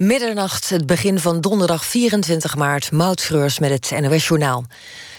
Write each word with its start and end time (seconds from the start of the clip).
Middernacht, 0.00 0.68
het 0.68 0.86
begin 0.86 1.18
van 1.18 1.40
donderdag 1.40 1.84
24 1.84 2.56
maart, 2.56 2.92
Moutschreurs 2.92 3.58
met 3.58 3.70
het 3.70 4.00
NOS-journaal. 4.00 4.64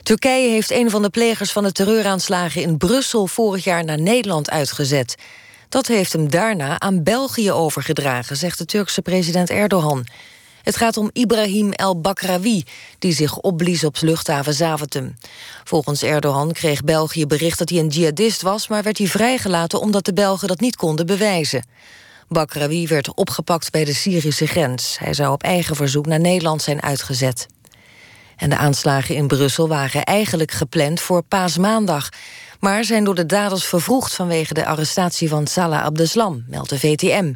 Turkije 0.04 0.50
heeft 0.50 0.72
een 0.72 0.90
van 0.90 1.02
de 1.02 1.10
plegers 1.10 1.52
van 1.52 1.64
de 1.64 1.72
terreuraanslagen 1.72 2.62
in 2.62 2.78
Brussel 2.78 3.28
vorig 3.28 3.64
jaar 3.64 3.84
naar 3.84 4.00
Nederland 4.00 4.50
uitgezet. 4.50 5.16
Dat 5.70 5.88
heeft 5.88 6.14
hem 6.14 6.30
daarna 6.30 6.80
aan 6.80 7.04
België 7.04 7.52
overgedragen, 7.52 8.38
zegt 8.38 8.58
de 8.58 8.66
Turkse 8.66 9.02
president 9.02 9.50
Erdogan. 9.50 10.06
Het 10.64 10.76
gaat 10.78 10.98
om 10.98 11.10
Ibrahim 11.14 11.72
El 11.72 12.00
Bakrawi, 12.00 12.64
die 13.00 13.14
zich 13.14 13.38
opblies 13.38 13.84
op 13.84 13.98
luchthaven 14.00 14.54
Zaventem. 14.54 15.14
Volgens 15.64 16.04
Erdogan 16.04 16.52
kreeg 16.52 16.84
België 16.84 17.26
bericht 17.26 17.58
dat 17.58 17.70
hij 17.70 17.80
een 17.80 17.88
jihadist 17.88 18.42
was... 18.42 18.68
maar 18.68 18.84
werd 18.84 18.98
hij 18.98 19.08
vrijgelaten 19.08 19.80
omdat 19.80 20.06
de 20.06 20.14
Belgen 20.14 20.48
dat 20.48 20.60
niet 20.60 20.76
konden 20.76 21.06
bewijzen. 21.06 21.64
Bakrawi 22.32 22.88
werd 22.88 23.14
opgepakt 23.14 23.72
bij 23.72 23.86
de 23.86 23.94
Syrische 23.94 24.48
grens. 24.48 24.98
Hij 25.00 25.14
zou 25.14 25.32
op 25.32 25.44
eigen 25.44 25.76
verzoek 25.76 26.06
naar 26.06 26.20
Nederland 26.20 26.62
zijn 26.62 26.82
uitgezet. 26.82 27.48
En 28.38 28.50
de 28.50 28.58
aanslagen 28.58 29.16
in 29.16 29.28
Brussel 29.28 29.68
waren 29.68 30.04
eigenlijk 30.04 30.52
gepland 30.52 31.02
voor 31.02 31.22
paasmaandag... 31.24 32.10
maar 32.60 32.84
zijn 32.84 33.04
door 33.04 33.16
de 33.16 33.26
daders 33.26 33.66
vervroegd 33.66 34.14
vanwege 34.14 34.54
de 34.54 34.66
arrestatie 34.66 35.30
van 35.30 35.48
Salah 35.48 35.84
Abdeslam, 35.84 36.44
meldt 36.48 36.70
de 36.70 36.80
VTM. 36.80 37.34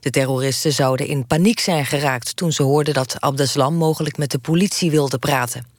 De 0.00 0.10
terroristen 0.10 0.72
zouden 0.72 1.06
in 1.06 1.26
paniek 1.26 1.60
zijn 1.60 1.86
geraakt 1.86 2.36
toen 2.36 2.52
ze 2.52 2.62
hoorden 2.62 2.94
dat 2.94 3.20
Abdeslam 3.20 3.74
mogelijk 3.74 4.16
met 4.16 4.30
de 4.30 4.38
politie 4.38 4.90
wilde 4.90 5.18
praten. 5.18 5.75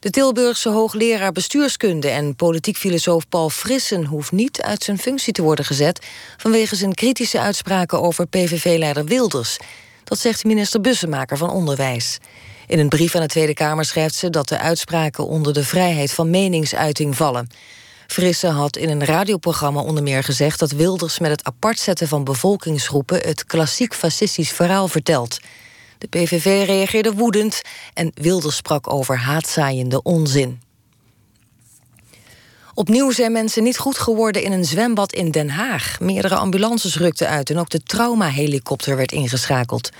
De 0.00 0.10
Tilburgse 0.10 0.68
hoogleraar 0.68 1.32
bestuurskunde 1.32 2.08
en 2.08 2.36
politiek 2.36 2.76
filosoof 2.76 3.28
Paul 3.28 3.50
Frissen 3.50 4.04
hoeft 4.04 4.32
niet 4.32 4.62
uit 4.62 4.82
zijn 4.82 4.98
functie 4.98 5.32
te 5.32 5.42
worden 5.42 5.64
gezet 5.64 6.06
vanwege 6.36 6.76
zijn 6.76 6.94
kritische 6.94 7.40
uitspraken 7.40 8.02
over 8.02 8.26
PVV-leider 8.26 9.04
Wilders. 9.04 9.56
Dat 10.04 10.18
zegt 10.18 10.44
minister 10.44 10.80
Bussemaker 10.80 11.36
van 11.36 11.50
Onderwijs. 11.50 12.18
In 12.66 12.78
een 12.78 12.88
brief 12.88 13.14
aan 13.14 13.20
de 13.20 13.26
Tweede 13.28 13.54
Kamer 13.54 13.84
schrijft 13.84 14.14
ze 14.14 14.30
dat 14.30 14.48
de 14.48 14.58
uitspraken 14.58 15.26
onder 15.26 15.52
de 15.52 15.64
vrijheid 15.64 16.12
van 16.12 16.30
meningsuiting 16.30 17.16
vallen. 17.16 17.48
Frisse 18.06 18.46
had 18.46 18.76
in 18.76 18.88
een 18.88 19.04
radioprogramma 19.04 19.80
onder 19.80 20.02
meer 20.02 20.24
gezegd 20.24 20.58
dat 20.58 20.70
Wilders 20.70 21.18
met 21.18 21.30
het 21.30 21.44
apartzetten 21.44 22.08
van 22.08 22.24
bevolkingsgroepen 22.24 23.20
het 23.20 23.44
klassiek 23.44 23.94
fascistisch 23.94 24.50
verhaal 24.50 24.88
vertelt. 24.88 25.38
De 25.98 26.06
PVV 26.06 26.66
reageerde 26.66 27.12
woedend 27.12 27.62
en 27.94 28.10
Wilders 28.14 28.56
sprak 28.56 28.92
over 28.92 29.18
haatzaaiende 29.18 30.02
onzin. 30.02 30.60
Opnieuw 32.74 33.10
zijn 33.10 33.32
mensen 33.32 33.62
niet 33.62 33.78
goed 33.78 33.98
geworden 33.98 34.42
in 34.42 34.52
een 34.52 34.64
zwembad 34.64 35.12
in 35.12 35.30
Den 35.30 35.50
Haag. 35.50 36.00
Meerdere 36.00 36.34
ambulances 36.34 36.96
rukten 36.96 37.28
uit 37.28 37.50
en 37.50 37.58
ook 37.58 37.68
de 37.70 37.82
traumahelikopter 37.82 38.96
werd 38.96 39.12
ingeschakeld. 39.12 39.90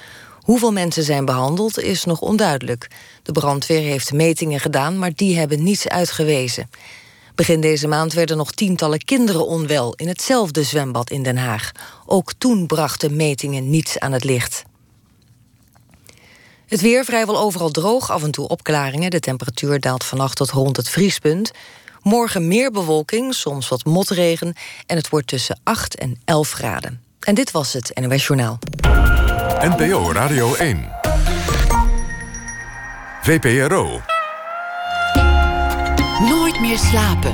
Hoeveel 0.41 0.73
mensen 0.73 1.03
zijn 1.03 1.25
behandeld 1.25 1.79
is 1.79 2.05
nog 2.05 2.21
onduidelijk. 2.21 2.91
De 3.23 3.33
brandweer 3.33 3.81
heeft 3.81 4.13
metingen 4.13 4.61
gedaan, 4.61 4.99
maar 4.99 5.13
die 5.15 5.39
hebben 5.39 5.63
niets 5.63 5.89
uitgewezen. 5.89 6.71
Begin 7.35 7.61
deze 7.61 7.89
maand 7.89 8.13
werden 8.13 8.37
nog 8.37 8.53
tientallen 8.53 9.05
kinderen 9.05 9.47
onwel 9.47 9.95
in 9.95 10.09
hetzelfde 10.09 10.63
zwembad 10.63 11.11
in 11.11 11.23
Den 11.23 11.37
Haag. 11.37 11.73
Ook 12.07 12.33
toen 12.39 12.67
brachten 12.67 13.17
metingen 13.17 13.71
niets 13.71 13.99
aan 13.99 14.13
het 14.13 14.25
licht. 14.25 14.65
Het 16.67 16.81
weer 16.81 17.05
vrijwel 17.05 17.39
overal 17.39 17.71
droog, 17.71 18.11
af 18.11 18.23
en 18.23 18.31
toe 18.31 18.49
opklaringen. 18.49 19.11
De 19.11 19.21
temperatuur 19.21 19.81
daalt 19.81 20.05
vannacht 20.05 20.37
tot 20.37 20.51
rond 20.51 20.77
het 20.77 20.89
vriespunt. 20.89 21.51
Morgen 22.03 22.49
meer 22.49 22.71
bewolking, 22.71 23.35
soms 23.35 23.69
wat 23.69 23.85
motregen... 23.85 24.55
en 24.87 24.97
het 24.97 25.09
wordt 25.09 25.27
tussen 25.27 25.61
8 25.63 25.97
en 25.97 26.21
11 26.25 26.51
graden. 26.51 27.03
En 27.21 27.35
dit 27.35 27.51
was 27.51 27.73
het 27.73 28.01
NOS 28.01 28.27
Journaal. 28.27 28.59
NPO 29.61 30.13
Radio 30.13 30.55
1. 30.55 30.89
VPRO. 33.23 34.01
Nooit 36.21 36.61
meer 36.61 36.79
slapen. 36.79 37.33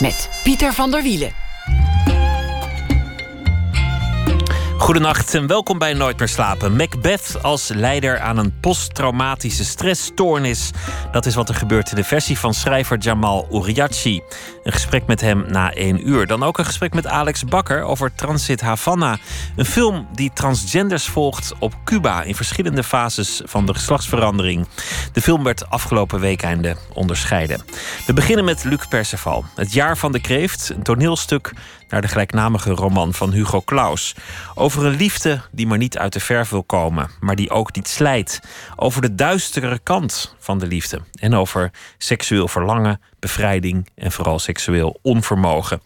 Met 0.00 0.28
Pieter 0.42 0.72
van 0.72 0.90
der 0.90 1.02
Wielen. 1.02 1.45
Goedenacht 4.86 5.34
en 5.34 5.46
welkom 5.46 5.78
bij 5.78 5.94
Nooit 5.94 6.18
meer 6.18 6.28
slapen. 6.28 6.76
Macbeth 6.76 7.42
als 7.42 7.68
leider 7.68 8.20
aan 8.20 8.38
een 8.38 8.60
posttraumatische 8.60 9.64
stressstoornis. 9.64 10.70
Dat 11.12 11.26
is 11.26 11.34
wat 11.34 11.48
er 11.48 11.54
gebeurt 11.54 11.90
in 11.90 11.96
de 11.96 12.04
versie 12.04 12.38
van 12.38 12.54
schrijver 12.54 12.98
Jamal 12.98 13.48
Uriachi. 13.52 14.22
Een 14.62 14.72
gesprek 14.72 15.06
met 15.06 15.20
hem 15.20 15.44
na 15.48 15.72
één 15.72 16.08
uur. 16.08 16.26
Dan 16.26 16.42
ook 16.42 16.58
een 16.58 16.64
gesprek 16.64 16.94
met 16.94 17.06
Alex 17.06 17.44
Bakker 17.44 17.82
over 17.82 18.14
Transit 18.14 18.60
Havana. 18.60 19.18
Een 19.56 19.64
film 19.64 20.06
die 20.14 20.30
transgenders 20.34 21.06
volgt 21.06 21.52
op 21.58 21.74
Cuba 21.84 22.22
in 22.22 22.34
verschillende 22.34 22.82
fases 22.82 23.40
van 23.44 23.66
de 23.66 23.74
geslachtsverandering. 23.74 24.66
De 25.12 25.20
film 25.20 25.42
werd 25.42 25.70
afgelopen 25.70 26.20
weekende 26.20 26.76
onderscheiden. 26.92 27.60
We 28.06 28.12
beginnen 28.12 28.44
met 28.44 28.64
Luc 28.64 28.86
Perceval. 28.88 29.44
Het 29.54 29.72
jaar 29.72 29.96
van 29.96 30.12
de 30.12 30.20
kreeft, 30.20 30.68
een 30.68 30.82
toneelstuk 30.82 31.52
naar 31.88 32.00
de 32.00 32.08
gelijknamige 32.08 32.70
roman 32.70 33.14
van 33.14 33.32
Hugo 33.32 33.62
Claus. 33.62 34.14
Over 34.54 34.84
een 34.86 34.96
liefde 34.96 35.40
die 35.50 35.66
maar 35.66 35.78
niet 35.78 35.98
uit 35.98 36.12
de 36.12 36.20
verf 36.20 36.48
wil 36.48 36.64
komen, 36.64 37.10
maar 37.20 37.36
die 37.36 37.50
ook 37.50 37.74
niet 37.74 37.88
slijt. 37.88 38.40
Over 38.76 39.02
de 39.02 39.14
duistere 39.14 39.78
kant 39.82 40.34
van 40.38 40.58
de 40.58 40.66
liefde. 40.66 41.00
En 41.14 41.34
over 41.34 41.70
seksueel 41.98 42.48
verlangen, 42.48 43.00
bevrijding 43.18 43.88
en 43.94 44.12
vooral 44.12 44.38
seksueel 44.38 44.98
onvermogen. 45.02 45.80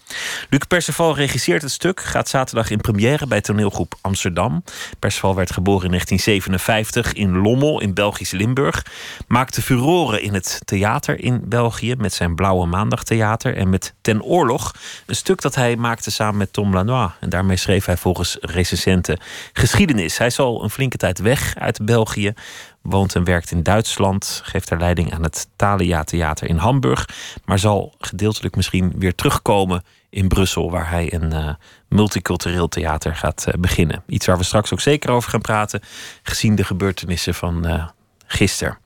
Luc 0.49 0.61
Perceval 0.69 1.17
regisseert 1.17 1.63
het 1.63 1.71
stuk, 1.71 2.01
gaat 2.01 2.29
zaterdag 2.29 2.71
in 2.71 2.81
première 2.81 3.27
bij 3.27 3.41
toneelgroep 3.41 3.95
Amsterdam. 4.01 4.65
Perceval 4.99 5.35
werd 5.35 5.53
geboren 5.53 5.85
in 5.85 5.91
1957 5.91 7.13
in 7.13 7.37
Lommel 7.37 7.81
in 7.81 7.95
Belgisch 7.95 8.31
Limburg. 8.31 8.87
Maakte 9.27 9.63
furoren 9.63 10.23
in 10.23 10.35
het 10.35 10.61
theater 10.65 11.21
in 11.21 11.41
België 11.45 11.95
met 11.99 12.13
zijn 12.13 12.35
Blauwe 12.35 12.67
Maandag 12.67 13.05
Theater 13.05 13.57
en 13.57 13.69
met 13.69 13.95
Ten 14.01 14.23
Oorlog. 14.23 14.75
Een 15.07 15.17
stuk 15.17 15.41
dat 15.41 15.55
hij 15.55 15.77
maakte 15.77 16.11
samen 16.11 16.37
met 16.37 16.53
Tom 16.53 16.75
Lanois. 16.75 17.11
En 17.21 17.29
daarmee 17.29 17.57
schreef 17.57 17.85
hij 17.85 17.97
volgens 17.97 18.37
recensenten 18.41 19.21
geschiedenis. 19.53 20.19
Hij 20.19 20.27
is 20.27 20.39
al 20.39 20.63
een 20.63 20.71
flinke 20.71 20.97
tijd 20.97 21.19
weg 21.19 21.55
uit 21.59 21.85
België 21.85 22.35
woont 22.83 23.15
en 23.15 23.25
werkt 23.25 23.51
in 23.51 23.63
Duitsland, 23.63 24.41
geeft 24.45 24.71
haar 24.71 24.79
leiding 24.79 25.13
aan 25.13 25.23
het 25.23 25.49
Thalia 25.57 26.05
Theater 26.05 26.49
in 26.49 26.57
Hamburg, 26.57 27.09
maar 27.45 27.59
zal 27.59 27.95
gedeeltelijk 27.99 28.57
misschien 28.57 28.93
weer 28.97 29.15
terugkomen 29.15 29.85
in 30.11 30.29
Brussel, 30.29 30.71
waar 30.71 30.91
hij 30.91 31.13
een 31.13 31.35
uh, 31.35 31.55
multicultureel 31.89 32.69
theater 32.69 33.17
gaat 33.17 33.45
uh, 33.49 33.55
beginnen. 33.55 34.03
Iets 34.07 34.27
waar 34.27 34.39
we 34.39 34.45
straks 34.45 34.73
ook 34.73 34.81
zeker 34.81 35.11
over 35.11 35.31
gaan 35.31 35.41
praten, 35.41 35.81
gezien 36.23 36.55
de 36.55 36.65
gebeurtenissen 36.65 37.35
van 37.35 37.67
uh, 37.67 37.89
gisteren. 38.27 38.79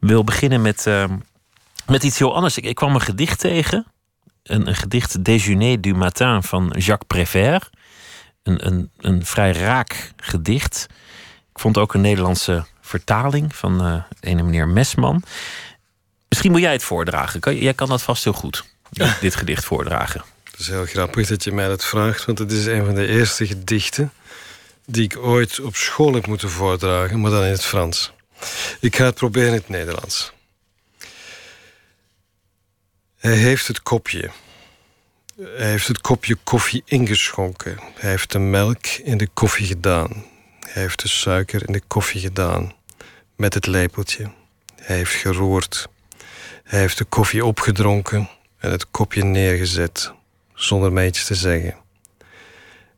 Ik 0.00 0.08
wil 0.08 0.24
beginnen 0.24 0.62
met, 0.62 0.90
met 1.86 2.02
iets 2.02 2.18
heel 2.18 2.34
anders. 2.34 2.56
Ik, 2.56 2.64
ik, 2.64 2.74
kwam 2.74 2.94
een 2.94 3.00
gedicht 3.00 3.38
tegen, 3.38 3.86
een, 4.42 4.68
een 4.68 4.74
gedicht 4.74 5.24
Déjeuner 5.24 5.80
du 5.80 5.94
matin 5.94 6.42
van 6.42 6.74
Jacques 6.78 7.06
Prévert. 7.06 7.70
Een, 8.42 8.66
een, 8.66 8.90
een 8.96 9.26
vrij 9.26 9.52
raak 9.52 10.12
gedicht. 10.16 10.86
Ik 11.52 11.58
vond 11.58 11.78
ook 11.78 11.94
een 11.94 12.00
Nederlandse 12.00 12.64
vertaling 12.98 13.56
van 13.56 13.86
uh, 13.86 14.02
ene 14.20 14.42
meneer 14.42 14.68
Mesman. 14.68 15.22
Misschien 16.28 16.50
moet 16.50 16.60
jij 16.60 16.72
het 16.72 16.82
voordragen. 16.82 17.58
Jij 17.58 17.74
kan 17.74 17.88
dat 17.88 18.02
vast 18.02 18.24
heel 18.24 18.32
goed, 18.32 18.64
dit 19.20 19.34
gedicht 19.34 19.64
voordragen. 19.64 20.22
Het 20.50 20.60
is 20.60 20.68
heel 20.68 20.86
grappig 20.86 21.26
dat 21.28 21.44
je 21.44 21.52
mij 21.52 21.68
dat 21.68 21.84
vraagt, 21.84 22.24
want 22.24 22.38
het 22.38 22.52
is 22.52 22.66
een 22.66 22.84
van 22.84 22.94
de 22.94 23.06
eerste 23.06 23.46
gedichten 23.46 24.12
die 24.86 25.04
ik 25.04 25.16
ooit 25.18 25.60
op 25.60 25.76
school 25.76 26.14
heb 26.14 26.26
moeten 26.26 26.50
voordragen, 26.50 27.20
maar 27.20 27.30
dan 27.30 27.44
in 27.44 27.50
het 27.50 27.64
Frans. 27.64 28.12
Ik 28.80 28.96
ga 28.96 29.04
het 29.04 29.14
proberen 29.14 29.48
in 29.48 29.54
het 29.54 29.68
Nederlands. 29.68 30.32
Hij 33.18 33.36
heeft 33.36 33.66
het 33.66 33.82
kopje. 33.82 34.30
Hij 35.36 35.70
heeft 35.70 35.88
het 35.88 36.00
kopje 36.00 36.36
koffie 36.44 36.82
ingeschonken. 36.84 37.78
Hij 37.94 38.10
heeft 38.10 38.32
de 38.32 38.38
melk 38.38 38.86
in 38.86 39.18
de 39.18 39.28
koffie 39.34 39.66
gedaan. 39.66 40.24
Hij 40.60 40.82
heeft 40.82 41.02
de 41.02 41.08
suiker 41.08 41.66
in 41.66 41.72
de 41.72 41.82
koffie 41.86 42.20
gedaan 42.20 42.72
met 43.42 43.54
het 43.54 43.66
lepeltje. 43.66 44.30
Hij 44.76 44.96
heeft 44.96 45.14
geroerd. 45.14 45.88
Hij 46.64 46.78
heeft 46.78 46.98
de 46.98 47.04
koffie 47.04 47.44
opgedronken 47.44 48.28
en 48.58 48.70
het 48.70 48.90
kopje 48.90 49.24
neergezet, 49.24 50.12
zonder 50.54 50.92
mij 50.92 51.06
iets 51.06 51.24
te 51.24 51.34
zeggen. 51.34 51.74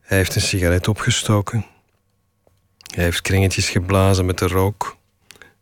Hij 0.01 0.17
heeft 0.17 0.35
een 0.35 0.41
sigaret 0.41 0.89
opgestoken. 0.89 1.67
Hij 2.95 3.05
heeft 3.05 3.21
kringetjes 3.21 3.69
geblazen 3.69 4.27
met 4.27 4.39
de 4.39 4.47
rook. 4.47 4.97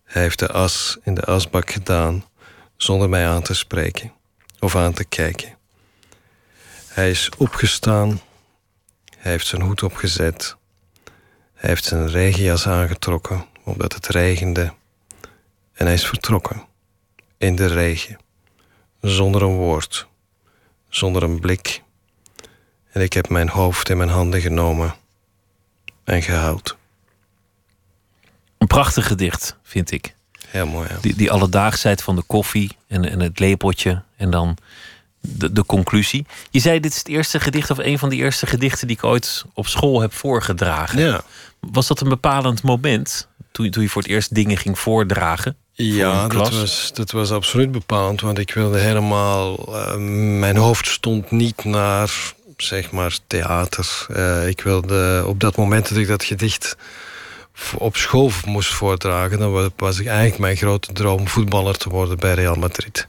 Hij 0.04 0.22
heeft 0.22 0.38
de 0.38 0.48
as 0.48 0.98
in 1.02 1.14
de 1.14 1.24
asbak 1.24 1.70
gedaan, 1.70 2.24
zonder 2.76 3.08
mij 3.08 3.26
aan 3.26 3.42
te 3.42 3.54
spreken 3.54 4.12
of 4.58 4.76
aan 4.76 4.92
te 4.92 5.04
kijken. 5.04 5.56
Hij 6.86 7.10
is 7.10 7.30
opgestaan. 7.38 8.20
Hij 9.18 9.30
heeft 9.32 9.46
zijn 9.46 9.62
hoed 9.62 9.82
opgezet. 9.82 10.56
Hij 11.54 11.70
heeft 11.70 11.84
zijn 11.84 12.08
regenjas 12.08 12.66
aangetrokken 12.66 13.50
omdat 13.64 13.92
het 13.92 14.06
regende. 14.06 14.72
En 15.72 15.84
hij 15.86 15.94
is 15.94 16.06
vertrokken 16.06 16.62
in 17.38 17.56
de 17.56 17.66
regen, 17.66 18.18
zonder 19.00 19.42
een 19.42 19.56
woord, 19.56 20.06
zonder 20.88 21.22
een 21.22 21.40
blik. 21.40 21.82
En 22.90 23.00
ik 23.00 23.12
heb 23.12 23.28
mijn 23.28 23.48
hoofd 23.48 23.88
in 23.88 23.96
mijn 23.96 24.08
handen 24.08 24.40
genomen 24.40 24.94
en 26.04 26.22
gehuild. 26.22 26.76
Een 28.58 28.66
prachtig 28.66 29.06
gedicht, 29.06 29.56
vind 29.62 29.90
ik. 29.90 30.14
Heel 30.48 30.66
mooi, 30.66 30.88
ja. 30.88 30.98
Die, 31.00 31.14
die 31.14 31.30
alledaagsheid 31.30 32.02
van 32.02 32.16
de 32.16 32.22
koffie 32.22 32.76
en, 32.86 33.10
en 33.10 33.20
het 33.20 33.38
lepeltje 33.38 34.02
en 34.16 34.30
dan 34.30 34.56
de, 35.20 35.52
de 35.52 35.64
conclusie. 35.64 36.26
Je 36.50 36.60
zei, 36.60 36.80
dit 36.80 36.92
is 36.92 36.98
het 36.98 37.08
eerste 37.08 37.40
gedicht 37.40 37.70
of 37.70 37.78
een 37.78 37.98
van 37.98 38.08
de 38.08 38.16
eerste 38.16 38.46
gedichten 38.46 38.86
die 38.86 38.96
ik 38.96 39.04
ooit 39.04 39.44
op 39.54 39.66
school 39.66 40.00
heb 40.00 40.12
voorgedragen. 40.12 41.00
Ja, 41.00 41.22
Was 41.60 41.86
dat 41.86 42.00
een 42.00 42.08
bepalend 42.08 42.62
moment 42.62 43.28
toen, 43.52 43.64
je- 43.64 43.70
toen 43.70 43.82
je 43.82 43.88
voor 43.88 44.02
het 44.02 44.10
eerst 44.10 44.34
dingen 44.34 44.56
ging 44.56 44.78
voordragen? 44.78 45.56
ja 45.72 46.26
dat, 46.28 46.50
was, 46.50 46.90
dat 46.94 47.10
was 47.10 47.30
absoluut 47.30 47.72
bepalend. 47.72 48.20
Want 48.20 48.38
ik 48.38 48.54
wilde 48.54 48.78
helemaal... 48.78 49.56
eh, 49.76 49.96
mijn 50.38 50.56
hoofd 50.56 50.86
stond 50.86 51.30
niet 51.30 51.64
naar, 51.64 52.12
zeg 52.56 52.90
maar, 52.90 53.18
theater. 53.26 54.06
Eh, 54.14 54.48
ik 54.48 54.60
wilde 54.60 55.24
op 55.26 55.40
dat 55.40 55.56
moment 55.56 55.88
dat 55.88 55.98
ik 55.98 56.06
dat 56.08 56.24
gedicht 56.24 56.76
op 57.78 57.96
school 57.96 58.30
moest 58.46 58.72
voordragen... 58.72 59.38
dan 59.38 59.52
wa- 59.52 59.68
was 59.76 59.98
ik 59.98 60.06
eigenlijk 60.06 60.38
mijn 60.38 60.56
grote 60.56 60.92
droom 60.92 61.28
voetballer 61.28 61.76
te 61.76 61.88
worden 61.88 62.18
bij 62.18 62.34
Real 62.34 62.54
Madrid. 62.54 63.06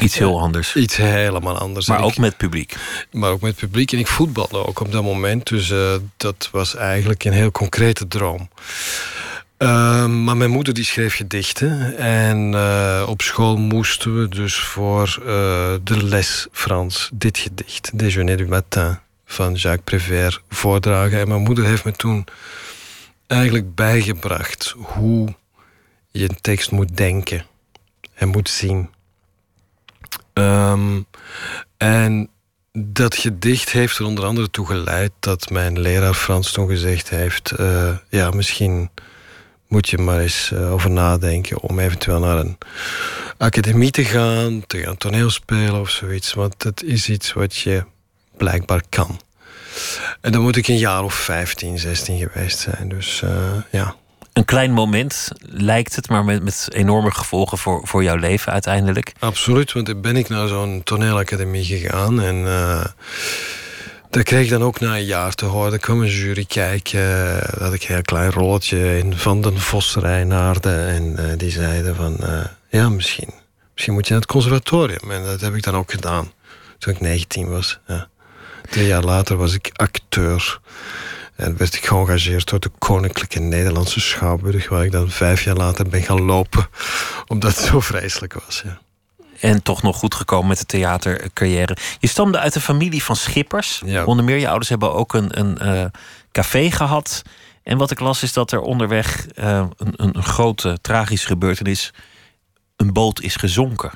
Iets 0.00 0.18
heel 0.18 0.40
anders. 0.40 0.74
Iets 0.74 0.96
helemaal 0.96 1.58
anders. 1.58 1.86
Maar 1.88 1.98
En 1.98 2.04
ook 2.04 2.10
ik- 2.10 2.18
met 2.18 2.36
publiek. 2.36 2.74
maar 3.12 3.30
ook 3.30 3.40
met 3.40 3.56
publiek. 3.56 3.92
En 3.92 3.98
ik 3.98 4.06
voetbalde 4.06 4.66
ook 4.66 4.80
op 4.80 4.92
dat 4.92 5.02
moment. 5.02 5.46
Dus 5.48 5.70
eh, 5.70 5.94
dat 6.16 6.48
was 6.52 6.74
eigenlijk 6.74 7.24
een 7.24 7.32
heel 7.32 7.50
concrete 7.50 8.08
droom. 8.08 8.48
Eh, 9.60 10.06
maar 10.06 10.36
mijn 10.36 10.50
moeder 10.50 10.74
die 10.74 10.84
schreef 10.84 11.14
gedichten. 11.14 11.96
En 11.96 12.54
eh, 12.54 13.04
op 13.08 13.22
school 13.22 13.56
moesten 13.56 14.20
we 14.20 14.28
dus 14.28 14.60
voor 14.60 15.22
eh, 15.26 15.74
de 15.84 16.04
les 16.04 16.46
Frans 16.52 17.10
dit 17.12 17.38
gedicht. 17.38 17.98
Déjeuner 17.98 18.36
du 18.36 18.46
matin 18.46 18.98
van 19.24 19.54
Jacques 19.54 19.84
Prévert 19.84 20.40
voordragen. 20.48 21.18
En 21.18 21.28
mijn 21.28 21.40
moeder 21.40 21.64
heeft 21.64 21.84
me 21.84 21.92
toen 21.92 22.24
eigenlijk 23.26 23.74
bijgebracht 23.74 24.74
hoe 24.76 25.34
je 26.10 26.28
een 26.28 26.40
tekst 26.40 26.70
moet 26.70 26.96
denken 26.96 27.46
en 28.14 28.28
moet 28.28 28.48
zien. 28.48 28.90
Ehm, 30.32 31.00
en 31.76 32.28
dat 32.72 33.14
gedicht 33.16 33.70
heeft 33.70 33.98
er 33.98 34.04
onder 34.04 34.24
andere 34.24 34.50
toe 34.50 34.66
geleid 34.66 35.12
dat 35.18 35.50
mijn 35.50 35.80
leraar 35.80 36.14
Frans 36.14 36.52
toen 36.52 36.68
gezegd 36.68 37.08
heeft: 37.08 37.50
eh, 37.50 37.96
Ja, 38.08 38.30
misschien 38.30 38.90
moet 39.70 39.88
je 39.88 39.98
maar 39.98 40.20
eens 40.20 40.50
eh, 40.52 40.72
over 40.72 40.90
nadenken 40.90 41.60
om 41.60 41.78
eventueel 41.78 42.18
naar 42.18 42.38
een 42.38 42.58
academie 43.36 43.90
te 43.90 44.04
gaan, 44.04 44.66
te 44.66 44.78
gaan 44.78 44.96
toneelspelen 44.96 45.80
of 45.80 45.90
zoiets. 45.90 46.32
Want 46.32 46.62
dat 46.62 46.82
is 46.82 47.08
iets 47.08 47.32
wat 47.32 47.56
je 47.56 47.84
blijkbaar 48.36 48.82
kan. 48.88 49.20
En 50.20 50.32
dan 50.32 50.42
moet 50.42 50.56
ik 50.56 50.68
een 50.68 50.78
jaar 50.78 51.04
of 51.04 51.14
15, 51.14 51.78
16 51.78 52.18
geweest 52.18 52.58
zijn. 52.58 52.88
Dus 52.88 53.22
eh, 53.22 53.30
ja. 53.70 53.94
Een 54.32 54.44
klein 54.44 54.72
moment 54.72 55.30
lijkt 55.40 55.96
het, 55.96 56.08
maar 56.08 56.24
met, 56.24 56.42
met 56.42 56.68
enorme 56.72 57.10
gevolgen 57.10 57.58
voor, 57.58 57.80
voor 57.84 58.02
jouw 58.02 58.16
leven 58.16 58.52
uiteindelijk. 58.52 59.12
Absoluut, 59.18 59.72
want 59.72 59.86
dan 59.86 60.00
ben 60.00 60.16
ik 60.16 60.28
naar 60.28 60.48
zo'n 60.48 60.80
toneelacademie 60.84 61.64
gegaan 61.64 62.20
en 62.20 62.46
eh 62.46 62.84
daar 64.10 64.22
kreeg 64.22 64.44
ik 64.44 64.50
dan 64.50 64.62
ook 64.62 64.80
na 64.80 64.96
een 64.96 65.04
jaar 65.04 65.34
te 65.34 65.44
horen. 65.44 65.72
Er 65.72 65.78
kwam 65.78 66.00
een 66.00 66.08
jury 66.08 66.44
kijken, 66.44 67.34
dat 67.50 67.60
had 67.60 67.72
ik 67.72 67.82
een 67.82 67.94
heel 67.94 68.02
klein 68.02 68.30
rolletje 68.30 68.98
in 68.98 69.16
Van 69.16 69.40
den 69.40 69.58
Vos 69.58 69.96
Rijnaarden 69.96 70.86
en 70.86 71.16
eh, 71.16 71.38
die 71.38 71.50
zeiden 71.50 71.96
van 71.96 72.16
eh, 72.18 72.44
ja, 72.68 72.88
misschien, 72.88 73.30
misschien 73.72 73.94
moet 73.94 74.06
je 74.06 74.12
naar 74.12 74.22
het 74.22 74.30
conservatorium. 74.30 75.10
En 75.10 75.24
dat 75.24 75.40
heb 75.40 75.54
ik 75.54 75.62
dan 75.62 75.74
ook 75.74 75.90
gedaan 75.90 76.32
toen 76.78 76.92
ik 76.92 77.00
19 77.00 77.48
was. 77.48 77.78
Ja. 77.86 78.08
Drie 78.70 78.86
jaar 78.86 79.04
later 79.04 79.36
was 79.36 79.54
ik 79.54 79.70
acteur. 79.72 80.60
En 81.36 81.56
werd 81.56 81.74
ik 81.74 81.86
geëngageerd 81.86 82.48
door 82.48 82.60
de 82.60 82.70
Koninklijke 82.78 83.38
Nederlandse 83.38 84.00
Schouwburg, 84.00 84.68
waar 84.68 84.84
ik 84.84 84.92
dan 84.92 85.10
vijf 85.10 85.42
jaar 85.42 85.56
later 85.56 85.88
ben 85.88 86.02
gaan 86.02 86.22
lopen, 86.22 86.68
omdat 87.26 87.56
het 87.56 87.64
zo 87.64 87.80
vreselijk 87.80 88.34
was. 88.34 88.62
Ja. 88.64 88.80
En 89.40 89.62
toch 89.62 89.82
nog 89.82 89.96
goed 89.96 90.14
gekomen 90.14 90.48
met 90.48 90.58
de 90.58 90.66
theatercarrière. 90.66 91.76
Je 91.98 92.08
stamde 92.08 92.38
uit 92.38 92.54
een 92.54 92.60
familie 92.60 93.02
van 93.02 93.16
schippers. 93.16 93.82
Ja. 93.84 94.04
Onder 94.04 94.24
meer 94.24 94.38
je 94.38 94.48
ouders 94.48 94.68
hebben 94.68 94.94
ook 94.94 95.14
een, 95.14 95.38
een 95.38 95.58
eh, 95.58 95.84
café 96.32 96.70
gehad. 96.70 97.22
En 97.62 97.78
wat 97.78 97.90
ik 97.90 98.00
las 98.00 98.22
is 98.22 98.32
dat 98.32 98.52
er 98.52 98.60
onderweg 98.60 99.26
eh, 99.26 99.66
een, 99.76 99.92
een 99.96 100.22
grote 100.22 100.78
tragische 100.80 101.26
gebeurtenis... 101.26 101.92
een 102.76 102.92
boot 102.92 103.20
is 103.20 103.36
gezonken. 103.36 103.90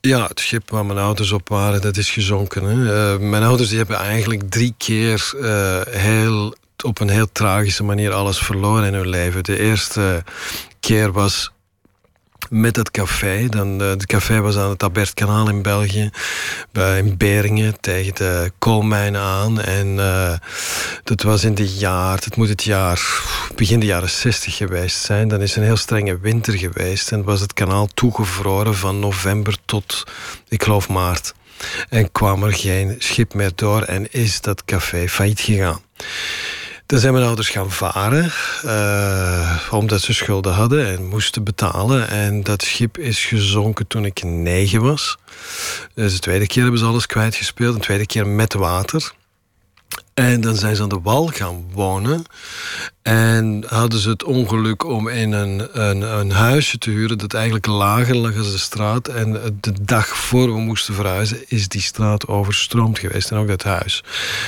Ja, 0.00 0.26
het 0.26 0.40
schip 0.40 0.70
waar 0.70 0.86
mijn 0.86 0.98
ouders 0.98 1.32
op 1.32 1.48
waren, 1.48 1.80
dat 1.80 1.96
is 1.96 2.10
gezonken. 2.10 2.64
Hè. 2.64 3.12
Eh, 3.12 3.20
mijn 3.20 3.42
ouders 3.42 3.68
die 3.68 3.78
hebben 3.78 3.96
eigenlijk 3.96 4.50
drie 4.50 4.74
keer 4.76 5.34
heel, 5.90 6.54
op 6.84 7.00
een 7.00 7.08
heel 7.08 7.32
tragische 7.32 7.84
manier 7.84 8.12
alles 8.12 8.38
verloren 8.38 8.84
in 8.84 8.94
hun 8.94 9.08
leven. 9.08 9.44
De 9.44 9.58
eerste 9.58 10.24
keer 10.80 11.12
was 11.12 11.50
met 12.50 12.76
het 12.76 12.90
café. 12.90 13.48
Dan, 13.48 13.82
eh, 13.82 13.88
het 13.88 14.06
café 14.06 14.40
was 14.40 14.56
aan 14.56 14.70
het 14.70 14.82
Albertkanaal 14.82 15.48
in 15.48 15.62
België, 15.62 16.10
bij 16.72 16.98
in 16.98 17.16
Beringen, 17.16 17.80
tegen 17.80 18.14
de 18.14 18.52
koolmijnen 18.58 19.20
aan. 19.20 19.60
En 19.60 19.98
eh, 19.98 20.32
dat 21.04 21.22
was 21.22 21.44
in 21.44 21.54
de 21.54 21.68
jaar, 21.68 22.18
het 22.24 22.36
moet 22.36 22.48
het 22.48 22.62
jaar, 22.62 23.22
begin 23.54 23.80
de 23.80 23.86
jaren 23.86 24.10
60 24.10 24.56
geweest 24.56 25.00
zijn. 25.00 25.28
Dan 25.28 25.40
is 25.40 25.56
een 25.56 25.62
heel 25.62 25.76
strenge 25.76 26.18
winter 26.18 26.58
geweest 26.58 27.12
en 27.12 27.24
was 27.24 27.40
het 27.40 27.52
kanaal 27.52 27.86
toegevroren 27.86 28.74
van 28.74 28.98
november 28.98 29.56
tot, 29.64 30.04
ik 30.48 30.62
geloof, 30.62 30.88
maart. 30.88 31.34
En 31.88 32.12
kwam 32.12 32.42
er 32.42 32.54
geen 32.54 32.94
schip 32.98 33.34
meer 33.34 33.52
door 33.54 33.82
en 33.82 34.12
is 34.12 34.40
dat 34.40 34.64
café 34.64 35.08
failliet 35.08 35.40
gegaan. 35.40 35.80
Dan 36.88 36.98
zijn 36.98 37.12
mijn 37.12 37.24
ouders 37.24 37.48
gaan 37.48 37.70
varen, 37.70 38.32
eh, 38.64 39.62
omdat 39.70 40.00
ze 40.00 40.14
schulden 40.14 40.52
hadden 40.52 40.86
en 40.86 41.06
moesten 41.06 41.44
betalen. 41.44 42.08
En 42.08 42.42
dat 42.42 42.62
schip 42.62 42.98
is 42.98 43.24
gezonken 43.24 43.86
toen 43.86 44.04
ik 44.04 44.22
negen 44.22 44.82
was. 44.82 45.18
Dus 45.94 46.12
de 46.12 46.18
tweede 46.18 46.46
keer 46.46 46.62
hebben 46.62 46.80
ze 46.80 46.86
alles 46.86 47.06
kwijtgespeeld, 47.06 47.74
de 47.74 47.80
tweede 47.80 48.06
keer 48.06 48.26
met 48.26 48.54
water. 48.54 49.12
En 50.14 50.40
dan 50.40 50.56
zijn 50.56 50.76
ze 50.76 50.82
aan 50.82 50.88
de 50.88 51.00
wal 51.02 51.26
gaan 51.26 51.64
wonen. 51.72 52.24
En 53.02 53.64
hadden 53.66 53.98
ze 53.98 54.08
het 54.08 54.24
ongeluk 54.24 54.84
om 54.84 55.08
in 55.08 55.32
een, 55.32 55.80
een, 55.80 56.02
een 56.18 56.30
huisje 56.30 56.78
te 56.78 56.90
huren 56.90 57.18
dat 57.18 57.34
eigenlijk 57.34 57.66
lager 57.66 58.16
lag 58.16 58.36
als 58.36 58.52
de 58.52 58.58
straat. 58.58 59.08
En 59.08 59.32
de 59.60 59.72
dag 59.82 60.06
voor 60.06 60.54
we 60.54 60.60
moesten 60.60 60.94
verhuizen 60.94 61.38
is 61.46 61.68
die 61.68 61.80
straat 61.80 62.26
overstroomd 62.26 62.98
geweest 62.98 63.30
en 63.30 63.36
ook 63.36 63.48
dat 63.48 63.62
huis. 63.62 64.04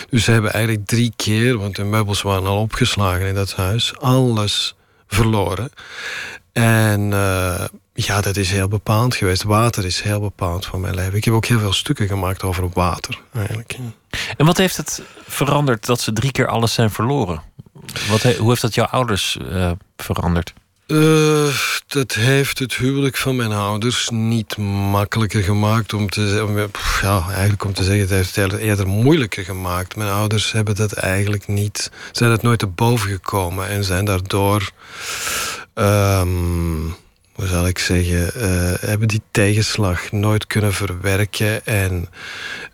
Dus 0.09 0.25
ze 0.25 0.31
hebben 0.31 0.53
eigenlijk 0.53 0.87
drie 0.87 1.13
keer, 1.17 1.59
want 1.59 1.77
de 1.77 1.85
meubels 1.85 2.23
waren 2.23 2.47
al 2.47 2.61
opgeslagen 2.61 3.27
in 3.27 3.35
dat 3.35 3.55
huis, 3.55 3.99
alles 3.99 4.75
verloren. 5.07 5.71
En 6.53 7.13
eh, 7.13 7.65
ja, 8.07 8.21
dat 8.21 8.37
is 8.37 8.51
heel 8.51 8.69
bepaald 8.69 9.15
geweest. 9.15 9.43
Water 9.43 9.85
is 9.85 10.01
heel 10.01 10.21
bepaald 10.21 10.67
voor 10.67 10.81
mijn 10.81 10.95
leven. 10.95 11.15
Ik 11.15 11.25
heb 11.25 11.35
ook 11.35 11.47
heel 11.47 11.59
veel 11.59 11.73
stukken 11.73 12.09
gemaakt 12.09 12.43
over 12.43 12.69
water, 12.73 13.21
eigenlijk. 13.33 13.77
En 14.37 14.47
wat 14.47 14.57
heeft 14.57 14.77
het 14.77 15.03
veranderd 15.29 15.87
dat 15.87 16.01
ze 16.01 16.13
drie 16.13 16.33
keer 16.33 16.47
alles 16.49 16.73
zijn 16.75 16.91
verloren? 16.91 17.43
Wat 18.09 18.23
he- 18.23 18.37
hoe 18.37 18.49
heeft 18.49 18.63
dat 18.63 18.75
jouw 18.75 18.87
ouders 18.87 19.37
eh, 19.51 19.71
veranderd? 19.97 20.53
Eh, 20.87 21.55
dat 21.87 22.13
heeft 22.13 22.59
het 22.59 22.75
huwelijk 22.75 23.17
van 23.17 23.37
mijn 23.37 23.53
ouders 23.53 24.09
niet 24.13 24.57
makkelijker 24.91 25.43
gemaakt. 25.43 25.93
Om 25.95 26.09
te, 26.09 26.45
om, 26.49 26.71
pff, 26.71 27.01
ja, 27.03 27.25
eigenlijk 27.31 27.65
om 27.65 27.73
te 27.73 27.83
zeggen, 27.85 28.01
het 28.01 28.11
heeft 28.11 28.37
het 28.37 28.53
eerder 28.53 28.87
moeilijker 28.87 29.45
gemaakt. 29.45 29.97
Mijn 29.97 30.11
ouders 30.11 30.53
hebben 30.53 30.75
dat 30.77 30.93
eigenlijk 30.93 31.47
niet, 31.49 31.91
zijn 32.13 32.31
het 32.31 32.43
nooit 32.43 32.59
te 32.59 32.67
boven 32.67 33.11
gekomen 33.11 33.69
en 33.69 33.85
zijn 33.85 34.05
daardoor, 34.05 34.71
ehm, 35.75 36.87
zal 37.47 37.67
ik 37.67 37.79
zeggen, 37.79 38.35
eh, 38.35 38.89
hebben 38.89 39.09
die 39.09 39.23
tegenslag 39.31 40.13
nooit 40.13 40.47
kunnen 40.47 40.73
verwerken. 40.73 41.67
En 41.67 42.09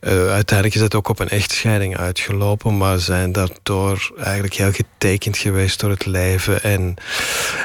eh, 0.01 0.13
uiteindelijk 0.13 0.75
is 0.75 0.81
het 0.81 0.95
ook 0.95 1.09
op 1.09 1.19
een 1.19 1.29
echtscheiding 1.29 1.97
uitgelopen, 1.97 2.77
maar 2.77 2.99
zijn 2.99 3.33
daardoor 3.33 4.13
eigenlijk 4.19 4.55
heel 4.55 4.73
getekend 4.73 5.39
geweest 5.39 5.81
door 5.81 5.91
het 5.91 6.07
leven. 6.07 6.63
En 6.63 6.95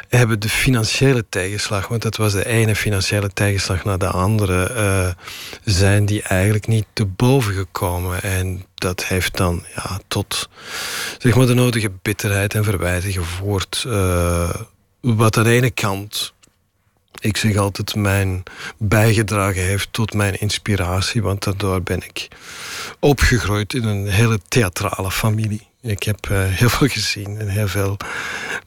hebben 0.09 0.39
de 0.39 0.49
financiële 0.49 1.25
tegenslag, 1.29 1.87
want 1.87 2.01
dat 2.01 2.17
was 2.17 2.33
de 2.33 2.45
ene 2.45 2.75
financiële 2.75 3.29
tegenslag 3.33 3.83
na 3.83 3.97
de 3.97 4.09
andere, 4.09 4.63
eh, 4.63 5.09
zijn 5.63 6.05
die 6.05 6.21
eigenlijk 6.21 6.67
niet 6.67 6.85
te 6.93 7.05
boven 7.05 7.53
gekomen. 7.53 8.21
En 8.21 8.65
dat 8.75 9.05
heeft 9.05 9.37
dan 9.37 9.63
ja, 9.75 9.99
tot 10.07 10.49
zeg 11.17 11.35
maar, 11.35 11.45
de 11.45 11.53
nodige 11.53 11.91
bitterheid 12.01 12.53
en 12.53 12.63
verwijten 12.63 13.11
gevoerd. 13.11 13.85
wat 15.01 15.37
aan 15.37 15.43
de 15.43 15.49
ene 15.49 15.71
kant 15.71 16.33
ik 17.21 17.37
zeg 17.37 17.55
altijd, 17.55 17.95
mijn 17.95 18.43
bijgedragen 18.77 19.61
heeft 19.61 19.87
tot 19.91 20.13
mijn 20.13 20.39
inspiratie. 20.39 21.21
Want 21.21 21.43
daardoor 21.43 21.81
ben 21.81 21.97
ik 22.03 22.27
opgegroeid 22.99 23.73
in 23.73 23.83
een 23.83 24.07
hele 24.07 24.39
theatrale 24.47 25.11
familie. 25.11 25.69
Ik 25.81 26.03
heb 26.03 26.27
uh, 26.31 26.43
heel 26.43 26.69
veel 26.69 26.87
gezien 26.87 27.39
en 27.39 27.47
heel 27.47 27.67
veel 27.67 27.97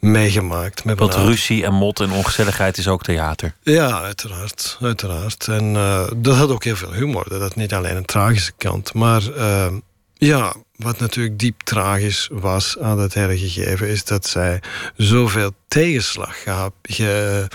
meegemaakt. 0.00 0.84
Met 0.84 0.98
Want 0.98 1.14
ruzie 1.14 1.64
en 1.64 1.72
mot 1.72 2.00
en 2.00 2.10
ongezelligheid 2.10 2.78
is 2.78 2.88
ook 2.88 3.02
theater. 3.02 3.54
Ja, 3.62 4.02
uiteraard. 4.02 4.78
uiteraard. 4.80 5.48
En 5.48 5.74
uh, 5.74 6.06
dat 6.16 6.36
had 6.36 6.50
ook 6.50 6.64
heel 6.64 6.76
veel 6.76 6.92
humor. 6.92 7.28
Dat 7.28 7.40
had 7.40 7.56
niet 7.56 7.74
alleen 7.74 7.96
een 7.96 8.04
tragische 8.04 8.52
kant. 8.56 8.94
Maar 8.94 9.22
uh, 9.22 9.66
ja, 10.14 10.54
wat 10.76 10.98
natuurlijk 10.98 11.38
diep 11.38 11.60
tragisch 11.60 12.28
was 12.32 12.78
aan 12.78 12.96
dat 12.96 13.14
hele 13.14 13.38
gegeven... 13.38 13.88
is 13.88 14.04
dat 14.04 14.26
zij 14.26 14.62
zoveel 14.96 15.50
tegenslag 15.68 16.42
gehad, 16.42 16.72
ge, 16.82 17.46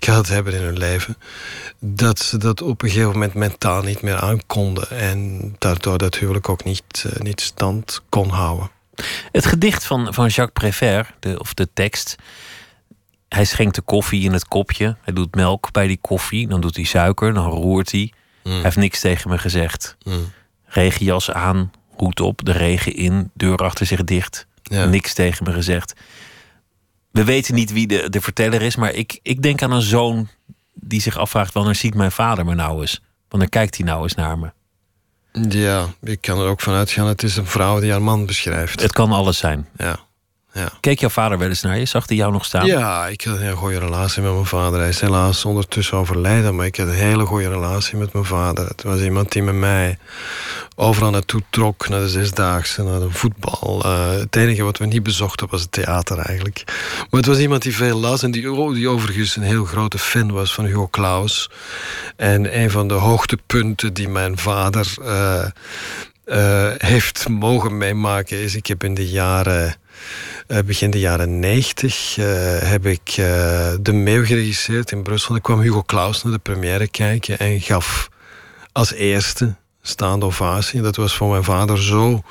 gehad 0.00 0.28
hebben 0.28 0.52
in 0.54 0.62
hun 0.62 0.78
leven... 0.78 1.16
dat 1.78 2.18
ze 2.18 2.38
dat 2.38 2.62
op 2.62 2.82
een 2.82 2.88
gegeven 2.88 3.12
moment 3.12 3.34
mentaal 3.34 3.82
niet 3.82 4.02
meer 4.02 4.16
aankonden. 4.16 4.90
En 4.90 5.54
daardoor 5.58 5.98
dat 5.98 6.16
huwelijk 6.16 6.48
ook 6.48 6.64
niet, 6.64 7.04
uh, 7.06 7.12
niet 7.12 7.40
stand 7.40 8.02
kon 8.08 8.28
houden. 8.28 8.70
Het 9.32 9.46
gedicht 9.46 9.84
van, 9.84 10.14
van 10.14 10.28
Jacques 10.28 10.70
Prévert, 10.70 11.08
de, 11.20 11.38
of 11.38 11.54
de 11.54 11.68
tekst... 11.74 12.16
Hij 13.28 13.44
schenkt 13.44 13.74
de 13.74 13.82
koffie 13.82 14.22
in 14.22 14.32
het 14.32 14.48
kopje. 14.48 14.96
Hij 15.02 15.14
doet 15.14 15.34
melk 15.34 15.72
bij 15.72 15.86
die 15.86 15.98
koffie. 16.00 16.48
Dan 16.48 16.60
doet 16.60 16.76
hij 16.76 16.84
suiker, 16.84 17.34
dan 17.34 17.50
roert 17.50 17.90
hij. 17.90 18.12
Mm. 18.42 18.52
Hij 18.52 18.62
heeft 18.62 18.76
niks 18.76 19.00
tegen 19.00 19.30
me 19.30 19.38
gezegd. 19.38 19.96
Mm. 20.04 20.32
Regenjas 20.64 21.30
aan, 21.30 21.70
hoed 21.96 22.20
op, 22.20 22.44
de 22.44 22.52
regen 22.52 22.94
in, 22.94 23.30
deur 23.34 23.56
achter 23.56 23.86
zich 23.86 24.04
dicht. 24.04 24.46
Niks 24.62 25.14
tegen 25.14 25.44
me 25.44 25.52
gezegd. 25.52 25.94
We 27.10 27.24
weten 27.24 27.54
niet 27.54 27.72
wie 27.72 27.86
de, 27.86 28.10
de 28.10 28.20
verteller 28.20 28.62
is, 28.62 28.76
maar 28.76 28.92
ik, 28.92 29.18
ik 29.22 29.42
denk 29.42 29.62
aan 29.62 29.72
een 29.72 29.82
zoon 29.82 30.28
die 30.74 31.00
zich 31.00 31.16
afvraagt: 31.16 31.54
wanneer 31.54 31.74
ziet 31.74 31.94
mijn 31.94 32.12
vader 32.12 32.44
me 32.44 32.54
nou 32.54 32.80
eens? 32.80 33.02
Wanneer 33.28 33.48
kijkt 33.48 33.76
hij 33.76 33.86
nou 33.86 34.02
eens 34.02 34.14
naar 34.14 34.38
me? 34.38 34.50
Ja, 35.48 35.86
ik 36.02 36.20
kan 36.20 36.38
er 36.38 36.46
ook 36.46 36.60
van 36.60 36.74
uitgaan. 36.74 37.06
Het 37.06 37.22
is 37.22 37.36
een 37.36 37.46
vrouw 37.46 37.80
die 37.80 37.90
haar 37.90 38.02
man 38.02 38.26
beschrijft. 38.26 38.82
Het 38.82 38.92
kan 38.92 39.12
alles 39.12 39.38
zijn. 39.38 39.68
Ja. 39.76 39.98
Ja. 40.52 40.72
Keek 40.80 41.00
jouw 41.00 41.08
vader 41.08 41.38
wel 41.38 41.48
eens 41.48 41.62
naar 41.62 41.78
je? 41.78 41.84
Zag 41.84 42.08
hij 42.08 42.16
jou 42.16 42.32
nog 42.32 42.44
staan? 42.44 42.66
Ja, 42.66 43.06
ik 43.06 43.24
had 43.24 43.36
een 43.36 43.42
hele 43.42 43.56
goede 43.56 43.78
relatie 43.78 44.22
met 44.22 44.32
mijn 44.32 44.46
vader. 44.46 44.78
Hij 44.78 44.88
is 44.88 45.00
helaas 45.00 45.44
ondertussen 45.44 45.98
overleden, 45.98 46.54
maar 46.54 46.66
ik 46.66 46.76
had 46.76 46.86
een 46.86 46.94
hele 46.94 47.24
goede 47.24 47.48
relatie 47.48 47.96
met 47.96 48.12
mijn 48.12 48.24
vader. 48.24 48.66
Het 48.66 48.82
was 48.82 49.00
iemand 49.00 49.32
die 49.32 49.42
met 49.42 49.54
mij 49.54 49.98
overal 50.76 51.10
naartoe 51.10 51.42
trok, 51.50 51.88
naar 51.88 52.00
de 52.00 52.08
zesdaagse, 52.08 52.82
naar 52.82 53.00
de 53.00 53.10
voetbal. 53.10 53.82
Uh, 53.84 54.10
het 54.10 54.36
enige 54.36 54.62
wat 54.62 54.78
we 54.78 54.86
niet 54.86 55.02
bezochten 55.02 55.48
was 55.50 55.60
het 55.60 55.72
theater 55.72 56.18
eigenlijk. 56.18 56.62
Maar 57.10 57.20
het 57.20 57.26
was 57.26 57.38
iemand 57.38 57.62
die 57.62 57.76
veel 57.76 57.98
las 57.98 58.22
en 58.22 58.30
die, 58.30 58.72
die 58.74 58.88
overigens 58.88 59.36
een 59.36 59.42
heel 59.42 59.64
grote 59.64 59.98
fan 59.98 60.32
was 60.32 60.54
van 60.54 60.64
Hugo 60.64 60.88
Claus. 60.88 61.50
En 62.16 62.58
een 62.58 62.70
van 62.70 62.88
de 62.88 62.94
hoogtepunten 62.94 63.94
die 63.94 64.08
mijn 64.08 64.38
vader 64.38 64.94
uh, 65.00 65.44
uh, 66.24 66.70
heeft 66.76 67.28
mogen 67.28 67.78
meemaken 67.78 68.38
is... 68.38 68.54
ik 68.54 68.66
heb 68.66 68.84
in 68.84 68.94
de 68.94 69.08
jaren 69.08 69.76
uh, 70.48 70.58
begin 70.64 70.90
de 70.90 70.98
jaren 70.98 71.38
90 71.40 72.16
uh, 72.16 72.24
heb 72.58 72.86
ik 72.86 73.14
de 73.80 73.92
Meeuw 73.92 74.24
geregisseerd 74.24 74.90
in 74.90 75.02
Brussel. 75.02 75.34
Ik 75.34 75.42
kwam 75.42 75.60
Hugo 75.60 75.82
Claus 75.82 76.22
naar 76.22 76.32
de 76.32 76.38
première 76.38 76.88
kijken 76.88 77.38
en 77.38 77.60
gaf 77.60 78.08
als 78.72 78.92
eerste 78.92 79.54
staande 79.82 80.26
ovatie. 80.26 80.80
Dat 80.80 80.96
was 80.96 81.14
voor 81.14 81.30
mijn 81.30 81.44
vader 81.44 81.82
zo... 81.82 82.22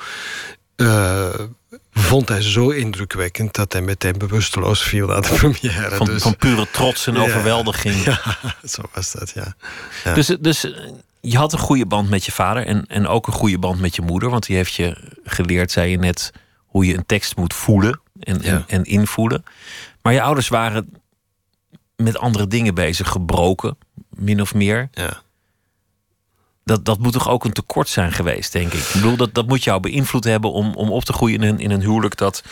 vond 1.94 2.30
hij 2.30 2.42
zo 2.42 2.70
indrukwekkend 2.70 3.56
dat 3.56 3.74
hij 3.74 3.82
meteen 3.82 4.18
bewusteloos 4.18 4.82
viel 4.84 5.08
na 5.08 5.20
de 5.20 5.36
première. 5.40 5.96
Van, 5.96 6.06
dus, 6.06 6.22
van 6.22 6.38
pure 6.38 6.68
trots 6.72 7.08
en 7.08 7.18
overweldiging. 7.18 8.04
Ja, 8.06 8.38
zo 8.64 8.82
was 8.94 9.12
dat, 9.12 9.32
ja. 9.36 9.56
ja. 10.04 10.14
Dus, 10.14 10.28
dus 10.40 10.66
je 11.22 11.38
had 11.38 11.54
een 11.54 11.60
goede 11.60 11.86
band 11.86 12.10
met 12.10 12.26
je 12.26 12.32
vader 12.32 12.66
en, 12.66 12.86
en 12.88 13.08
ook 13.08 13.28
een 13.28 13.34
goede 13.34 13.60
band 13.60 13.80
met 13.80 13.96
je 13.96 14.02
moeder. 14.02 14.30
Want 14.30 14.46
die 14.46 14.56
heeft 14.56 14.74
je 14.74 15.18
geleerd, 15.24 15.72
zei 15.72 15.92
je 15.92 15.98
net, 15.98 16.32
hoe 16.66 16.86
je 16.86 16.98
een 16.98 17.06
tekst 17.06 17.36
moet 17.36 17.54
voelen 17.54 18.02
en, 18.20 18.42
en, 18.42 18.64
en, 18.68 18.84
invoelen. 18.84 19.44
Maar 20.02 20.14
je 20.14 20.22
ouders 20.22 20.48
waren 20.48 21.02
met 21.96 22.18
andere 22.18 22.48
dingen 22.48 22.76
bezig, 22.76 23.10
gebroken, 23.10 23.78
min 24.10 24.42
of 24.42 24.54
meer. 24.54 24.90
Ja. 24.92 25.22
Dat, 26.64 26.86
dat 26.86 27.00
moet 27.00 27.14
toch 27.14 27.30
ook 27.30 27.46
een 27.46 27.54
tekort 27.54 27.90
zijn 27.90 28.12
geweest, 28.12 28.52
denk 28.52 28.74
ik. 28.74 28.80
Ik 28.80 28.94
bedoel, 28.94 29.16
dat, 29.16 29.34
dat 29.34 29.48
moet 29.48 29.64
jou 29.64 29.80
beïnvloed 29.80 30.24
hebben 30.24 30.52
om, 30.52 30.74
om 30.76 30.92
op 30.92 31.04
te 31.04 31.14
groeien 31.14 31.42
in 31.42 31.48
een, 31.48 31.60
in 31.60 31.72
een 31.72 31.82
huwelijk 31.82 32.18
dat 32.18 32.44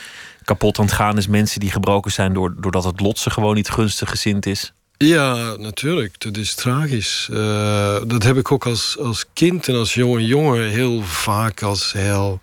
kapot 0.44 0.80
aan 0.80 0.86
het 0.86 0.94
gaan 0.94 1.18
is. 1.18 1.28
Mensen 1.28 1.60
die 1.60 1.72
gebroken 1.72 2.12
zijn 2.12 2.34
door, 2.34 2.62
doordat 2.62 2.84
het 2.84 3.00
lot 3.00 3.20
ze 3.20 3.30
gewoon 3.30 3.56
niet 3.56 3.70
gunstig 3.70 4.10
gezind 4.10 4.46
is. 4.46 4.74
Ja, 5.06 5.56
natuurlijk. 5.58 6.20
Dat 6.20 6.38
is 6.38 6.54
tragisch. 6.54 7.28
Uh, 7.32 7.98
dat 8.08 8.24
heb 8.24 8.38
ik 8.38 8.52
ook 8.52 8.66
als, 8.66 8.98
als 8.98 9.26
kind 9.34 9.68
en 9.68 9.76
als 9.76 9.94
jonge 9.94 10.26
jongen 10.26 10.70
heel 10.70 11.02
vaak 11.04 11.62
als 11.62 11.92
heel 11.92 12.40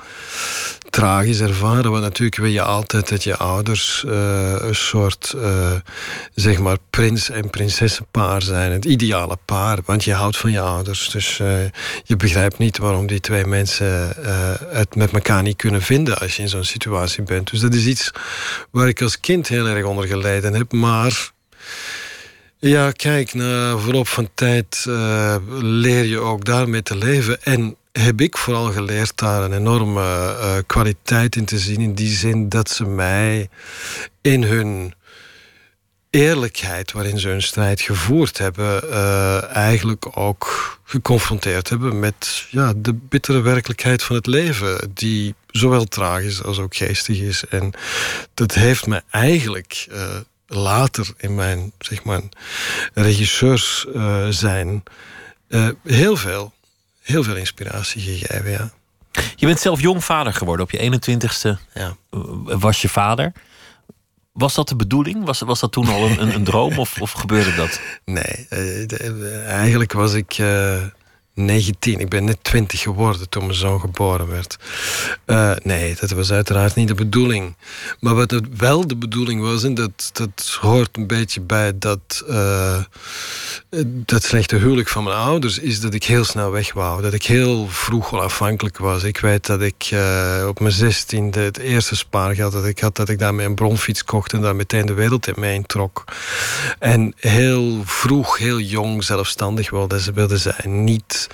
tragisch 0.91 1.41
ervaren. 1.41 1.91
Want 1.91 2.03
natuurlijk 2.03 2.37
wil 2.37 2.51
je 2.51 2.63
altijd 2.63 3.09
dat 3.09 3.25
je 3.25 3.37
ouders 3.37 4.05
uh, 4.07 4.55
een 4.59 4.75
soort, 4.75 5.33
uh, 5.37 5.73
zeg 6.35 6.59
maar, 6.59 6.77
prins- 6.91 7.31
en 7.31 7.51
prinsessenpaar 7.51 8.43
zijn. 8.43 8.73
Het 8.73 8.85
ideale 8.85 9.39
paar, 9.45 9.79
want 9.85 10.05
je 10.05 10.13
houdt 10.13 10.37
van 10.37 10.51
je 10.51 10.61
ouders. 10.61 11.09
Dus 11.09 11.37
je 12.05 12.17
begrijpt 12.17 12.59
niet 12.59 12.79
waarom 12.79 13.07
die 13.07 13.21
twee 13.21 13.47
mensen 13.47 14.15
het 14.71 14.95
met 14.95 15.13
elkaar 15.13 15.43
niet 15.43 15.57
kunnen 15.57 15.83
vinden 15.83 16.19
als 16.19 16.37
je 16.37 16.43
in 16.43 16.49
zo'n 16.49 16.65
situatie 16.65 17.23
bent. 17.23 17.51
Dus 17.51 17.61
dat 17.61 17.75
is 17.75 17.87
iets 17.87 18.11
waar 18.71 18.89
ik 18.89 19.03
als 19.03 19.21
kind 19.21 19.49
heel 19.49 19.67
erg 19.67 19.85
onder 19.85 20.07
geleden 20.07 20.55
heb. 20.55 20.73
Maar 20.73 21.35
ja, 22.59 22.91
kijk, 22.91 23.35
na 23.35 23.79
verloop 23.79 24.09
van 24.09 24.29
tijd 24.35 24.85
uh, 24.89 25.37
leer 25.61 26.05
je 26.05 26.19
ook 26.19 26.45
daarmee 26.45 26.83
te 26.83 26.97
leven. 26.97 27.43
En 27.43 27.77
heb 27.93 28.21
ik 28.21 28.37
vooral 28.37 28.73
geleerd 28.73 29.17
daar 29.17 29.43
een 29.43 29.53
enorme 29.53 30.01
uh, 30.01 30.57
kwaliteit 30.67 31.37
in 31.37 31.45
te 31.45 31.59
zien. 31.59 31.81
In 31.81 31.95
die 31.95 32.17
zin 32.17 32.49
dat 32.49 32.71
ze 32.71 32.85
mij 32.85 33.49
in 34.21 34.43
hun 34.43 34.95
eerlijkheid 36.11 36.93
waarin 36.93 37.19
ze 37.19 37.29
hun 37.29 37.43
strijd 37.43 37.81
gevoerd 37.81 38.39
hebben, 38.39 38.85
uh, 38.85 39.43
eigenlijk 39.45 40.19
ook 40.19 40.79
geconfronteerd 40.85 41.69
hebben 41.69 41.99
met 41.99 42.47
ja, 42.51 42.73
de 42.77 42.95
bittere 42.95 43.41
werkelijkheid 43.41 44.03
van 44.03 44.17
het 44.17 44.27
leven, 44.27 44.91
die 44.95 45.35
zowel 45.47 45.85
tragisch 45.85 46.43
als 46.43 46.59
ook 46.59 46.77
geestig 46.77 47.19
is. 47.19 47.45
En 47.49 47.73
dat 48.35 48.55
heeft 48.55 48.87
me 48.87 49.03
eigenlijk 49.11 49.87
later 50.47 51.09
in 51.17 51.35
mijn 51.35 51.73
zeg 51.79 52.05
maar, 52.05 52.21
regisseurs 52.95 53.87
uh, 53.95 54.27
zijn 54.29 54.83
uh, 55.49 55.69
heel 55.85 56.17
veel, 56.17 56.53
heel 57.03 57.23
veel 57.23 57.37
inspiratie 57.37 58.03
gegeven. 58.03 58.51
Ja. 58.51 58.71
Je 59.37 59.47
bent 59.47 59.61
zelf 59.61 59.81
jong 59.81 60.05
vader 60.05 60.33
geworden. 60.33 60.65
Op 60.65 60.71
je 60.71 61.01
21ste 61.01 61.63
ja. 61.75 61.97
was 62.59 62.83
je 62.83 62.89
vader. 62.89 63.33
Was 64.33 64.55
dat 64.55 64.69
de 64.69 64.77
bedoeling? 64.77 65.25
Was, 65.25 65.41
was 65.41 65.61
dat 65.61 65.73
toen 65.73 65.89
al 65.89 66.11
een, 66.11 66.35
een, 66.35 66.45
droom 66.45 66.79
of, 66.79 67.01
of 67.01 67.13
gebeurde 67.13 67.55
dat? 67.55 67.81
Nee, 68.05 68.47
uh, 68.51 69.47
eigenlijk 69.47 69.93
was 69.93 70.15
ik 70.15 70.39
19. 71.37 72.01
Ik 72.01 72.09
ben 72.09 72.25
net 72.25 72.39
20 72.43 72.81
geworden 72.81 73.29
toen 73.29 73.45
mijn 73.47 73.59
zoon 73.59 73.81
geboren 73.81 74.29
werd. 74.29 74.57
Uh, 75.27 75.53
nee, 75.63 75.97
dat 76.01 76.11
was 76.11 76.33
uiteraard 76.33 76.75
niet 76.75 76.89
de 76.89 76.95
bedoeling. 76.95 77.57
Maar 78.01 78.15
wat 78.15 78.31
het 78.31 78.57
wel 78.57 78.87
de 78.87 78.97
bedoeling 78.97 79.41
was, 79.41 79.65
en 79.65 79.75
dat, 79.75 80.11
dat 80.13 80.59
hoort 80.61 80.97
een 80.97 81.07
beetje 81.07 81.41
bij 81.41 81.79
dat, 81.79 82.25
uh, 82.29 82.79
dat 83.87 84.23
slechte 84.23 84.57
huwelijk 84.57 84.89
van 84.89 85.05
mijn 85.05 85.17
ouders, 85.17 85.59
is 85.59 85.81
dat 85.81 85.95
ik 85.95 86.05
heel 86.05 86.25
snel 86.25 86.51
weg 86.51 86.73
wou. 86.73 87.03
Dat 87.03 87.13
ik 87.13 87.25
heel 87.25 87.69
vroeg 87.69 88.13
al 88.13 88.23
afhankelijk 88.23 88.79
was. 88.79 89.03
Ik 89.03 89.19
weet 89.19 89.47
dat 89.47 89.63
ik 89.63 89.91
uh, 89.93 90.45
op 90.49 90.61
mijn 90.61 90.75
16e 90.75 91.39
het 91.39 91.59
eerste 91.59 91.97
spaargeld 91.97 92.53
dat 92.53 92.67
ik 92.67 92.79
had, 92.79 92.97
dat 92.97 93.09
ik 93.09 93.19
daarmee 93.19 93.47
een 93.47 93.55
bronfiets 93.55 94.05
kocht 94.05 94.33
en 94.33 94.41
daar 94.41 94.57
meteen 94.57 94.87
de 94.87 94.95
wereld 94.95 95.27
in 95.27 95.35
mee 95.37 95.63
trok. 95.67 96.05
En 96.79 97.15
heel 97.17 97.83
vroeg, 97.85 98.39
heel 98.39 98.61
jong 98.61 99.05
zelfstandig 99.05 99.71
wilde, 99.71 100.01
wilde 100.15 100.37
zijn. 100.37 100.85
Niet 100.85 101.26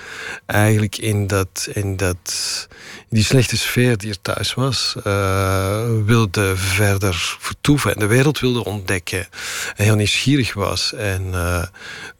eigenlijk 0.46 0.96
in, 0.96 1.26
dat, 1.26 1.68
in 1.72 1.96
dat, 1.96 2.68
die 3.08 3.24
slechte 3.24 3.56
sfeer 3.56 3.98
die 3.98 4.10
er 4.10 4.20
thuis 4.20 4.54
was, 4.54 4.94
uh, 5.06 5.80
wilde 6.04 6.56
verder 6.56 7.36
vertoeven 7.38 7.94
en 7.94 7.98
de 7.98 8.06
wereld 8.06 8.40
wilde 8.40 8.64
ontdekken. 8.64 9.26
En 9.76 9.84
heel 9.84 9.94
nieuwsgierig 9.94 10.54
was. 10.54 10.92
En 10.92 11.22
uh, 11.26 11.62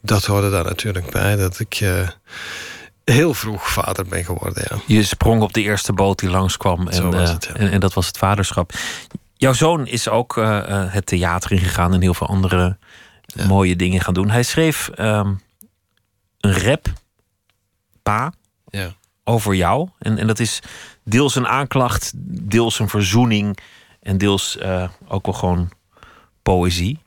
dat 0.01 0.25
hoorde 0.25 0.49
daar 0.49 0.63
natuurlijk 0.63 1.11
bij 1.11 1.35
dat 1.35 1.59
ik. 1.59 1.79
Uh, 1.79 2.07
heel 3.03 3.33
vroeg 3.33 3.69
vader 3.69 4.05
ben 4.05 4.25
geworden. 4.25 4.63
Ja. 4.69 4.77
Je 4.85 5.03
sprong 5.03 5.41
op 5.41 5.53
de 5.53 5.61
eerste 5.61 5.93
boot 5.93 6.19
die 6.19 6.29
langskwam 6.29 6.87
en, 6.87 7.13
het, 7.13 7.45
en, 7.45 7.71
en, 7.71 7.79
dat 7.79 7.93
was 7.93 8.07
het 8.07 8.17
vaderschap. 8.17 8.73
Jouw 9.35 9.53
zoon 9.53 9.87
is 9.87 10.09
ook 10.09 10.35
het 10.89 11.05
theater 11.05 11.51
ingegaan 11.51 11.93
en 11.93 12.01
heel 12.01 12.13
veel 12.13 12.27
andere 12.27 12.77
mooie 13.47 13.75
dingen 13.75 14.01
gaan 14.01 14.13
doen. 14.13 14.29
Hij 14.29 14.43
schreef 14.43 14.89
um, 14.99 15.41
een 16.39 16.59
rap 16.59 16.87
pa 18.03 18.33
ja. 18.65 18.93
over 19.23 19.55
jou. 19.55 19.89
En, 19.99 20.17
en 20.17 20.27
dat 20.27 20.39
is 20.39 20.59
deels 21.03 21.35
een 21.35 21.47
aanklacht, 21.47 22.11
deels 22.49 22.79
een 22.79 22.89
verzoening 22.89 23.57
en 24.01 24.17
deels 24.17 24.57
uh, 24.61 24.89
ook 25.07 25.25
wel 25.25 25.35
gewoon 25.35 25.69
poëzie. 26.41 26.99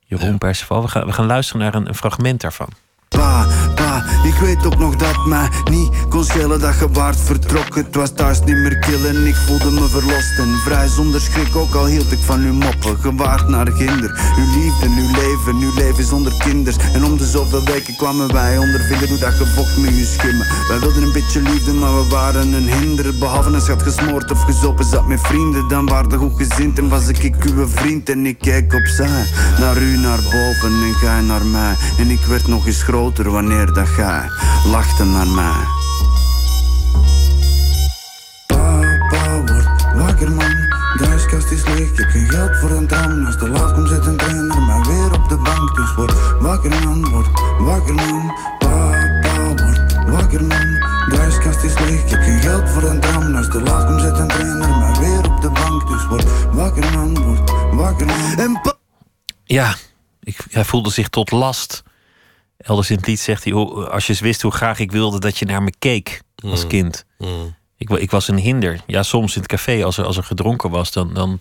Jeroen 0.00 0.30
ja. 0.30 0.36
Perceval, 0.36 0.82
we 0.82 0.88
gaan, 0.88 1.06
we 1.06 1.12
gaan 1.12 1.26
luisteren 1.26 1.62
naar 1.62 1.74
een, 1.74 1.88
een 1.88 1.94
fragment 1.94 2.40
daarvan. 2.40 2.68
Pa, 3.08 3.46
pa, 3.74 3.85
Ik 4.24 4.34
weet 4.34 4.66
ook 4.66 4.78
nog 4.78 4.96
dat 4.96 5.26
mij 5.26 5.48
niet 5.70 5.90
kon 6.08 6.24
schelen 6.24 6.60
dat 6.60 6.78
je 6.78 6.88
waard 6.92 7.20
vertrokken. 7.20 7.84
Het 7.84 7.94
was 7.94 8.10
thuis 8.14 8.40
niet 8.40 8.56
meer 8.56 8.78
killen, 8.78 9.26
ik 9.26 9.36
voelde 9.36 9.70
me 9.70 9.88
verlost 9.88 10.38
en 10.38 10.56
vrij 10.64 10.88
zonder 10.88 11.20
schrik. 11.20 11.56
Ook 11.56 11.74
al 11.74 11.86
hield 11.86 12.12
ik 12.12 12.18
van 12.18 12.40
uw 12.40 12.52
moppen, 12.52 12.96
gewaard 13.00 13.48
naar 13.48 13.66
ginder. 13.72 14.20
Uw 14.38 14.60
liefde, 14.60 14.86
uw 14.86 15.10
leven, 15.14 15.54
uw 15.60 15.74
leven 15.74 16.04
zonder 16.04 16.32
kinders. 16.38 16.76
En 16.92 17.04
om 17.04 17.16
de 17.16 17.26
zoveel 17.26 17.64
weken 17.64 17.96
kwamen 17.96 18.32
wij 18.32 18.58
ondervinden 18.58 19.08
hoe 19.08 19.18
dat 19.18 19.38
je 19.38 19.46
vocht 19.46 19.76
met 19.76 19.96
je 19.96 20.04
schimmen. 20.04 20.46
Wij 20.68 20.78
wilden 20.78 21.02
een 21.02 21.12
beetje 21.12 21.40
liefde, 21.42 21.72
maar 21.72 21.94
we 21.94 22.08
waren 22.08 22.52
een 22.52 22.68
hinder. 22.68 23.18
Behalve 23.18 23.50
als 23.50 23.66
je 23.66 23.72
had 23.72 23.82
gesmoord 23.82 24.30
of 24.30 24.42
gezopen 24.42 24.84
zat 24.84 25.06
met 25.06 25.20
vrienden, 25.20 25.68
dan 25.68 25.86
waren 25.86 26.18
goed 26.18 26.36
gezind 26.36 26.78
en 26.78 26.88
was 26.88 27.08
ik, 27.08 27.18
ik 27.18 27.44
uw 27.44 27.68
vriend. 27.68 28.08
En 28.08 28.26
ik 28.26 28.38
kijk 28.38 28.74
opzij, 28.74 29.24
naar 29.58 29.76
u 29.76 29.96
naar 29.96 30.22
boven 30.22 30.82
en 30.84 30.94
gij 30.94 31.20
naar 31.20 31.46
mij. 31.46 31.74
En 31.98 32.10
ik 32.10 32.20
werd 32.20 32.46
nog 32.46 32.66
eens 32.66 32.82
groter 32.82 33.30
wanneer 33.30 33.72
dat 33.72 33.88
gij 33.96 34.30
lachte 34.64 35.04
naar 35.04 35.26
mij. 35.26 35.64
Papa 38.46 39.44
wordt 39.44 39.94
wakker 39.94 40.30
man, 40.32 40.54
de 40.96 41.04
huiskast 41.06 41.50
is 41.50 41.64
leeg, 41.64 41.90
ik 41.90 41.98
heb 41.98 42.10
geen 42.10 42.30
geld 42.30 42.56
voor 42.56 42.70
een 42.70 42.86
tram. 42.86 43.26
Als 43.26 43.38
de 43.38 43.48
laat 43.48 43.74
komt 43.74 43.88
zit 43.88 44.06
een 44.06 44.16
trainer 44.16 44.62
mij 44.62 44.80
weer 44.80 45.12
op 45.12 45.28
de 45.28 45.36
bank. 45.36 45.76
Dus 45.76 45.94
word 45.94 46.40
wakker 46.40 46.84
man, 46.84 47.10
word 47.10 47.26
wakker 47.58 47.94
man. 47.94 48.34
Papa 48.58 49.64
wordt 49.64 49.94
wakker 50.10 50.44
man, 50.44 50.66
de 51.08 51.16
huiskast 51.16 51.62
is 51.62 51.78
leeg, 51.78 52.02
ik 52.02 52.10
heb 52.10 52.22
geen 52.22 52.40
geld 52.40 52.70
voor 52.70 52.82
een 52.82 53.00
tram. 53.00 53.34
Als 53.34 53.50
de 53.50 53.60
laat 53.60 53.86
komt 53.86 54.00
zit 54.00 54.18
een 54.18 54.28
trainer 54.28 54.78
mij 54.78 54.98
weer 55.00 55.30
op 55.30 55.40
de 55.40 55.50
bank. 55.50 55.88
Dus 55.88 56.06
word 56.06 56.54
wakker 56.54 56.92
man, 56.92 57.22
word 57.24 57.50
wakker 57.74 58.06
man. 58.06 58.38
En 58.38 58.60
Ja, 59.44 59.74
ik, 60.20 60.38
hij 60.50 60.64
voelde 60.64 60.90
zich 60.90 61.08
tot 61.08 61.30
last. 61.30 61.84
Elders 62.58 62.90
in 62.90 62.96
het 62.96 63.06
lied 63.06 63.20
zegt 63.20 63.44
hij: 63.44 63.52
"Oh, 63.52 63.88
Als 63.88 64.06
je 64.06 64.12
eens 64.12 64.20
wist 64.20 64.42
hoe 64.42 64.52
graag 64.52 64.78
ik 64.78 64.92
wilde 64.92 65.18
dat 65.20 65.38
je 65.38 65.44
naar 65.44 65.62
me 65.62 65.72
keek 65.78 66.20
als 66.50 66.66
kind. 66.66 67.04
Ik, 67.78 67.88
wa- 67.88 67.96
ik 67.98 68.10
was 68.10 68.28
een 68.28 68.38
hinder. 68.38 68.80
Ja, 68.86 69.02
soms 69.02 69.34
in 69.34 69.40
het 69.40 69.50
café, 69.50 69.84
als 69.84 69.98
er, 69.98 70.04
als 70.04 70.16
er 70.16 70.22
gedronken 70.24 70.70
was, 70.70 70.92
dan, 70.92 71.14
dan 71.14 71.38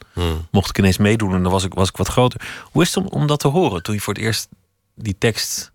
mocht 0.52 0.70
ik 0.70 0.78
ineens 0.78 0.98
meedoen 0.98 1.34
en 1.34 1.44
dan 1.44 1.52
was 1.52 1.64
ik, 1.64 1.74
was 1.74 1.90
ik 1.90 1.98
wat 1.98 2.08
groter. 2.08 2.42
Hoe 2.72 2.82
is 2.82 2.94
het 2.96 3.04
om, 3.04 3.10
om 3.22 3.28
dat 3.28 3.40
te 3.40 3.48
horen 3.48 3.84
toen 3.84 3.96
je 3.96 4.02
voor 4.02 4.14
het 4.14 4.24
eerst 4.24 4.48
die 4.96 5.16
tekst 5.18 5.72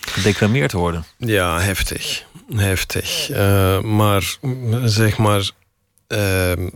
gedeclameerd 0.00 0.72
hoorde? 0.72 1.02
Ja, 1.18 1.60
heftig. 1.60 2.24
Heftig. 2.54 3.30
Eh, 3.30 3.80
maar 3.80 4.36
zeg 4.84 5.18
maar, 5.18 5.50
ehm, 6.06 6.68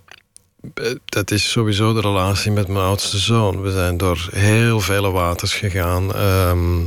eh, 0.75 0.95
dat 1.05 1.31
is 1.31 1.51
sowieso 1.51 1.93
de 1.93 2.01
relatie 2.01 2.51
met 2.51 2.69
mijn 2.69 2.85
oudste 2.85 3.19
zoon. 3.19 3.61
We 3.63 3.71
zijn 3.73 3.97
door 3.97 4.29
heel 4.31 4.81
vele 4.81 5.11
waters 5.11 5.55
gegaan. 5.55 6.15
ehm, 6.15 6.79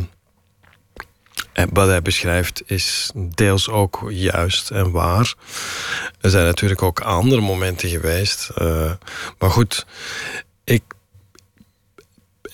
wat 1.74 1.88
hij 1.88 2.02
beschrijft 2.02 2.62
is 2.66 3.12
deels 3.16 3.70
ook 3.70 4.06
juist 4.10 4.70
en 4.72 4.92
waar. 4.92 5.34
Er 6.22 6.30
zijn 6.30 6.46
natuurlijk 6.46 6.82
ook 6.82 7.00
andere 7.00 7.42
momenten 7.42 7.90
geweest. 7.90 8.50
eh, 8.56 8.92
maar 9.40 9.52
goed, 9.52 9.86
ik 10.64 10.84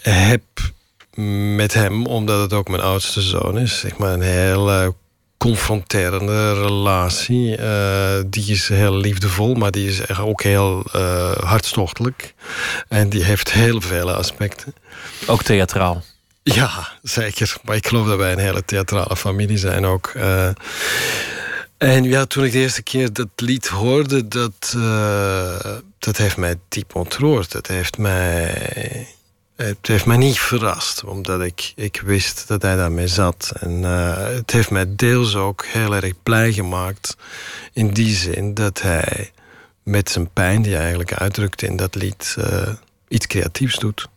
heb 0.01 0.43
met 1.55 1.73
hem, 1.73 2.05
omdat 2.05 2.41
het 2.41 2.53
ook 2.53 2.69
mijn 2.69 2.81
oudste 2.81 3.21
zoon 3.21 3.57
is, 3.59 3.79
zeg 3.79 3.97
maar 3.97 4.13
een 4.13 4.21
heel 4.21 4.95
confronterende 5.37 6.53
relatie. 6.53 7.55
Eh, 7.55 8.23
die 8.27 8.51
is 8.51 8.67
heel 8.67 8.95
liefdevol, 8.95 9.53
maar 9.53 9.71
die 9.71 9.87
is 9.87 9.99
echt 9.99 10.19
ook 10.19 10.41
heel 10.43 10.83
eh, 10.91 11.31
hartstochtelijk. 11.31 12.33
En 12.87 13.09
die 13.09 13.23
heeft 13.23 13.51
heel 13.51 13.81
vele 13.81 14.13
aspecten. 14.13 14.73
Ook 15.27 15.43
theatraal. 15.43 16.03
Ja, 16.53 16.87
zeker. 17.01 17.55
Maar 17.63 17.75
ik 17.75 17.87
geloof 17.87 18.07
dat 18.07 18.17
wij 18.17 18.31
een 18.31 18.39
hele 18.39 18.65
theatrale 18.65 19.15
familie 19.15 19.57
zijn 19.57 19.85
ook. 19.85 20.07
Eh, 20.07 20.49
en 21.77 22.03
ja, 22.03 22.25
toen 22.25 22.43
ik 22.43 22.51
de 22.51 22.57
eerste 22.57 22.81
keer 22.81 23.13
dat 23.13 23.27
lied 23.35 23.67
hoorde, 23.67 24.27
dat, 24.27 24.73
eh, 24.75 25.75
dat 25.99 26.17
heeft 26.17 26.37
mij 26.37 26.55
diep 26.67 26.95
ontroerd. 26.95 27.53
Het 27.53 27.67
heeft 27.67 27.97
mij, 27.97 29.07
het 29.55 29.87
heeft 29.87 30.05
mij 30.05 30.17
niet 30.17 30.39
verrast, 30.39 31.03
omdat 31.03 31.41
ik, 31.41 31.73
ik 31.75 32.01
wist 32.05 32.47
dat 32.47 32.61
hij 32.61 32.75
daarmee 32.75 33.07
zat. 33.07 33.51
En 33.59 33.83
eh, 33.83 34.35
het 34.35 34.51
heeft 34.51 34.69
mij 34.69 34.95
deels 34.95 35.35
ook 35.35 35.65
heel 35.65 35.95
erg 35.95 36.13
blij 36.23 36.53
gemaakt. 36.53 37.17
In 37.73 37.93
die 37.93 38.15
zin 38.15 38.53
dat 38.53 38.81
hij 38.81 39.31
met 39.83 40.09
zijn 40.09 40.29
pijn 40.33 40.61
die 40.61 40.71
hij 40.71 40.81
eigenlijk 40.81 41.13
uitdrukt 41.13 41.61
in 41.61 41.75
dat 41.75 41.95
lied 41.95 42.35
iets 43.07 43.27
creatiefs 43.27 43.75
doet. 43.75 44.07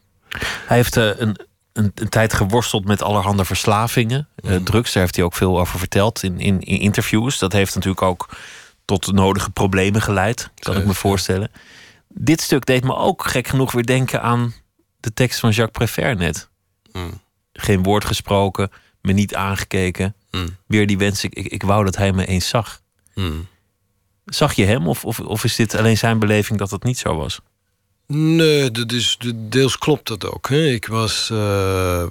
Hij 0.67 0.77
heeft 0.77 0.97
een, 0.97 1.37
een, 1.85 1.93
een 1.95 2.09
tijd 2.09 2.33
geworsteld 2.33 2.85
met 2.85 3.03
allerhande 3.03 3.45
verslavingen. 3.45 4.29
eh, 4.43 4.57
drugs, 4.57 4.93
daar 4.93 5.03
heeft 5.03 5.17
hij 5.17 5.25
ook 5.25 5.35
veel 5.35 5.61
over 5.61 5.79
verteld 5.79 6.23
in, 6.23 6.41
in, 6.41 6.61
in 6.61 6.79
interviews. 6.81 7.39
Dat 7.39 7.53
heeft 7.53 7.75
natuurlijk 7.75 8.03
ook 8.03 8.29
tot 8.85 9.05
de 9.05 9.13
nodige 9.13 9.51
problemen 9.51 10.03
geleid, 10.03 10.51
kan 10.59 10.77
ik 10.77 10.85
me 10.85 10.95
voorstellen. 10.95 11.51
Dit 12.09 12.41
stuk 12.41 12.67
deed 12.67 12.85
me 12.85 12.95
ook 12.97 13.27
gek 13.27 13.49
genoeg 13.49 13.73
weer 13.73 13.87
denken 13.87 14.23
aan 14.23 14.55
de 15.01 15.13
tekst 15.13 15.41
van 15.41 15.51
Jacques 15.51 15.87
Prévert 15.89 16.19
net. 16.19 16.49
Geen 17.53 17.83
woord 17.83 18.05
gesproken, 18.05 18.71
me 19.01 19.13
niet 19.13 19.35
aangekeken. 19.35 20.15
Weer 20.67 20.87
die 20.87 20.99
wens, 20.99 21.25
ik, 21.25 21.35
ik, 21.35 21.47
ik 21.47 21.63
wou 21.63 21.85
dat 21.85 21.97
hij 21.97 22.13
me 22.13 22.27
eens 22.27 22.49
zag. 22.49 22.81
Zag 24.25 24.53
je 24.53 24.65
hem 24.65 24.89
of, 24.89 25.05
of, 25.05 25.21
of 25.21 25.45
is 25.45 25.57
dit 25.57 25.75
alleen 25.75 25.99
zijn 25.99 26.19
beleving 26.19 26.59
dat 26.59 26.71
het 26.71 26.83
niet 26.83 26.99
zo 26.99 27.17
was? 27.17 27.41
Nee, 28.13 28.71
dat 28.71 28.93
is, 28.93 29.17
de- 29.19 29.49
deels 29.49 29.79
klopt 29.79 30.09
dat 30.09 30.27
ook. 30.33 30.49
Hè. 30.49 30.67
Ik 30.67 30.87
was 30.87 31.31
eh, 31.33 32.03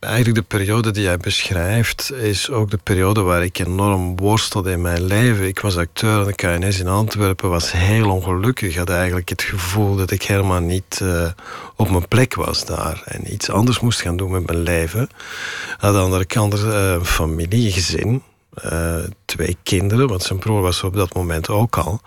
eigenlijk 0.00 0.34
de 0.34 0.42
periode 0.56 0.90
die 0.90 1.02
jij 1.02 1.16
beschrijft, 1.16 2.12
is 2.12 2.50
ook 2.50 2.70
de 2.70 2.78
periode 2.82 3.20
waar 3.20 3.44
ik 3.44 3.58
enorm 3.58 4.16
worstelde 4.16 4.70
in 4.70 4.80
mijn 4.80 5.04
leven. 5.04 5.46
Ik 5.46 5.58
was 5.58 5.76
acteur 5.76 6.18
aan 6.18 6.24
de 6.26 6.34
KNS 6.34 6.78
in 6.78 6.88
Antwerpen, 6.88 7.50
was 7.50 7.72
heel 7.72 8.10
ongelukkig. 8.10 8.76
Had 8.76 8.90
eigenlijk 8.90 9.28
het 9.28 9.42
gevoel 9.42 9.96
dat 9.96 10.10
ik 10.10 10.22
helemaal 10.22 10.60
niet 10.60 11.00
eh, 11.02 11.30
op 11.76 11.90
mijn 11.90 12.08
plek 12.08 12.34
was 12.34 12.64
daar 12.64 13.02
en 13.04 13.32
iets 13.32 13.50
anders 13.50 13.80
moest 13.80 14.00
gaan 14.00 14.16
doen 14.16 14.30
met 14.30 14.46
mijn 14.46 14.62
leven. 14.62 15.08
Aan 15.78 15.92
de 15.92 15.98
andere 15.98 16.24
kant 16.24 16.52
een 16.52 17.04
familie, 17.04 17.72
gezin. 17.72 18.22
twee 19.24 19.56
kinderen, 19.62 20.08
want 20.08 20.22
zijn 20.22 20.38
broer 20.38 20.60
was 20.60 20.82
op 20.82 20.94
dat 20.94 21.14
moment 21.14 21.48
ook 21.48 21.76
al. 21.76 22.00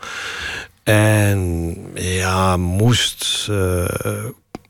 En 0.89 1.75
ja, 1.93 2.57
moest 2.57 3.47
eh, 3.49 3.85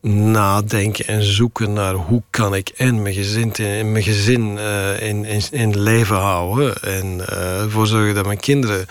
nadenken 0.01 1.07
en 1.07 1.23
zoeken 1.23 1.73
naar 1.73 1.93
hoe 1.93 2.23
kan 2.29 2.55
ik 2.55 2.69
en 2.69 3.01
mijn 3.01 3.13
gezin, 3.13 3.53
in, 3.53 3.91
mijn 3.91 4.03
gezin 4.03 4.57
eh, 4.57 5.01
in, 5.01 5.25
in, 5.25 5.41
in 5.51 5.79
leven 5.79 6.15
houden. 6.15 6.81
En 6.81 7.27
eh, 7.27 7.61
ervoor 7.61 7.87
zorgen 7.87 8.15
dat 8.15 8.25
mijn 8.25 8.39
kinderen 8.39 8.85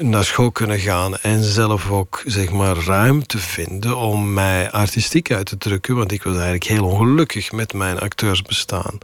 naar 0.00 0.24
school 0.24 0.50
kunnen 0.50 0.78
gaan. 0.78 1.16
En 1.18 1.42
zelf 1.42 1.90
ook 1.90 2.22
zeg 2.26 2.50
maar 2.50 2.76
ruimte 2.76 3.38
vinden 3.38 3.96
om 3.96 4.32
mij 4.32 4.70
artistiek 4.70 5.32
uit 5.32 5.46
te 5.46 5.58
drukken. 5.58 5.96
Want 5.96 6.12
ik 6.12 6.22
was 6.22 6.34
eigenlijk 6.34 6.64
heel 6.64 6.84
ongelukkig 6.84 7.52
met 7.52 7.72
mijn 7.72 7.98
acteursbestaan. 7.98 8.98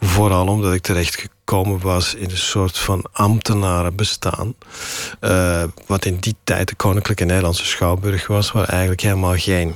Vooral 0.00 0.46
omdat 0.46 0.74
ik 0.74 0.82
terecht 0.82 1.28
gekomen 1.44 1.80
was 1.80 2.14
in 2.14 2.30
een 2.30 2.36
soort 2.36 2.78
van 2.78 3.04
ambtenarenbestaan. 3.12 4.54
Eh, 5.20 5.62
wat 5.86 6.04
in 6.04 6.16
die 6.16 6.36
tijd 6.44 6.68
de 6.68 6.74
Koninklijke 6.74 7.24
Nederlandse 7.24 7.64
Schouwburg 7.64 8.26
was, 8.26 8.52
waar 8.52 8.68
eigenlijk 8.68 9.00
helemaal 9.00 9.36
geen 9.36 9.74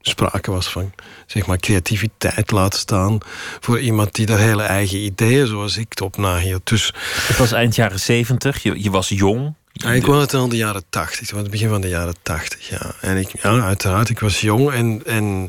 sprake 0.00 0.50
was 0.50 0.68
van 0.68 0.92
zeg 1.26 1.46
maar, 1.46 1.58
creativiteit 1.58 2.50
laten 2.50 2.78
staan 2.78 3.18
voor 3.60 3.80
iemand 3.80 4.14
die 4.14 4.26
daar 4.26 4.38
hele 4.38 4.62
eigen 4.62 4.98
ideeën, 4.98 5.46
zoals 5.46 5.76
ik, 5.76 6.00
op 6.00 6.16
nahield. 6.16 6.68
Dus 6.68 6.94
Het 7.26 7.36
was 7.36 7.52
eind 7.52 7.74
jaren 7.74 8.00
zeventig, 8.00 8.62
je, 8.62 8.82
je 8.82 8.90
was 8.90 9.08
jong. 9.08 9.54
ja, 9.72 9.92
ik 9.92 10.06
was 10.06 10.20
het 10.20 10.34
al 10.34 10.44
in 10.44 10.50
de 10.50 10.56
jaren 10.56 10.84
tachtig, 10.90 11.30
het 11.30 11.50
begin 11.50 11.68
van 11.68 11.80
de 11.80 11.88
jaren 11.88 12.16
tachtig, 12.22 12.68
ja. 12.68 12.94
En 13.00 13.16
ik, 13.16 13.42
ja, 13.42 13.60
uiteraard, 13.60 14.08
ik 14.08 14.20
was 14.20 14.40
jong. 14.40 14.72
En, 14.72 15.02
en 15.06 15.48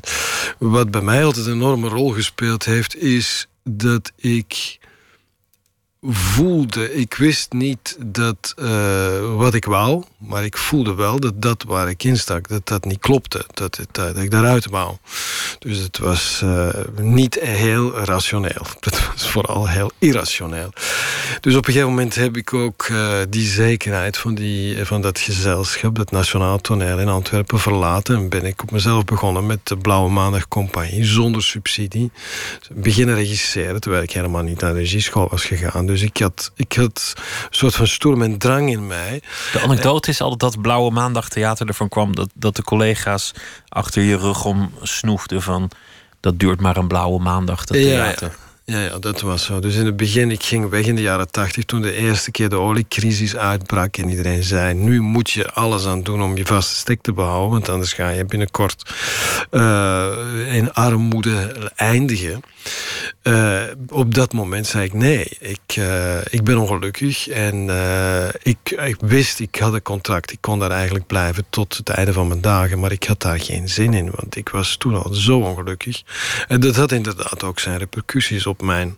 wat 0.58 0.91
bij 0.91 1.02
mij 1.02 1.24
altijd 1.24 1.46
een 1.46 1.54
enorme 1.54 1.88
rol 1.88 2.10
gespeeld 2.10 2.65
heeft, 2.65 2.96
is 2.98 3.48
dat 3.63 4.12
ik 4.15 4.80
voelde, 6.10 6.94
ik 6.94 7.13
wist 7.13 7.54
niet 7.54 7.98
dat 8.06 8.54
eh, 8.58 9.36
wat 9.36 9.54
ik 9.54 9.65
wou, 9.65 10.04
maar 10.18 10.46
ik 10.46 10.58
voelde 10.58 10.94
wel 10.94 11.20
dat 11.20 11.41
dat 11.41 11.63
waar 11.68 11.89
ik 11.89 12.04
in 12.04 12.18
stak, 12.18 12.48
dat 12.48 12.68
dat 12.68 12.86
niet 12.86 13.00
klopte, 13.00 13.46
dat, 13.54 13.78
het, 13.78 13.88
dat 13.91 14.18
ik 14.18 14.32
daaruit 14.32 14.70
wou. 14.70 14.96
Dus 15.60 15.78
het 15.78 15.98
was 15.98 16.41
eh, 16.44 16.70
niet 17.00 17.39
heel 17.39 17.98
rationeel, 17.98 18.65
het 18.80 19.08
was 19.13 19.30
vooral 19.30 19.70
heel 19.70 19.91
irrationeel. 20.00 20.70
Dus 21.41 21.56
op 21.56 21.68
een 21.68 21.74
gegeven 21.74 21.89
moment 21.89 22.15
heb 22.15 22.38
ik 22.38 22.54
ook 22.54 22.84
eh, 22.84 23.18
die 23.30 23.48
zekerheid 23.48 24.18
van, 24.18 24.36
die, 24.36 24.86
van 24.86 25.02
dat 25.02 25.20
gezelschap, 25.20 25.96
dat 25.96 26.12
Nationaal 26.12 26.58
Toneel 26.58 27.00
in 27.00 27.08
Antwerpen 27.08 27.60
verlaten 27.60 28.15
en 28.15 28.30
ben 28.30 28.46
ik 28.46 28.62
op 28.62 28.72
mezelf 28.72 29.06
begonnen 29.06 29.46
met 29.46 29.60
de 29.63 29.78
Blauwe 29.78 30.10
Maandag 30.10 30.48
Compagnie, 30.48 31.06
zonder 31.06 31.44
subsidie. 31.44 32.12
Beginnen 32.74 33.15
regisseren, 33.15 33.82
terwijl 33.82 34.04
ik 34.04 34.12
helemaal 34.12 34.44
niet 34.44 34.62
naar 34.62 34.74
de 34.74 34.80
regieschool 34.80 35.28
was 35.30 35.44
gegaan. 35.44 35.86
Dus 35.86 35.94
ik 36.01 36.17
had, 36.17 36.51
ik 36.55 36.73
had 36.73 37.13
een 37.17 37.47
soort 37.49 37.75
van 37.75 37.88
stoer 37.88 38.21
en 38.21 38.38
drang 38.38 38.69
in 38.69 38.88
mij. 38.88 39.21
De 39.53 39.62
anekdote 39.62 40.10
is 40.10 40.21
altijd 40.21 40.39
dat 40.39 40.62
Blauwe 40.62 40.91
Maandag 40.91 41.29
Theater 41.29 41.67
ervan 41.67 41.89
kwam... 41.89 42.15
dat, 42.15 42.29
dat 42.34 42.55
de 42.55 42.63
collega's 42.63 43.31
achter 43.67 44.01
je 44.01 44.17
rug 44.17 44.45
om 44.45 44.73
snoefden 44.81 45.41
van... 45.41 45.71
dat 46.19 46.39
duurt 46.39 46.62
maar 46.62 46.77
een 46.77 46.88
Blauwe 46.88 47.19
Maandag, 47.19 47.65
dat 47.65 47.77
Ja, 47.77 47.84
theater. 47.84 48.36
Ja, 48.67 48.82
ja, 48.82 48.99
dat 48.99 49.21
was 49.21 49.45
zo. 49.45 49.60
Dus 49.60 49.75
in 49.75 49.86
het 49.86 49.97
begin, 49.97 50.32
ik 50.32 50.43
ging 50.43 50.69
weg 50.69 50.86
in 50.86 50.95
de 50.95 51.01
jaren 51.01 51.32
tachtig... 51.32 51.63
toen 51.63 51.82
de 51.82 51.93
eerste 51.93 52.32
keer 52.32 52.49
de 52.49 52.56
oliecrisis 52.56 53.36
uitbrak... 53.36 53.97
en 53.97 54.10
iedereen 54.10 54.43
zei, 54.43 54.73
nu 54.73 55.01
moet 55.01 55.32
je 55.32 55.51
alles 55.51 55.86
aan 55.86 56.04
doen 56.04 56.21
om 56.21 56.38
je 56.38 56.45
vaste 56.45 56.75
stek 56.75 57.01
te 57.01 57.13
behouden... 57.13 57.49
want 57.49 57.69
anders 57.69 57.93
ga 57.93 58.10
je 58.10 58.25
binnenkort 58.25 58.93
uh, 59.51 60.56
in 60.56 60.73
armoede 60.73 61.71
eindigen. 61.75 62.41
Uh, 63.23 63.62
op 63.88 64.13
dat 64.13 64.34
moment 64.34 64.67
zei 64.67 64.86
ik, 64.86 64.93
nee, 64.93 65.28
ik, 65.39 65.75
uh, 65.75 66.17
ik 66.30 66.43
ben 66.43 66.58
ongelukkig. 66.58 67.28
En 67.28 67.69
ik, 68.41 68.71
ik 68.71 68.97
wist, 68.99 69.39
ik 69.39 69.56
had 69.56 69.73
een 69.73 69.82
contract. 69.82 70.32
Ik 70.32 70.41
kon 70.41 70.60
daar 70.60 70.71
eigenlijk 70.71 71.08
blijven 71.08 71.45
tot 71.49 71.78
het 71.78 71.89
einde 71.89 72.13
van 72.13 72.28
mijn 72.28 72.41
dagen. 72.41 72.80
Maar 72.80 72.91
ik 72.91 73.04
had 73.04 73.21
daar 73.21 73.39
geen 73.39 73.69
zin 73.69 73.93
in, 73.93 74.12
want 74.15 74.36
ik 74.36 74.49
was 74.49 74.75
toen 74.78 75.04
al 75.04 75.13
zo 75.13 75.39
ongelukkig. 75.39 76.01
En 76.47 76.60
dat 76.60 76.75
had 76.75 76.91
inderdaad 76.91 77.43
ook 77.43 77.60
zijn 77.60 77.78
repercussies 77.78 78.45
op 78.45 78.55
mijn 78.62 78.98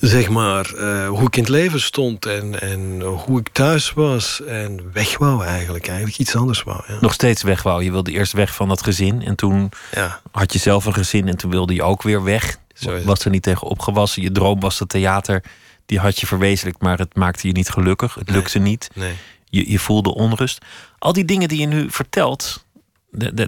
zeg 0.00 0.28
maar, 0.28 0.74
uh, 0.74 1.08
hoe 1.08 1.26
ik 1.26 1.36
in 1.36 1.42
het 1.42 1.52
leven 1.52 1.80
stond 1.80 2.26
en, 2.26 2.60
en 2.60 3.00
hoe 3.00 3.40
ik 3.40 3.48
thuis 3.52 3.92
was 3.92 4.42
en 4.42 4.92
weg 4.92 5.18
wou 5.18 5.44
eigenlijk. 5.44 5.86
Eigenlijk 5.86 6.18
iets 6.18 6.36
anders 6.36 6.62
wou. 6.62 6.82
Ja. 6.86 6.98
Nog 7.00 7.12
steeds 7.12 7.42
weg 7.42 7.62
wou. 7.62 7.84
Je 7.84 7.90
wilde 7.90 8.10
eerst 8.10 8.32
weg 8.32 8.54
van 8.54 8.68
dat 8.68 8.82
gezin 8.82 9.22
en 9.22 9.34
toen 9.34 9.70
ja. 9.94 10.20
had 10.32 10.52
je 10.52 10.58
zelf 10.58 10.84
een 10.84 10.94
gezin 10.94 11.28
en 11.28 11.36
toen 11.36 11.50
wilde 11.50 11.74
je 11.74 11.82
ook 11.82 12.02
weer 12.02 12.24
weg. 12.24 12.58
Was 13.04 13.24
er 13.24 13.30
niet 13.30 13.42
tegen 13.42 13.66
opgewassen. 13.66 14.22
Je 14.22 14.32
droom 14.32 14.60
was 14.60 14.78
het 14.78 14.88
theater. 14.88 15.42
Die 15.86 15.98
had 15.98 16.20
je 16.20 16.26
verwezenlijkt, 16.26 16.80
maar 16.80 16.98
het 16.98 17.14
maakte 17.14 17.46
je 17.46 17.52
niet 17.52 17.68
gelukkig. 17.68 18.14
Het 18.14 18.30
lukte 18.30 18.58
niet. 18.58 18.88
Nee. 18.94 19.14
Je, 19.44 19.70
je 19.70 19.78
voelde 19.78 20.14
onrust. 20.14 20.64
Al 20.98 21.12
die 21.12 21.24
dingen 21.24 21.48
die 21.48 21.60
je 21.60 21.66
nu 21.66 21.90
vertelt, 21.90 22.64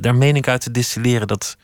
daar 0.00 0.14
meen 0.14 0.37
ik 0.37 0.48
uit 0.48 0.61
te 0.61 0.70
distilleren 0.70 1.26
dat 1.26 1.57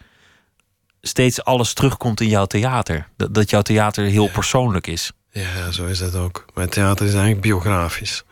steeds 1.06 1.44
alles 1.44 1.72
terugkomt 1.72 2.20
in 2.20 2.28
jouw 2.28 2.46
theater. 2.46 3.08
Dat, 3.16 3.34
dat 3.34 3.50
jouw 3.50 3.62
theater 3.62 4.04
heel 4.04 4.28
persoonlijk 4.30 4.86
is. 4.86 5.12
Ja, 5.30 5.70
zo 5.70 5.86
is 5.86 5.98
dat 5.98 6.14
ook. 6.14 6.44
Mijn 6.54 6.68
theater 6.68 7.06
is 7.06 7.12
eigenlijk 7.12 7.42
biografisch. 7.42 8.24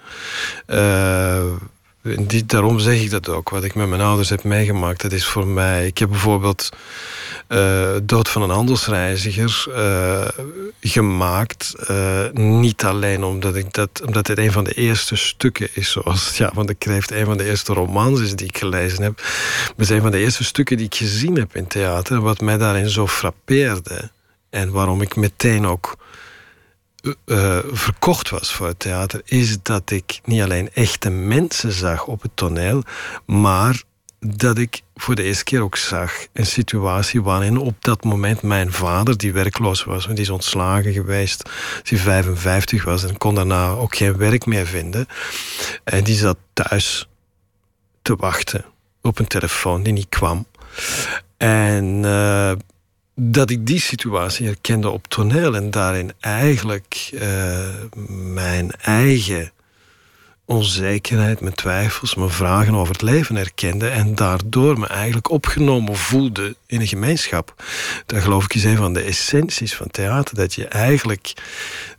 Uh, 0.67 1.45
daarom 2.47 2.79
zeg 2.79 3.01
ik 3.01 3.11
dat 3.11 3.29
ook. 3.29 3.51
Wat 3.51 3.65
ik 3.65 3.75
met 3.75 3.89
mijn 3.89 4.01
ouders 4.01 4.29
heb 4.29 4.45
meegemaakt, 4.45 5.03
dat 5.03 5.13
is 5.13 5.27
voor 5.27 5.47
mij... 5.47 5.87
Ik 5.87 5.99
heb 5.99 6.09
bijvoorbeeld 6.09 6.69
uh, 7.49 7.89
Dood 8.03 8.29
van 8.29 8.43
een 8.43 8.51
handelsreiziger 8.51 9.67
uh, 9.69 10.29
gemaakt. 10.81 11.75
Uh, 11.91 12.31
niet 12.33 12.85
alleen 12.85 13.25
omdat, 13.25 13.57
ik 13.57 13.73
dat, 13.73 14.03
omdat 14.07 14.27
het 14.27 14.39
een 14.39 14.53
van 14.53 14.65
de 14.65 14.73
eerste 14.73 15.17
stukken 15.17 15.69
is... 15.73 15.91
zoals 15.91 16.37
ja, 16.37 16.51
van 16.55 16.67
de 16.67 16.75
Kreeft 16.75 17.11
een 17.11 17.25
van 17.25 17.37
de 17.37 17.45
eerste 17.45 17.73
romans 17.73 18.21
is 18.21 18.35
die 18.35 18.47
ik 18.47 18.59
gelezen 18.59 19.03
heb. 19.03 19.17
Maar 19.17 19.73
het 19.77 19.81
is 19.81 19.91
een 19.91 20.03
van 20.03 20.11
de 20.11 20.19
eerste 20.19 20.45
stukken 20.45 20.77
die 20.77 20.87
ik 20.87 20.95
gezien 20.95 21.37
heb 21.37 21.57
in 21.57 21.67
theater. 21.67 22.21
Wat 22.21 22.41
mij 22.41 22.59
daarin 22.59 22.89
zo 22.89 23.07
frappeerde... 23.07 24.11
en 24.51 24.71
waarom 24.71 25.03
ik 25.03 25.17
meteen 25.17 25.67
ook 25.67 25.97
uh, 27.27 27.59
verkocht 27.73 28.31
was 28.31 28.53
voor 28.53 28.67
het 28.67 28.79
theater, 28.79 29.21
is 29.25 29.63
dat 29.63 29.91
ik 29.91 30.21
niet 30.25 30.43
alleen 30.43 30.71
echte 30.73 31.11
mensen 31.11 31.73
zag 31.73 32.07
op 32.07 32.23
het 32.23 32.31
toneel, 32.35 32.83
maar 33.27 33.83
dat 34.27 34.59
ik 34.59 34.83
voor 34.95 35.15
de 35.15 35.23
eerste 35.23 35.45
keer 35.45 35.63
ook 35.63 35.77
zag 35.77 36.13
een 36.33 36.47
situatie 36.47 37.23
waarin 37.23 37.57
op 37.57 37.75
dat 37.81 38.05
moment 38.05 38.43
mijn 38.43 38.73
vader, 38.73 39.17
die 39.17 39.33
werkloos 39.33 39.85
was, 39.85 40.05
want 40.05 40.17
die 40.17 40.25
is 40.25 40.31
ontslagen 40.33 40.93
geweest 40.93 41.51
hij 41.83 41.99
55 41.99 42.85
was 42.85 43.05
en 43.05 43.19
kon 43.19 43.35
daarna 43.35 43.69
ook 43.69 43.97
geen 43.97 44.17
werk 44.17 44.47
meer 44.47 44.67
vinden, 44.67 45.07
en 45.85 46.05
die 46.05 46.17
zat 46.17 46.37
thuis 46.53 47.09
te 48.03 48.17
wachten 48.17 48.65
op 49.03 49.19
een 49.19 49.27
telefoon 49.27 49.83
die 49.83 49.93
niet 49.93 50.09
kwam. 50.09 50.47
En 51.37 52.03
uh, 52.05 52.53
dat 53.15 53.51
ik 53.51 53.67
die 53.67 53.81
situatie 53.81 54.47
herkende 54.47 54.91
op 54.91 55.07
toneel 55.07 55.57
en 55.57 55.71
daarin 55.71 56.13
eigenlijk 56.21 57.11
uh, 57.13 57.69
mijn 58.09 58.71
eigen 58.71 59.53
onzekerheid, 60.47 61.41
mijn 61.41 61.55
twijfels, 61.55 62.15
mijn 62.15 62.31
vragen 62.31 62.75
over 62.75 62.93
het 62.93 63.03
leven 63.03 63.37
herkende 63.37 63.89
en 63.89 64.15
daardoor 64.15 64.79
me 64.79 64.87
eigenlijk 64.87 65.31
opgenomen 65.31 65.97
voelde 65.97 66.57
in 66.67 66.81
een 66.81 66.87
gemeenschap. 66.87 67.65
Dat 68.07 68.23
geloof 68.23 68.45
ik 68.45 68.55
is 68.55 68.65
een 68.65 68.77
van 68.77 68.93
de 68.93 69.03
essenties 69.03 69.75
van 69.75 69.91
theater, 69.91 70.35
dat 70.35 70.55
je 70.55 70.67
eigenlijk 70.67 71.33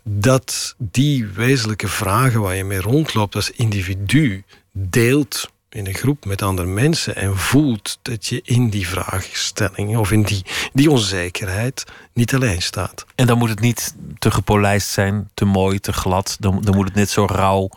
dat 0.04 0.76
die 0.78 1.28
wezenlijke 1.28 1.88
vragen 1.88 2.42
waar 2.42 2.56
je 2.56 2.64
mee 2.64 2.82
rondloopt 2.82 3.36
als 3.36 3.52
individu 3.52 4.44
deelt 4.72 5.54
in 5.76 5.88
een 5.88 5.94
groep 5.94 6.26
met 6.26 6.42
andere 6.42 6.68
mensen 6.68 7.16
en 7.16 7.38
voelt 7.38 8.00
dat 8.02 8.26
je 8.26 8.42
in 8.44 8.70
die 8.70 8.88
vraagstelling 8.88 9.98
of 9.98 10.12
in 10.12 10.24
die, 10.24 10.46
die 10.74 10.92
onzekerheid 10.92 11.84
niet 12.14 12.34
alleen 12.34 12.62
staat. 12.62 13.06
En 13.16 13.28
dan 13.28 13.38
moet 13.38 13.50
het 13.50 13.60
niet 13.60 13.96
te 14.20 14.32
gepolijst 14.32 14.88
zijn, 14.88 15.30
te 15.34 15.46
mooi, 15.46 15.80
te 15.80 15.94
glad. 15.94 16.38
Dan, 16.40 16.62
dan 16.62 16.76
moet 16.76 16.86
het 16.86 16.96
net 16.96 17.10
zo 17.10 17.26
rauw 17.26 17.70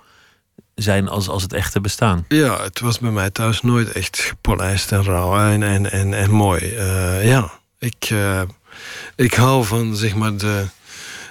zijn 0.75 1.09
als, 1.09 1.29
als 1.29 1.43
het 1.43 1.53
echte 1.53 1.81
bestaan. 1.81 2.25
Ja, 2.29 2.63
het 2.63 2.81
was 2.81 2.99
bij 2.99 3.11
mij 3.11 3.31
thuis 3.31 3.63
nooit 3.63 3.93
echt 3.93 4.19
gepolijst 4.19 4.93
en 4.93 5.05
rauw 5.05 5.39
en, 5.39 5.63
en, 5.63 5.91
en, 5.91 6.15
en 6.15 6.31
mooi. 6.31 6.77
Uh, 6.77 7.27
ja, 7.29 7.51
ik, 7.79 8.11
uh, 8.13 8.43
ik 9.17 9.35
hou 9.35 9.65
van 9.65 9.97
zeg 9.97 10.15
maar 10.15 10.37
de, 10.37 10.67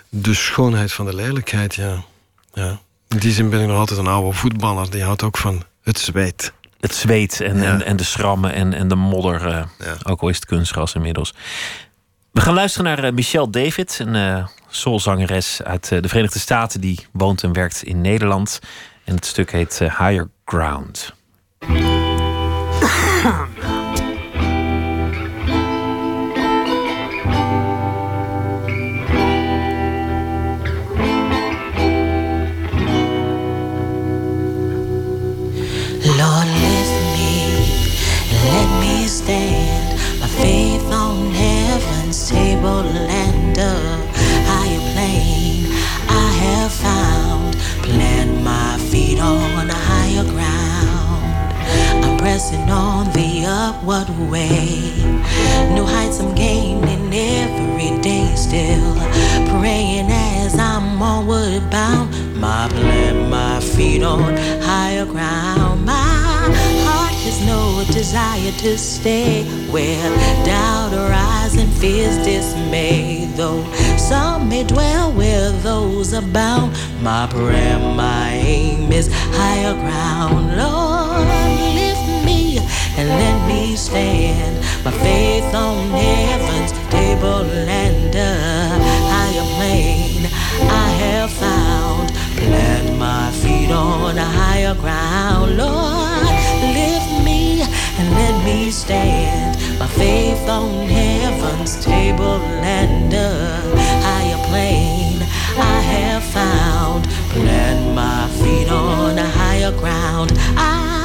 de 0.09 0.33
schoonheid 0.33 0.93
van 0.93 1.05
de 1.05 1.15
lelijkheid, 1.15 1.75
ja. 1.75 2.03
ja. 2.53 2.79
In 3.07 3.17
die 3.17 3.31
zin 3.31 3.49
ben 3.49 3.61
ik 3.61 3.67
nog 3.67 3.77
altijd 3.77 3.99
een 3.99 4.07
oude 4.07 4.37
voetballer. 4.37 4.89
Die 4.89 5.03
houdt 5.03 5.23
ook 5.23 5.37
van 5.37 5.63
het 5.81 5.99
zweet. 5.99 6.53
Het 6.79 6.95
zweet 6.95 7.41
en, 7.41 7.63
en, 7.63 7.85
en, 7.85 7.95
de 7.95 8.03
schrammen 8.03 8.53
en, 8.53 8.73
en 8.73 8.87
de 8.87 8.95
modder. 8.95 9.47
Uh, 9.47 9.63
ja. 9.79 9.95
Ook 10.03 10.21
al 10.21 10.29
is 10.29 10.35
het 10.35 10.45
kunstgras 10.45 10.93
inmiddels. 10.93 11.33
We 12.31 12.41
gaan 12.41 12.53
luisteren 12.53 12.85
naar 12.85 13.05
uh, 13.05 13.11
Michelle 13.11 13.49
David, 13.49 13.99
een 13.99 14.15
uh, 14.15 14.47
soulzangeres 14.69 15.61
uit 15.63 15.89
de 15.89 16.07
Verenigde 16.07 16.39
Staten. 16.39 16.81
Die 16.81 17.07
woont 17.11 17.43
en 17.43 17.53
werkt 17.53 17.83
in 17.83 18.01
Nederland. 18.01 18.59
En 19.03 19.15
het 19.15 19.25
stuk 19.25 19.51
heet 19.51 19.79
Higher 19.79 20.29
Ground. 20.45 21.13
I'm 52.53 52.69
on 52.69 53.11
the 53.13 53.43
upward 53.45 54.09
way. 54.31 54.91
New 55.73 55.85
heights 55.85 56.19
I'm 56.19 56.33
gaining 56.33 57.13
every 57.13 57.99
day, 58.01 58.33
still 58.35 58.95
praying 59.59 60.07
as 60.09 60.57
I'm 60.57 61.01
onward 61.01 61.69
bound. 61.69 62.09
My 62.39 62.67
plant 62.69 63.29
my 63.29 63.59
feet 63.59 64.03
on 64.03 64.37
higher 64.61 65.05
ground. 65.05 65.85
My 65.85 65.93
heart 66.85 67.13
has 67.25 67.45
no 67.45 67.83
desire 67.93 68.51
to 68.51 68.77
stay 68.77 69.43
where 69.69 70.09
doubt 70.45 70.93
arises 70.93 71.61
and 71.61 71.73
fears 71.73 72.17
dismay. 72.25 73.25
Though 73.35 73.63
some 73.97 74.47
may 74.47 74.63
dwell 74.63 75.11
where 75.11 75.51
those 75.51 76.13
are 76.13 76.21
bound, 76.21 76.71
my 77.01 77.27
prayer, 77.27 77.77
my 77.79 78.29
aim 78.31 78.91
is 78.91 79.09
higher 79.11 79.73
ground. 79.73 80.57
Lord, 80.57 81.46
let 83.07 83.47
me 83.47 83.75
stand. 83.75 84.57
My 84.83 84.91
faith 84.91 85.53
on 85.53 85.89
heaven's 85.91 86.71
table 86.89 87.45
and 87.67 88.13
a 88.15 88.35
higher 89.13 89.47
plane. 89.55 90.25
I 90.69 90.87
have 91.03 91.31
found, 91.31 92.09
plant 92.37 92.97
my 92.97 93.31
feet 93.31 93.71
on 93.71 94.17
a 94.17 94.25
higher 94.25 94.75
ground. 94.75 95.57
Lord, 95.57 96.27
lift 96.75 97.23
me 97.23 97.61
and 97.97 98.07
let 98.15 98.45
me 98.45 98.71
stand. 98.71 99.57
My 99.79 99.87
faith 99.87 100.47
on 100.49 100.87
heaven's 100.87 101.83
table 101.83 102.39
and 102.61 103.13
a 103.13 103.61
higher 104.07 104.41
plane. 104.49 105.21
I 105.59 105.79
have 105.95 106.23
found, 106.23 107.05
plant 107.31 107.95
my 107.95 108.27
feet 108.39 108.69
on 108.69 109.17
a 109.17 109.27
higher 109.27 109.71
ground. 109.71 110.31
I 110.55 110.96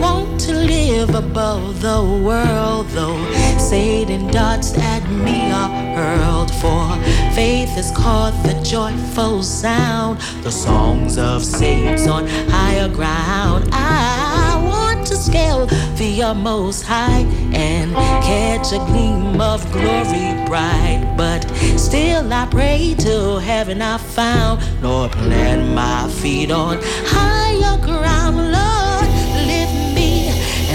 want 0.00 0.40
to 0.40 0.52
live 0.52 1.14
above 1.14 1.80
the 1.80 2.02
world, 2.22 2.86
though 2.88 3.22
Satan 3.58 4.28
darts 4.28 4.76
at 4.78 5.08
me 5.10 5.50
are 5.50 5.68
hurled. 5.96 6.50
For 6.62 6.86
faith 7.34 7.70
has 7.70 7.90
caught 7.92 8.34
the 8.44 8.54
joyful 8.62 9.42
sound, 9.42 10.20
the 10.42 10.50
songs 10.50 11.18
of 11.18 11.44
saints 11.44 12.06
on 12.06 12.26
higher 12.26 12.88
ground. 12.88 13.68
I 13.72 14.60
want 14.64 15.06
to 15.08 15.16
scale 15.16 15.66
the 15.96 16.22
utmost 16.22 16.84
high 16.84 17.26
and 17.52 17.94
catch 18.22 18.72
a 18.72 18.78
gleam 18.86 19.40
of 19.40 19.60
glory 19.72 20.46
bright, 20.46 21.14
but 21.16 21.42
Still 21.76 22.32
I 22.32 22.46
pray 22.46 22.94
to 23.00 23.38
heaven 23.40 23.82
I 23.82 23.98
found. 23.98 24.60
Lord, 24.82 25.12
plant 25.12 25.74
my 25.74 26.08
feet 26.08 26.50
on 26.50 26.78
higher 26.82 27.33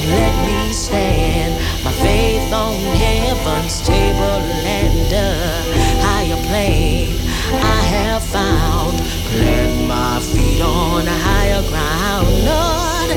let 0.10 0.36
me 0.48 0.74
stand. 0.74 1.54
My 1.84 1.92
faith 1.92 2.52
on 2.52 2.76
heaven's 2.98 3.82
table 3.82 4.42
and 4.66 5.14
a 5.14 5.32
higher 6.06 6.40
plane 6.48 7.18
I 7.54 7.82
have 7.96 8.24
found. 8.24 8.98
Plant 9.34 9.88
my 9.88 10.20
feet 10.20 10.62
on 10.62 11.08
a 11.08 11.18
higher 11.30 11.64
ground. 11.72 12.28
Lord, 12.52 13.10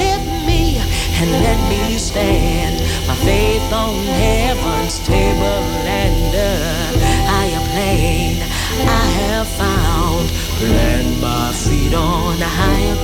lift 0.00 0.28
me 0.46 0.78
and 1.20 1.30
let 1.44 1.60
me 1.68 1.98
stand. 1.98 2.80
My 3.06 3.16
faith 3.16 3.72
on 3.72 3.94
heaven's 4.04 4.98
table 5.00 5.62
and 6.02 6.34
a 6.34 6.56
higher 7.32 7.64
plane 7.72 8.40
I 9.02 9.04
have 9.20 9.48
found. 9.48 10.28
Plant 10.60 11.20
my 11.20 11.52
feet 11.52 11.94
on 11.94 12.40
a 12.40 12.50
higher 12.60 12.98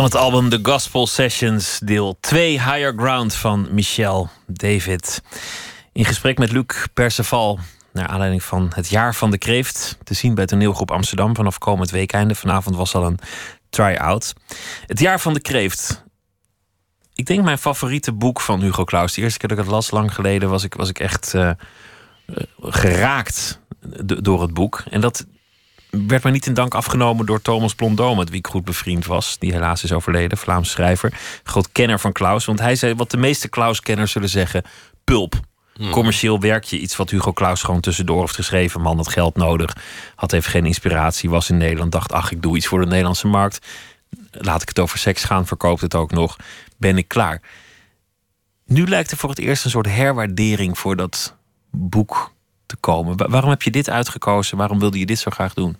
Van 0.00 0.08
het 0.08 0.14
album 0.14 0.48
The 0.48 0.58
Gospel 0.62 1.06
Sessions, 1.06 1.78
deel 1.84 2.16
2 2.20 2.50
Higher 2.50 2.94
Ground 2.96 3.34
van 3.34 3.68
Michel 3.70 4.28
David. 4.46 5.22
In 5.92 6.04
gesprek 6.04 6.38
met 6.38 6.52
Luc 6.52 6.86
Perceval, 6.94 7.58
naar 7.92 8.06
aanleiding 8.06 8.42
van 8.42 8.70
het 8.74 8.88
jaar 8.88 9.14
van 9.14 9.30
de 9.30 9.38
kreeft. 9.38 9.98
Te 10.04 10.14
zien 10.14 10.34
bij 10.34 10.46
toneelgroep 10.46 10.90
Amsterdam 10.90 11.36
vanaf 11.36 11.58
komend 11.58 11.90
weekeinde. 11.90 12.34
Vanavond 12.34 12.76
was 12.76 12.94
al 12.94 13.06
een 13.06 13.18
try-out. 13.70 14.32
Het 14.86 14.98
jaar 14.98 15.20
van 15.20 15.34
de 15.34 15.40
kreeft. 15.40 16.04
Ik 17.14 17.26
denk 17.26 17.44
mijn 17.44 17.58
favoriete 17.58 18.12
boek 18.12 18.40
van 18.40 18.60
Hugo 18.60 18.84
Claus. 18.84 19.14
De 19.14 19.22
eerste 19.22 19.38
keer 19.38 19.48
dat 19.48 19.58
ik 19.58 19.64
het 19.64 19.72
las, 19.72 19.90
lang 19.90 20.14
geleden, 20.14 20.48
was 20.48 20.64
ik, 20.64 20.74
was 20.74 20.88
ik 20.88 20.98
echt 20.98 21.34
uh, 21.34 21.50
geraakt 22.60 23.60
door 24.04 24.42
het 24.42 24.54
boek. 24.54 24.82
En 24.90 25.00
dat 25.00 25.26
werd 25.90 26.22
mij 26.22 26.32
niet 26.32 26.46
in 26.46 26.54
dank 26.54 26.74
afgenomen 26.74 27.26
door 27.26 27.42
Thomas 27.42 27.74
Blondoom, 27.74 28.16
met 28.16 28.28
wie 28.28 28.38
ik 28.38 28.46
goed 28.46 28.64
bevriend 28.64 29.06
was. 29.06 29.38
Die 29.38 29.52
helaas 29.52 29.84
is 29.84 29.92
overleden, 29.92 30.38
Vlaams 30.38 30.70
schrijver. 30.70 31.12
Groot 31.42 31.72
kenner 31.72 31.98
van 31.98 32.12
Klaus. 32.12 32.44
Want 32.44 32.58
hij 32.58 32.76
zei 32.76 32.94
wat 32.94 33.10
de 33.10 33.16
meeste 33.16 33.48
Klaus-kenners 33.48 34.12
zullen 34.12 34.28
zeggen: 34.28 34.62
pulp. 35.04 35.40
Hmm. 35.80 35.90
Commercieel 35.90 36.40
werk 36.40 36.64
je 36.64 36.78
iets 36.78 36.96
wat 36.96 37.10
Hugo 37.10 37.32
Claus 37.32 37.62
gewoon 37.62 37.80
tussendoor 37.80 38.20
heeft 38.20 38.34
geschreven. 38.34 38.80
Man 38.80 38.96
had 38.96 39.08
geld 39.08 39.36
nodig, 39.36 39.76
had 40.14 40.32
even 40.32 40.50
geen 40.50 40.66
inspiratie, 40.66 41.30
was 41.30 41.50
in 41.50 41.56
Nederland, 41.56 41.92
dacht: 41.92 42.12
ach, 42.12 42.30
ik 42.30 42.42
doe 42.42 42.56
iets 42.56 42.66
voor 42.66 42.80
de 42.80 42.86
Nederlandse 42.86 43.26
markt. 43.26 43.66
Laat 44.30 44.62
ik 44.62 44.68
het 44.68 44.78
over 44.78 44.98
seks 44.98 45.24
gaan, 45.24 45.46
verkoopt 45.46 45.80
het 45.80 45.94
ook 45.94 46.10
nog. 46.10 46.36
Ben 46.76 46.98
ik 46.98 47.08
klaar. 47.08 47.40
Nu 48.66 48.88
lijkt 48.88 49.10
er 49.10 49.16
voor 49.16 49.28
het 49.28 49.38
eerst 49.38 49.64
een 49.64 49.70
soort 49.70 49.86
herwaardering 49.86 50.78
voor 50.78 50.96
dat 50.96 51.36
boek 51.70 52.32
te 52.66 52.76
komen. 52.76 53.30
Waarom 53.30 53.50
heb 53.50 53.62
je 53.62 53.70
dit 53.70 53.90
uitgekozen? 53.90 54.56
Waarom 54.56 54.78
wilde 54.78 54.98
je 54.98 55.06
dit 55.06 55.18
zo 55.18 55.30
graag 55.30 55.54
doen? 55.54 55.76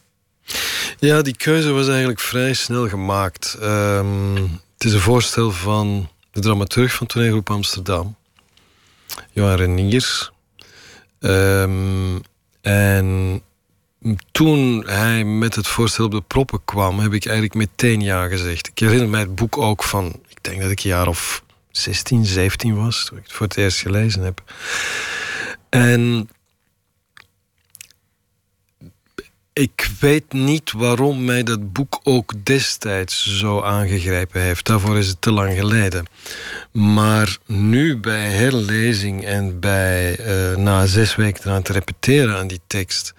Ja, 0.99 1.23
die 1.23 1.37
keuze 1.37 1.73
was 1.73 1.89
eigenlijk 1.89 2.21
vrij 2.21 2.53
snel 2.53 2.89
gemaakt. 2.89 3.59
Um, 3.63 4.35
het 4.75 4.85
is 4.85 4.93
een 4.93 5.01
voorstel 5.01 5.51
van 5.51 6.09
de 6.31 6.41
dramaturg 6.41 6.95
van 6.95 7.07
toneelgroep 7.07 7.51
Amsterdam, 7.51 8.17
Johan 9.41 9.57
Reniers. 9.57 10.31
Um, 11.21 12.21
en 12.61 13.43
toen 14.33 14.87
hij 14.87 15.25
met 15.25 15.55
het 15.55 15.67
voorstel 15.67 16.05
op 16.05 16.11
de 16.11 16.21
proppen 16.21 16.65
kwam, 16.65 16.99
heb 16.99 17.13
ik 17.13 17.25
eigenlijk 17.25 17.55
meteen 17.55 18.01
ja 18.01 18.29
gezegd. 18.29 18.69
Ik 18.69 18.79
herinner 18.79 19.09
mij 19.09 19.21
het 19.21 19.35
boek 19.35 19.59
ook 19.59 19.83
van, 19.83 20.07
ik 20.29 20.39
denk 20.41 20.61
dat 20.61 20.71
ik 20.71 20.85
een 20.85 20.91
jaar 20.91 21.09
of 21.09 21.45
16, 21.71 22.25
17 22.25 22.77
was, 22.77 23.05
toen 23.05 23.19
ik 23.19 23.25
het 23.25 23.33
voor 23.33 23.47
het 23.47 23.57
eerst 23.57 23.79
gelezen 23.79 24.23
heb. 24.23 24.43
En 25.69 26.29
ik 29.53 29.91
weet 30.01 30.33
niet 30.33 30.73
waarom 30.73 31.25
mij 31.25 31.43
dat 31.43 31.73
boek 31.73 32.01
ook 32.03 32.33
destijds 32.45 33.39
zo 33.39 33.63
aangegrepen 33.63 34.41
heeft. 34.41 34.67
Daarvoor 34.67 34.99
is 34.99 35.09
het 35.09 35.21
te 35.21 35.33
lang 35.33 35.55
geleden. 35.55 36.07
Maar 36.73 37.39
nu 37.47 37.97
bij 37.97 38.31
herlezing 38.31 39.25
en 39.25 39.61
bij 39.61 40.19
uh, 40.19 40.57
na 40.57 40.87
zes 40.87 41.17
weken 41.17 41.43
eraan 41.45 41.63
te 41.63 41.73
repeteren 41.73 42.37
aan 42.37 42.47
die 42.47 42.61
tekst, 42.67 43.15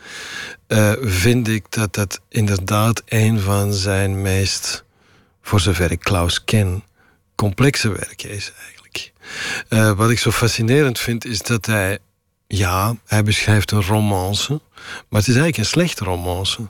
uh, 0.67 0.91
vind 1.01 1.47
ik 1.47 1.65
dat 1.69 1.93
dat 1.93 2.21
inderdaad 2.29 3.01
een 3.05 3.39
van 3.39 3.73
zijn 3.73 4.21
meest, 4.21 4.83
voor 5.41 5.59
zover 5.59 5.91
ik 5.91 5.99
Klaus 5.99 6.43
ken, 6.43 6.83
complexe 7.35 7.89
werken 7.89 8.29
is 8.29 8.51
eigenlijk. 8.63 9.11
Uh, 9.69 9.91
wat 9.91 10.09
ik 10.09 10.19
zo 10.19 10.31
fascinerend 10.31 10.99
vind 10.99 11.25
is 11.25 11.41
dat 11.41 11.65
hij 11.65 11.99
ja, 12.51 12.95
hij 13.05 13.23
beschrijft 13.23 13.71
een 13.71 13.83
romance. 13.83 14.61
Maar 15.09 15.19
het 15.19 15.27
is 15.27 15.35
eigenlijk 15.35 15.57
een 15.57 15.65
slechte 15.65 16.03
romance. 16.03 16.69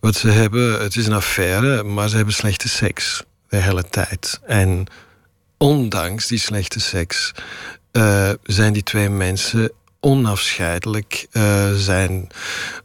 Wat 0.00 0.16
ze 0.16 0.28
hebben, 0.28 0.80
het 0.80 0.96
is 0.96 1.06
een 1.06 1.12
affaire, 1.12 1.82
maar 1.82 2.08
ze 2.08 2.16
hebben 2.16 2.34
slechte 2.34 2.68
seks 2.68 3.22
de 3.48 3.56
hele 3.56 3.88
tijd. 3.88 4.40
En 4.46 4.86
ondanks 5.56 6.26
die 6.26 6.38
slechte 6.38 6.80
seks 6.80 7.32
uh, 7.92 8.30
zijn 8.42 8.72
die 8.72 8.82
twee 8.82 9.08
mensen 9.08 9.72
onafscheidelijk, 10.00 11.26
uh, 11.32 11.74
zijn 11.74 12.28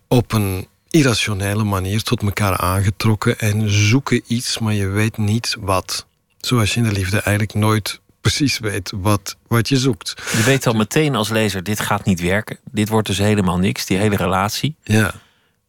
op 0.07 0.31
een 0.31 0.67
irrationele 0.89 1.63
manier 1.63 2.03
tot 2.03 2.21
elkaar 2.21 2.57
aangetrokken 2.57 3.39
en 3.39 3.69
zoeken 3.69 4.21
iets, 4.27 4.59
maar 4.59 4.73
je 4.73 4.87
weet 4.87 5.17
niet 5.17 5.55
wat. 5.59 6.05
Zoals 6.39 6.73
je 6.73 6.79
in 6.79 6.85
de 6.85 6.91
liefde 6.91 7.17
eigenlijk 7.17 7.53
nooit 7.53 8.01
precies 8.23 8.59
weet 8.59 8.91
wat, 8.95 9.35
wat 9.47 9.69
je 9.69 9.77
zoekt. 9.77 10.13
Je 10.31 10.43
weet 10.43 10.67
al 10.67 10.73
meteen 10.73 11.15
als 11.15 11.29
lezer, 11.29 11.63
dit 11.63 11.79
gaat 11.79 12.05
niet 12.05 12.21
werken. 12.21 12.57
Dit 12.71 12.89
wordt 12.89 13.07
dus 13.07 13.17
helemaal 13.17 13.57
niks, 13.57 13.85
die 13.85 13.97
hele 13.97 14.15
relatie. 14.15 14.75
Ja. 14.83 15.13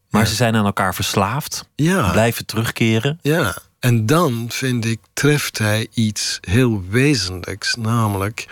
Maar 0.09 0.27
ze 0.27 0.35
zijn 0.35 0.55
aan 0.55 0.65
elkaar 0.65 0.95
verslaafd. 0.95 1.69
Ja. 1.75 2.11
Blijven 2.11 2.45
terugkeren. 2.45 3.19
Ja. 3.21 3.57
En 3.79 4.05
dan, 4.05 4.45
vind 4.49 4.85
ik, 4.85 4.99
treft 5.13 5.57
hij 5.57 5.87
iets 5.93 6.37
heel 6.41 6.83
wezenlijks. 6.89 7.75
Namelijk, 7.75 8.47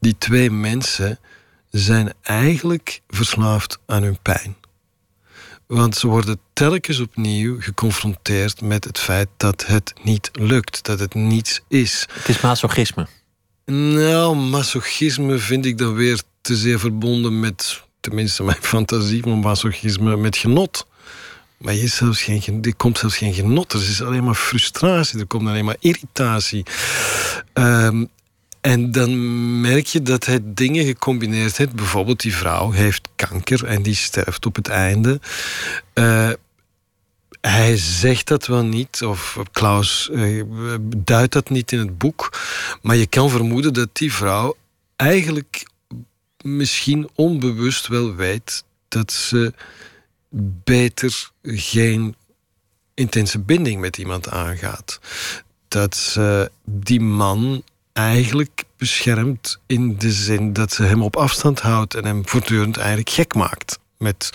die 0.00 0.18
twee 0.18 0.50
mensen 0.50 1.18
zijn 1.70 2.12
eigenlijk 2.22 3.00
verslaafd 3.08 3.78
aan 3.86 4.02
hun 4.02 4.18
pijn. 4.22 4.56
Want 5.66 5.96
ze 5.96 6.06
worden 6.06 6.40
telkens 6.52 7.00
opnieuw 7.00 7.60
geconfronteerd 7.60 8.60
met 8.60 8.84
het 8.84 8.98
feit 8.98 9.28
dat 9.36 9.66
het 9.66 9.92
niet 10.02 10.30
lukt, 10.32 10.84
dat 10.84 11.00
het 11.00 11.14
niets 11.14 11.60
is. 11.68 12.08
Het 12.12 12.28
is 12.28 12.40
masochisme. 12.40 13.06
Nou, 13.72 14.36
masochisme 14.36 15.38
vind 15.38 15.66
ik 15.66 15.78
dan 15.78 15.94
weer 15.94 16.20
te 16.40 16.56
zeer 16.56 16.78
verbonden 16.78 17.40
met, 17.40 17.82
tenminste 18.00 18.42
mijn 18.42 18.56
fantasie 18.60 19.22
van 19.22 19.38
masochisme, 19.38 20.16
met 20.16 20.36
genot. 20.36 20.86
Maar 21.58 21.74
je 21.74 21.86
zelfs 21.86 22.22
geen, 22.22 22.58
er 22.62 22.76
komt 22.76 22.98
zelfs 22.98 23.16
geen 23.16 23.34
genot. 23.34 23.72
Er 23.72 23.80
is 23.80 24.02
alleen 24.02 24.24
maar 24.24 24.34
frustratie, 24.34 25.20
er 25.20 25.26
komt 25.26 25.48
alleen 25.48 25.64
maar 25.64 25.76
irritatie. 25.80 26.62
Ehm, 27.52 28.04
en 28.60 28.92
dan 28.92 29.60
merk 29.60 29.86
je 29.86 30.02
dat 30.02 30.26
hij 30.26 30.40
dingen 30.42 30.84
gecombineerd 30.84 31.56
heeft. 31.56 31.72
Bijvoorbeeld 31.72 32.20
die 32.20 32.34
vrouw 32.34 32.70
heeft 32.70 33.08
kanker 33.16 33.64
en 33.64 33.82
die 33.82 33.94
sterft 33.94 34.46
op 34.46 34.56
het 34.56 34.68
einde. 34.68 35.20
Uh, 35.94 36.30
hij 37.40 37.76
zegt 37.76 38.26
dat 38.26 38.46
wel 38.46 38.64
niet, 38.64 39.02
of 39.02 39.38
Klaus 39.52 40.08
uh, 40.12 40.44
duidt 40.96 41.32
dat 41.32 41.50
niet 41.50 41.72
in 41.72 41.78
het 41.78 41.98
boek. 41.98 42.38
Maar 42.82 42.96
je 42.96 43.06
kan 43.06 43.30
vermoeden 43.30 43.72
dat 43.72 43.88
die 43.92 44.12
vrouw 44.12 44.56
eigenlijk 44.96 45.66
misschien 46.42 47.08
onbewust 47.14 47.86
wel 47.86 48.14
weet 48.14 48.64
dat 48.88 49.12
ze 49.12 49.52
beter 50.64 51.30
geen 51.42 52.16
intense 52.94 53.38
binding 53.38 53.80
met 53.80 53.98
iemand 53.98 54.28
aangaat. 54.28 55.00
Dat 55.68 55.96
ze 55.96 56.50
die 56.64 57.00
man 57.00 57.62
eigenlijk 57.92 58.64
beschermt 58.76 59.58
in 59.66 59.98
de 59.98 60.12
zin 60.12 60.52
dat 60.52 60.72
ze 60.72 60.82
hem 60.82 61.02
op 61.02 61.16
afstand 61.16 61.60
houdt 61.60 61.94
en 61.94 62.04
hem 62.04 62.28
voortdurend 62.28 62.76
eigenlijk 62.76 63.10
gek 63.10 63.34
maakt. 63.34 63.78
Met 63.98 64.30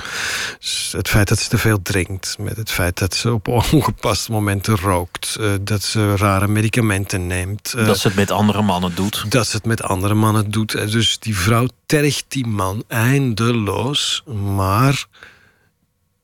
het 0.92 1.10
feit 1.10 1.28
dat 1.28 1.40
ze 1.40 1.50
te 1.50 1.58
veel 1.58 1.82
drinkt. 1.82 2.36
Met 2.40 2.58
het 2.58 2.72
feit 2.72 2.98
dat 2.98 3.16
ze 3.16 3.34
op 3.34 3.48
ongepaste 3.72 4.32
momenten 4.32 4.76
rookt. 4.78 5.38
Uh, 5.40 5.54
dat 5.62 5.84
ze 5.84 6.16
rare 6.16 6.48
medicamenten 6.48 7.28
neemt. 7.28 7.74
Uh, 7.78 7.86
dat 7.86 7.98
ze 7.98 8.08
het 8.08 8.16
met 8.16 8.32
andere 8.32 8.62
mannen 8.62 8.96
doet. 8.96 9.32
Dat 9.32 9.48
ze 9.48 9.56
het 9.56 9.66
met 9.66 9.84
andere 9.84 10.14
mannen 10.14 10.52
doet. 10.52 10.76
Uh, 10.76 10.92
dus 10.92 11.20
die 11.20 11.38
vrouw 11.38 11.68
tergt 11.86 12.26
die 12.28 12.48
man 12.48 12.84
eindeloos. 12.88 14.24
Maar 14.56 15.06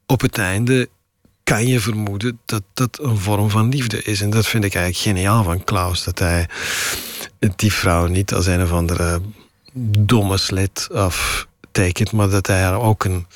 op 0.06 0.22
het 0.22 0.38
einde 0.38 0.90
kan 1.44 1.68
je 1.68 1.80
vermoeden 1.80 2.40
dat 2.46 2.64
dat 2.74 3.00
een 3.02 3.18
vorm 3.18 3.50
van 3.50 3.70
liefde 3.70 4.04
is. 4.04 4.22
En 4.22 4.30
dat 4.30 4.48
vind 4.48 4.64
ik 4.64 4.76
eigenlijk 4.76 5.04
geniaal 5.04 5.44
van 5.44 5.64
Klaus. 5.64 6.04
Dat 6.04 6.20
hij 6.20 6.50
die 7.56 7.74
vrouw 7.74 8.06
niet 8.06 8.34
als 8.34 8.46
een 8.46 8.62
of 8.62 8.72
andere 8.72 9.22
domme 9.84 10.38
slet 10.38 10.88
aftekent, 11.70 12.12
maar 12.12 12.30
dat 12.30 12.48
hij 12.48 12.62
haar 12.62 12.82
ook 12.82 13.04
een. 13.04 13.28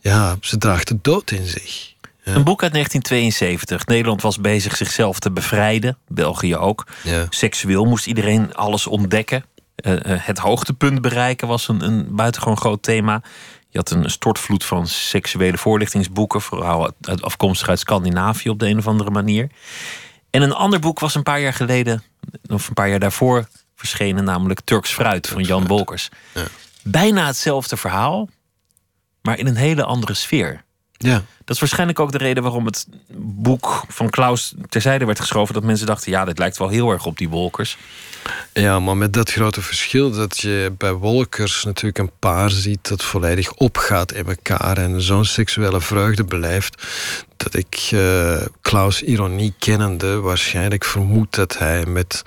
Ja, 0.00 0.36
ze 0.40 0.58
draagt 0.58 0.88
de 0.88 0.98
dood 1.02 1.30
in 1.30 1.46
zich. 1.46 1.96
Een 2.24 2.44
boek 2.44 2.62
uit 2.62 2.72
1972. 2.72 3.86
Nederland 3.86 4.22
was 4.22 4.40
bezig 4.40 4.76
zichzelf 4.76 5.18
te 5.18 5.30
bevrijden. 5.30 5.98
België 6.08 6.56
ook. 6.56 6.86
Ja. 7.02 7.26
Seksueel 7.30 7.84
moest 7.84 8.06
iedereen 8.06 8.54
alles 8.54 8.86
ontdekken. 8.86 9.44
Uh, 9.86 9.92
uh, 9.92 10.00
het 10.04 10.38
hoogtepunt 10.38 11.00
bereiken 11.00 11.48
was 11.48 11.68
een, 11.68 11.82
een 11.82 12.14
buitengewoon 12.14 12.56
groot 12.56 12.82
thema. 12.82 13.22
Je 13.68 13.78
had 13.78 13.90
een 13.90 14.10
stortvloed 14.10 14.64
van 14.64 14.86
seksuele 14.86 15.58
voorlichtingsboeken, 15.58 16.40
vooral 16.40 16.90
afkomstig 17.20 17.68
uit 17.68 17.78
Scandinavië 17.78 18.48
op 18.48 18.58
de 18.58 18.66
een 18.66 18.78
of 18.78 18.86
andere 18.86 19.10
manier. 19.10 19.48
En 20.30 20.42
een 20.42 20.52
ander 20.52 20.80
boek 20.80 21.00
was 21.00 21.14
een 21.14 21.22
paar 21.22 21.40
jaar 21.40 21.52
geleden, 21.52 22.02
of 22.46 22.68
een 22.68 22.74
paar 22.74 22.88
jaar 22.88 22.98
daarvoor, 22.98 23.48
verschenen, 23.76 24.24
namelijk 24.24 24.60
Turks 24.64 24.92
Fruit 24.92 25.26
van 25.26 25.42
Jan 25.42 25.66
Wolkers. 25.66 26.08
Ja. 26.34 26.44
Bijna 26.90 27.26
hetzelfde 27.26 27.76
verhaal, 27.76 28.28
maar 29.22 29.38
in 29.38 29.46
een 29.46 29.56
hele 29.56 29.84
andere 29.84 30.14
sfeer. 30.14 30.64
Ja. 30.92 31.22
Dat 31.48 31.56
is 31.56 31.62
waarschijnlijk 31.62 32.00
ook 32.00 32.12
de 32.12 32.18
reden 32.18 32.42
waarom 32.42 32.66
het 32.66 32.86
boek 33.16 33.84
van 33.88 34.10
Klaus 34.10 34.54
terzijde 34.68 35.04
werd 35.04 35.20
geschoven. 35.20 35.54
Dat 35.54 35.62
mensen 35.62 35.86
dachten, 35.86 36.10
ja, 36.10 36.24
dit 36.24 36.38
lijkt 36.38 36.58
wel 36.58 36.68
heel 36.68 36.90
erg 36.90 37.06
op 37.06 37.18
die 37.18 37.28
Wolkers. 37.28 37.76
Ja, 38.52 38.80
maar 38.80 38.96
met 38.96 39.12
dat 39.12 39.30
grote 39.30 39.62
verschil 39.62 40.10
dat 40.10 40.38
je 40.38 40.72
bij 40.78 40.92
Wolkers 40.92 41.64
natuurlijk 41.64 41.98
een 41.98 42.10
paar 42.18 42.50
ziet 42.50 42.88
dat 42.88 43.04
volledig 43.04 43.52
opgaat 43.52 44.12
in 44.12 44.26
elkaar 44.26 44.78
en 44.78 45.02
zo'n 45.02 45.24
seksuele 45.24 45.80
vreugde 45.80 46.24
beleeft, 46.24 46.82
dat 47.36 47.54
ik 47.54 47.90
uh, 47.94 48.36
Klaus 48.60 49.02
ironie 49.02 49.54
kennende 49.58 50.20
waarschijnlijk 50.20 50.84
vermoed 50.84 51.34
dat 51.34 51.58
hij 51.58 51.86
met 51.86 52.22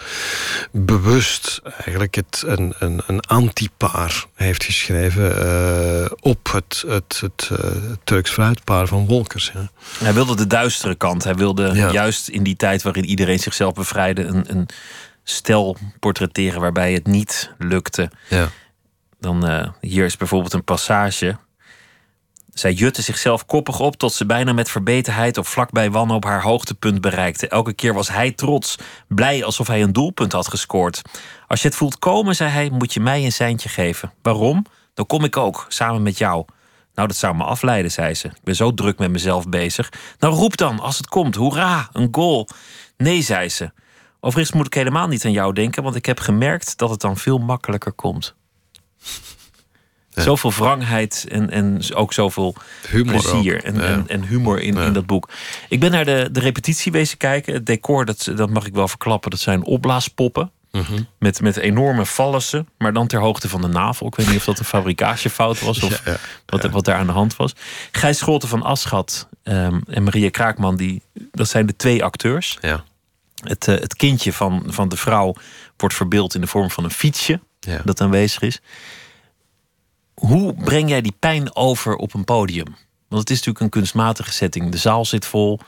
bewust 0.72 1.62
eigenlijk 1.64 2.16
het, 2.16 2.44
een, 2.46 2.74
een, 2.80 3.02
een 3.08 3.20
antipaar 3.20 4.26
heeft 4.36 4.64
geschreven 4.64 5.46
uh, 5.46 6.12
op 6.20 6.52
het, 6.52 6.84
het, 6.88 7.22
het 7.22 7.50
uh, 7.52 7.58
Turks 8.04 8.32
fruitpaar 8.32 8.88
van 8.88 9.08
Wolkers. 9.12 9.52
Ja. 9.54 9.70
Hij 10.04 10.14
wilde 10.14 10.36
de 10.36 10.48
duistere 10.48 10.96
kant. 10.96 11.24
Hij 11.24 11.36
wilde 11.36 11.72
ja. 11.74 11.92
juist 11.92 12.28
in 12.28 12.44
die 12.44 12.56
tijd 12.56 12.82
waarin 12.82 13.06
iedereen 13.06 13.40
zichzelf 13.40 13.74
bevrijdde 13.74 14.24
een, 14.24 14.44
een 14.48 14.68
stel 15.24 15.78
portretteren 16.00 16.62
waarbij 16.62 16.94
het 16.94 17.08
niet 17.08 17.52
lukte. 17.58 18.12
Ja. 18.30 18.50
Dan 19.20 19.50
uh, 19.50 19.68
hier 19.82 20.06
is 20.06 20.18
bijvoorbeeld 20.18 20.54
een 20.54 20.64
passage. 20.64 21.38
Zij 22.54 22.74
jutte 22.74 23.02
zichzelf 23.02 23.46
koppig 23.46 23.80
op 23.80 23.96
tot 23.96 24.14
ze 24.14 24.26
bijna 24.26 24.54
met 24.54 24.70
verbeterheid 24.70 25.38
of 25.38 25.48
vlakbij 25.48 25.92
wanhoop 25.92 26.24
haar 26.24 26.42
hoogtepunt 26.42 27.02
bereikte. 27.02 27.48
Elke 27.48 27.74
keer 27.74 27.94
was 27.94 28.10
hij 28.10 28.32
trots, 28.32 28.76
blij 29.08 29.44
alsof 29.44 29.68
hij 29.68 29.82
een 29.82 29.94
doelpunt 29.94 30.32
had 30.32 30.48
gescoord. 30.48 31.02
Als 31.48 31.62
je 31.62 31.68
het 31.68 31.78
voelt 31.78 32.00
komen, 32.00 32.36
zei 32.36 32.50
hij, 32.50 32.70
moet 32.70 32.94
je 32.94 33.00
mij 33.00 33.24
een 33.24 33.32
seintje 33.32 33.70
geven. 33.70 34.12
Waarom? 34.22 34.66
Dan 34.94 35.06
kom 35.06 35.24
ik 35.24 35.38
ook, 35.38 35.66
samen 35.68 36.04
met 36.04 36.18
jou. 36.18 36.46
Nou, 36.96 37.08
dat 37.08 37.18
zou 37.18 37.36
me 37.36 37.44
afleiden, 37.44 37.92
zei 37.92 38.14
ze. 38.14 38.28
Ik 38.28 38.44
ben 38.44 38.56
zo 38.56 38.74
druk 38.74 38.98
met 38.98 39.12
mezelf 39.12 39.50
bezig. 39.50 39.92
Nou, 40.20 40.34
roep 40.34 40.58
dan, 40.58 40.80
als 40.80 40.98
het 40.98 41.08
komt. 41.08 41.36
Hoera, 41.36 41.90
een 41.94 42.08
goal. 42.12 42.48
Nee, 42.98 43.22
zei 43.22 43.50
ze. 43.50 43.72
Overigens 44.20 44.56
moet 44.58 44.66
ik 44.66 44.74
helemaal 44.74 45.08
niet 45.08 45.26
aan 45.26 45.32
jou 45.32 45.54
denken, 45.54 45.84
want 45.84 45.96
ik 45.96 46.06
heb 46.06 46.20
gemerkt 46.20 46.78
dat 46.78 46.90
het 46.90 47.02
dan 47.02 47.18
veel 47.18 47.38
makkelijker 47.38 47.92
komt. 47.92 48.36
Ja. 50.14 50.22
Zoveel 50.22 50.52
wrangheid 50.52 51.26
en, 51.30 51.50
en 51.50 51.94
ook 51.94 52.14
zoveel 52.14 52.56
humor 52.88 53.22
plezier 53.22 53.64
en, 53.64 53.76
ja. 53.76 53.82
en, 53.82 54.08
en, 54.08 54.24
humor 54.24 54.60
in, 54.62 54.76
ja. 54.76 54.86
in 54.86 54.94
dat 54.94 55.06
boek. 55.06 55.30
Ik 55.70 55.80
ben 55.80 55.92
naar 55.92 56.06
de, 56.06 56.30
de 56.32 56.40
repetitie 56.40 56.92
wezen 56.92 57.18
kijken. 57.18 57.54
Het 57.54 57.66
decor, 57.66 58.06
dat, 58.06 58.32
dat 58.36 58.50
mag 58.50 58.66
ik 58.66 58.74
wel 58.74 58.88
verklappen, 58.88 59.32
dat 59.32 59.40
zijn 59.40 59.64
opblaaspoppen. 59.64 60.52
Mm 60.72 60.82
-hmm. 60.82 61.08
met, 61.20 61.42
met 61.42 61.58
enorme 61.58 62.06
vallussen, 62.06 62.68
maar 62.78 62.94
dan 62.94 63.08
ter 63.08 63.20
hoogte 63.20 63.50
van 63.50 63.62
de 63.62 63.68
navel. 63.68 64.08
Ik 64.08 64.16
weet 64.16 64.28
niet 64.28 64.38
of 64.38 64.46
dat 64.46 64.60
een 64.60 64.66
fabrikagefout 64.66 65.60
was 65.60 65.84
of 65.84 66.04
wat, 66.46 66.64
wat 66.64 66.86
daar 66.86 66.96
aan 66.96 67.06
de 67.06 67.12
hand 67.12 67.36
was. 67.36 67.54
Gijs 67.92 68.18
Scholte 68.18 68.48
van 68.48 68.64
Aschat 68.64 69.28
um, 69.44 69.84
en 69.88 70.04
Maria 70.04 70.30
Kraakman, 70.30 70.76
die, 70.76 71.02
dat 71.32 71.50
zijn 71.50 71.66
de 71.66 71.76
twee 71.76 72.04
acteurs. 72.04 72.58
Ja. 72.62 72.84
Het, 73.44 73.68
uh, 73.68 73.80
het 73.80 73.96
kindje 73.96 74.34
van, 74.34 74.64
van 74.68 74.90
de 74.90 74.98
vrouw 74.98 75.34
wordt 75.78 75.96
verbeeld 75.96 76.36
in 76.36 76.42
de 76.42 76.48
vorm 76.48 76.72
van 76.72 76.84
een 76.84 76.92
fietsje 76.92 77.40
dat 77.84 78.02
aanwezig 78.02 78.42
is. 78.42 78.60
Hoe 80.14 80.54
breng 80.54 80.90
jij 80.90 81.02
die 81.02 81.16
pijn 81.20 81.56
over 81.56 81.96
op 81.96 82.14
een 82.14 82.24
podium? 82.24 82.76
Want 83.08 83.22
het 83.22 83.30
is 83.30 83.38
natuurlijk 83.38 83.60
een 83.60 83.70
kunstmatige 83.70 84.32
setting. 84.32 84.72
De 84.72 84.78
zaal 84.78 85.06
zit 85.06 85.26
vol. 85.26 85.60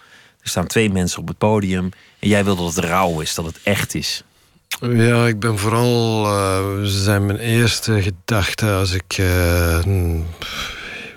Er 0.42 0.50
staan 0.50 0.68
twee 0.68 0.92
mensen 0.92 1.20
op 1.20 1.28
het 1.28 1.38
podium. 1.38 1.90
En 2.20 2.28
jij 2.28 2.44
wil 2.44 2.56
dat 2.56 2.76
het 2.76 2.86
rauw 2.86 3.20
is, 3.20 3.36
dat 3.36 3.46
het 3.46 3.60
echt 3.64 3.96
is. 3.96 4.24
Ja, 4.82 5.28
ik 5.28 5.40
ben 5.40 5.58
vooral. 5.58 6.26
Uh, 6.26 6.84
zijn 6.84 7.26
mijn 7.26 7.40
eerste 7.40 8.02
gedachten 8.02 8.78
als 8.78 8.92
ik. 8.94 9.18
Uh, 9.18 9.80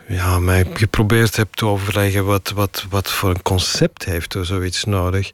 ja, 0.08 0.38
mij 0.38 0.66
geprobeerd 0.74 1.36
heb 1.36 1.54
te 1.54 1.66
overleggen 1.66 2.24
wat, 2.24 2.52
wat, 2.54 2.86
wat 2.90 3.10
voor 3.10 3.30
een 3.30 3.42
concept 3.42 4.04
heeft 4.04 4.34
er 4.34 4.46
zoiets 4.46 4.84
nodig, 4.84 5.30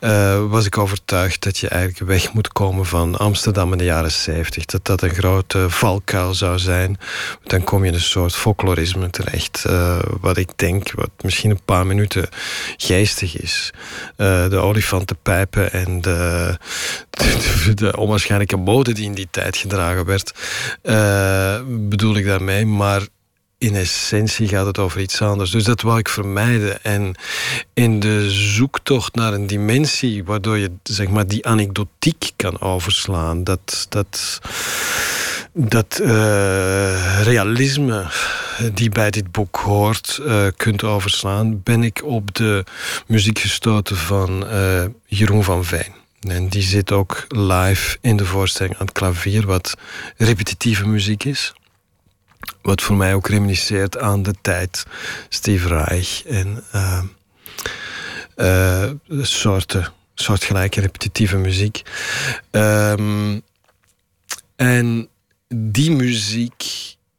uh, 0.00 0.46
was 0.46 0.66
ik 0.66 0.78
overtuigd 0.78 1.42
dat 1.42 1.58
je 1.58 1.68
eigenlijk 1.68 2.10
weg 2.10 2.32
moet 2.32 2.52
komen 2.52 2.86
van 2.86 3.16
Amsterdam 3.16 3.72
in 3.72 3.78
de 3.78 3.84
jaren 3.84 4.12
70. 4.12 4.64
Dat 4.64 4.84
dat 4.84 5.02
een 5.02 5.14
grote 5.14 5.70
valkuil 5.70 6.34
zou 6.34 6.58
zijn. 6.58 6.98
Dan 7.44 7.64
kom 7.64 7.82
je 7.82 7.88
in 7.88 7.94
een 7.94 8.00
soort 8.00 8.34
folklorisme 8.34 9.10
terecht. 9.10 9.64
Uh, 9.66 9.98
wat 10.20 10.36
ik 10.36 10.50
denk, 10.56 10.92
wat 10.92 11.10
misschien 11.20 11.50
een 11.50 11.64
paar 11.64 11.86
minuten 11.86 12.28
geestig 12.76 13.36
is. 13.36 13.70
Uh, 14.16 14.48
de 14.48 14.56
olifantenpijpen 14.56 15.72
en 15.72 16.00
de, 16.00 16.56
de, 17.10 17.74
de, 17.74 17.96
onwaarschijnlijke 17.96 18.56
mode 18.56 18.92
die 18.92 19.04
in 19.04 19.14
die 19.14 19.28
tijd 19.30 19.56
gedragen 19.56 20.04
werd, 20.04 20.34
bedoel 21.88 22.16
ik 22.16 22.26
daarmee. 22.26 22.66
Maar 22.66 23.02
in 23.64 23.76
essentie 23.76 24.48
gaat 24.48 24.66
het 24.66 24.78
over 24.78 25.00
iets 25.00 25.22
anders. 25.22 25.50
Dus 25.50 25.64
dat 25.64 25.80
wou 25.80 25.98
ik 25.98 26.08
vermijden. 26.08 26.84
En 26.84 27.14
in 27.72 28.00
de 28.00 28.30
zoektocht 28.30 29.14
naar 29.14 29.32
een 29.32 29.46
dimensie 29.46 30.24
waardoor 30.24 30.58
je 30.58 30.70
zeg 30.82 31.08
maar, 31.08 31.26
die 31.26 31.46
anekdotiek 31.46 32.30
kan 32.36 32.60
overslaan, 32.60 33.44
dat, 33.44 33.86
dat, 33.88 34.40
dat 35.52 35.98
uh, 36.02 37.22
realisme 37.22 38.06
die 38.74 38.88
bij 38.88 39.10
dit 39.10 39.32
boek 39.32 39.56
hoort, 39.56 40.20
uh, 40.22 40.46
kunt 40.56 40.82
overslaan, 40.82 41.62
ben 41.62 41.82
ik 41.82 42.04
op 42.04 42.34
de 42.34 42.64
muziek 43.06 43.38
gestoten 43.38 43.96
van 43.96 44.44
uh, 44.52 44.84
Jeroen 45.06 45.44
van 45.44 45.64
Veen. 45.64 45.92
En 46.20 46.48
die 46.48 46.62
zit 46.62 46.92
ook 46.92 47.26
live 47.28 47.96
in 48.00 48.16
de 48.16 48.24
voorstelling 48.24 48.74
aan 48.74 48.86
het 48.86 48.94
klavier, 48.94 49.46
wat 49.46 49.74
repetitieve 50.16 50.86
muziek 50.86 51.24
is. 51.24 51.52
Wat 52.62 52.82
voor 52.82 52.96
mij 52.96 53.14
ook 53.14 53.28
reminisceert 53.28 53.98
aan 53.98 54.22
de 54.22 54.34
tijd 54.40 54.84
Steve 55.28 55.68
Reich 55.68 56.24
en 56.24 56.64
uh, 56.74 57.02
uh, 58.36 58.90
soorten, 59.22 59.92
soortgelijke 60.14 60.80
repetitieve 60.80 61.36
muziek. 61.36 61.82
Um, 62.50 63.42
en 64.56 65.08
die 65.48 65.90
muziek 65.90 66.64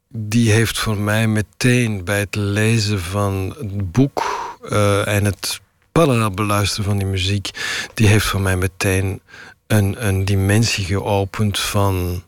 die 0.08 0.52
heeft 0.52 0.78
voor 0.78 0.96
mij 0.96 1.26
meteen 1.26 2.04
bij 2.04 2.18
het 2.18 2.34
lezen 2.34 3.00
van 3.00 3.54
het 3.58 3.92
boek 3.92 4.24
uh, 4.62 5.08
en 5.08 5.24
het 5.24 5.60
parallel 5.92 6.30
beluisteren 6.30 6.84
van 6.84 6.98
die 6.98 7.06
muziek, 7.06 7.50
die 7.94 8.06
heeft 8.06 8.26
voor 8.26 8.40
mij 8.40 8.56
meteen 8.56 9.20
een, 9.66 10.06
een 10.06 10.24
dimensie 10.24 10.84
geopend 10.84 11.58
van 11.58 12.22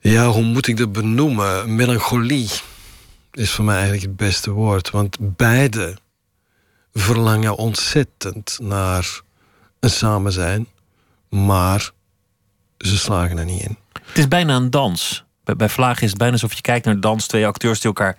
ja, 0.00 0.26
hoe 0.28 0.42
moet 0.42 0.66
ik 0.66 0.76
dat 0.76 0.92
benoemen? 0.92 1.74
Melancholie 1.74 2.48
is 3.32 3.50
voor 3.50 3.64
mij 3.64 3.74
eigenlijk 3.74 4.04
het 4.06 4.16
beste 4.16 4.50
woord. 4.50 4.90
Want 4.90 5.16
beide 5.20 5.96
verlangen 6.92 7.56
ontzettend 7.56 8.58
naar 8.62 9.20
een 9.80 9.90
samen 9.90 10.32
zijn, 10.32 10.66
maar 11.28 11.90
ze 12.78 12.98
slagen 12.98 13.38
er 13.38 13.44
niet 13.44 13.62
in. 13.62 13.76
Het 14.02 14.18
is 14.18 14.28
bijna 14.28 14.56
een 14.56 14.70
dans. 14.70 15.24
Bij, 15.44 15.56
bij 15.56 15.68
Vlaag 15.68 16.00
is 16.00 16.08
het 16.08 16.18
bijna 16.18 16.32
alsof 16.32 16.52
je 16.52 16.60
kijkt 16.60 16.84
naar 16.86 17.00
dans. 17.00 17.26
Twee 17.26 17.46
acteurs 17.46 17.78
die 17.80 17.86
elkaar 17.86 18.16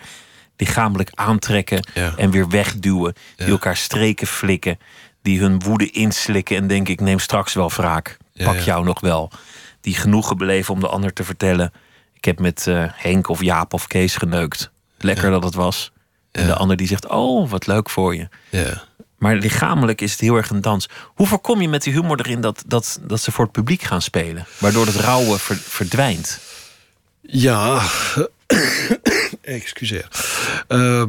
lichamelijk 0.58 1.10
aantrekken 1.14 1.88
ja. 1.94 2.14
en 2.16 2.32
weer 2.32 2.50
wegduwen. 2.50 3.14
Die 3.36 3.46
Ja. 3.46 3.52
elkaar 3.52 3.78
streken 3.78 4.28
flikken. 4.28 4.80
Die 5.22 5.40
hun 5.40 5.60
woede 5.60 5.90
inslikken 5.90 6.58
en 6.58 6.68
denk 6.68 6.88
ik 6.88 7.00
neem 7.00 7.20
straks 7.20 7.54
wel 7.54 7.70
wraak. 7.70 8.18
Ja, 8.34 8.46
Pak 8.52 8.60
jou 8.60 8.84
nog 8.86 9.00
wel. 9.00 9.32
Die 9.82 9.96
genoegen 9.96 10.38
beleven 10.38 10.74
om 10.74 10.80
de 10.80 10.88
ander 10.88 11.14
te 11.14 11.24
vertellen. 11.24 11.74
Ik 12.14 12.26
heb 12.26 12.40
met 12.40 12.68
eh, 12.68 12.84
Henk 12.94 13.28
of 13.30 13.42
Jaap 13.44 13.74
of 13.74 13.88
Kees 13.88 14.16
geneukt. 14.16 14.72
Lekker 14.98 15.26
Ja. 15.26 15.32
dat 15.32 15.44
het 15.44 15.54
was. 15.56 15.92
En 16.32 16.42
Ja. 16.42 16.48
de 16.48 16.56
ander 16.56 16.78
die 16.78 16.88
zegt, 16.88 17.08
oh 17.08 17.50
wat 17.50 17.68
leuk 17.68 17.90
voor 17.90 18.16
je. 18.16 18.28
Ja. 18.50 18.84
Maar 19.18 19.36
lichamelijk 19.36 20.02
is 20.02 20.12
het 20.12 20.20
heel 20.20 20.36
erg 20.36 20.50
een 20.50 20.62
dans. 20.62 20.90
Hoe 21.16 21.28
voorkom 21.28 21.62
je 21.62 21.70
met 21.70 21.84
die 21.84 21.94
humor 21.94 22.20
erin 22.20 22.42
dat, 22.42 22.64
dat, 22.68 23.00
dat 23.02 23.22
ze 23.22 23.32
voor 23.32 23.44
het 23.44 23.54
publiek 23.54 23.82
gaan 23.82 24.02
spelen? 24.02 24.46
Waardoor 24.58 24.86
het 24.86 24.96
rauwe 24.96 25.40
ver- 25.40 25.56
verdwijnt. 25.56 26.40
Ja, 27.22 27.82
excuseer. 29.42 30.08
Eh, 30.68 31.04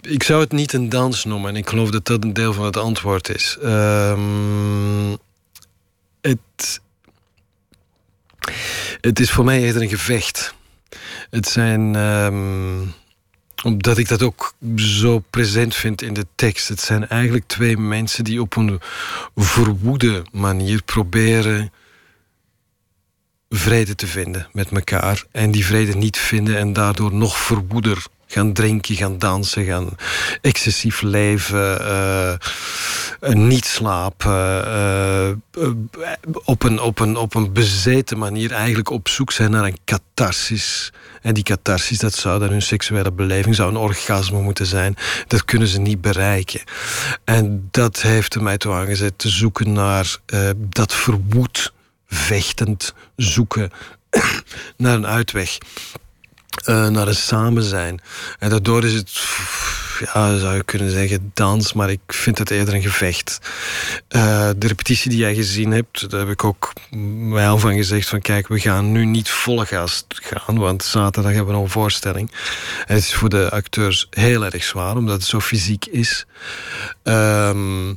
ik 0.00 0.22
zou 0.22 0.40
het 0.40 0.52
niet 0.52 0.72
een 0.72 0.88
dans 0.88 1.24
noemen 1.24 1.50
en 1.50 1.56
ik 1.56 1.68
geloof 1.68 1.90
dat 1.90 2.06
dat 2.06 2.24
een 2.24 2.32
deel 2.32 2.52
van 2.52 2.64
het 2.64 2.76
antwoord 2.76 3.28
is. 3.28 3.56
Ehm, 3.62 5.10
het, 6.22 6.80
het 9.00 9.20
is 9.20 9.30
voor 9.30 9.44
mij 9.44 9.62
eerder 9.62 9.82
een 9.82 9.88
gevecht. 9.88 10.54
Het 11.30 11.48
zijn. 11.48 11.94
ehm, 11.96 12.86
omdat 13.62 13.98
ik 13.98 14.08
dat 14.08 14.22
ook 14.22 14.54
zo 14.76 15.18
present 15.18 15.74
vind 15.74 16.02
in 16.02 16.12
de 16.12 16.26
tekst. 16.34 16.68
Het 16.68 16.80
zijn 16.80 17.08
eigenlijk 17.08 17.46
twee 17.46 17.78
mensen 17.78 18.24
die 18.24 18.40
op 18.40 18.56
een 18.56 18.80
verwoede 19.36 20.22
manier 20.32 20.82
proberen 20.82 21.72
vrede 23.48 23.94
te 23.94 24.06
vinden 24.06 24.48
met 24.52 24.70
elkaar. 24.70 25.24
En 25.30 25.50
die 25.50 25.66
vrede 25.66 25.94
niet 25.94 26.18
vinden 26.18 26.56
en 26.56 26.72
daardoor 26.72 27.14
nog 27.14 27.38
verwoeder 27.38 28.04
gaan 28.32 28.52
drinken, 28.52 28.96
gaan 28.96 29.18
dansen, 29.18 29.64
gaan 29.64 29.88
excessief 30.40 31.02
leven, 31.02 31.80
eh, 31.80 32.32
eh, 32.32 32.38
niet 33.20 33.64
slapen, 33.64 34.64
eh, 34.66 35.30
op, 36.44 36.62
een, 36.62 36.80
op, 36.80 36.98
een, 36.98 37.16
op 37.16 37.34
een 37.34 37.52
bezeten 37.52 38.18
manier 38.18 38.52
eigenlijk 38.52 38.90
op 38.90 39.08
zoek 39.08 39.32
zijn 39.32 39.50
naar 39.50 39.64
een 39.64 39.78
catharsis. 39.84 40.92
En 41.22 41.34
die 41.34 41.42
catharsis, 41.44 41.98
dat 41.98 42.14
zou 42.14 42.40
dan 42.40 42.48
hun 42.48 42.62
seksuele 42.62 43.12
beleving, 43.12 43.54
zou 43.54 43.70
een 43.70 43.76
orgasme 43.76 44.40
moeten 44.40 44.66
zijn. 44.66 44.96
Dat 45.26 45.44
kunnen 45.44 45.68
ze 45.68 45.80
niet 45.80 46.00
bereiken. 46.00 46.60
En 47.24 47.68
dat 47.70 48.02
heeft 48.02 48.40
mij 48.40 48.58
toe 48.58 48.72
aangezet 48.72 49.18
te 49.18 49.28
zoeken 49.28 49.72
naar 49.72 50.16
dat 50.56 50.94
verwoed, 50.94 51.72
vechtend 52.06 52.94
zoeken 53.16 53.70
naar 54.76 54.94
een 54.94 55.06
uitweg 55.06 55.58
eh, 56.64 56.88
naar 56.88 57.08
een 57.08 57.14
samen 57.14 57.62
zijn. 57.62 58.00
En 58.38 58.50
daardoor 58.50 58.84
is 58.84 58.92
het, 58.92 59.24
ja, 59.98 60.38
zou 60.38 60.54
je 60.54 60.64
kunnen 60.64 60.90
zeggen, 60.90 61.30
dans, 61.34 61.72
maar 61.72 61.90
ik 61.90 62.00
vind 62.06 62.38
het 62.38 62.50
eerder 62.50 62.74
een 62.74 62.82
gevecht. 62.82 63.38
Eh, 64.08 64.50
de 64.56 64.66
repetitie 64.66 65.10
die 65.10 65.18
jij 65.18 65.34
gezien 65.34 65.70
hebt, 65.70 66.10
daar 66.10 66.20
heb 66.20 66.28
ik 66.28 66.44
ook 66.44 66.72
wel 67.28 67.58
van 67.58 67.74
gezegd: 67.74 68.08
van 68.08 68.20
kijk, 68.20 68.48
we 68.48 68.60
gaan 68.60 68.92
nu 68.92 69.04
niet 69.04 69.30
volle 69.30 69.66
gas 69.66 70.04
gaan, 70.08 70.58
want 70.58 70.84
zaterdag 70.84 71.32
hebben 71.32 71.50
we 71.50 71.56
nog 71.56 71.64
een 71.64 71.70
voorstelling. 71.70 72.30
En 72.86 72.94
het 72.94 73.04
is 73.04 73.14
voor 73.14 73.28
de 73.28 73.50
acteurs 73.50 74.06
heel 74.10 74.44
erg 74.44 74.64
zwaar, 74.64 74.96
omdat 74.96 75.14
het 75.14 75.24
zo 75.24 75.40
fysiek 75.40 75.86
is. 75.86 76.26
Ehm 77.02 77.90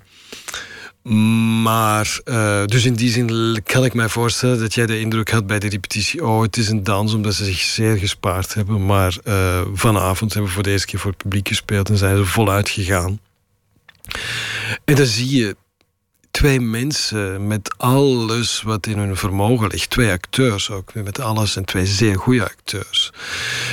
maar, 1.62 2.20
uh, 2.26 2.66
dus 2.66 2.86
in 2.86 2.94
die 2.94 3.12
zin 3.12 3.62
kan 3.64 3.86
ik 3.86 3.94
mij 3.94 4.10
voorstellen 4.10 4.60
dat 4.60 4.74
jij 4.74 4.86
de 4.86 5.00
indruk 5.00 5.32
had 5.32 5.48
bij 5.48 5.60
de 5.60 5.70
repetitie: 5.70 6.26
oh, 6.26 6.42
het 6.42 6.58
is 6.58 6.70
een 6.70 6.84
dans, 6.84 7.14
omdat 7.14 7.34
ze 7.34 7.46
zich 7.46 7.60
zeer 7.60 7.98
gespaard 7.98 8.54
hebben. 8.54 8.86
Maar 8.86 9.18
uh, 9.24 9.62
vanavond 9.74 10.34
hebben 10.34 10.50
we 10.50 10.56
voor 10.56 10.64
de 10.64 10.72
eerste 10.72 10.88
keer 10.88 11.00
voor 11.00 11.12
het 11.12 11.22
publiek 11.22 11.48
gespeeld 11.48 11.90
en 11.90 11.98
zijn 11.98 12.18
ze 12.18 12.26
voluit 12.26 12.70
gegaan. 12.70 13.20
En 14.86 14.96
dan 14.96 15.06
zie 15.06 15.38
je 15.38 15.56
twee 16.32 16.60
mensen 16.60 17.48
met 17.48 17.78
alles 17.78 18.62
wat 18.62 18.88
in 18.88 18.98
hun 18.98 19.16
vermogen 19.16 19.68
ligt. 19.68 19.90
Twee 19.90 20.12
acteurs 20.12 20.72
ook, 20.72 20.94
met 20.94 21.20
alles 21.20 21.56
en 21.56 21.66
twee 21.66 21.86
zeer 21.86 22.18
goede 22.18 22.44
acteurs. 22.44 23.12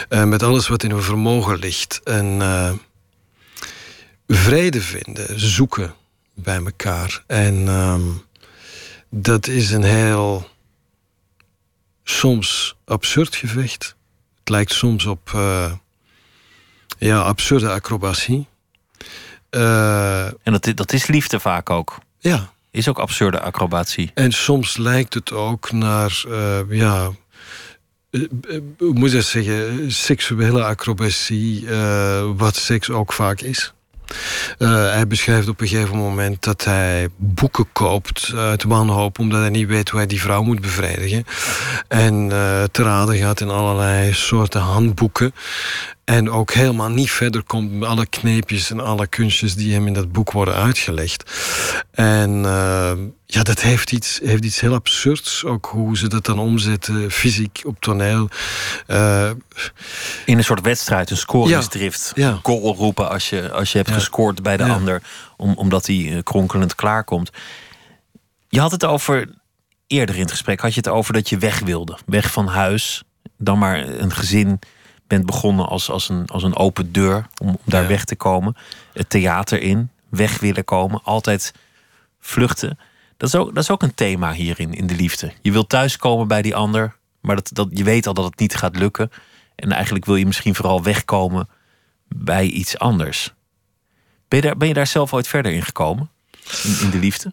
Uh, 0.09 0.24
met 0.24 0.43
alles 0.43 0.68
wat 0.68 0.83
in 0.83 0.91
hun 0.91 1.03
vermogen 1.03 1.59
ligt. 1.59 2.01
En 2.05 2.41
vrede 4.26 4.80
vinden, 4.80 5.41
zoeken 5.41 5.95
bij 6.35 6.57
elkaar. 6.57 7.24
En 7.26 7.68
um, 7.68 8.22
dat 9.09 9.47
is 9.47 9.70
een 9.70 9.83
heel 9.83 10.49
soms 12.05 12.76
absurd 12.85 13.37
gevecht. 13.37 13.97
Het 14.39 14.49
lijkt 14.49 14.72
soms 14.72 15.07
op 15.07 15.33
uh, 15.35 15.72
ja, 16.99 17.20
absurde 17.20 17.70
acrobatie. 17.70 18.47
Uh, 19.51 20.24
en 20.26 20.33
dat, 20.43 20.72
dat 20.74 20.93
is 20.93 21.07
liefde 21.07 21.41
vaak 21.41 21.70
ook. 21.70 21.99
Ja. 22.18 22.53
Is 22.70 22.89
ook 22.89 22.99
absurde 22.99 23.41
acrobatie. 23.41 24.11
En 24.14 24.33
soms 24.33 24.76
lijkt 24.76 25.14
het 25.14 25.33
ook 25.33 25.72
naar, 25.72 26.24
uh, 26.28 26.61
ja, 26.68 27.11
hoe 28.78 28.93
moet 28.93 29.12
je 29.12 29.22
zeggen, 29.22 29.93
seksuele 29.93 30.64
acrobatie, 30.64 31.68
wat 32.37 32.57
seks 32.57 32.91
ook 32.91 33.12
vaak 33.12 33.41
is. 33.41 33.72
Uh, 34.59 34.92
hij 34.92 35.07
beschrijft 35.07 35.48
op 35.48 35.61
een 35.61 35.68
gegeven 35.68 35.96
moment 35.96 36.42
dat 36.42 36.64
hij 36.64 37.09
boeken 37.16 37.66
koopt 37.72 38.32
uit 38.36 38.62
wanhoop, 38.62 39.18
omdat 39.18 39.40
hij 39.40 39.50
niet 39.50 39.68
weet 39.68 39.88
hoe 39.88 39.98
hij 39.98 40.09
die 40.09 40.20
vrouw 40.20 40.42
moet 40.42 40.61
bevredigen. 40.61 41.24
En 41.88 42.14
uh, 42.14 42.62
te 42.70 42.82
raden 42.82 43.16
gaat 43.16 43.40
in 43.40 43.50
allerlei 43.50 44.12
soorten 44.12 44.61
handboeken. 44.61 45.34
En 46.05 46.30
ook 46.30 46.53
helemaal 46.53 46.88
niet 46.88 47.11
verder 47.11 47.42
komt 47.42 47.72
met 47.72 47.88
alle 47.88 48.07
kneepjes 48.07 48.70
en 48.70 48.80
alle 48.80 49.07
kunstjes 49.07 49.55
die 49.55 49.72
hem 49.72 49.86
in 49.86 49.92
dat 49.92 50.12
boek 50.12 50.32
worden 50.32 50.55
uitgelegd. 50.55 51.32
En 51.90 52.30
uh, 52.30 52.92
ja, 53.26 53.42
dat 53.42 53.61
heeft 53.61 53.92
iets, 53.92 54.20
heeft 54.24 54.44
iets 54.44 54.61
heel 54.61 54.74
absurds. 54.74 55.44
Ook 55.44 55.66
hoe 55.66 55.98
ze 55.98 56.09
dat 56.09 56.24
dan 56.24 56.38
omzetten, 56.38 57.11
fysiek 57.11 57.61
op 57.64 57.80
toneel. 57.80 58.28
Uh, 58.86 59.30
in 60.26 60.38
een 60.38 60.44
soort 60.44 60.61
wedstrijd, 60.61 61.11
een 61.11 61.16
scoringsdrift. 61.16 62.12
Ja, 62.14 62.28
ja. 62.28 62.38
Goal 62.42 62.74
roepen 62.74 63.11
als 63.11 63.30
je, 63.30 63.50
als 63.50 63.72
je 63.72 63.78
hebt 63.78 63.90
ja. 63.90 63.94
gescoord 63.94 64.42
bij 64.42 64.57
de 64.57 64.64
ander, 64.64 65.03
om, 65.36 65.55
omdat 65.55 65.86
hij 65.86 66.20
kronkelend 66.22 66.74
klaarkomt. 66.74 67.30
Je 68.48 68.61
had 68.61 68.70
het 68.70 68.84
over, 68.84 69.28
eerder 69.86 70.14
in 70.14 70.20
het 70.20 70.30
gesprek, 70.30 70.61
had 70.61 70.74
je 70.74 70.80
het 70.80 70.88
over 70.88 71.12
dat 71.12 71.28
je 71.28 71.38
weg 71.38 71.59
wilde. 71.59 71.98
Weg 72.07 72.32
van 72.32 72.46
huis, 72.46 73.03
dan 73.38 73.59
maar 73.59 73.88
een 73.88 74.12
gezin 74.12 74.59
bent 75.12 75.26
begonnen 75.26 75.68
als, 75.68 75.90
als, 75.90 76.08
een, 76.08 76.26
als 76.26 76.42
een 76.42 76.56
open 76.56 76.92
deur 76.92 77.26
om, 77.40 77.48
om 77.48 77.58
daar 77.64 77.82
ja. 77.82 77.88
weg 77.88 78.04
te 78.04 78.16
komen. 78.16 78.56
Het 78.92 79.10
theater 79.10 79.60
in, 79.60 79.90
weg 80.08 80.38
willen 80.40 80.64
komen, 80.64 81.00
altijd 81.04 81.54
vluchten. 82.20 82.78
Dat 83.16 83.28
is 83.28 83.34
ook, 83.34 83.54
dat 83.54 83.62
is 83.62 83.70
ook 83.70 83.82
een 83.82 83.94
thema 83.94 84.32
hierin, 84.32 84.74
in 84.74 84.86
de 84.86 84.94
liefde. 84.94 85.32
Je 85.42 85.52
wilt 85.52 85.68
thuiskomen 85.68 86.28
bij 86.28 86.42
die 86.42 86.54
ander, 86.54 86.96
maar 87.20 87.36
dat, 87.36 87.50
dat, 87.52 87.68
je 87.70 87.84
weet 87.84 88.06
al 88.06 88.14
dat 88.14 88.24
het 88.24 88.38
niet 88.38 88.54
gaat 88.54 88.76
lukken. 88.76 89.10
En 89.54 89.72
eigenlijk 89.72 90.04
wil 90.04 90.16
je 90.16 90.26
misschien 90.26 90.54
vooral 90.54 90.82
wegkomen 90.82 91.48
bij 92.08 92.46
iets 92.46 92.78
anders. 92.78 93.32
Ben 94.28 94.40
je 94.40 94.46
daar, 94.46 94.56
ben 94.56 94.68
je 94.68 94.74
daar 94.74 94.86
zelf 94.86 95.14
ooit 95.14 95.28
verder 95.28 95.52
in 95.52 95.62
gekomen? 95.62 96.10
In, 96.62 96.78
in 96.80 96.90
de 96.90 96.98
liefde? 96.98 97.32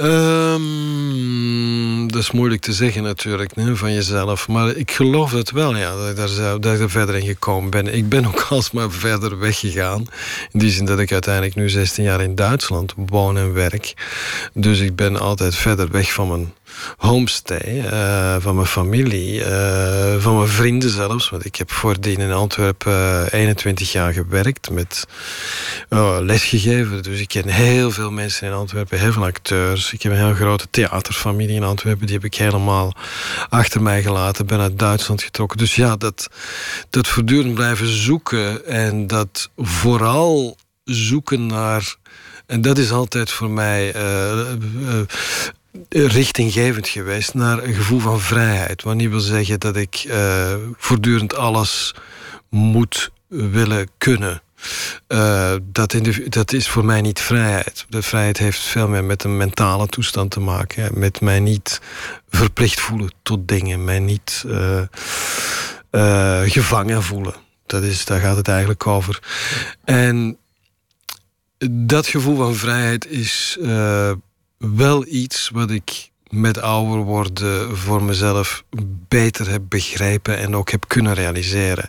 Um, 0.00 1.78
dat 2.10 2.22
is 2.22 2.30
moeilijk 2.30 2.60
te 2.60 2.72
zeggen 2.72 3.02
natuurlijk 3.02 3.52
van 3.72 3.92
jezelf. 3.92 4.48
Maar 4.48 4.76
ik 4.76 4.90
geloof 4.90 5.30
het 5.32 5.50
wel, 5.50 5.76
ja, 5.76 5.96
dat 5.96 6.08
ik, 6.08 6.16
daar, 6.16 6.60
dat 6.60 6.78
er 6.78 6.90
verder 6.90 7.14
in 7.14 7.26
gekomen 7.26 7.70
ben. 7.70 7.94
Ik 7.94 8.08
ben 8.08 8.26
ook 8.26 8.46
alsmaar 8.50 8.90
verder 8.90 9.38
weggegaan. 9.38 10.06
In 10.52 10.58
die 10.58 10.70
zin 10.70 10.84
dat 10.84 10.98
ik 10.98 11.12
uiteindelijk 11.12 11.54
nu 11.54 11.68
16 11.68 12.04
jaar 12.04 12.20
in 12.20 12.34
Duitsland 12.34 12.94
woon 12.96 13.36
en 13.36 13.52
werk. 13.52 13.94
Dus 14.52 14.80
ik 14.80 14.96
ben 14.96 15.20
altijd 15.20 15.54
verder 15.54 15.90
weg 15.90 16.12
van 16.12 16.28
mijn 16.28 16.52
homestay, 16.96 17.84
uh, 17.92 18.36
van 18.38 18.54
mijn 18.54 18.66
familie, 18.66 19.40
uh, 19.40 20.14
van 20.18 20.36
mijn 20.36 20.48
vrienden 20.48 20.90
zelfs. 20.90 21.30
Want 21.30 21.44
ik 21.44 21.56
heb 21.56 21.72
voordien 21.72 22.18
in 22.18 22.32
Antwerpen 22.32 22.92
uh, 22.92 23.22
21 23.30 23.92
jaar 23.92 24.12
gewerkt 24.12 24.70
met 24.70 25.06
oh, 25.88 26.16
lesgegeven. 26.20 27.02
Dus 27.02 27.20
ik 27.20 27.28
ken 27.28 27.48
heel 27.48 27.90
veel 27.90 28.10
mensen 28.10 28.46
in 28.46 28.52
Antwerpen, 28.52 28.98
heel 28.98 29.12
veel 29.12 29.24
acteurs. 29.24 29.87
Ik 29.92 30.02
heb 30.02 30.12
een 30.12 30.18
heel 30.18 30.34
grote 30.34 30.66
theaterfamilie 30.70 31.56
in 31.56 31.62
Antwerpen. 31.62 32.06
Die 32.06 32.14
heb 32.14 32.24
ik 32.24 32.34
helemaal 32.34 32.92
achter 33.48 33.82
mij 33.82 34.02
gelaten. 34.02 34.46
Ben 34.46 34.60
uit 34.60 34.78
Duitsland 34.78 35.22
getrokken. 35.22 35.58
Dus 35.58 35.74
ja, 35.74 35.96
dat, 35.96 36.28
dat 36.90 37.08
voortdurend 37.08 37.54
blijven 37.54 37.86
zoeken 37.86 38.66
en 38.66 39.06
dat 39.06 39.50
vooral 39.56 40.56
zoeken 40.84 41.46
naar. 41.46 41.96
En 42.46 42.60
dat 42.60 42.78
is 42.78 42.90
altijd 42.90 43.30
voor 43.30 43.50
mij 43.50 43.94
uh, 43.96 44.52
uh, 45.88 46.06
richtinggevend 46.06 46.88
geweest 46.88 47.34
naar 47.34 47.62
een 47.62 47.74
gevoel 47.74 48.00
van 48.00 48.20
vrijheid. 48.20 48.82
Wat 48.82 48.94
niet 48.94 49.10
wil 49.10 49.20
zeggen 49.20 49.60
dat 49.60 49.76
ik 49.76 50.04
uh, 50.06 50.54
voortdurend 50.76 51.34
alles 51.34 51.94
moet 52.50 53.10
willen 53.28 53.88
kunnen. 53.98 54.42
Uh, 55.08 55.54
dat, 55.62 55.94
dat, 56.28 56.52
is 56.52 56.68
voor 56.68 56.84
mij 56.84 57.00
niet 57.00 57.20
vrijheid. 57.20 57.86
De 57.88 58.02
vrijheid 58.02 58.38
heeft 58.38 58.60
veel 58.60 58.88
meer 58.88 59.04
met 59.04 59.24
een 59.24 59.36
mentale 59.36 59.86
toestand 59.86 60.30
te 60.30 60.40
maken. 60.40 60.98
Met 60.98 61.20
mij 61.20 61.40
niet 61.40 61.80
verplicht 62.28 62.80
voelen 62.80 63.12
tot 63.22 63.48
dingen. 63.48 63.84
Mij 63.84 63.98
niet 63.98 64.44
uh, 64.46 64.82
gevangen 66.44 67.02
voelen. 67.02 67.34
Dat 67.66 67.82
is, 67.82 68.04
daar 68.04 68.20
gaat 68.20 68.36
het 68.36 68.48
eigenlijk 68.48 68.86
over. 68.86 69.18
En 69.84 70.38
dat 71.70 72.06
gevoel 72.06 72.36
van 72.36 72.54
vrijheid 72.54 73.06
is 73.10 73.58
wel 74.58 75.06
iets 75.06 75.50
wat 75.52 75.70
ik 75.70 76.07
met 76.30 76.60
ouder 76.60 76.98
worden 76.98 77.76
voor 77.76 78.02
mezelf 78.02 78.64
beter 79.08 79.50
heb 79.50 79.62
begrepen 79.68 80.38
en 80.38 80.56
ook 80.56 80.70
heb 80.70 80.84
kunnen 80.88 81.14
realiseren. 81.14 81.88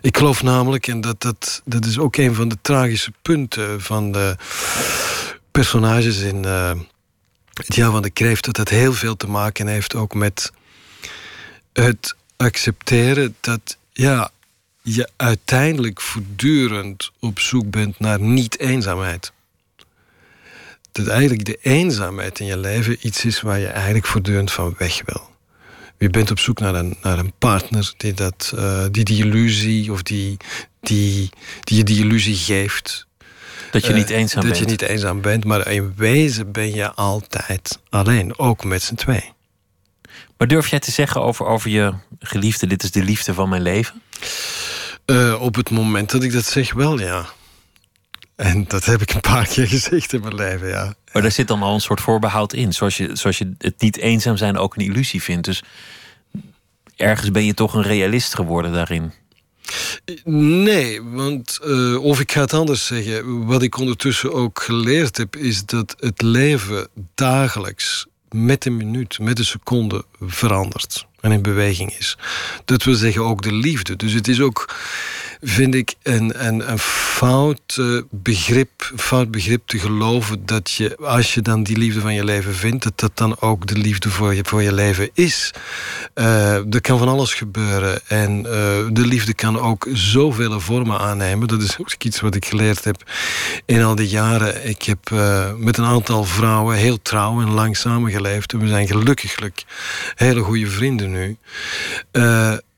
Ik 0.00 0.16
geloof 0.16 0.42
namelijk, 0.42 0.86
en 0.86 1.00
dat, 1.00 1.22
dat, 1.22 1.62
dat 1.64 1.84
is 1.84 1.98
ook 1.98 2.16
een 2.16 2.34
van 2.34 2.48
de 2.48 2.58
tragische 2.62 3.12
punten 3.22 3.80
van 3.80 4.12
de 4.12 4.36
personages 5.50 6.20
in 6.20 6.44
uh, 6.44 6.70
het 7.52 7.74
jaar 7.74 7.90
van 7.90 8.02
de 8.02 8.10
kreeft, 8.10 8.44
dat 8.44 8.56
dat 8.56 8.68
heel 8.68 8.92
veel 8.92 9.16
te 9.16 9.28
maken 9.28 9.66
heeft 9.66 9.94
ook 9.94 10.14
met 10.14 10.52
het 11.72 12.14
accepteren 12.36 13.36
dat 13.40 13.76
ja, 13.92 14.30
je 14.82 15.08
uiteindelijk 15.16 16.00
voortdurend 16.00 17.10
op 17.20 17.38
zoek 17.38 17.70
bent 17.70 17.98
naar 17.98 18.20
niet-eenzaamheid 18.20 19.32
dat 20.96 21.06
eigenlijk 21.06 21.44
de 21.44 21.58
eenzaamheid 21.62 22.40
in 22.40 22.46
je 22.46 22.56
leven 22.56 22.96
iets 23.00 23.24
is 23.24 23.40
waar 23.40 23.58
je 23.58 23.66
eigenlijk 23.66 24.06
voortdurend 24.06 24.52
van 24.52 24.74
weg 24.78 25.02
wil. 25.04 25.30
Je 25.98 26.10
bent 26.10 26.30
op 26.30 26.38
zoek 26.38 26.58
naar 26.58 26.74
een, 26.74 26.96
naar 27.02 27.18
een 27.18 27.32
partner 27.38 27.92
die, 27.96 28.14
dat, 28.14 28.52
uh, 28.54 28.84
die 28.90 29.04
die 29.04 29.24
illusie 29.24 29.92
of 29.92 30.02
die, 30.02 30.36
die, 30.80 31.30
die 31.60 31.76
je 31.76 31.84
die 31.84 32.04
illusie 32.04 32.36
geeft. 32.36 33.06
Dat 33.70 33.86
je 33.86 33.92
niet 33.92 34.10
eenzaam 34.10 34.42
uh, 34.44 34.48
bent. 34.48 34.58
Dat 34.58 34.58
je 34.58 34.70
niet 34.70 34.82
eenzaam 34.82 35.20
bent, 35.20 35.44
maar 35.44 35.70
in 35.70 35.92
wezen 35.96 36.52
ben 36.52 36.74
je 36.74 36.92
altijd 36.92 37.78
alleen, 37.88 38.38
ook 38.38 38.64
met 38.64 38.82
z'n 38.82 38.94
twee. 38.94 39.32
Maar 40.36 40.48
durf 40.48 40.68
jij 40.68 40.78
te 40.78 40.90
zeggen 40.90 41.22
over, 41.22 41.46
over 41.46 41.70
je 41.70 41.94
geliefde, 42.18 42.66
dit 42.66 42.82
is 42.82 42.90
de 42.90 43.02
liefde 43.02 43.34
van 43.34 43.48
mijn 43.48 43.62
leven? 43.62 44.02
Uh, 45.06 45.42
op 45.42 45.54
het 45.54 45.70
moment 45.70 46.10
dat 46.10 46.22
ik 46.22 46.32
dat 46.32 46.44
zeg, 46.44 46.72
wel 46.72 46.98
ja. 46.98 47.26
En 48.36 48.64
dat 48.68 48.84
heb 48.84 49.02
ik 49.02 49.14
een 49.14 49.20
paar 49.20 49.46
keer 49.46 49.66
gezegd 49.66 50.12
in 50.12 50.20
mijn 50.20 50.34
leven, 50.34 50.68
ja. 50.68 50.94
Maar 51.12 51.22
daar 51.22 51.32
zit 51.32 51.48
dan 51.48 51.62
al 51.62 51.74
een 51.74 51.80
soort 51.80 52.00
voorbehoud 52.00 52.52
in. 52.52 52.72
Zoals 52.72 52.96
je, 52.96 53.10
zoals 53.12 53.38
je 53.38 53.54
het 53.58 53.80
niet 53.80 53.96
eenzaam 53.96 54.36
zijn 54.36 54.58
ook 54.58 54.76
een 54.76 54.84
illusie 54.84 55.22
vindt. 55.22 55.44
Dus 55.44 55.62
ergens 56.96 57.30
ben 57.30 57.44
je 57.44 57.54
toch 57.54 57.74
een 57.74 57.82
realist 57.82 58.34
geworden 58.34 58.72
daarin. 58.72 59.12
Nee, 60.24 61.02
want, 61.02 61.58
uh, 61.64 62.04
of 62.04 62.20
ik 62.20 62.32
ga 62.32 62.40
het 62.40 62.54
anders 62.54 62.86
zeggen. 62.86 63.46
Wat 63.46 63.62
ik 63.62 63.78
ondertussen 63.78 64.32
ook 64.32 64.62
geleerd 64.62 65.16
heb, 65.16 65.36
is 65.36 65.64
dat 65.64 65.96
het 65.98 66.22
leven 66.22 66.88
dagelijks 67.14 68.06
met 68.30 68.62
de 68.62 68.70
minuut, 68.70 69.18
met 69.18 69.36
de 69.36 69.44
seconde 69.44 70.04
verandert 70.20 71.06
en 71.20 71.32
in 71.32 71.42
beweging 71.42 71.96
is. 71.98 72.16
Dat 72.64 72.82
wil 72.82 72.94
zeggen 72.94 73.22
ook 73.22 73.42
de 73.42 73.52
liefde. 73.52 73.96
Dus 73.96 74.12
het 74.12 74.28
is 74.28 74.40
ook, 74.40 74.74
vind 75.42 75.74
ik, 75.74 75.94
een, 76.02 76.46
een, 76.46 76.70
een 76.70 76.78
fout, 76.78 77.76
uh, 77.80 78.02
begrip, 78.10 78.92
fout 78.96 79.30
begrip 79.30 79.66
te 79.66 79.78
geloven 79.78 80.46
dat 80.46 80.70
je, 80.70 80.96
als 80.96 81.34
je 81.34 81.42
dan 81.42 81.62
die 81.62 81.78
liefde 81.78 82.00
van 82.00 82.14
je 82.14 82.24
leven 82.24 82.54
vindt, 82.54 82.82
dat 82.82 82.98
dat 82.98 83.10
dan 83.14 83.40
ook 83.40 83.66
de 83.66 83.78
liefde 83.78 84.10
voor 84.10 84.34
je, 84.34 84.44
voor 84.44 84.62
je 84.62 84.72
leven 84.72 85.10
is. 85.14 85.50
Uh, 86.14 86.74
er 86.74 86.80
kan 86.80 86.98
van 86.98 87.08
alles 87.08 87.34
gebeuren 87.34 88.00
en 88.06 88.38
uh, 88.38 88.50
de 88.92 89.06
liefde 89.06 89.34
kan 89.34 89.60
ook 89.60 89.86
zoveel 89.92 90.60
vormen 90.60 90.98
aannemen. 90.98 91.48
Dat 91.48 91.62
is 91.62 91.78
ook 91.78 91.94
iets 91.98 92.20
wat 92.20 92.34
ik 92.34 92.44
geleerd 92.44 92.84
heb 92.84 93.10
in 93.64 93.82
al 93.82 93.94
die 93.94 94.08
jaren. 94.08 94.68
Ik 94.68 94.82
heb 94.82 95.10
met 95.58 95.78
een 95.78 95.84
aantal 95.84 96.24
vrouwen 96.24 96.76
heel 96.76 97.02
trouw 97.02 97.40
en 97.40 97.50
lang 97.50 97.76
samengeleefd. 97.76 98.52
En 98.52 98.58
we 98.58 98.68
zijn 98.68 98.86
gelukkiglijk 98.86 99.64
hele 100.14 100.40
goede 100.40 100.70
vrienden 100.70 101.10
nu. 101.10 101.36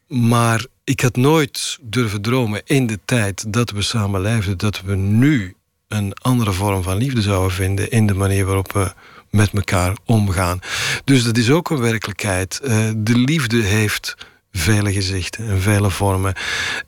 Maar 0.09 0.67
ik 0.85 1.01
had 1.01 1.17
nooit 1.17 1.79
durven 1.83 2.23
dromen 2.23 2.63
in 2.65 2.87
de 2.87 2.99
tijd 3.05 3.53
dat 3.53 3.71
we 3.71 3.83
samen 3.83 4.21
leefden, 4.21 4.59
dat 4.59 4.81
we 4.81 4.95
nu 4.95 5.57
een 5.89 6.15
andere 6.15 6.53
vorm 6.53 6.83
van 6.83 6.97
liefde 6.97 7.23
zouden 7.23 7.53
vinden 7.53 7.91
in 7.91 8.07
de 8.07 8.15
manier 8.15 8.45
waarop 8.45 8.73
we 8.73 8.93
met 9.31 9.51
elkaar 9.53 9.97
omgaan. 10.05 10.61
Dus 11.05 11.25
dat 11.25 11.37
is 11.37 11.51
ook 11.51 11.71
een 11.71 11.81
werkelijkheid. 11.81 12.61
de 12.97 13.17
liefde 13.19 13.63
heeft 13.63 14.17
vele 14.53 14.93
gezichten 14.93 15.49
en 15.49 15.61
vele 15.61 15.91
vormen. 15.91 16.35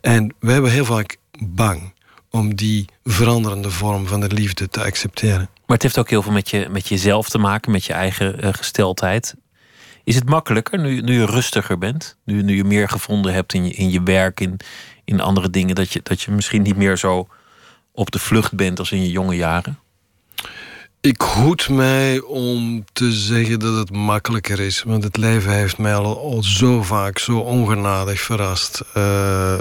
En 0.01 0.35
we 0.39 0.53
hebben 0.53 0.71
heel 0.71 0.85
vaak 0.85 1.17
bang 1.39 1.95
om 2.31 2.55
die 2.55 2.85
veranderende 3.05 3.71
vorm 3.71 4.07
van 4.07 4.21
de 4.21 4.29
liefde 4.29 4.69
te 4.69 4.85
accepteren. 4.85 5.49
Maar 5.67 5.79
het 5.79 5.83
heeft 5.83 5.99
ook 5.99 6.11
heel 6.11 6.23
veel 6.23 6.33
met, 6.33 6.51
je, 6.51 6.69
met 6.71 6.89
jezelf 6.89 7.29
te 7.29 7.39
maken, 7.39 7.73
met 7.73 7.85
je 7.85 7.93
eigen 7.93 8.45
uh, 8.45 8.53
gesteldheid. 8.53 9.35
Is 10.05 10.15
het 10.15 10.29
makkelijker 10.29 10.79
nu, 10.79 11.01
nu 11.01 11.19
je 11.19 11.27
rustiger 11.27 11.79
bent? 11.79 12.17
Nu, 12.25 12.43
nu 12.43 12.57
je 12.57 12.65
meer 12.65 12.89
gevonden 12.89 13.33
hebt 13.33 13.55
in 13.55 13.65
je, 13.65 13.71
in 13.71 13.91
je 13.91 14.03
werk, 14.03 14.41
in, 14.41 14.57
in 15.05 15.21
andere 15.21 15.51
dingen, 15.51 15.75
dat 15.75 15.93
je, 15.93 16.01
dat 16.03 16.23
je 16.23 16.31
misschien 16.31 16.63
niet 16.63 16.77
meer 16.77 16.97
zo 16.97 17.29
op 17.93 18.11
de 18.11 18.19
vlucht 18.19 18.55
bent 18.55 18.79
als 18.79 18.93
in 18.93 19.03
je 19.03 19.11
jonge 19.11 19.37
jaren? 19.37 19.79
Ik 21.01 21.21
hoed 21.21 21.69
mij 21.69 22.21
om 22.21 22.85
te 22.93 23.13
zeggen 23.13 23.59
dat 23.59 23.77
het 23.77 23.91
makkelijker 23.91 24.61
is. 24.61 24.83
Want 24.83 25.05
het 25.05 25.17
leven 25.17 25.53
heeft 25.53 25.79
mij 25.79 25.95
al, 25.95 26.19
al 26.19 26.43
zo 26.43 26.83
vaak 26.83 27.19
zo 27.19 27.39
ongenadig 27.39 28.21
verrast. 28.21 28.83
Uh, 28.97 29.59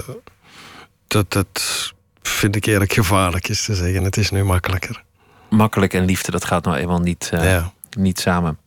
dat 1.06 1.32
dat 1.32 1.92
vind 2.22 2.56
ik 2.56 2.66
eerlijk 2.66 2.92
gevaarlijk 2.92 3.48
is 3.48 3.64
te 3.64 3.74
zeggen. 3.74 4.04
Het 4.04 4.16
is 4.16 4.30
nu 4.30 4.44
makkelijker. 4.44 5.02
Makkelijk 5.50 5.94
en 5.94 6.04
liefde, 6.04 6.30
dat 6.30 6.44
gaat 6.44 6.64
nou 6.64 6.76
eenmaal 6.76 7.00
niet, 7.00 7.30
uh, 7.34 7.44
ja. 7.44 7.72
niet 7.98 8.20
samen. 8.20 8.58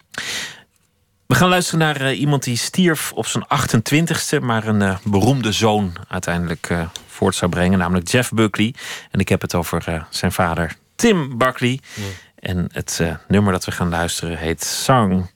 We 1.33 1.39
gaan 1.39 1.49
luisteren 1.49 1.79
naar 1.79 2.01
uh, 2.01 2.19
iemand 2.19 2.43
die 2.43 2.57
stierf 2.57 3.11
op 3.13 3.25
zijn 3.25 3.45
28ste, 3.45 4.39
maar 4.41 4.67
een 4.67 4.81
uh, 4.81 4.97
beroemde 5.03 5.51
zoon 5.51 5.93
uiteindelijk 6.07 6.69
uh, 6.69 6.87
voort 7.07 7.35
zou 7.35 7.51
brengen, 7.51 7.79
namelijk 7.79 8.07
Jeff 8.07 8.31
Buckley. 8.31 8.73
En 9.11 9.19
ik 9.19 9.29
heb 9.29 9.41
het 9.41 9.55
over 9.55 10.05
zijn 10.09 10.31
vader 10.31 10.75
Tim 10.95 11.37
Buckley. 11.37 11.79
Ja. 11.93 12.03
En 12.35 12.69
het 12.71 13.01
nummer 13.27 13.51
dat 13.51 13.65
we 13.65 13.71
gaan 13.71 13.89
luisteren 13.89 14.37
heet 14.37 14.63
Song 14.63 15.29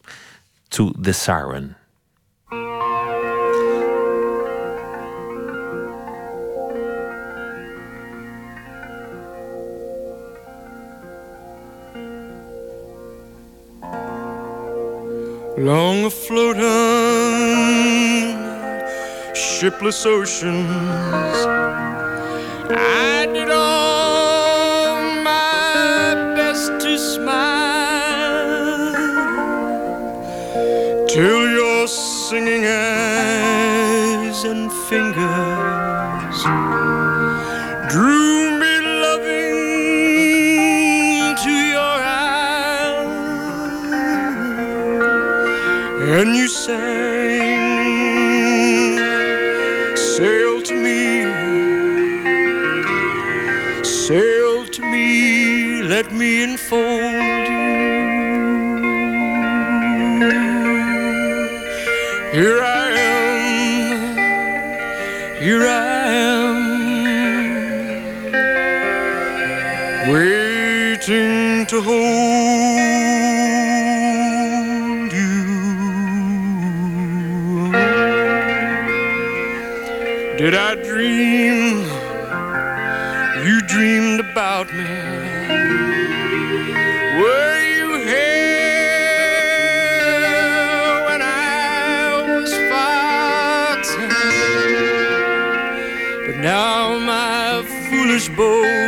to 0.67 0.91
the 1.01 1.11
Siren. 1.11 1.75
Long 15.59 16.05
afloat 16.05 16.57
on 16.57 17.25
shipless 19.33 20.05
oceans, 20.05 20.69
I 22.69 23.25
did 23.33 23.49
all 23.49 25.01
my 25.23 26.13
best 26.35 26.79
to 26.81 26.95
smile 26.99 28.37
till 31.07 31.49
your 31.49 31.87
singing 31.87 32.63
sail 46.67 46.75
to 50.61 50.75
me 50.75 51.23
sail 53.83 54.65
to 54.65 54.81
me 54.81 55.81
let 55.83 56.11
me 56.11 56.43
enfold 56.43 56.86
dream 80.97 81.83
you 83.45 83.61
dreamed 83.67 84.19
about 84.19 84.67
me? 84.73 84.95
Were 87.19 87.59
you 87.75 87.89
here 88.11 88.47
when 91.07 91.21
I 91.21 92.25
was 92.29 92.51
fighting? 92.71 94.15
But 96.25 96.37
now 96.37 96.97
my 96.97 97.63
foolish 97.89 98.27
boat 98.29 98.86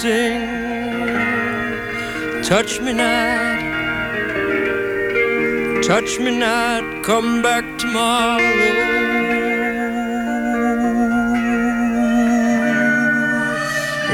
sing, 0.00 0.40
touch 2.42 2.80
me 2.80 2.92
not, 2.94 3.60
touch 5.82 6.18
me 6.18 6.30
not, 6.38 7.04
come 7.04 7.42
back 7.42 7.64
tomorrow. 7.78 8.40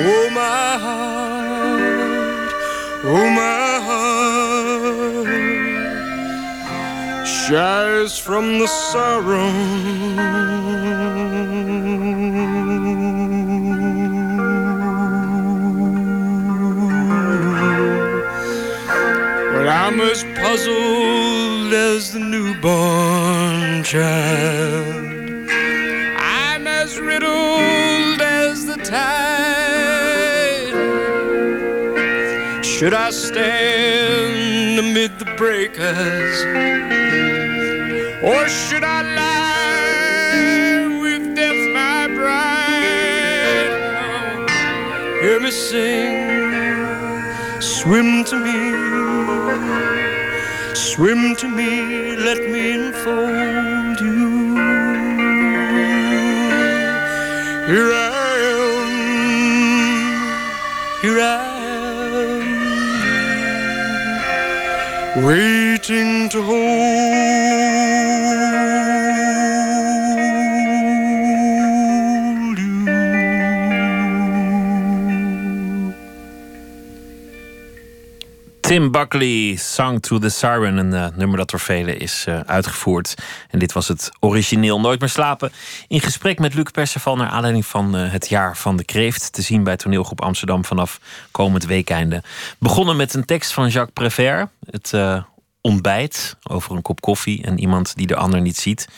Oh 0.08 0.28
my 0.40 0.78
heart, 0.84 2.50
oh 3.04 3.26
my 3.42 3.70
heart, 3.86 5.28
shies 7.26 8.18
from 8.18 8.58
the 8.58 8.66
sorrow. 8.66 9.46
Puzzled 20.46 21.72
as 21.72 22.12
the 22.12 22.20
newborn 22.20 23.82
child. 23.82 24.94
I'm 26.18 26.68
as 26.68 27.00
riddled 27.00 28.20
as 28.22 28.64
the 28.64 28.76
tide. 28.76 29.14
Should 32.64 32.94
I 32.94 33.10
stand 33.10 34.78
amid 34.78 35.18
the 35.18 35.24
breakers? 35.36 36.36
Or 38.22 38.48
should 38.48 38.84
I 38.84 39.02
lie 39.20 40.86
with 41.02 41.34
death, 41.34 41.62
my 41.80 42.06
bride? 42.18 43.72
Hear 45.22 45.40
me 45.40 45.50
sing, 45.50 46.14
swim 47.60 48.22
to 48.30 48.36
me. 48.46 50.15
Swim 50.76 51.34
to 51.36 51.48
me, 51.48 52.16
let 52.16 52.38
me 52.50 52.72
enfold 52.72 53.98
you. 53.98 54.56
Here 57.66 57.92
I 57.92 58.36
am, 58.60 58.90
here 61.00 61.18
I 61.18 61.24
am, 65.14 65.24
waiting 65.24 66.28
to 66.28 66.42
hold 66.42 67.15
Buckley, 78.96 79.56
Song 79.56 80.00
to 80.00 80.18
the 80.18 80.28
Siren. 80.28 80.76
Een 80.76 80.94
eh, 80.94 81.06
nummer 81.16 81.38
dat 81.38 81.50
door 81.50 81.60
velen 81.60 81.98
is 81.98 82.24
eh, 82.26 82.40
uitgevoerd. 82.40 83.14
En 83.50 83.58
dit 83.58 83.72
was 83.72 83.88
het 83.88 84.10
origineel 84.20 84.80
Nooit 84.80 85.00
meer 85.00 85.08
slapen. 85.08 85.52
In 85.88 86.00
gesprek 86.00 86.38
met 86.38 86.54
Luc 86.54 86.70
Perceval 86.70 87.16
naar 87.16 87.28
aanleiding 87.28 87.66
van 87.66 87.96
eh, 87.96 88.12
het 88.12 88.28
jaar 88.28 88.56
van 88.56 88.76
de 88.76 88.84
kreeft. 88.84 89.32
Te 89.32 89.42
zien 89.42 89.64
bij 89.64 89.76
toneelgroep 89.76 90.20
Amsterdam 90.20 90.64
vanaf 90.64 91.00
komend 91.30 91.64
weekeinde. 91.64 92.22
Begonnen 92.58 92.96
met 92.96 93.14
een 93.14 93.24
tekst 93.24 93.52
van 93.52 93.68
Jacques 93.68 93.92
Prévert. 93.92 94.48
Het 94.70 94.94
ontbijt 95.60 96.36
over 96.42 96.76
een 96.76 96.82
kop 96.82 97.00
koffie 97.00 97.42
en 97.42 97.58
iemand 97.58 97.96
die 97.96 98.06
de 98.06 98.16
ander 98.16 98.40
niet 98.40 98.56
ziet. 98.56 98.88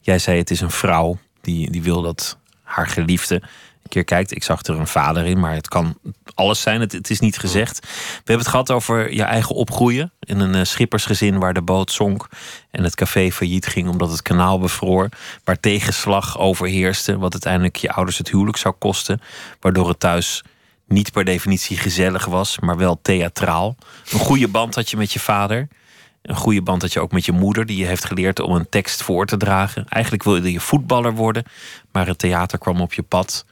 Jij 0.00 0.18
zei 0.18 0.38
het 0.38 0.50
is 0.50 0.60
een 0.60 0.70
vrouw 0.70 1.18
die, 1.40 1.70
die 1.70 1.82
wil 1.82 2.02
dat 2.02 2.38
haar 2.62 2.86
geliefde 2.86 3.42
keer 3.88 4.04
kijkt. 4.04 4.34
Ik 4.34 4.42
zag 4.42 4.62
er 4.62 4.78
een 4.78 4.86
vader 4.86 5.24
in, 5.24 5.40
maar 5.40 5.54
het 5.54 5.68
kan 5.68 5.98
alles 6.34 6.60
zijn. 6.60 6.80
Het, 6.80 6.92
het 6.92 7.10
is 7.10 7.20
niet 7.20 7.38
gezegd. 7.38 7.80
We 7.80 8.14
hebben 8.14 8.38
het 8.38 8.48
gehad 8.48 8.70
over 8.70 9.14
je 9.14 9.22
eigen 9.22 9.54
opgroeien. 9.54 10.12
In 10.20 10.40
een 10.40 10.54
eh, 10.54 10.64
schippersgezin 10.64 11.38
waar 11.38 11.54
de 11.54 11.62
boot 11.62 11.92
zonk. 11.92 12.28
En 12.70 12.84
het 12.84 12.94
café 12.94 13.30
failliet 13.30 13.66
ging 13.66 13.88
omdat 13.88 14.10
het 14.10 14.22
kanaal 14.22 14.58
bevroor. 14.58 15.08
Waar 15.44 15.60
tegenslag 15.60 16.38
overheerste. 16.38 17.18
Wat 17.18 17.32
uiteindelijk 17.32 17.76
je 17.76 17.92
ouders 17.92 18.18
het 18.18 18.30
huwelijk 18.30 18.56
zou 18.56 18.74
kosten. 18.78 19.20
Waardoor 19.60 19.88
het 19.88 20.00
thuis 20.00 20.42
niet 20.88 21.12
per 21.12 21.24
definitie 21.24 21.76
gezellig 21.76 22.24
was, 22.24 22.58
maar 22.58 22.76
wel 22.76 22.98
theatraal. 23.02 23.76
Een 24.10 24.18
goede 24.18 24.48
band 24.48 24.74
had 24.74 24.90
je 24.90 24.96
met 24.96 25.12
je 25.12 25.20
vader. 25.20 25.68
Een 26.22 26.36
goede 26.36 26.62
band 26.62 26.82
had 26.82 26.92
je 26.92 27.00
ook 27.00 27.12
met 27.12 27.24
je 27.24 27.32
moeder, 27.32 27.66
die 27.66 27.76
je 27.76 27.86
heeft 27.86 28.04
geleerd 28.04 28.40
om 28.40 28.54
een 28.54 28.68
tekst 28.68 29.02
voor 29.02 29.26
te 29.26 29.36
dragen. 29.36 29.88
Eigenlijk 29.88 30.24
wilde 30.24 30.52
je 30.52 30.60
voetballer 30.60 31.14
worden, 31.14 31.44
maar 31.92 32.06
het 32.06 32.18
theater 32.18 32.58
kwam 32.58 32.80
op 32.80 32.92
je 32.92 33.02
pad. 33.02 33.44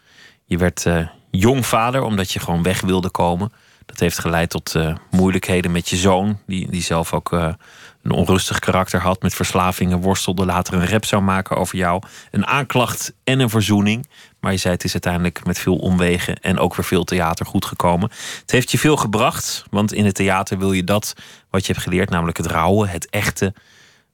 Je 0.49 0.59
werd 0.59 0.87
eh, 0.87 1.09
jong 1.31 1.67
vader 1.67 2.03
omdat 2.03 2.33
je 2.33 2.41
gewoon 2.41 2.63
weg 2.63 2.81
wilde 2.81 3.11
komen. 3.11 3.53
Dat 3.87 4.01
heeft 4.01 4.19
geleid 4.19 4.51
tot 4.51 4.75
eh, 4.75 4.97
moeilijkheden 5.11 5.73
met 5.73 5.89
je 5.89 5.97
zoon, 5.97 6.39
die, 6.47 6.71
die 6.71 6.83
zelf 6.83 7.13
ook 7.13 7.33
eh, 7.33 7.53
een 8.03 8.11
onrustig 8.11 8.59
karakter 8.59 9.01
had, 9.01 9.23
met 9.23 9.35
verslavingen 9.35 10.01
worstelde, 10.01 10.45
later 10.45 10.75
een 10.75 10.89
rap 10.89 11.05
zou 11.05 11.23
maken 11.23 11.57
over 11.57 11.77
jou. 11.77 12.03
Een 12.31 12.47
aanklacht 12.47 13.15
en 13.25 13.41
een 13.41 13.51
verzoening. 13.51 14.09
Maar 14.41 14.53
je 14.53 14.59
zei 14.59 14.75
het 14.75 14.85
is 14.85 14.93
uiteindelijk 14.93 15.45
met 15.45 15.59
veel 15.59 15.77
omwegen 15.77 16.41
en 16.41 16.59
ook 16.59 16.75
weer 16.75 16.85
veel 16.85 17.05
theater 17.05 17.47
goed 17.47 17.65
gekomen. 17.65 18.11
Het 18.41 18.51
heeft 18.51 18.71
je 18.71 18.79
veel 18.79 18.97
gebracht, 18.97 19.65
want 19.71 19.93
in 19.93 20.05
het 20.05 20.15
theater 20.15 20.59
wil 20.59 20.73
je 20.73 20.85
dat 20.85 21.15
wat 21.51 21.67
je 21.67 21.73
hebt 21.73 21.85
geleerd, 21.85 22.11
namelijk 22.11 22.37
het 22.37 22.47
rauwe, 22.47 22.89
het 22.89 23.11
echte, 23.11 23.55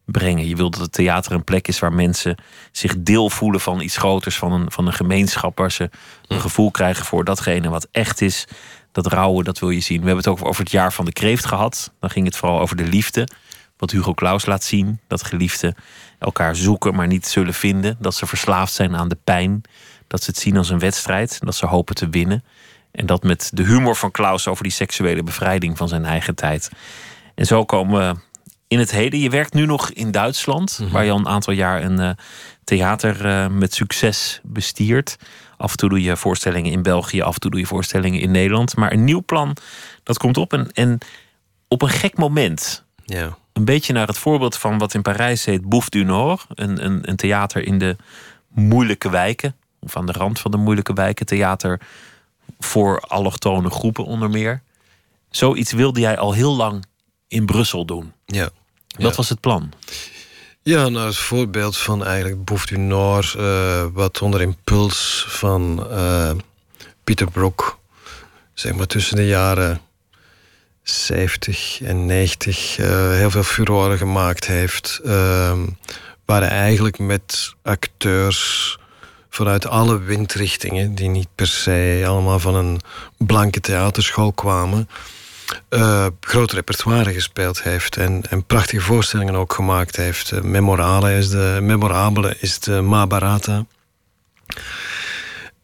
brengen. 0.05 0.48
Je 0.48 0.57
wil 0.57 0.70
dat 0.70 0.80
het 0.80 0.92
theater 0.92 1.32
een 1.32 1.44
plek 1.44 1.68
is 1.68 1.78
waar 1.78 1.92
mensen 1.92 2.36
zich 2.72 2.94
deel 2.98 3.30
voelen 3.30 3.61
van 3.61 3.80
iets 3.80 3.96
groters, 3.96 4.36
van 4.36 4.53
een, 4.53 4.70
van 4.70 4.86
een 4.86 4.92
gemeenschap, 4.92 5.59
waar 5.59 5.72
ze 5.72 5.90
een 6.26 6.40
gevoel 6.40 6.70
krijgen 6.70 7.05
voor 7.05 7.24
datgene 7.24 7.68
wat 7.68 7.88
echt 7.90 8.20
is. 8.20 8.46
Dat 8.92 9.07
rauwe, 9.07 9.42
dat 9.42 9.59
wil 9.59 9.70
je 9.70 9.80
zien. 9.80 10.00
We 10.00 10.07
hebben 10.07 10.24
het 10.24 10.40
ook 10.40 10.48
over 10.48 10.62
het 10.62 10.72
jaar 10.72 10.92
van 10.92 11.05
de 11.05 11.12
kreeft 11.12 11.44
gehad. 11.44 11.92
Dan 12.00 12.11
ging 12.11 12.26
het 12.26 12.36
vooral 12.36 12.61
over 12.61 12.76
de 12.76 12.84
liefde. 12.84 13.28
Wat 13.76 13.90
Hugo 13.90 14.14
Claus 14.14 14.46
laat 14.46 14.64
zien. 14.64 15.00
Dat 15.07 15.24
geliefden 15.24 15.74
elkaar 16.18 16.57
zoeken, 16.57 16.94
maar 16.94 17.07
niet 17.07 17.26
zullen 17.26 17.55
vinden. 17.55 17.96
Dat 17.98 18.14
ze 18.14 18.26
verslaafd 18.26 18.72
zijn 18.72 18.96
aan 18.96 19.09
de 19.09 19.18
pijn. 19.24 19.62
Dat 20.07 20.22
ze 20.22 20.30
het 20.30 20.38
zien 20.38 20.57
als 20.57 20.70
een 20.70 20.78
wedstrijd. 20.78 21.38
Dat 21.40 21.55
ze 21.55 21.66
hopen 21.66 21.94
te 21.94 22.09
winnen. 22.09 22.44
En 22.90 23.07
dat 23.07 23.22
met 23.22 23.50
de 23.55 23.62
humor 23.62 23.96
van 23.96 24.11
Klaus 24.11 24.48
over 24.48 24.62
die 24.62 24.72
seksuele 24.72 25.22
bevrijding 25.22 25.76
van 25.76 25.88
zijn 25.88 26.05
eigen 26.05 26.34
tijd. 26.34 26.70
En 27.34 27.46
zo 27.46 27.64
komen 27.64 28.09
we 28.09 28.20
in 28.73 28.79
het 28.79 28.91
heden. 28.91 29.20
Je 29.20 29.31
werkt 29.31 29.55
nu 29.55 29.66
nog 29.66 29.91
in 29.91 30.11
Duitsland, 30.11 30.81
waar 30.91 31.05
je 31.05 31.11
al 31.11 31.18
een 31.18 31.29
aantal 31.29 31.53
jaar 31.53 31.83
een 31.83 31.99
eh, 31.99 32.11
theater 32.64 33.27
eh, 33.27 33.47
met 33.49 33.75
succes 33.75 34.41
bestiert. 34.43 35.16
Af 35.57 35.70
en 35.70 35.77
toe 35.77 35.89
doe 35.89 36.03
je 36.03 36.16
voorstellingen 36.16 36.73
in 36.73 36.83
België, 36.83 37.23
af 37.23 37.35
en 37.35 37.41
toe 37.41 37.51
doe 37.51 37.61
je 37.61 37.66
voorstellingen 37.66 38.20
in 38.20 38.31
Nederland. 38.31 38.77
Maar 38.77 38.93
een 38.93 39.05
nieuw 39.05 39.23
plan, 39.23 39.57
dat 40.03 40.18
komt 40.18 40.37
op. 40.37 40.53
En, 40.53 40.70
en 40.73 40.99
op 41.68 41.83
een 41.83 41.89
gek 41.89 42.16
moment. 42.16 42.85
Ja. 43.05 43.37
Een 43.53 43.64
beetje 43.64 43.93
naar 43.93 44.07
het 44.07 44.18
voorbeeld 44.18 44.57
van 44.57 44.79
wat 44.79 44.95
in 44.95 45.03
Parijs 45.03 45.45
heet 45.45 45.68
Bouffe 45.68 45.91
du 45.91 46.05
Nord. 46.05 46.47
Een, 46.55 46.85
een, 46.85 47.09
een 47.09 47.16
theater 47.16 47.66
in 47.66 47.79
de 47.79 47.97
moeilijke 48.49 49.11
wijken. 49.11 49.57
Of 49.81 49.97
aan 49.97 50.07
de 50.07 50.12
rand 50.12 50.41
van 50.41 50.51
de 50.51 50.57
moeilijke 50.57 50.93
wijken. 50.93 51.27
Theater 51.27 51.81
voor 52.59 53.01
allochtone 53.01 53.70
groepen 53.70 54.05
onder 54.05 54.31
meer. 54.31 54.62
Zoiets 55.31 55.73
wilde 55.73 56.01
jij 56.01 56.18
al 56.18 56.33
heel 56.33 56.57
lang 56.57 56.85
in 57.29 57.47
Brussel 57.47 57.85
doen. 57.85 58.12
Ja. 58.27 58.51
Wat 58.97 59.11
Ja. 59.11 59.16
was 59.16 59.28
het 59.28 59.40
plan? 59.40 59.72
Ja, 60.62 60.88
nou, 60.88 61.07
het 61.07 61.16
voorbeeld 61.16 61.76
van 61.76 62.05
eigenlijk 62.05 62.45
Boef 62.45 62.66
du 62.66 62.78
Nord, 62.78 63.34
eh, 63.34 63.84
wat 63.93 64.22
onder 64.22 64.40
impuls 64.40 65.24
van 65.28 65.86
eh, 65.90 66.30
Pieter 67.05 67.30
Broek, 67.30 67.78
zeg 68.55 68.72
maar 68.74 68.86
tussen 68.86 69.16
de 69.16 69.26
jaren 69.26 69.80
70 70.82 71.80
en 71.82 72.07
90, 72.07 72.78
eh, 72.78 73.11
heel 73.11 73.30
veel 73.30 73.43
furoren 73.43 73.99
gemaakt 73.99 74.47
heeft. 74.47 75.01
eh, 75.05 75.59
waar 76.24 76.40
hij 76.40 76.51
eigenlijk 76.51 76.99
met 76.99 77.55
acteurs 77.62 78.78
vanuit 79.30 79.66
alle 79.66 79.99
windrichtingen, 80.01 80.95
die 80.95 81.09
niet 81.09 81.28
per 81.34 81.47
se 81.47 82.05
allemaal 82.07 82.38
van 82.38 82.55
een 82.55 82.80
blanke 83.18 83.61
theaterschool 83.61 84.32
kwamen, 84.32 84.88
eh, 85.68 86.07
groot 86.20 86.53
repertoire 86.53 87.12
gespeeld 87.12 87.62
heeft 87.62 87.96
en, 87.96 88.22
en 88.30 88.44
prachtige 88.44 88.82
voorstellingen 88.82 89.34
ook 89.34 89.53
gemaakt 89.53 89.96
heeft. 89.96 90.32
Eh, 90.32 90.40
memorale 90.40 91.16
is 91.16 91.28
de, 91.28 91.59
memorabele 91.62 92.36
is 92.40 92.59
de 92.59 92.80
Mahabharata. 92.80 93.66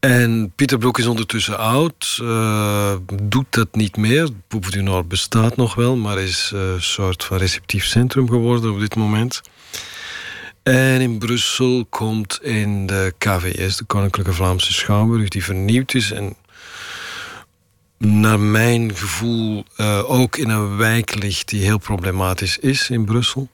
En 0.01 0.53
Pieter 0.57 0.79
Broek 0.79 0.99
is 0.99 1.07
ondertussen 1.07 1.59
oud, 1.59 2.19
eh, 2.23 2.95
doet 3.23 3.47
dat 3.51 3.69
niet 3.75 3.97
meer. 3.97 4.29
Boef 4.49 4.71
du 4.71 4.83
Nord 4.83 5.09
bestaat 5.09 5.57
nog 5.57 5.75
wel, 5.75 5.97
maar 5.97 6.19
is 6.19 6.51
een 6.55 6.83
soort 6.83 7.25
van 7.25 7.37
receptief 7.37 7.85
centrum 7.85 8.29
geworden 8.29 8.73
op 8.73 8.81
dit 8.81 8.95
moment. 8.95 9.41
En 10.63 11.01
in 11.01 11.19
Brussel 11.19 11.87
komt 11.89 12.39
in 12.43 12.87
de 12.87 13.15
KVS, 13.19 13.77
de 13.77 13.85
Koninklijke 13.85 14.33
Vlaamse 14.33 14.73
Schouwburg, 14.73 15.29
die 15.29 15.45
vernieuwd 15.45 15.95
is 15.95 16.11
en 16.11 16.37
naar 17.99 18.41
mijn 18.41 18.97
gevoel 18.97 19.65
eh, 19.77 20.11
ook 20.11 20.37
in 20.37 20.49
een 20.49 20.77
wijk 20.77 21.15
ligt 21.15 21.49
die 21.49 21.63
heel 21.65 21.79
problematisch 21.79 22.59
is 22.59 22.91
in 22.91 23.05
Brussel. 23.05 23.49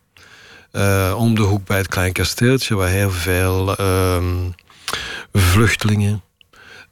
Eh, 0.70 1.14
om 1.18 1.34
de 1.34 1.42
hoek 1.42 1.66
bij 1.66 1.76
het 1.76 1.88
Klein 1.88 2.12
Kasteeltje, 2.12 2.74
waar 2.74 2.88
heel 2.88 3.10
veel 3.10 3.76
ehm, 3.76 4.50
vluchtelingen 5.32 6.22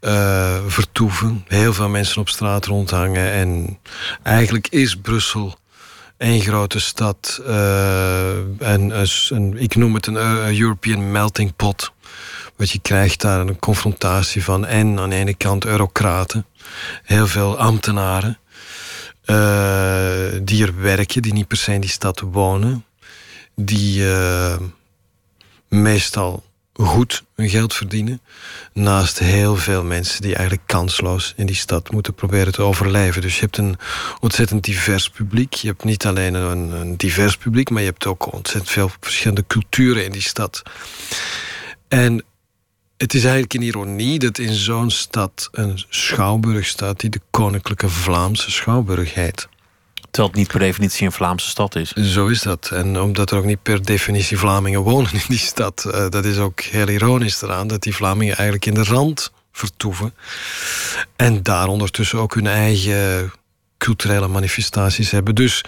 eh, 0.00 0.56
vertoeven. 0.66 1.44
Heel 1.48 1.72
veel 1.72 1.88
mensen 1.88 2.20
op 2.20 2.28
straat 2.28 2.66
rondhangen. 2.66 3.32
En 3.32 3.78
eigenlijk 4.22 4.68
is 4.68 4.96
Brussel 4.96 5.58
één 6.16 6.40
grote 6.40 6.80
stad. 6.80 7.40
en 8.58 8.90
een- 9.28 9.56
ik 9.58 9.74
noem 9.76 9.94
het 9.94 10.06
een 10.06 10.16
European 10.60 11.10
melting 11.12 11.56
pot. 11.56 11.92
Je 12.70 12.78
krijgt 12.78 13.20
daar 13.20 13.40
een 13.40 13.58
confrontatie 13.58 14.44
van 14.44 14.66
en 14.66 14.98
aan 14.98 15.10
de 15.10 15.16
ene 15.16 15.34
kant 15.34 15.64
eurocraten, 15.64 16.46
heel 17.02 17.26
veel 17.26 17.58
ambtenaren 17.58 18.38
eh, 19.24 20.40
die 20.42 20.66
er 20.66 20.80
werken, 20.80 21.22
die 21.22 21.32
niet 21.32 21.48
per 21.48 21.56
se 21.56 21.72
in 21.72 21.80
die 21.80 21.90
stad 21.90 22.20
wonen, 22.20 22.84
die 23.54 24.12
eh, 24.12 24.56
meestal 25.68 26.44
goed 26.72 27.22
hun 27.34 27.48
geld 27.48 27.74
verdienen. 27.74 28.20
Naast 28.72 29.18
heel 29.18 29.56
veel 29.56 29.84
mensen 29.84 30.22
die 30.22 30.34
eigenlijk 30.34 30.66
kansloos 30.66 31.32
in 31.36 31.46
die 31.46 31.56
stad 31.56 31.90
moeten 31.90 32.14
proberen 32.14 32.52
te 32.52 32.62
overleven. 32.62 33.22
Dus 33.22 33.34
je 33.34 33.40
hebt 33.40 33.56
een 33.56 33.76
ontzettend 34.20 34.64
divers 34.64 35.10
publiek. 35.10 35.52
Je 35.52 35.68
hebt 35.68 35.84
niet 35.84 36.06
alleen 36.06 36.34
een, 36.34 36.70
een 36.70 36.96
divers 36.96 37.36
publiek, 37.36 37.70
maar 37.70 37.82
je 37.82 37.88
hebt 37.88 38.06
ook 38.06 38.32
ontzettend 38.32 38.70
veel 38.70 38.90
verschillende 39.00 39.44
culturen 39.46 40.04
in 40.04 40.12
die 40.12 40.22
stad. 40.22 40.62
En 41.88 42.24
het 43.02 43.14
is 43.14 43.22
eigenlijk 43.22 43.54
een 43.54 43.62
ironie 43.62 44.18
dat 44.18 44.38
in 44.38 44.52
zo'n 44.52 44.90
stad 44.90 45.48
een 45.52 45.84
schouwburg 45.88 46.66
staat 46.66 47.00
die 47.00 47.10
de 47.10 47.20
Koninklijke 47.30 47.88
Vlaamse 47.88 48.50
Schouwburg 48.50 49.14
heet. 49.14 49.48
Terwijl 50.10 50.28
het 50.28 50.36
niet 50.36 50.48
per 50.48 50.58
definitie 50.58 51.06
een 51.06 51.12
Vlaamse 51.12 51.48
stad 51.48 51.76
is. 51.76 51.92
Zo 51.92 52.26
is 52.26 52.42
dat. 52.42 52.70
En 52.72 53.00
omdat 53.00 53.30
er 53.30 53.36
ook 53.36 53.44
niet 53.44 53.62
per 53.62 53.84
definitie 53.84 54.38
Vlamingen 54.38 54.80
wonen 54.80 55.12
in 55.12 55.24
die 55.28 55.38
stad, 55.38 55.84
uh, 55.86 56.08
dat 56.08 56.24
is 56.24 56.38
ook 56.38 56.60
heel 56.60 56.88
ironisch 56.88 57.42
eraan 57.42 57.66
dat 57.66 57.82
die 57.82 57.94
Vlamingen 57.94 58.36
eigenlijk 58.36 58.66
in 58.66 58.74
de 58.74 58.84
rand 58.84 59.32
vertoeven. 59.52 60.14
En 61.16 61.42
daar 61.42 61.68
ondertussen 61.68 62.18
ook 62.18 62.34
hun 62.34 62.46
eigen 62.46 63.32
culturele 63.78 64.28
manifestaties 64.28 65.10
hebben. 65.10 65.34
Dus 65.34 65.64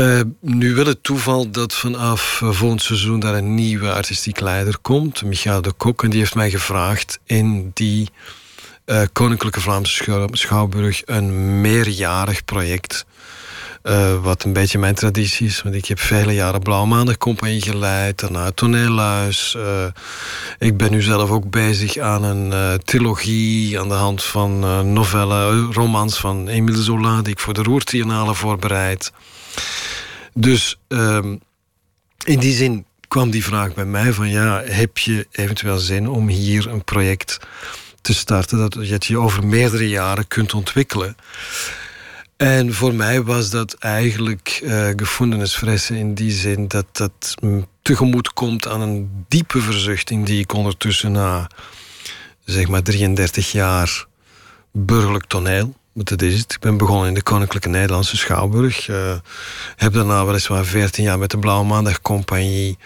uh, 0.00 0.20
nu 0.40 0.74
wil 0.74 0.86
het 0.86 1.02
toeval 1.02 1.50
dat 1.50 1.74
vanaf 1.74 2.40
uh, 2.42 2.50
volgend 2.50 2.82
seizoen 2.82 3.20
daar 3.20 3.34
een 3.34 3.54
nieuwe 3.54 3.92
artistiek 3.92 4.40
leider 4.40 4.78
komt, 4.78 5.22
Michael 5.22 5.62
de 5.62 5.72
Kok, 5.72 6.02
en 6.02 6.10
die 6.10 6.18
heeft 6.18 6.34
mij 6.34 6.50
gevraagd 6.50 7.18
in 7.24 7.70
die 7.74 8.10
uh, 8.86 9.02
Koninklijke 9.12 9.60
Vlaamse 9.60 10.26
Schouwburg 10.30 11.02
een 11.04 11.60
meerjarig 11.60 12.44
project. 12.44 13.06
Uh, 13.82 14.22
wat 14.22 14.44
een 14.44 14.52
beetje 14.52 14.78
mijn 14.78 14.94
traditie 14.94 15.46
is. 15.46 15.62
Want 15.62 15.74
ik 15.74 15.86
heb 15.86 16.00
vele 16.00 16.34
jaren 16.34 16.62
Blauwe 16.62 16.86
Maandag 16.86 17.16
Compagnie 17.16 17.62
geleid. 17.62 18.20
Daarna 18.20 18.50
Toneelhuis. 18.50 19.54
Uh, 19.58 19.86
ik 20.58 20.76
ben 20.76 20.90
nu 20.90 21.02
zelf 21.02 21.30
ook 21.30 21.50
bezig 21.50 21.98
aan 21.98 22.22
een 22.22 22.46
uh, 22.46 22.74
trilogie... 22.74 23.80
aan 23.80 23.88
de 23.88 23.94
hand 23.94 24.24
van 24.24 24.58
novellen, 24.92 25.72
romans 25.72 26.18
van 26.18 26.48
Émile 26.48 26.82
Zola... 26.82 27.22
die 27.22 27.32
ik 27.32 27.38
voor 27.38 27.54
de 27.54 27.62
Roertriennale 27.62 28.34
voorbereid. 28.34 29.12
Dus 30.34 30.78
ehm, 30.88 31.36
in 32.24 32.38
die 32.38 32.54
zin 32.54 32.84
kwam 33.08 33.30
die 33.30 33.44
vraag 33.44 33.74
bij 33.74 33.84
mij 33.84 34.12
van... 34.12 34.28
ja, 34.28 34.62
heb 34.64 34.98
je 34.98 35.26
eventueel 35.30 35.78
zin 35.78 36.08
om 36.08 36.28
hier 36.28 36.66
een 36.66 36.84
project 36.84 37.38
te 38.00 38.14
starten... 38.14 38.70
dat 38.70 39.04
je 39.06 39.18
over 39.18 39.46
meerdere 39.46 39.88
jaren 39.88 40.28
kunt 40.28 40.54
ontwikkelen... 40.54 41.16
En 42.36 42.74
voor 42.74 42.94
mij 42.94 43.22
was 43.22 43.50
dat 43.50 43.74
eigenlijk 43.74 44.60
uh, 44.62 44.88
gevoelensfressen 44.96 45.96
in 45.96 46.14
die 46.14 46.30
zin 46.30 46.68
dat 46.68 46.86
dat 46.92 47.34
tegemoet 47.82 48.32
komt 48.32 48.68
aan 48.68 48.80
een 48.80 49.24
diepe 49.28 49.60
verzuchting 49.60 50.26
die 50.26 50.40
ik 50.40 50.52
ondertussen 50.52 51.12
na 51.12 51.50
zeg 52.44 52.68
maar 52.68 52.82
33 52.82 53.52
jaar 53.52 54.06
burgerlijk 54.72 55.26
toneel, 55.26 55.74
dat 56.04 56.22
is 56.22 56.38
het. 56.38 56.52
Ik 56.52 56.60
ben 56.60 56.76
begonnen 56.76 57.08
in 57.08 57.14
de 57.14 57.22
Koninklijke 57.22 57.68
Nederlandse 57.68 58.16
Schouwburg. 58.16 58.88
Uh, 58.88 59.14
heb 59.76 59.92
daarna 59.92 60.24
weliswaar 60.24 60.64
14 60.64 61.04
jaar 61.04 61.18
met 61.18 61.30
de 61.30 61.38
Blauwe 61.38 61.66
Maandag 61.66 62.00
Compagnie 62.00 62.78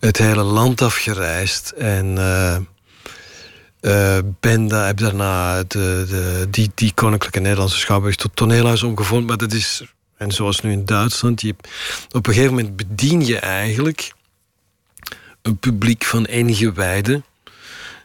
het 0.00 0.18
hele 0.18 0.42
land 0.42 0.82
afgereisd 0.82 1.70
en 1.70 2.06
uh, 2.16 2.56
uh, 3.80 4.18
ben 4.40 4.68
daar, 4.68 4.86
heb 4.86 4.98
daarna 4.98 5.62
de, 5.62 6.04
de, 6.08 6.46
die, 6.50 6.70
die 6.74 6.92
Koninklijke 6.94 7.40
Nederlandse 7.40 7.78
Schouwburg 7.78 8.16
tot 8.16 8.36
toneelhuis 8.36 8.82
omgevormd. 8.82 9.26
Maar 9.26 9.36
dat 9.36 9.52
is, 9.52 9.82
en 10.16 10.32
zoals 10.32 10.60
nu 10.60 10.72
in 10.72 10.84
Duitsland, 10.84 11.40
je, 11.40 11.54
op 12.10 12.26
een 12.26 12.34
gegeven 12.34 12.54
moment 12.54 12.76
bedien 12.76 13.26
je 13.26 13.38
eigenlijk 13.38 14.12
een 15.42 15.56
publiek 15.56 16.04
van 16.04 16.26
ingewijden 16.26 17.24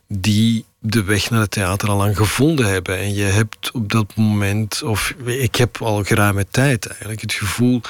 die 0.07 0.65
de 0.81 1.03
weg 1.03 1.29
naar 1.29 1.39
het 1.39 1.51
theater 1.51 1.89
al 1.89 1.97
lang 1.97 2.17
gevonden 2.17 2.67
hebben. 2.67 2.97
En 2.97 3.13
je 3.13 3.23
hebt 3.23 3.71
op 3.71 3.89
dat 3.91 4.15
moment, 4.15 4.83
of 4.83 5.13
ik 5.25 5.55
heb 5.55 5.81
al 5.81 6.03
geruime 6.03 6.45
tijd 6.51 6.87
eigenlijk 6.87 7.21
het 7.21 7.33
gevoel, 7.33 7.81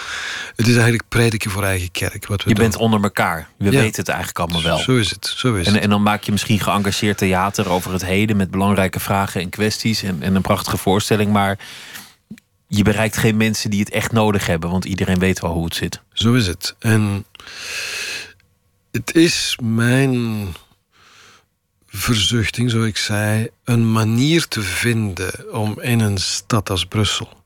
het 0.56 0.68
is 0.68 0.74
eigenlijk 0.74 1.04
prediken 1.08 1.52
voor 1.52 1.64
eigen 1.64 1.92
kerk. 1.92 2.28
Wat 2.28 2.44
we 2.44 2.50
je 2.50 2.56
doen. 2.56 2.64
bent 2.64 2.76
onder 2.76 3.04
elkaar. 3.04 3.50
We 3.58 3.72
ja. 3.72 3.80
weten 3.80 4.00
het 4.00 4.10
eigenlijk 4.10 4.40
allemaal 4.40 4.62
wel. 4.62 4.78
Zo 4.78 4.96
is 4.96 5.10
het. 5.10 5.34
Zo 5.38 5.56
is 5.56 5.68
en, 5.68 5.74
het. 5.74 5.84
en 5.84 5.90
dan 5.90 6.04
maak 6.04 6.24
je 6.24 6.32
misschien 6.32 6.60
geëngageerd 6.60 7.18
theater 7.18 7.70
over 7.70 7.92
het 7.92 8.06
heden 8.06 8.38
met 8.38 8.52
belangrijke 8.52 9.00
vragen 9.00 9.42
en 9.42 9.50
kwesties 9.50 10.04
en, 10.04 10.22
en 10.22 10.36
een 10.36 10.42
prachtige 10.42 10.78
voorstelling, 10.78 11.32
maar 11.32 11.58
je 12.68 12.84
bereikt 12.84 13.18
geen 13.18 13.38
mensen 13.38 13.70
die 13.70 13.80
het 13.80 13.90
echt 13.90 14.12
nodig 14.12 14.46
hebben, 14.46 14.70
want 14.70 14.86
iedereen 14.86 15.20
weet 15.20 15.40
wel 15.40 15.52
hoe 15.52 15.66
het 15.66 15.76
zit. 15.76 16.02
Zo 16.14 16.34
is 16.34 16.48
het. 16.48 16.76
En 16.80 17.26
het 18.92 19.16
is 19.16 19.58
mijn 19.62 20.48
verzuchting, 21.92 22.70
zoals 22.70 22.88
ik 22.88 22.98
zei, 22.98 23.50
een 23.64 23.92
manier 23.92 24.48
te 24.48 24.62
vinden 24.62 25.54
om 25.54 25.82
in 25.82 26.00
een 26.00 26.18
stad 26.18 26.70
als 26.70 26.86
Brussel 26.86 27.38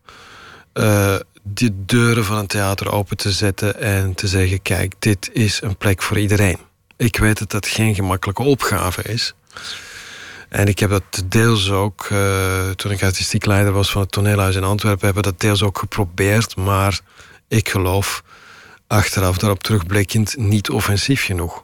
uh, 0.74 1.16
de 1.44 1.86
deuren 1.86 2.26
van 2.26 2.38
een 2.38 2.48
theater 2.48 2.92
open 2.92 3.18
te 3.18 3.32
zetten 3.32 3.80
en 3.80 4.14
te 4.14 4.28
zeggen: 4.28 4.62
kijk, 4.62 4.94
dit 5.00 5.30
is 5.34 5.62
een 5.62 5.78
plek 5.78 6.02
voor 6.02 6.20
iedereen. 6.20 6.58
Ik 6.98 7.18
weet 7.18 7.40
dat 7.40 7.52
dat 7.52 7.68
geen 7.68 7.96
gemakkelijke 7.96 8.44
opgave 8.44 9.02
is. 9.02 9.34
En 10.50 10.68
ik 10.68 10.80
heb 10.80 10.90
dat 10.90 11.24
deels 11.26 11.70
ook, 11.70 12.08
uh, 12.12 12.70
toen 12.70 12.92
ik 12.92 13.04
artistiek 13.04 13.46
leider 13.46 13.74
was 13.74 13.92
van 13.92 14.02
het 14.02 14.12
toneelhuis 14.12 14.56
in 14.56 14.64
Antwerpen, 14.64 15.06
hebben 15.06 15.24
we 15.24 15.30
dat 15.30 15.40
deels 15.40 15.64
ook 15.64 15.78
geprobeerd. 15.78 16.56
Maar 16.56 17.00
ik 17.48 17.70
geloof, 17.70 18.24
achteraf 18.88 19.38
daarop 19.38 19.64
terugblikkend, 19.64 20.38
niet 20.38 20.70
offensief 20.70 21.26
genoeg. 21.26 21.64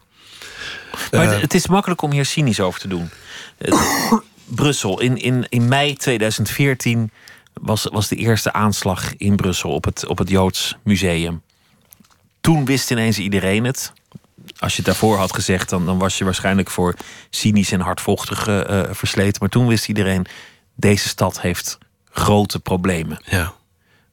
Maar 1.12 1.34
uh, 1.34 1.42
het 1.42 1.54
is 1.54 1.68
makkelijk 1.68 2.02
om 2.02 2.12
hier 2.12 2.26
cynisch 2.26 2.60
over 2.60 2.80
te 2.80 2.88
doen. 2.88 3.10
Uh, 3.58 4.12
Brussel, 4.46 5.00
in, 5.00 5.18
in, 5.18 5.46
in 5.50 5.68
mei 5.68 5.96
2014 5.96 7.12
was, 7.54 7.84
was 7.92 8.08
de 8.08 8.16
eerste 8.16 8.54
aanslag 8.54 9.16
in 9.18 9.36
Brussel 9.36 9.72
op 9.72 9.86
het, 9.86 10.08
op 10.08 10.18
het 10.18 10.30
Joods 10.30 10.78
Museum. 10.84 11.42
Toen 12.42 12.66
wist 12.66 12.92
ineens 12.92 13.20
iedereen 13.20 13.64
het. 13.64 13.94
Als 14.60 14.72
je 14.72 14.78
het 14.78 14.86
daarvoor 14.86 15.18
had 15.18 15.34
gezegd, 15.34 15.70
dan, 15.70 15.86
dan 15.86 15.98
was 15.98 16.18
je 16.18 16.24
waarschijnlijk 16.24 16.70
voor 16.70 16.96
cynisch 17.30 17.72
en 17.72 17.80
hardvochtig 17.80 18.48
uh, 18.48 18.82
versleten. 18.92 19.38
Maar 19.40 19.50
toen 19.50 19.68
wist 19.68 19.88
iedereen, 19.88 20.26
deze 20.76 21.08
stad 21.08 21.42
heeft 21.42 21.78
grote 22.10 22.60
problemen. 22.60 23.22
Ja. 23.26 23.54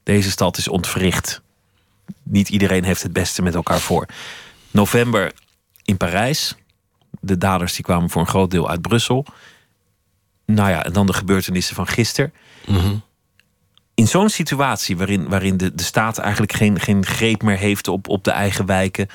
Deze 0.03 0.31
stad 0.31 0.57
is 0.57 0.67
ontwricht. 0.67 1.41
Niet 2.23 2.49
iedereen 2.49 2.83
heeft 2.83 3.03
het 3.03 3.13
beste 3.13 3.41
met 3.41 3.55
elkaar 3.55 3.79
voor. 3.79 4.05
November 4.71 5.31
in 5.83 5.97
Parijs. 5.97 6.55
De 7.19 7.37
daders 7.37 7.73
die 7.73 7.83
kwamen 7.83 8.09
voor 8.09 8.21
een 8.21 8.27
groot 8.27 8.51
deel 8.51 8.69
uit 8.69 8.81
Brussel. 8.81 9.25
Nou 10.45 10.69
ja, 10.69 10.83
en 10.83 10.93
dan 10.93 11.05
de 11.05 11.13
gebeurtenissen 11.13 11.75
van 11.75 11.87
gisteren. 11.87 12.33
Mm 12.65 12.77
-hmm. 12.77 13.01
In 13.93 14.07
zo'n 14.07 14.29
situatie 14.29 14.97
waarin, 14.97 15.29
waarin 15.29 15.57
de, 15.57 15.75
de 15.75 15.83
staat 15.83 16.17
eigenlijk 16.17 16.53
geen, 16.53 16.79
geen 16.79 17.05
greep 17.05 17.43
meer 17.43 17.57
heeft 17.57 17.87
op, 17.87 18.07
op 18.07 18.23
de 18.23 18.31
eigen 18.31 18.65
wijken. 18.65 19.07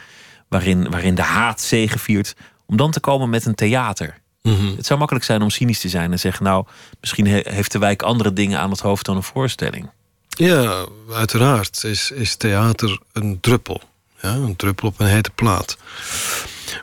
Waarin, 0.48 0.90
waarin 0.90 1.14
de 1.14 1.22
haat 1.22 1.60
zegeviert. 1.60 2.34
Om 2.66 2.76
dan 2.76 2.90
te 2.90 3.00
komen 3.00 3.30
met 3.30 3.46
een 3.46 3.54
theater. 3.54 4.20
Mm 4.42 4.54
-hmm. 4.54 4.76
Het 4.76 4.86
zou 4.86 4.98
makkelijk 4.98 5.26
zijn 5.26 5.42
om 5.42 5.50
cynisch 5.50 5.80
te 5.80 5.88
zijn 5.88 6.12
en 6.12 6.18
zeggen: 6.18 6.44
Nou, 6.44 6.66
misschien 7.00 7.26
he, 7.26 7.40
heeft 7.44 7.72
de 7.72 7.78
wijk 7.78 8.02
andere 8.02 8.32
dingen 8.32 8.58
aan 8.58 8.70
het 8.70 8.80
hoofd 8.80 9.04
dan 9.04 9.16
een 9.16 9.22
voorstelling. 9.22 9.90
Ja, 10.28 10.86
uiteraard 11.12 11.84
is, 11.84 12.10
is 12.10 12.36
theater 12.36 12.98
een 13.12 13.40
druppel. 13.40 13.80
Ja, 14.20 14.34
een 14.34 14.56
druppel 14.56 14.88
op 14.88 15.00
een 15.00 15.06
hete 15.06 15.30
plaat. 15.30 15.76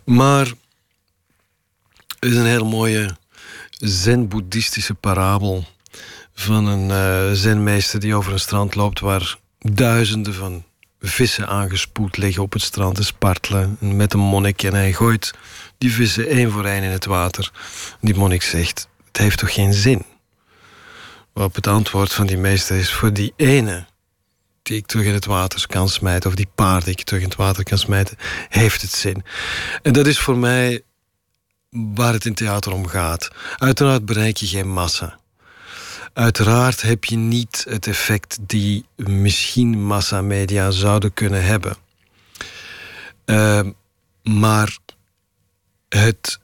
Maar 0.03 0.51
er 2.19 2.29
is 2.29 2.35
een 2.35 2.45
hele 2.45 2.63
mooie 2.63 3.17
zen-boeddhistische 3.77 4.93
parabel 4.93 5.65
van 6.33 6.67
een 6.67 6.89
uh, 6.89 7.31
zenmeester 7.31 7.99
die 7.99 8.15
over 8.15 8.33
een 8.33 8.39
strand 8.39 8.75
loopt 8.75 8.99
waar 8.99 9.37
duizenden 9.59 10.33
van 10.33 10.63
vissen 10.99 11.47
aangespoeld 11.47 12.17
liggen 12.17 12.43
op 12.43 12.53
het 12.53 12.61
strand 12.61 12.95
te 12.95 13.03
spartelen 13.03 13.77
met 13.79 14.13
een 14.13 14.19
monnik 14.19 14.63
en 14.63 14.73
hij 14.73 14.93
gooit 14.93 15.33
die 15.77 15.93
vissen 15.93 16.27
één 16.27 16.51
voor 16.51 16.65
één 16.65 16.83
in 16.83 16.91
het 16.91 17.05
water. 17.05 17.51
Die 18.01 18.15
monnik 18.15 18.41
zegt: 18.43 18.87
Het 19.07 19.17
heeft 19.17 19.37
toch 19.37 19.53
geen 19.53 19.73
zin? 19.73 20.05
Waarop 21.33 21.55
het 21.55 21.67
antwoord 21.67 22.13
van 22.13 22.27
die 22.27 22.37
meester 22.37 22.77
is: 22.77 22.93
Voor 22.93 23.13
die 23.13 23.33
ene 23.35 23.85
die 24.63 24.77
ik 24.77 24.85
terug 24.85 25.05
in 25.05 25.13
het 25.13 25.25
water 25.25 25.67
kan 25.67 25.89
smijten, 25.89 26.29
of 26.29 26.35
die 26.35 26.49
paard 26.55 26.83
die 26.83 26.93
ik 26.93 27.03
terug 27.03 27.21
in 27.21 27.29
het 27.29 27.37
water 27.37 27.63
kan 27.63 27.77
smijten, 27.77 28.17
heeft 28.49 28.81
het 28.81 28.91
zin. 28.91 29.23
En 29.81 29.93
dat 29.93 30.07
is 30.07 30.19
voor 30.19 30.37
mij 30.37 30.83
waar 31.69 32.13
het 32.13 32.25
in 32.25 32.33
theater 32.33 32.71
om 32.71 32.87
gaat. 32.87 33.29
Uiteraard 33.57 34.05
bereik 34.05 34.37
je 34.37 34.47
geen 34.47 34.71
massa. 34.71 35.19
Uiteraard 36.13 36.81
heb 36.81 37.05
je 37.05 37.15
niet 37.15 37.65
het 37.69 37.87
effect 37.87 38.37
die 38.41 38.85
misschien 38.95 39.85
massamedia 39.85 40.71
zouden 40.71 41.13
kunnen 41.13 41.43
hebben. 41.43 41.75
Uh, 43.25 43.61
maar 44.23 44.77
het 45.89 46.39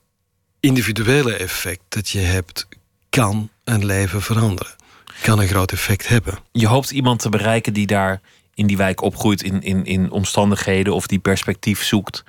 individuele 0.59 1.35
effect 1.35 1.83
dat 1.89 2.09
je 2.09 2.19
hebt, 2.19 2.67
kan 3.09 3.49
een 3.63 3.85
leven 3.85 4.21
veranderen 4.21 4.75
kan 5.21 5.39
een 5.39 5.47
groot 5.47 5.71
effect 5.71 6.07
hebben. 6.07 6.37
Je 6.51 6.67
hoopt 6.67 6.91
iemand 6.91 7.19
te 7.19 7.29
bereiken 7.29 7.73
die 7.73 7.87
daar 7.87 8.21
in 8.53 8.67
die 8.67 8.77
wijk 8.77 9.01
opgroeit 9.01 9.43
in, 9.43 9.61
in, 9.61 9.85
in 9.85 10.11
omstandigheden 10.11 10.93
of 10.93 11.07
die 11.07 11.19
perspectief 11.19 11.83
zoekt. 11.83 12.23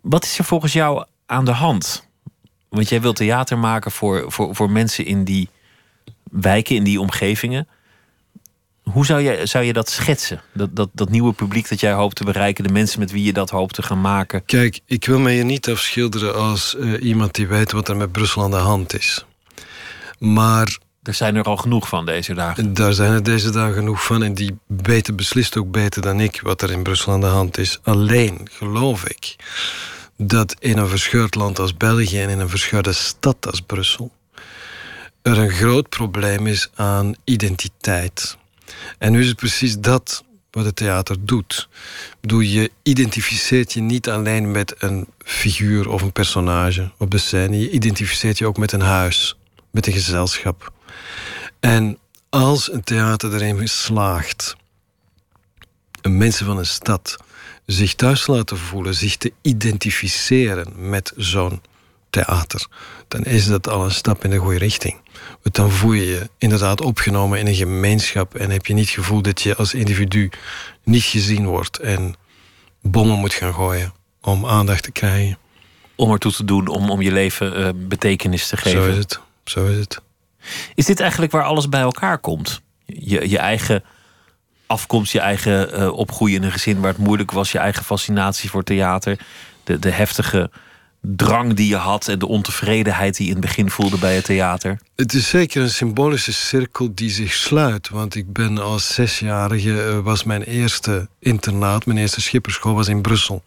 Wat 0.00 0.24
is 0.24 0.38
er 0.38 0.44
volgens 0.44 0.72
jou 0.72 1.04
aan 1.26 1.44
de 1.44 1.52
hand? 1.52 2.06
Want 2.68 2.88
jij 2.88 3.00
wilt 3.00 3.16
theater 3.16 3.58
maken 3.58 3.90
voor, 3.90 4.32
voor, 4.32 4.54
voor 4.54 4.70
mensen 4.70 5.04
in 5.04 5.24
die 5.24 5.48
wijken, 6.30 6.76
in 6.76 6.84
die 6.84 7.00
omgevingen. 7.00 7.68
Hoe 8.82 9.06
zou 9.06 9.20
je, 9.20 9.46
zou 9.46 9.64
je 9.64 9.72
dat 9.72 9.90
schetsen? 9.90 10.40
Dat, 10.54 10.76
dat, 10.76 10.88
dat 10.92 11.10
nieuwe 11.10 11.32
publiek 11.32 11.68
dat 11.68 11.80
jij 11.80 11.92
hoopt 11.92 12.16
te 12.16 12.24
bereiken, 12.24 12.64
de 12.64 12.72
mensen 12.72 12.98
met 12.98 13.10
wie 13.10 13.24
je 13.24 13.32
dat 13.32 13.50
hoopt 13.50 13.74
te 13.74 13.82
gaan 13.82 14.00
maken? 14.00 14.44
Kijk, 14.44 14.80
ik 14.86 15.04
wil 15.04 15.18
mij 15.18 15.34
hier 15.34 15.44
niet 15.44 15.70
afschilderen 15.70 16.34
als 16.34 16.74
uh, 16.78 17.02
iemand 17.02 17.34
die 17.34 17.46
weet 17.46 17.72
wat 17.72 17.88
er 17.88 17.96
met 17.96 18.12
Brussel 18.12 18.42
aan 18.42 18.50
de 18.50 18.56
hand 18.56 18.94
is. 18.94 19.24
Maar. 20.18 20.78
Er 21.02 21.14
zijn 21.14 21.36
er 21.36 21.44
al 21.44 21.56
genoeg 21.56 21.88
van 21.88 22.06
deze 22.06 22.34
dagen. 22.34 22.74
Daar 22.74 22.92
zijn 22.92 23.12
er 23.12 23.22
deze 23.22 23.50
dagen 23.50 23.74
genoeg 23.74 24.04
van. 24.04 24.22
En 24.22 24.34
die 24.34 24.58
weten 24.66 25.16
beslist 25.16 25.56
ook 25.56 25.70
beter 25.70 26.02
dan 26.02 26.20
ik 26.20 26.40
wat 26.40 26.62
er 26.62 26.70
in 26.70 26.82
Brussel 26.82 27.12
aan 27.12 27.20
de 27.20 27.26
hand 27.26 27.58
is. 27.58 27.78
Alleen 27.82 28.48
geloof 28.50 29.04
ik 29.04 29.36
dat 30.16 30.56
in 30.58 30.78
een 30.78 30.88
verscheurd 30.88 31.34
land 31.34 31.58
als 31.58 31.76
België 31.76 32.20
en 32.20 32.28
in 32.28 32.40
een 32.40 32.48
verscheurde 32.48 32.92
stad 32.92 33.46
als 33.46 33.60
Brussel 33.60 34.10
er 35.22 35.38
een 35.38 35.50
groot 35.50 35.88
probleem 35.88 36.46
is 36.46 36.68
aan 36.74 37.14
identiteit. 37.24 38.36
En 38.98 39.12
nu 39.12 39.20
is 39.20 39.28
het 39.28 39.36
precies 39.36 39.78
dat 39.78 40.24
wat 40.50 40.64
het 40.64 40.76
theater 40.76 41.16
doet. 41.20 41.68
Bedoel, 42.20 42.40
je 42.40 42.70
identificeert 42.82 43.72
je 43.72 43.80
niet 43.80 44.08
alleen 44.08 44.50
met 44.50 44.74
een 44.78 45.06
figuur 45.18 45.88
of 45.88 46.02
een 46.02 46.12
personage 46.12 46.90
op 46.98 47.10
de 47.10 47.18
scène. 47.18 47.58
Je 47.58 47.70
identificeert 47.70 48.38
je 48.38 48.46
ook 48.46 48.56
met 48.56 48.72
een 48.72 48.80
huis, 48.80 49.36
met 49.70 49.86
een 49.86 49.92
gezelschap. 49.92 50.72
En 51.60 51.98
als 52.28 52.72
een 52.72 52.84
theater 52.84 53.34
erin 53.34 53.68
slaagt 53.68 54.56
een 56.00 56.16
mensen 56.16 56.46
van 56.46 56.58
een 56.58 56.66
stad 56.66 57.16
zich 57.66 57.94
thuis 57.94 58.26
laten 58.26 58.58
voelen, 58.58 58.94
zich 58.94 59.16
te 59.16 59.32
identificeren 59.42 60.88
met 60.88 61.12
zo'n 61.16 61.62
theater, 62.10 62.66
dan 63.08 63.24
is 63.24 63.46
dat 63.46 63.68
al 63.68 63.84
een 63.84 63.90
stap 63.90 64.24
in 64.24 64.30
de 64.30 64.36
goede 64.36 64.58
richting. 64.58 65.00
Want 65.42 65.54
dan 65.54 65.70
voel 65.70 65.92
je 65.92 66.06
je 66.06 66.30
inderdaad 66.38 66.80
opgenomen 66.80 67.38
in 67.38 67.46
een 67.46 67.54
gemeenschap 67.54 68.34
en 68.34 68.50
heb 68.50 68.66
je 68.66 68.74
niet 68.74 68.84
het 68.84 68.94
gevoel 68.94 69.22
dat 69.22 69.42
je 69.42 69.56
als 69.56 69.74
individu 69.74 70.30
niet 70.84 71.02
gezien 71.02 71.46
wordt 71.46 71.78
en 71.78 72.14
bommen 72.80 73.18
moet 73.18 73.34
gaan 73.34 73.54
gooien 73.54 73.92
om 74.20 74.46
aandacht 74.46 74.82
te 74.82 74.92
krijgen. 74.92 75.38
Om 75.96 76.12
ertoe 76.12 76.32
te 76.32 76.44
doen, 76.44 76.66
om, 76.66 76.90
om 76.90 77.02
je 77.02 77.12
leven 77.12 77.60
uh, 77.60 77.68
betekenis 77.74 78.48
te 78.48 78.56
geven. 78.56 78.82
Zo 78.82 78.88
is 78.88 78.96
het. 78.96 79.20
Zo 79.44 79.66
is 79.66 79.76
het. 79.76 80.00
Is 80.74 80.86
dit 80.86 81.00
eigenlijk 81.00 81.32
waar 81.32 81.44
alles 81.44 81.68
bij 81.68 81.80
elkaar 81.80 82.18
komt? 82.18 82.60
Je, 82.84 83.28
je 83.28 83.38
eigen 83.38 83.84
afkomst, 84.72 85.12
je 85.12 85.20
eigen 85.20 85.80
uh, 85.80 85.92
opgroeien 85.92 86.36
in 86.36 86.42
een 86.42 86.52
gezin 86.52 86.80
waar 86.80 86.92
het 86.92 86.98
moeilijk 86.98 87.30
was, 87.30 87.52
je 87.52 87.58
eigen 87.58 87.84
fascinatie 87.84 88.50
voor 88.50 88.62
theater, 88.62 89.18
de, 89.64 89.78
de 89.78 89.90
heftige 89.90 90.50
drang 91.00 91.54
die 91.54 91.68
je 91.68 91.76
had 91.76 92.08
en 92.08 92.18
de 92.18 92.26
ontevredenheid 92.26 93.16
die 93.16 93.26
je 93.26 93.32
in 93.32 93.38
het 93.38 93.46
begin 93.46 93.70
voelde 93.70 93.98
bij 93.98 94.14
het 94.14 94.24
theater? 94.24 94.78
Het 94.96 95.12
is 95.12 95.28
zeker 95.28 95.62
een 95.62 95.70
symbolische 95.70 96.32
cirkel 96.32 96.94
die 96.94 97.10
zich 97.10 97.32
sluit. 97.32 97.88
Want 97.88 98.14
ik 98.14 98.32
ben 98.32 98.58
als 98.58 98.94
zesjarige, 98.94 99.68
uh, 99.68 99.98
was 99.98 100.24
mijn 100.24 100.42
eerste 100.42 101.08
internaat, 101.18 101.86
mijn 101.86 101.98
eerste 101.98 102.20
schipperschool 102.20 102.74
was 102.74 102.88
in 102.88 103.02
Brussel. 103.02 103.42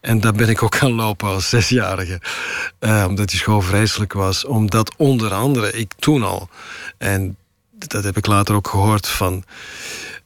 En 0.00 0.20
daar 0.20 0.32
ben 0.32 0.48
ik 0.48 0.62
ook 0.62 0.74
gaan 0.74 0.92
lopen 0.92 1.28
als 1.28 1.48
zesjarige. 1.48 2.20
Uh, 2.80 3.04
omdat 3.08 3.28
die 3.28 3.38
school 3.38 3.60
vreselijk 3.60 4.12
was. 4.12 4.44
Omdat 4.44 4.96
onder 4.96 5.34
andere 5.34 5.72
ik 5.72 5.92
toen 5.98 6.22
al, 6.22 6.48
en 6.98 7.36
dat 7.78 8.04
heb 8.04 8.16
ik 8.16 8.26
later 8.26 8.54
ook 8.54 8.68
gehoord 8.68 9.08
van 9.08 9.44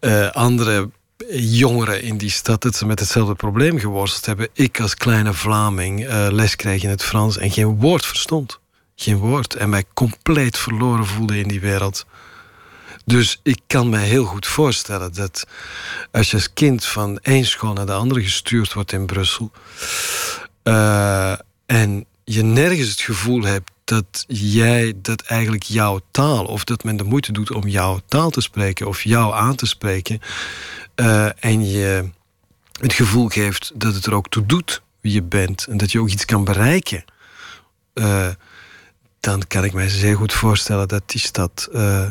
uh, 0.00 0.30
andere 0.30 0.90
jongeren 1.32 2.02
in 2.02 2.16
die 2.16 2.30
stad 2.30 2.62
dat 2.62 2.76
ze 2.76 2.86
met 2.86 3.00
hetzelfde 3.00 3.34
probleem 3.34 3.78
geworsteld 3.78 4.26
hebben. 4.26 4.48
Ik 4.52 4.80
als 4.80 4.94
kleine 4.94 5.32
Vlaming 5.32 6.08
uh, 6.08 6.26
les 6.30 6.56
kreeg 6.56 6.82
in 6.82 6.88
het 6.88 7.02
Frans 7.02 7.38
en 7.38 7.50
geen 7.50 7.78
woord 7.78 8.06
verstond. 8.06 8.58
Geen 8.94 9.16
woord. 9.16 9.54
En 9.54 9.68
mij 9.68 9.84
compleet 9.94 10.58
verloren 10.58 11.06
voelde 11.06 11.38
in 11.38 11.48
die 11.48 11.60
wereld. 11.60 12.06
Dus 13.04 13.40
ik 13.42 13.60
kan 13.66 13.88
me 13.88 13.98
heel 13.98 14.24
goed 14.24 14.46
voorstellen 14.46 15.14
dat 15.14 15.46
als 16.10 16.30
je 16.30 16.36
als 16.36 16.52
kind 16.52 16.84
van 16.84 17.18
één 17.18 17.44
school 17.44 17.72
naar 17.72 17.86
de 17.86 17.92
andere 17.92 18.22
gestuurd 18.22 18.72
wordt 18.72 18.92
in 18.92 19.06
Brussel. 19.06 19.50
Uh, 20.64 21.32
en 21.66 22.04
je 22.24 22.42
nergens 22.42 22.88
het 22.88 23.00
gevoel 23.00 23.42
hebt 23.42 23.70
dat 23.90 24.24
jij 24.28 24.94
dat 24.96 25.22
eigenlijk 25.22 25.62
jouw 25.62 26.00
taal, 26.10 26.44
of 26.44 26.64
dat 26.64 26.84
men 26.84 26.96
de 26.96 27.04
moeite 27.04 27.32
doet 27.32 27.52
om 27.52 27.68
jouw 27.68 28.00
taal 28.06 28.30
te 28.30 28.40
spreken 28.40 28.86
of 28.86 29.02
jou 29.02 29.34
aan 29.34 29.54
te 29.54 29.66
spreken, 29.66 30.20
uh, 30.96 31.44
en 31.44 31.70
je 31.70 32.10
het 32.80 32.92
gevoel 32.92 33.28
geeft 33.28 33.72
dat 33.74 33.94
het 33.94 34.06
er 34.06 34.14
ook 34.14 34.28
toe 34.28 34.46
doet 34.46 34.82
wie 35.00 35.12
je 35.12 35.22
bent 35.22 35.66
en 35.66 35.76
dat 35.76 35.92
je 35.92 36.00
ook 36.00 36.08
iets 36.08 36.24
kan 36.24 36.44
bereiken, 36.44 37.04
uh, 37.94 38.28
dan 39.20 39.46
kan 39.46 39.64
ik 39.64 39.72
mij 39.72 39.88
zeer 39.88 40.16
goed 40.16 40.32
voorstellen 40.32 40.88
dat 40.88 41.02
die 41.06 41.20
stad 41.20 41.68
uh, 41.72 42.10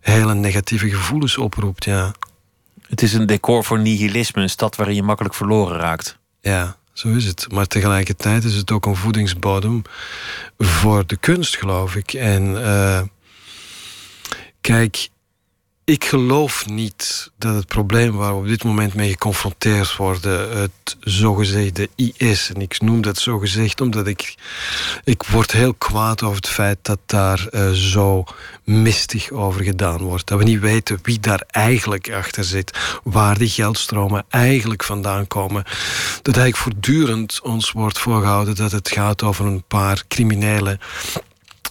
hele 0.00 0.34
negatieve 0.34 0.88
gevoelens 0.88 1.38
oproept. 1.38 1.84
Ja. 1.84 2.12
Het 2.88 3.02
is 3.02 3.12
een 3.12 3.26
decor 3.26 3.64
voor 3.64 3.78
nihilisme, 3.78 4.42
een 4.42 4.50
stad 4.50 4.76
waarin 4.76 4.94
je 4.94 5.02
makkelijk 5.02 5.34
verloren 5.34 5.78
raakt. 5.78 6.18
Ja, 6.40 6.76
zo 6.94 7.08
is 7.08 7.24
het. 7.24 7.46
Maar 7.52 7.66
tegelijkertijd 7.66 8.44
is 8.44 8.54
het 8.54 8.70
ook 8.70 8.86
een 8.86 8.96
voedingsbodem 8.96 9.82
voor 10.58 11.06
de 11.06 11.16
kunst, 11.16 11.56
geloof 11.56 11.96
ik. 11.96 12.12
En 12.12 12.42
uh, 12.42 13.02
kijk, 14.60 15.08
ik 15.84 16.04
geloof 16.04 16.66
niet 16.66 17.30
dat 17.38 17.54
het 17.54 17.66
probleem 17.66 18.12
waar 18.12 18.32
we 18.32 18.40
op 18.40 18.46
dit 18.46 18.64
moment 18.64 18.94
mee 18.94 19.10
geconfronteerd 19.10 19.96
worden, 19.96 20.58
het 20.58 20.96
zogezegde 21.00 21.88
IS, 21.94 22.52
en 22.54 22.60
ik 22.60 22.80
noem 22.80 23.00
dat 23.00 23.18
zogezegd 23.18 23.80
omdat 23.80 24.06
ik, 24.06 24.34
ik 25.04 25.22
word 25.22 25.52
heel 25.52 25.74
kwaad 25.74 26.22
over 26.22 26.36
het 26.36 26.48
feit 26.48 26.78
dat 26.82 26.98
daar 27.06 27.48
uh, 27.50 27.70
zo 27.70 28.24
mistig 28.64 29.30
over 29.30 29.64
gedaan 29.64 30.02
wordt. 30.02 30.26
Dat 30.26 30.38
we 30.38 30.44
niet 30.44 30.60
weten 30.60 30.98
wie 31.02 31.20
daar 31.20 31.44
eigenlijk 31.50 32.12
achter 32.12 32.44
zit, 32.44 33.00
waar 33.02 33.38
die 33.38 33.48
geldstromen 33.48 34.24
eigenlijk 34.28 34.84
vandaan 34.84 35.26
komen. 35.26 35.64
Dat 36.22 36.36
eigenlijk 36.36 36.56
voortdurend 36.56 37.40
ons 37.42 37.72
wordt 37.72 37.98
voorgehouden 37.98 38.54
dat 38.54 38.72
het 38.72 38.88
gaat 38.88 39.22
over 39.22 39.46
een 39.46 39.64
paar 39.68 40.04
criminelen 40.08 40.80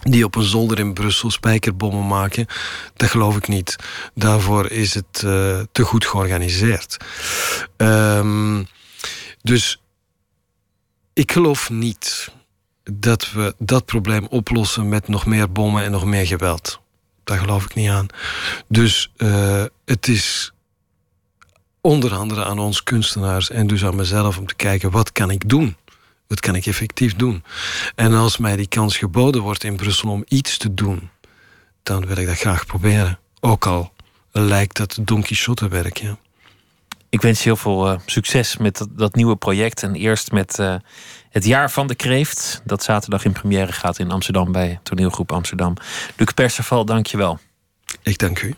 die 0.04 0.26
op 0.26 0.36
een 0.36 0.44
zolder 0.44 0.80
in 0.80 0.94
Brussel 0.94 1.32
spijkerbommen 1.32 2.08
maken. 2.08 2.46
Dat 2.96 3.10
geloof 3.10 3.38
ik 3.38 3.48
niet. 3.48 3.76
Daarvoor 4.14 4.72
is 4.72 4.94
het 4.94 5.22
uh, 5.26 5.60
te 5.72 5.84
goed 5.84 6.06
georganiseerd. 6.06 6.98
Um, 7.78 8.68
dus 9.42 9.82
ik 11.14 11.32
geloof 11.32 11.70
niet 11.70 12.32
dat 12.84 13.32
we 13.32 13.56
dat 13.58 13.86
probleem 13.86 14.26
oplossen 14.30 14.90
met 14.90 15.08
nog 15.08 15.26
meer 15.26 15.52
bommen 15.52 15.84
en 15.84 15.92
nog 15.92 16.06
meer 16.06 16.28
geweld. 16.28 16.80
Daar 17.24 17.38
geloof 17.38 17.64
ik 17.64 17.74
niet 17.74 17.90
aan. 17.90 18.08
Dus 18.68 19.12
uh, 19.18 19.64
het 19.86 20.08
is 20.08 20.54
onder 21.82 22.14
andere 22.14 22.46
aan 22.46 22.60
ons 22.60 22.84
kunstenaars 22.84 23.50
en 23.50 23.68
dus 23.68 23.86
aan 23.86 23.96
mezelf 23.96 24.38
om 24.38 24.48
te 24.48 24.56
kijken 24.56 24.92
wat 24.92 25.12
kan 25.12 25.32
ik 25.32 25.50
doen 25.50 25.76
wat 26.28 26.40
kan 26.40 26.56
ik 26.56 26.66
effectief 26.66 27.16
doen? 27.16 27.44
En 27.96 28.14
als 28.14 28.38
mij 28.38 28.56
die 28.56 28.68
kans 28.68 28.98
geboden 28.98 29.42
wordt 29.42 29.64
in 29.64 29.76
Brussel 29.76 30.10
om 30.10 30.24
iets 30.28 30.58
te 30.58 30.74
doen, 30.74 31.10
dan 31.84 32.06
wil 32.06 32.18
ik 32.18 32.28
dat 32.28 32.38
graag 32.38 32.66
proberen. 32.66 33.20
Ook 33.40 33.66
al 33.66 33.94
lijkt 34.32 34.78
dat 34.78 34.98
Don 35.02 35.22
Quixote 35.22 35.68
werk, 35.68 35.98
ja. 35.98 36.18
Ik 37.10 37.22
wens 37.22 37.38
je 37.38 37.44
heel 37.44 37.56
veel 37.56 37.92
uh, 37.92 38.00
succes 38.06 38.58
met 38.58 38.78
dat, 38.78 38.88
dat, 38.92 39.16
nieuwe 39.16 39.36
project. 39.36 39.84
En 39.84 39.96
eerst 39.96 40.32
met 40.32 40.60
uh, 40.60 40.76
het 41.30 41.46
Jaar 41.46 41.72
van 41.72 41.88
de 41.88 41.96
Kreeft. 41.96 42.62
Dat 42.66 42.84
zaterdag 42.84 43.26
in 43.26 43.32
première 43.32 43.72
gaat 43.72 44.00
in 44.00 44.12
Amsterdam 44.12 44.52
bij 44.52 44.80
toneelgroep 44.84 45.32
Amsterdam. 45.32 45.74
Luc 46.16 46.32
Perceval, 46.34 46.86
dank 46.86 47.08
je 47.08 47.18
wel. 47.18 47.40
Ik 48.02 48.18
dank 48.18 48.42
u. 48.42 48.56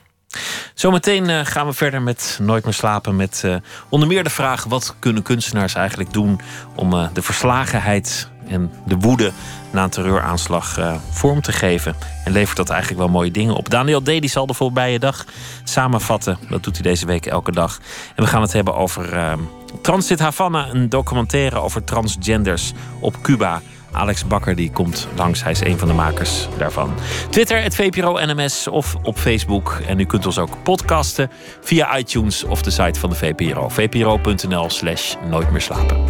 Zometeen 0.74 1.30
uh, 1.30 1.40
gaan 1.44 1.66
we 1.66 1.74
verder 1.74 2.02
met 2.02 2.40
Nooit 2.42 2.64
meer 2.64 2.74
slapen. 2.74 3.16
Met 3.16 3.42
uh, 3.46 3.56
onder 3.90 4.08
meer 4.08 4.24
de 4.24 4.30
vraag: 4.30 4.64
wat 4.64 4.96
kunnen 5.00 5.24
kunstenaars 5.24 5.76
eigenlijk 5.76 6.14
doen 6.14 6.40
om 6.76 6.94
uh, 6.94 7.08
de 7.14 7.22
verslagenheid 7.22 8.30
en 8.48 8.72
de 8.86 8.96
woede 8.96 9.32
na 9.72 9.84
een 9.84 9.90
terreuraanslag 9.90 10.80
vorm 11.12 11.42
te 11.42 11.52
geven? 11.52 11.96
En 12.26 12.32
levert 12.32 12.58
dat 12.58 12.70
eigenlijk 12.70 13.00
wel 13.02 13.10
mooie 13.10 13.32
dingen 13.32 13.56
op? 13.56 13.70
Daniel 13.70 14.02
D. 14.02 14.12
zal 14.22 14.46
de 14.46 14.54
voorbije 14.54 15.00
dag 15.00 15.26
samenvatten. 15.64 16.38
Dat 16.50 16.64
doet 16.64 16.74
hij 16.74 16.84
deze 16.84 17.06
week 17.06 17.26
elke 17.26 17.52
dag. 17.52 17.80
En 18.16 18.24
we 18.24 18.30
gaan 18.30 18.42
het 18.42 18.54
hebben 18.54 18.76
over 18.76 19.38
Transit 19.82 20.20
Havana, 20.20 20.68
een 20.70 20.90
documentaire 20.90 21.60
over 21.60 21.84
transgenders 21.84 22.72
op 23.00 23.22
Cuba. 23.22 23.62
Alex 23.96 24.28
Bakker 24.28 24.56
die 24.56 24.72
komt 24.72 25.08
langs. 25.16 25.43
Hij 25.43 25.52
is 25.52 25.64
een 25.64 25.78
van 25.78 25.88
de 25.88 25.93
makers 25.93 26.48
daarvan. 26.58 26.93
Twitter, 27.30 27.62
het 27.62 27.76
VPRO 27.76 28.14
NMS 28.26 28.68
of 28.68 28.96
op 29.04 29.18
Facebook. 29.18 29.82
En 29.88 30.00
u 30.00 30.06
kunt 30.06 30.26
ons 30.26 30.39
ook 30.39 30.64
podcasten 30.64 31.30
via 31.62 31.98
iTunes 31.98 32.43
of 32.43 32.62
de 32.62 32.72
site 32.72 33.00
van 33.00 33.10
de 33.10 33.16
VPRO. 33.16 33.70
vpro.nl 33.70 34.70
slash 34.70 35.16
nooit 35.30 35.52
meer 35.52 35.62
slapen. 35.62 36.04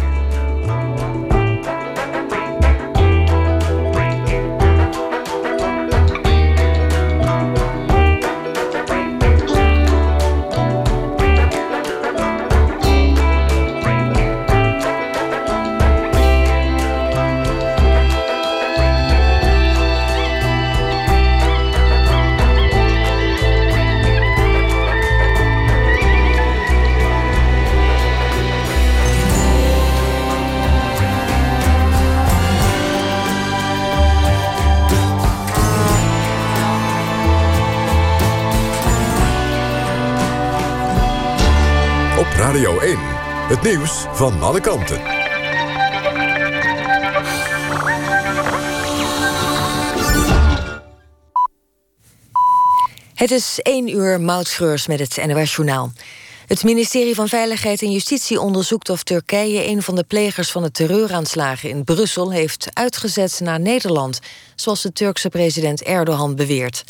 Het 43.46 43.62
nieuws 43.62 44.04
van 44.12 44.42
alle 44.42 44.60
kanten. 44.60 45.00
Het 53.14 53.30
is 53.30 53.60
1 53.62 53.88
uur 53.88 54.20
Moutschreurs 54.20 54.86
met 54.86 54.98
het 54.98 55.26
NOS 55.26 55.54
Journaal. 55.54 55.92
Het 56.46 56.64
ministerie 56.64 57.14
van 57.14 57.28
Veiligheid 57.28 57.82
en 57.82 57.90
Justitie 57.90 58.40
onderzoekt 58.40 58.90
of 58.90 59.02
Turkije... 59.02 59.66
een 59.66 59.82
van 59.82 59.94
de 59.94 60.04
plegers 60.04 60.50
van 60.50 60.62
de 60.62 60.70
terreuraanslagen 60.70 61.68
in 61.68 61.84
Brussel 61.84 62.32
heeft 62.32 62.68
uitgezet 62.72 63.40
naar 63.42 63.60
Nederland... 63.60 64.20
zoals 64.54 64.82
de 64.82 64.92
Turkse 64.92 65.28
president 65.28 65.82
Erdogan 65.82 66.34
beweert. 66.34 66.84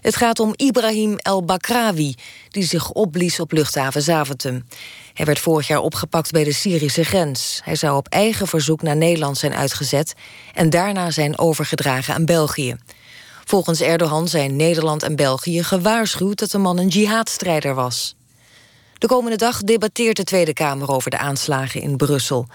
Het 0.00 0.16
gaat 0.16 0.40
om 0.40 0.52
Ibrahim 0.56 1.16
El-Bakrawi, 1.16 2.14
die 2.48 2.64
zich 2.64 2.90
opblies 2.90 3.40
op 3.40 3.52
luchthaven 3.52 4.02
Zaventem. 4.02 4.66
Hij 5.14 5.26
werd 5.26 5.38
vorig 5.38 5.66
jaar 5.66 5.80
opgepakt 5.80 6.30
bij 6.30 6.44
de 6.44 6.52
Syrische 6.52 7.04
grens. 7.04 7.60
Hij 7.64 7.76
zou 7.76 7.96
op 7.96 8.08
eigen 8.08 8.46
verzoek 8.46 8.82
naar 8.82 8.96
Nederland 8.96 9.38
zijn 9.38 9.54
uitgezet... 9.54 10.14
en 10.54 10.70
daarna 10.70 11.10
zijn 11.10 11.38
overgedragen 11.38 12.14
aan 12.14 12.24
België. 12.24 12.76
Volgens 13.44 13.80
Erdogan 13.80 14.28
zijn 14.28 14.56
Nederland 14.56 15.02
en 15.02 15.16
België 15.16 15.62
gewaarschuwd... 15.62 16.38
dat 16.38 16.50
de 16.50 16.58
man 16.58 16.78
een 16.78 16.88
jihadstrijder 16.88 17.74
was. 17.74 18.16
De 18.98 19.06
komende 19.06 19.36
dag 19.36 19.62
debatteert 19.62 20.16
de 20.16 20.24
Tweede 20.24 20.52
Kamer 20.52 20.90
over 20.90 21.10
de 21.10 21.18
aanslagen 21.18 21.80
in 21.80 21.96
Brussel. 21.96 22.46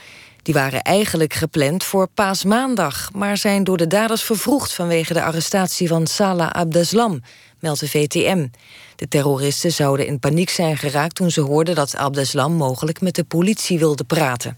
Die 0.43 0.53
waren 0.53 0.81
eigenlijk 0.81 1.33
gepland 1.33 1.83
voor 1.83 2.07
paasmaandag... 2.07 3.09
maar 3.13 3.37
zijn 3.37 3.63
door 3.63 3.77
de 3.77 3.87
daders 3.87 4.23
vervroegd 4.23 4.73
vanwege 4.73 5.13
de 5.13 5.23
arrestatie 5.23 5.87
van 5.87 6.07
Salah 6.07 6.49
Abdeslam, 6.49 7.21
meldt 7.59 7.79
de 7.79 7.89
VTM. 7.89 8.47
De 8.95 9.07
terroristen 9.07 9.71
zouden 9.71 10.07
in 10.07 10.19
paniek 10.19 10.49
zijn 10.49 10.77
geraakt 10.77 11.15
toen 11.15 11.31
ze 11.31 11.41
hoorden 11.41 11.75
dat 11.75 11.95
Abdeslam 11.95 12.53
mogelijk 12.53 13.01
met 13.01 13.15
de 13.15 13.23
politie 13.23 13.79
wilde 13.79 14.03
praten. 14.03 14.57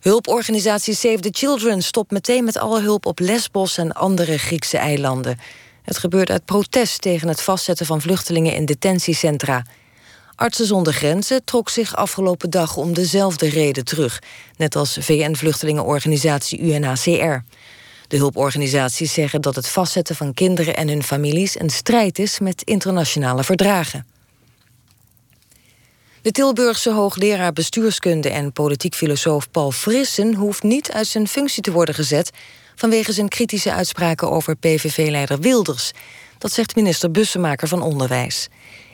Hulporganisatie 0.00 0.94
Save 0.94 1.20
the 1.20 1.30
Children 1.32 1.82
stopt 1.82 2.10
meteen 2.10 2.44
met 2.44 2.58
alle 2.58 2.80
hulp 2.80 3.06
op 3.06 3.18
Lesbos 3.18 3.78
en 3.78 3.92
andere 3.92 4.38
Griekse 4.38 4.78
eilanden. 4.78 5.38
Het 5.82 5.98
gebeurt 5.98 6.30
uit 6.30 6.44
protest 6.44 7.00
tegen 7.00 7.28
het 7.28 7.42
vastzetten 7.42 7.86
van 7.86 8.00
vluchtelingen 8.00 8.54
in 8.54 8.64
detentiecentra. 8.64 9.64
Artsen 10.38 10.66
zonder 10.66 10.92
Grenzen 10.92 11.44
trok 11.44 11.68
zich 11.68 11.96
afgelopen 11.96 12.50
dag 12.50 12.76
om 12.76 12.94
dezelfde 12.94 13.48
reden 13.48 13.84
terug, 13.84 14.22
net 14.56 14.76
als 14.76 14.96
VN-vluchtelingenorganisatie 15.00 16.60
UNHCR. 16.60 17.36
De 18.08 18.16
hulporganisaties 18.16 19.12
zeggen 19.12 19.40
dat 19.40 19.54
het 19.54 19.68
vastzetten 19.68 20.16
van 20.16 20.34
kinderen 20.34 20.76
en 20.76 20.88
hun 20.88 21.02
families 21.02 21.60
een 21.60 21.70
strijd 21.70 22.18
is 22.18 22.38
met 22.38 22.62
internationale 22.62 23.44
verdragen. 23.44 24.06
De 26.22 26.30
Tilburgse 26.30 26.92
hoogleraar 26.92 27.52
bestuurskunde 27.52 28.30
en 28.30 28.52
politiek 28.52 28.94
filosoof 28.94 29.50
Paul 29.50 29.72
Frissen 29.72 30.34
hoeft 30.34 30.62
niet 30.62 30.92
uit 30.92 31.06
zijn 31.06 31.28
functie 31.28 31.62
te 31.62 31.72
worden 31.72 31.94
gezet 31.94 32.30
vanwege 32.74 33.12
zijn 33.12 33.28
kritische 33.28 33.72
uitspraken 33.72 34.30
over 34.30 34.56
PVV-leider 34.56 35.40
Wilders. 35.40 35.92
Dat 36.38 36.52
zegt 36.52 36.76
minister 36.76 37.10
Bussemaker 37.10 37.68
van 37.68 37.82
Onderwijs. 37.82 38.48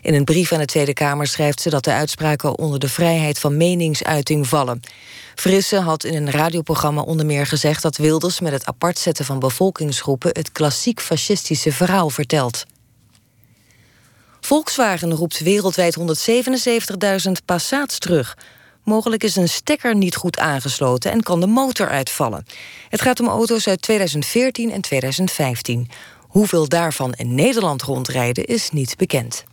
In 0.05 0.15
een 0.15 0.25
brief 0.25 0.53
aan 0.53 0.59
de 0.59 0.65
Tweede 0.65 0.93
Kamer 0.93 1.27
schrijft 1.27 1.61
ze 1.61 1.71
dat 1.71 1.85
de 1.85 1.93
uitspraken 1.93 2.59
onder 2.59 2.79
de 2.79 2.89
vrijheid 2.89 3.39
van 3.39 3.57
meningsuiting 3.57 4.49
vallen. 4.49 4.81
Frisse 5.35 5.77
had 5.77 6.05
in 6.05 6.15
een 6.15 6.31
radioprogramma 6.31 7.01
onder 7.01 7.27
meer 7.27 7.47
gezegd 7.47 7.83
dat 7.83 7.97
Wilders 7.97 8.41
met 8.41 8.53
het 8.53 8.67
apart 8.67 8.99
zetten 8.99 9.25
van 9.25 9.39
bevolkingsgroepen 9.39 10.31
het 10.33 10.53
klassiek 10.53 11.01
fascistische 11.01 11.73
verhaal 11.73 12.11
vertelt. 12.11 12.65
Volkswagen 14.41 15.15
roept 15.15 15.39
wereldwijd 15.39 15.99
177.000 17.27 17.33
Passats 17.45 17.99
terug. 17.99 18.37
Mogelijk 18.83 19.25
is 19.25 19.37
een 19.37 19.49
stekker 19.49 19.97
niet 19.97 20.17
goed 20.17 20.39
aangesloten 20.39 21.11
en 21.11 21.23
kan 21.23 21.41
de 21.41 21.47
motor 21.47 21.89
uitvallen. 21.89 22.47
Het 22.89 23.03
gaat 23.03 23.21
om 23.21 23.29
auto's 23.29 23.69
uit 23.69 23.83
2014 23.83 24.71
en 24.71 24.81
2015. 24.81 25.89
Hoeveel 26.21 26.69
daarvan 26.69 27.13
in 27.13 27.35
Nederland 27.35 27.83
rondrijden 27.83 28.45
is 28.45 28.71
niet 28.71 28.97
bekend. 28.97 29.45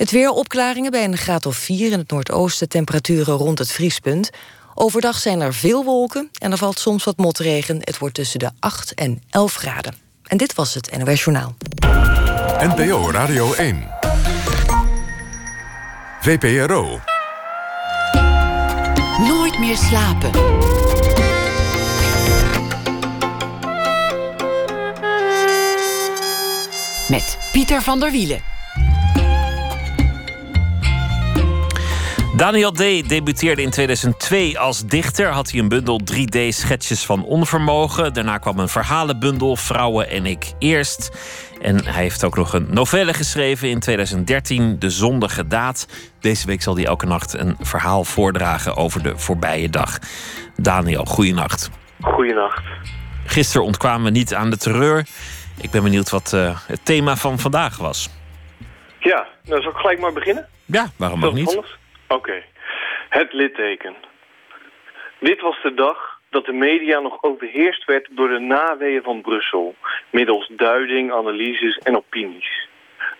Het 0.00 0.10
weer 0.10 0.30
opklaringen 0.30 0.90
bij 0.90 1.04
een 1.04 1.16
graad 1.16 1.46
of 1.46 1.56
4 1.56 1.92
in 1.92 1.98
het 1.98 2.10
noordoosten, 2.10 2.68
temperaturen 2.68 3.34
rond 3.34 3.58
het 3.58 3.72
vriespunt. 3.72 4.30
Overdag 4.74 5.18
zijn 5.18 5.40
er 5.40 5.54
veel 5.54 5.84
wolken 5.84 6.30
en 6.38 6.52
er 6.52 6.58
valt 6.58 6.78
soms 6.78 7.04
wat 7.04 7.16
motregen. 7.16 7.76
Het 7.80 7.98
wordt 7.98 8.14
tussen 8.14 8.38
de 8.38 8.50
8 8.58 8.94
en 8.94 9.22
11 9.30 9.54
graden. 9.54 9.94
En 10.26 10.36
dit 10.36 10.54
was 10.54 10.74
het 10.74 10.98
NOS 10.98 11.24
Journaal. 11.24 11.54
NPO 12.58 13.10
Radio 13.10 13.52
1. 13.52 13.88
VPRO. 16.20 17.00
Nooit 19.18 19.58
meer 19.58 19.76
slapen. 19.76 20.30
Met 27.08 27.38
Pieter 27.52 27.82
van 27.82 28.00
der 28.00 28.10
Wielen. 28.10 28.50
Daniel 32.36 32.72
D. 32.72 33.08
debuteerde 33.08 33.62
in 33.62 33.70
2002 33.70 34.58
als 34.58 34.86
dichter. 34.86 35.28
Had 35.28 35.50
hij 35.50 35.60
een 35.60 35.68
bundel 35.68 36.00
3D-schetsjes 36.12 37.04
van 37.04 37.24
onvermogen. 37.24 38.14
Daarna 38.14 38.38
kwam 38.38 38.58
een 38.58 38.68
verhalenbundel 38.68 39.56
Vrouwen 39.56 40.08
en 40.08 40.26
ik 40.26 40.52
eerst. 40.58 41.10
En 41.60 41.84
hij 41.84 42.02
heeft 42.02 42.24
ook 42.24 42.36
nog 42.36 42.52
een 42.52 42.66
novelle 42.70 43.14
geschreven 43.14 43.68
in 43.68 43.80
2013, 43.80 44.78
De 44.78 44.90
Zondige 44.90 45.46
Daad. 45.46 45.86
Deze 46.20 46.46
week 46.46 46.62
zal 46.62 46.74
hij 46.74 46.84
elke 46.84 47.06
nacht 47.06 47.32
een 47.32 47.56
verhaal 47.60 48.04
voordragen 48.04 48.76
over 48.76 49.02
de 49.02 49.18
voorbije 49.18 49.70
dag. 49.70 49.98
Daniel, 50.56 51.04
goeienacht. 51.04 51.70
Goeienacht. 52.00 52.62
Gisteren 53.24 53.66
ontkwamen 53.66 54.04
we 54.04 54.10
niet 54.10 54.34
aan 54.34 54.50
de 54.50 54.56
terreur. 54.56 55.06
Ik 55.60 55.70
ben 55.70 55.82
benieuwd 55.82 56.10
wat 56.10 56.32
uh, 56.34 56.58
het 56.66 56.84
thema 56.84 57.16
van 57.16 57.38
vandaag 57.38 57.76
was. 57.76 58.10
Ja, 58.98 59.26
nou 59.44 59.62
zal 59.62 59.70
ik 59.70 59.76
gelijk 59.76 60.00
maar 60.00 60.12
beginnen? 60.12 60.46
Ja, 60.64 60.90
waarom 60.96 61.24
ook 61.24 61.34
niet? 61.34 61.78
Oké. 62.12 62.42
Het 63.08 63.32
litteken. 63.32 63.94
Dit 65.18 65.40
was 65.40 65.62
de 65.62 65.74
dag 65.74 66.20
dat 66.30 66.44
de 66.44 66.52
media 66.52 67.00
nog 67.00 67.22
overheerst 67.22 67.84
werd 67.84 68.08
door 68.10 68.28
de 68.28 68.38
naweeën 68.38 69.02
van 69.02 69.20
Brussel, 69.20 69.74
middels 70.10 70.50
duiding, 70.52 71.12
analyses 71.12 71.78
en 71.78 71.96
opinies. 71.96 72.68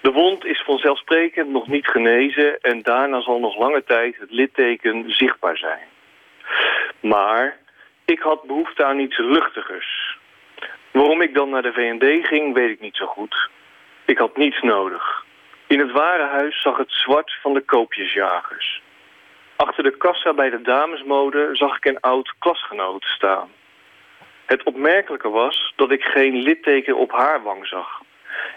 De 0.01 0.11
wond 0.11 0.45
is 0.45 0.62
vanzelfsprekend 0.62 1.49
nog 1.49 1.66
niet 1.66 1.86
genezen 1.86 2.61
en 2.61 2.82
daarna 2.82 3.20
zal 3.20 3.38
nog 3.41 3.59
lange 3.59 3.84
tijd 3.84 4.16
het 4.18 4.30
litteken 4.30 5.05
zichtbaar 5.07 5.57
zijn. 5.57 5.86
Maar 7.01 7.59
ik 8.05 8.20
had 8.20 8.43
behoefte 8.43 8.84
aan 8.84 8.99
iets 8.99 9.18
luchtigers. 9.18 10.18
Waarom 10.91 11.22
ik 11.22 11.34
dan 11.34 11.51
naar 11.51 11.62
de 11.62 11.72
VND 11.72 12.26
ging, 12.26 12.55
weet 12.55 12.70
ik 12.70 12.80
niet 12.80 12.97
zo 12.97 13.07
goed. 13.07 13.49
Ik 14.05 14.18
had 14.18 14.36
niets 14.36 14.61
nodig. 14.61 15.24
In 15.71 15.79
het 15.79 15.91
warenhuis 15.91 16.62
zag 16.62 16.77
het 16.77 16.93
zwart 16.93 17.39
van 17.43 17.55
de 17.55 17.61
koopjesjagers. 17.61 18.83
Achter 19.57 19.83
de 19.83 19.97
kassa 19.97 20.35
bij 20.35 20.51
de 20.51 20.62
damesmode 20.62 21.49
zag 21.53 21.77
ik 21.77 21.85
een 21.85 22.01
oud 22.01 22.35
klasgenoot 22.39 23.05
staan. 23.05 23.49
Het 24.47 24.62
opmerkelijke 24.62 25.29
was 25.29 25.73
dat 25.77 25.91
ik 25.91 26.03
geen 26.03 26.35
litteken 26.35 26.97
op 26.97 27.12
haar 27.12 27.43
wang 27.43 27.66
zag. 27.66 28.03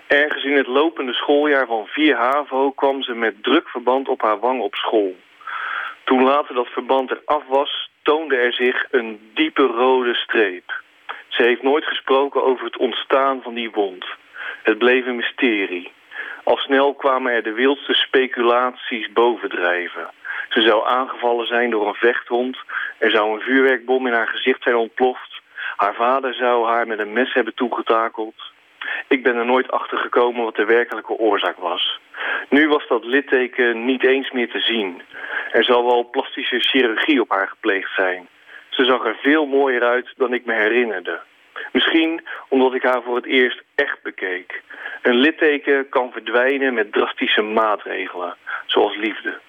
Ergens 0.07 0.43
in 0.43 0.57
het 0.57 0.67
lopende 0.67 1.13
schooljaar 1.13 1.65
van 1.65 1.87
4 1.87 2.15
HAVO 2.15 2.71
kwam 2.71 3.03
ze 3.03 3.13
met 3.13 3.43
druk 3.43 3.69
verband 3.69 4.07
op 4.07 4.21
haar 4.21 4.39
wang 4.39 4.61
op 4.61 4.75
school. 4.75 5.15
Toen 6.03 6.23
later 6.23 6.55
dat 6.55 6.67
verband 6.67 7.11
eraf 7.11 7.43
was, 7.47 7.89
toonde 8.01 8.35
er 8.35 8.53
zich 8.53 8.85
een 8.91 9.31
diepe 9.33 9.65
rode 9.65 10.13
streep. 10.13 10.81
Ze 11.27 11.43
heeft 11.43 11.63
nooit 11.63 11.85
gesproken 11.85 12.43
over 12.43 12.65
het 12.65 12.77
ontstaan 12.77 13.41
van 13.41 13.53
die 13.53 13.71
wond. 13.71 14.05
Het 14.63 14.77
bleef 14.77 15.05
een 15.05 15.15
mysterie. 15.15 15.91
Al 16.43 16.57
snel 16.57 16.93
kwamen 16.93 17.33
er 17.33 17.43
de 17.43 17.53
wildste 17.53 17.93
speculaties 17.93 19.11
bovendrijven. 19.11 20.09
Ze 20.49 20.61
zou 20.61 20.87
aangevallen 20.87 21.47
zijn 21.47 21.69
door 21.69 21.87
een 21.87 21.93
vechthond. 21.93 22.57
Er 22.97 23.11
zou 23.11 23.33
een 23.33 23.41
vuurwerkbom 23.41 24.07
in 24.07 24.13
haar 24.13 24.27
gezicht 24.27 24.63
zijn 24.63 24.75
ontploft. 24.75 25.41
Haar 25.75 25.93
vader 25.93 26.33
zou 26.33 26.67
haar 26.67 26.87
met 26.87 26.99
een 26.99 27.13
mes 27.13 27.33
hebben 27.33 27.53
toegetakeld. 27.53 28.35
Ik 29.07 29.23
ben 29.23 29.35
er 29.35 29.45
nooit 29.45 29.71
achter 29.71 29.97
gekomen 29.97 30.43
wat 30.43 30.55
de 30.55 30.65
werkelijke 30.65 31.17
oorzaak 31.17 31.57
was. 31.57 31.99
Nu 32.49 32.67
was 32.67 32.87
dat 32.87 33.05
litteken 33.05 33.85
niet 33.85 34.05
eens 34.05 34.31
meer 34.31 34.49
te 34.49 34.59
zien. 34.59 35.01
Er 35.51 35.63
zal 35.63 35.85
wel 35.85 36.09
plastische 36.09 36.59
chirurgie 36.59 37.21
op 37.21 37.29
haar 37.29 37.47
gepleegd 37.47 37.93
zijn. 37.95 38.27
Ze 38.69 38.85
zag 38.85 39.05
er 39.05 39.15
veel 39.21 39.45
mooier 39.45 39.83
uit 39.83 40.13
dan 40.17 40.33
ik 40.33 40.45
me 40.45 40.53
herinnerde. 40.53 41.19
Misschien 41.71 42.23
omdat 42.49 42.73
ik 42.73 42.83
haar 42.83 43.01
voor 43.03 43.15
het 43.15 43.25
eerst 43.25 43.62
echt 43.75 44.01
bekeek. 44.03 44.61
Een 45.01 45.15
litteken 45.15 45.89
kan 45.89 46.11
verdwijnen 46.11 46.73
met 46.73 46.91
drastische 46.91 47.41
maatregelen, 47.41 48.35
zoals 48.65 48.95
liefde. 48.95 49.39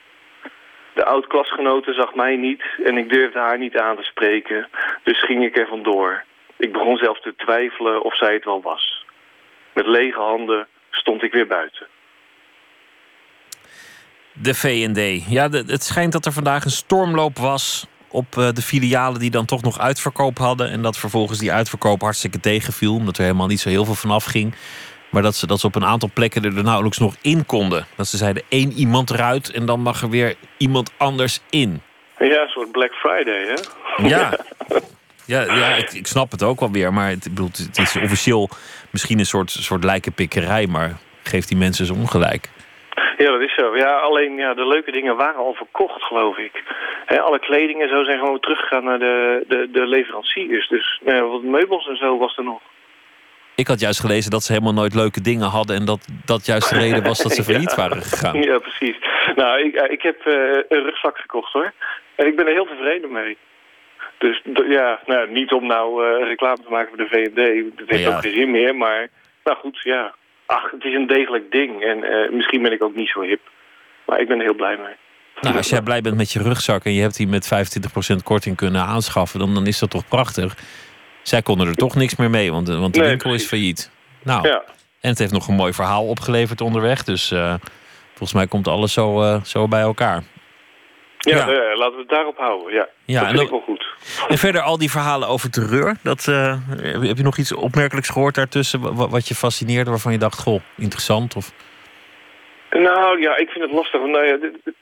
De 0.95 1.05
oud-klasgenote 1.05 1.93
zag 1.93 2.15
mij 2.15 2.37
niet 2.37 2.63
en 2.85 2.97
ik 2.99 3.09
durfde 3.09 3.39
haar 3.39 3.59
niet 3.59 3.79
aan 3.79 3.97
te 3.97 4.03
spreken, 4.03 4.69
dus 5.03 5.25
ging 5.25 5.45
ik 5.45 5.57
er 5.57 5.67
vandoor. 5.67 6.25
Ik 6.57 6.73
begon 6.73 6.97
zelfs 6.97 7.21
te 7.21 7.35
twijfelen 7.37 8.03
of 8.03 8.17
zij 8.17 8.33
het 8.33 8.45
wel 8.45 8.63
was. 8.63 9.05
Met 9.73 9.87
lege 9.87 10.21
handen 10.21 10.67
stond 10.91 11.23
ik 11.23 11.33
weer 11.33 11.47
buiten. 11.47 11.87
De 14.33 14.55
VND. 14.55 15.31
Ja, 15.31 15.49
het 15.51 15.83
schijnt 15.83 16.13
dat 16.13 16.27
er 16.27 16.33
vandaag 16.33 16.65
een 16.65 16.71
stormloop 16.71 17.39
was 17.39 17.87
op 18.15 18.39
eh, 18.39 18.49
de 18.53 18.63
filialen 18.63 19.21
die 19.21 19.31
dan 19.31 19.45
toch 19.45 19.63
nog 19.63 19.79
uitverkoop 19.79 20.39
hadden. 20.39 20.71
En 20.71 20.83
dat 20.83 20.99
vervolgens 20.99 21.39
die 21.39 21.53
uitverkoop 21.53 22.01
hartstikke 22.01 22.41
tegenviel, 22.41 22.95
omdat 22.95 23.17
er 23.17 23.23
helemaal 23.23 23.47
niet 23.47 23.61
zo 23.61 23.69
heel 23.69 23.85
veel 23.85 23.95
vanaf 23.95 24.25
ging. 24.25 24.55
Maar 25.11 25.23
dat 25.23 25.35
ze, 25.35 25.47
dat 25.47 25.61
ze 25.61 25.67
op 25.67 25.75
een 25.75 25.85
aantal 25.85 26.11
plekken 26.15 26.45
er 26.45 26.63
nauwelijks 26.63 26.99
nog 26.99 27.15
in 27.21 27.47
konden. 27.47 27.87
Dat 27.97 28.07
ze 28.07 28.17
zeiden 28.17 28.43
één 28.49 28.73
iemand 28.73 29.11
eruit 29.11 29.51
en 29.51 29.67
dan 29.67 29.81
mag 29.81 30.03
er 30.03 30.11
weer 30.11 30.37
iemand 30.57 30.93
anders 30.97 31.41
in. 31.51 31.83
Ja, 32.19 32.43
een 32.43 32.49
soort 32.49 32.73
Black 32.73 32.93
Friday, 32.93 33.47
hè? 33.47 34.09
Ja, 34.09 34.39
ja, 35.25 35.43
ja 35.43 35.75
ik, 35.75 35.93
ik 35.93 36.07
snap 36.07 36.31
het 36.31 36.43
ook 36.43 36.61
wel 36.61 36.71
weer. 36.71 36.93
Maar 36.93 37.09
het, 37.09 37.25
ik 37.25 37.35
bedoel, 37.35 37.51
het 37.57 37.79
is 37.79 37.97
officieel 37.97 38.49
misschien 38.91 39.19
een 39.19 39.27
soort, 39.27 39.51
soort 39.51 39.85
lijkenpikkerij. 39.85 40.67
Maar 40.67 40.97
geeft 41.23 41.49
die 41.49 41.57
mensen 41.57 41.87
zo 41.87 41.95
ongelijk. 41.95 42.51
Ja, 43.19 43.31
dat 43.31 43.41
is 43.41 43.55
zo. 43.55 43.77
Ja, 43.77 43.93
alleen 43.99 44.37
ja, 44.37 44.55
de 44.55 44.67
leuke 44.67 44.91
dingen 44.91 45.17
waren 45.17 45.41
al 45.41 45.55
verkocht, 45.55 46.03
geloof 46.03 46.37
ik. 46.39 46.63
Alle 47.07 47.39
kleding 47.39 47.83
en 47.83 47.89
zo 47.89 48.05
zijn 48.05 48.19
gewoon 48.19 48.41
teruggegaan 48.41 48.85
naar 48.85 48.99
de, 48.99 49.45
de, 49.49 49.69
de 49.73 49.87
leveranciers. 49.87 50.69
Dus 50.69 51.01
nou 51.05 51.17
ja, 51.17 51.23
wat 51.23 51.43
meubels 51.43 51.89
en 51.89 51.97
zo 51.97 52.19
was 52.19 52.37
er 52.37 52.45
nog. 52.45 52.61
Ik 53.57 53.67
had 53.67 53.81
juist 53.81 54.01
gelezen 54.01 54.31
dat 54.31 54.43
ze 54.43 54.53
helemaal 54.53 54.73
nooit 54.73 54.95
leuke 54.95 55.21
dingen 55.21 55.49
hadden. 55.49 55.77
En 55.77 55.85
dat 55.85 56.09
dat 56.25 56.47
juist 56.47 56.71
de 56.71 56.79
reden 56.79 57.03
was 57.03 57.23
dat 57.23 57.33
ze 57.33 57.45
failliet 57.51 57.71
Ja. 57.71 57.77
waren 57.77 58.03
gegaan. 58.03 58.43
Ja, 58.43 58.59
precies. 58.59 58.97
Nou, 59.35 59.61
ik, 59.61 59.75
eh, 59.75 59.93
ik 59.93 60.03
heb 60.03 60.27
eh, 60.27 60.35
een 60.69 60.83
rugzak 60.83 61.19
gekocht, 61.19 61.53
hoor. 61.53 61.73
En 62.15 62.27
ik 62.27 62.37
ben 62.37 62.47
er 62.47 62.53
heel 62.53 62.67
tevreden 62.67 63.13
mee. 63.13 63.37
Dus 64.19 64.43
ja, 64.69 65.01
nou, 65.07 65.31
niet 65.31 65.53
om 65.53 65.67
nou 65.67 66.07
eh, 66.07 66.27
reclame 66.27 66.63
te 66.63 66.71
maken 66.71 66.89
voor 66.89 66.97
de 66.97 67.09
V&D. 67.09 67.79
Dat 67.79 67.89
heeft 67.89 68.03
ja. 68.03 68.15
ook 68.17 68.23
geen 68.23 68.35
zin 68.35 68.51
meer. 68.51 68.77
Maar 68.77 69.09
nou 69.45 69.57
goed, 69.57 69.81
ja. 69.83 70.15
Ach, 70.47 70.71
het 70.71 70.85
is 70.85 70.95
een 70.95 71.07
degelijk 71.07 71.51
ding. 71.53 71.83
En 71.83 72.05
eh, 72.05 72.31
misschien 72.33 72.63
ben 72.63 72.73
ik 72.73 72.83
ook 72.83 72.95
niet 72.95 73.09
zo 73.09 73.21
hip. 73.21 73.41
Maar 74.07 74.21
ik 74.21 74.29
ben 74.29 74.37
er 74.39 74.45
heel 74.45 74.55
blij 74.55 74.77
mee. 74.77 74.95
Nou, 75.41 75.57
als 75.57 75.69
jij 75.69 75.83
blij 75.83 76.01
bent 76.01 76.17
met 76.17 76.33
je 76.33 76.43
rugzak 76.43 76.85
en 76.85 76.93
je 76.93 77.01
hebt 77.01 77.17
die 77.17 77.27
met 77.29 77.47
25% 78.13 78.23
korting 78.25 78.57
kunnen 78.57 78.83
aanschaffen, 78.83 79.39
dan, 79.39 79.55
dan 79.55 79.67
is 79.67 79.79
dat 79.79 79.91
toch 79.91 80.09
prachtig. 80.09 80.57
Zij 81.23 81.43
konden 81.43 81.67
er 81.69 81.75
toch 81.75 81.95
niks 81.95 82.17
meer 82.17 82.31
mee, 82.31 82.53
want, 82.53 82.67
de- 82.67 82.77
want 82.77 82.95
de 82.95 83.01
Nee, 83.01 83.09
winkel 83.09 83.35
is 83.35 83.47
failliet. 83.47 83.91
Nou, 84.23 84.49
Ja. 84.49 84.63
en 85.01 85.09
het 85.11 85.19
heeft 85.19 85.33
nog 85.33 85.49
een 85.49 85.55
mooi 85.55 85.73
verhaal 85.73 86.07
opgeleverd 86.07 86.61
onderweg. 86.61 87.05
Dus 87.05 87.31
eh, 87.31 87.55
volgens 88.09 88.33
mij 88.33 88.47
komt 88.47 88.69
alles 88.69 88.93
zo, 88.93 89.23
eh, 89.23 89.43
zo 89.43 89.69
bij 89.69 89.81
elkaar. 89.81 90.23
Ja, 91.25 91.37
Ja. 91.37 91.49
eh, 91.53 91.77
laten 91.79 91.95
we 91.95 92.01
het 92.01 92.09
daarop 92.09 92.37
houden. 92.39 92.73
Ja, 92.73 92.89
Ja, 93.05 93.21
dat 93.21 93.29
en 93.29 93.35
vind 93.37 93.43
ik 93.43 93.51
wel 93.51 93.61
goed. 93.61 93.87
En 94.29 94.39
verder 94.39 94.61
al 94.61 94.79
die 94.79 94.91
verhalen 94.91 95.29
over 95.29 95.51
terreur. 95.51 95.97
Dat, 96.03 96.27
eh, 96.29 96.57
heb 97.09 97.17
je- 97.17 97.23
nog 97.23 97.37
iets 97.39 97.53
opmerkelijks 97.55 98.09
gehoord 98.09 98.35
daartussen? 98.35 98.81
wa- 98.81 98.93
wa- 98.93 99.09
Wat 99.09 99.29
je 99.29 99.35
fascineerde, 99.35 99.91
waarvan 99.91 100.13
je 100.13 100.19
dacht, 100.19 100.39
goh, 100.43 100.61
interessant? 100.77 101.37
Of... 101.37 101.53
Nou 102.71 103.21
ja, 103.21 103.37
ik 103.37 103.49
vind 103.51 103.65
het 103.65 103.73
lastig. 103.73 104.01
want, 104.01 104.13
Nou 104.13 104.27
ja, 104.27 104.37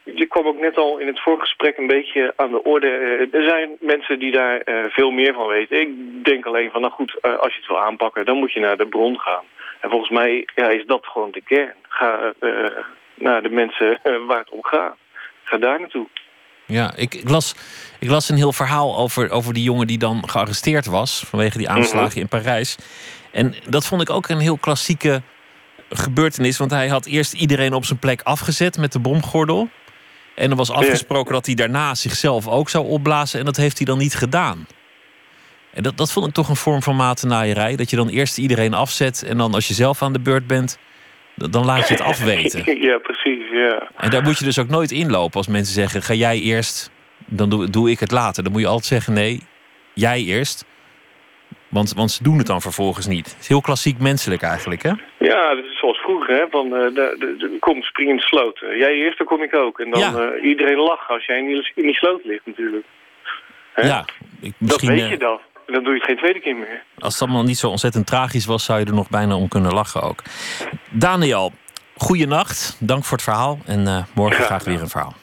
je 0.04 0.26
kwam 0.26 0.46
ook 0.46 0.60
net 0.60 0.76
al 0.76 0.98
in 0.98 1.06
het 1.06 1.20
voorgesprek 1.22 1.76
een 1.78 1.86
beetje 1.86 2.32
aan 2.36 2.50
de 2.50 2.62
orde. 2.62 2.86
Eh, 2.88 3.40
Er 3.40 3.48
zijn 3.48 3.70
mensen 3.80 4.18
die 4.18 4.32
daar 4.32 4.62
veel 4.88 5.10
meer 5.10 5.34
van 5.34 5.46
weten. 5.46 5.80
Ik 5.80 5.88
denk 6.24 6.46
alleen 6.46 6.70
van, 6.70 6.80
nou 6.80 6.92
goed, 6.92 7.18
als 7.22 7.52
je 7.52 7.58
het 7.58 7.68
wil 7.68 7.80
aanpakken, 7.82 8.24
dan 8.24 8.36
moet 8.36 8.52
je 8.52 8.60
naar 8.60 8.76
de 8.76 8.86
bron 8.86 9.18
gaan. 9.18 9.44
En 9.80 9.90
volgens 9.90 10.10
mij 10.10 10.48
ja, 10.54 10.68
is 10.68 10.84
dat 10.86 11.06
gewoon 11.06 11.30
de 11.30 11.42
kern. 11.42 11.74
Ga 11.88 12.32
naar 13.14 13.42
de 13.42 13.50
mensen 13.50 14.00
waar 14.26 14.38
het 14.38 14.50
om 14.50 14.64
gaat. 14.64 14.96
Ga 15.44 15.58
daar 15.58 15.80
naartoe. 15.80 16.06
Ja, 16.66 16.94
ik, 16.96 17.14
ik, 17.14 17.28
las, 17.28 17.54
ik 17.98 18.08
las 18.08 18.28
een 18.28 18.36
heel 18.36 18.52
verhaal 18.52 18.96
over, 18.96 19.30
over 19.30 19.52
die 19.54 19.62
jongen 19.62 19.86
die 19.86 19.98
dan 19.98 20.28
gearresteerd 20.28 20.86
was 20.86 21.24
vanwege 21.26 21.58
die 21.58 21.68
aanslagen 21.68 22.20
in 22.20 22.28
Parijs. 22.28 22.76
En 23.32 23.54
dat 23.68 23.86
vond 23.86 24.02
ik 24.02 24.10
ook 24.10 24.28
een 24.28 24.38
heel 24.38 24.58
klassieke 24.58 25.22
gebeurtenis, 25.90 26.58
want 26.58 26.70
hij 26.70 26.88
had 26.88 27.06
eerst 27.06 27.32
iedereen 27.32 27.74
op 27.74 27.84
zijn 27.84 27.98
plek 27.98 28.22
afgezet 28.22 28.78
met 28.78 28.92
de 28.92 28.98
bomgordel. 28.98 29.68
En 30.34 30.50
er 30.50 30.56
was 30.56 30.70
afgesproken 30.70 31.32
dat 31.32 31.46
hij 31.46 31.54
daarna 31.54 31.94
zichzelf 31.94 32.48
ook 32.48 32.68
zou 32.68 32.86
opblazen 32.86 33.38
en 33.38 33.44
dat 33.44 33.56
heeft 33.56 33.76
hij 33.76 33.86
dan 33.86 33.98
niet 33.98 34.14
gedaan. 34.14 34.66
En 35.72 35.82
dat, 35.82 35.96
dat 35.96 36.12
vond 36.12 36.26
ik 36.26 36.32
toch 36.32 36.48
een 36.48 36.56
vorm 36.56 36.82
van 36.82 36.96
matenaaierij. 36.96 37.76
Dat 37.76 37.90
je 37.90 37.96
dan 37.96 38.08
eerst 38.08 38.38
iedereen 38.38 38.74
afzet 38.74 39.22
en 39.22 39.36
dan 39.36 39.54
als 39.54 39.68
je 39.68 39.74
zelf 39.74 40.02
aan 40.02 40.12
de 40.12 40.20
beurt 40.20 40.46
bent, 40.46 40.78
dan 41.34 41.64
laat 41.64 41.88
je 41.88 41.94
het 41.94 42.02
afweten. 42.02 42.80
ja, 42.88 42.98
precies, 42.98 43.50
ja. 43.52 43.90
En 43.96 44.10
daar 44.10 44.22
moet 44.22 44.38
je 44.38 44.44
dus 44.44 44.58
ook 44.58 44.68
nooit 44.68 44.90
inlopen 44.90 45.36
als 45.36 45.48
mensen 45.48 45.74
zeggen: 45.74 46.02
ga 46.02 46.14
jij 46.14 46.40
eerst, 46.40 46.90
dan 47.26 47.50
doe, 47.50 47.70
doe 47.70 47.90
ik 47.90 48.00
het 48.00 48.10
later. 48.10 48.42
Dan 48.42 48.52
moet 48.52 48.60
je 48.60 48.66
altijd 48.66 48.86
zeggen: 48.86 49.12
nee, 49.12 49.40
jij 49.94 50.20
eerst. 50.22 50.64
Want, 51.68 51.92
want 51.94 52.10
ze 52.10 52.22
doen 52.22 52.38
het 52.38 52.46
dan 52.46 52.60
vervolgens 52.60 53.06
niet. 53.06 53.30
Het 53.30 53.40
is 53.40 53.48
heel 53.48 53.60
klassiek 53.60 53.98
menselijk 53.98 54.42
eigenlijk, 54.42 54.82
hè? 54.82 54.92
Ja, 55.18 55.54
dat 55.54 55.64
is 55.64 55.78
zoals 55.78 55.98
vroeger, 55.98 56.34
hè. 56.34 56.44
Van, 56.50 56.66
eh, 56.66 56.82
de, 56.94 57.16
de, 57.18 57.36
de- 57.38 57.56
kom, 57.60 57.82
spring 57.82 58.08
in 58.10 58.16
de 58.16 58.22
sloot. 58.22 58.62
Eh, 58.62 58.78
jij 58.78 58.92
eerst, 58.92 59.18
dan 59.18 59.26
kom 59.26 59.42
ik 59.42 59.54
ook. 59.54 59.80
En 59.80 59.90
dan 59.90 60.00
Ja. 60.00 60.14
eh, 60.14 60.44
iedereen 60.44 60.76
lachen 60.78 61.14
als 61.14 61.24
jij 61.26 61.38
in 61.38 61.46
die, 61.46 61.70
in 61.74 61.82
die 61.82 61.94
sloot 61.94 62.24
ligt 62.24 62.46
natuurlijk. 62.46 62.84
Hè? 63.72 63.86
Ja, 63.86 64.04
ik, 64.40 64.52
Dat 64.58 64.80
weet 64.80 65.08
je 65.08 65.16
dan. 65.18 65.38
En 65.66 65.72
dan 65.72 65.82
doe 65.82 65.92
je 65.92 65.98
het 65.98 66.08
geen 66.08 66.16
tweede 66.16 66.40
keer 66.40 66.56
meer. 66.56 66.82
als 66.98 67.12
het 67.12 67.22
allemaal 67.22 67.42
niet 67.44 67.58
zo 67.58 67.68
ontzettend 67.68 68.06
tragisch 68.06 68.46
was, 68.46 68.64
zou 68.64 68.78
je 68.78 68.84
er 68.84 68.94
nog 68.94 69.08
bijna 69.10 69.36
om 69.36 69.48
kunnen 69.48 69.72
lachen 69.72 70.02
ook. 70.02 70.22
Daniel, 70.90 71.52
goeienacht. 71.96 72.76
Dank 72.80 73.04
voor 73.04 73.16
het 73.16 73.26
verhaal. 73.26 73.58
En 73.66 73.86
eh, 73.86 74.04
morgen 74.14 74.34
Graag 74.34 74.46
graag 74.46 74.64
weer 74.64 74.80
een 74.80 74.88
verhaal. 74.88 75.14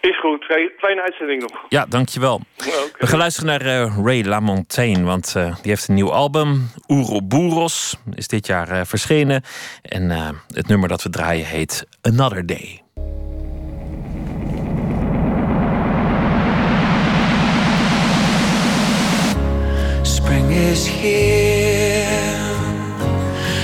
Is 0.00 0.20
goed. 0.20 0.44
Hey, 0.48 0.72
fijne 0.78 1.02
uitzending 1.02 1.40
nog. 1.40 1.64
Ja, 1.68 1.86
dankjewel. 1.86 2.40
We 2.98 3.06
gaan 3.06 3.18
luisteren 3.18 3.48
naar 3.48 3.60
eh, 3.60 3.98
Ray 4.04 4.22
LaMontagne, 4.24 5.02
want 5.02 5.34
eh, 5.36 5.44
die 5.44 5.70
heeft 5.70 5.88
een 5.88 5.94
nieuw 5.94 6.12
album. 6.12 6.70
Ouroboros 6.86 7.96
is 8.14 8.28
dit 8.28 8.46
jaar 8.46 8.86
verschenen. 8.86 9.42
En 9.82 10.10
het 10.54 10.68
nummer 10.68 10.88
dat 10.88 11.02
we 11.02 11.10
draaien 11.10 11.46
heet 11.46 11.86
Another 12.02 12.46
Day. 12.46 12.82
Is 20.58 20.84
here, 20.84 22.52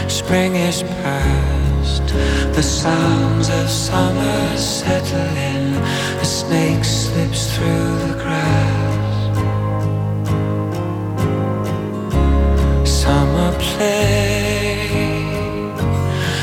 spring 0.09 0.55
is 0.55 0.83
past. 0.83 2.07
The 2.55 2.63
sounds 2.63 3.49
of 3.49 3.69
summer 3.69 4.57
settle 4.57 5.37
in. 5.37 5.75
A 6.21 6.25
snake 6.25 6.85
slips 6.85 7.55
through 7.55 7.99
the 8.07 8.15
grass. 8.23 9.15
Summer 12.89 13.51
play, 13.59 14.79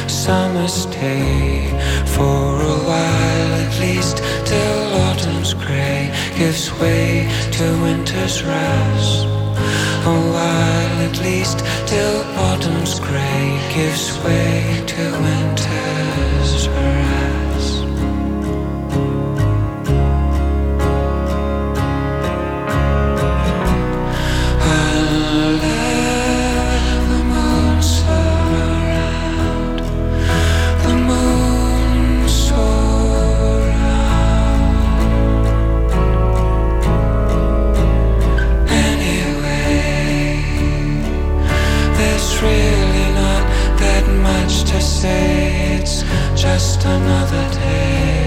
summer 0.08 0.68
stay 0.68 1.70
for 2.16 2.62
a 2.74 2.78
while 2.90 3.52
at 3.64 3.80
least 3.80 4.18
till 4.46 4.84
autumn's 5.06 5.54
gray 5.54 6.12
gives 6.38 6.72
way 6.80 7.28
to 7.54 7.64
winter's 7.82 8.44
rest. 8.44 9.41
A 10.04 10.10
while 10.10 10.98
at 11.08 11.20
least 11.22 11.60
till 11.86 12.24
autumn's 12.36 13.00
gray 13.00 13.70
gives 13.72 14.18
way 14.24 14.84
to 14.88 15.12
winter's 15.22 16.21
say. 45.02 45.78
It's 45.80 46.04
just 46.40 46.86
another 46.86 47.46
day. 47.54 48.22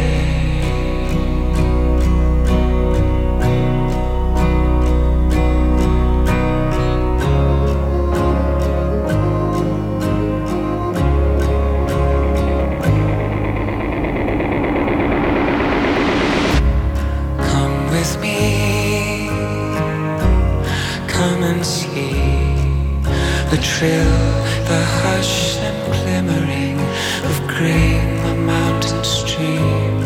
Come 17.51 17.77
with 17.95 18.13
me, 18.25 18.41
come 21.17 21.41
and 21.51 21.65
see 21.65 22.15
the 23.53 23.59
trill, 23.63 24.19
the 24.71 24.83
hush 25.01 25.59
and 25.59 25.79
glimmering 25.93 26.64
green, 27.65 28.17
the 28.27 28.35
mountain 28.35 29.03
stream. 29.03 29.97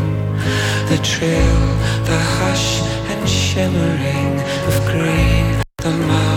The 0.91 0.99
trill, 1.03 1.63
the 2.11 2.21
hush 2.37 2.69
and 3.13 3.29
shimmering 3.29 4.35
of 4.69 4.75
green, 4.91 5.47
the 5.79 5.91
mountain 6.07 6.28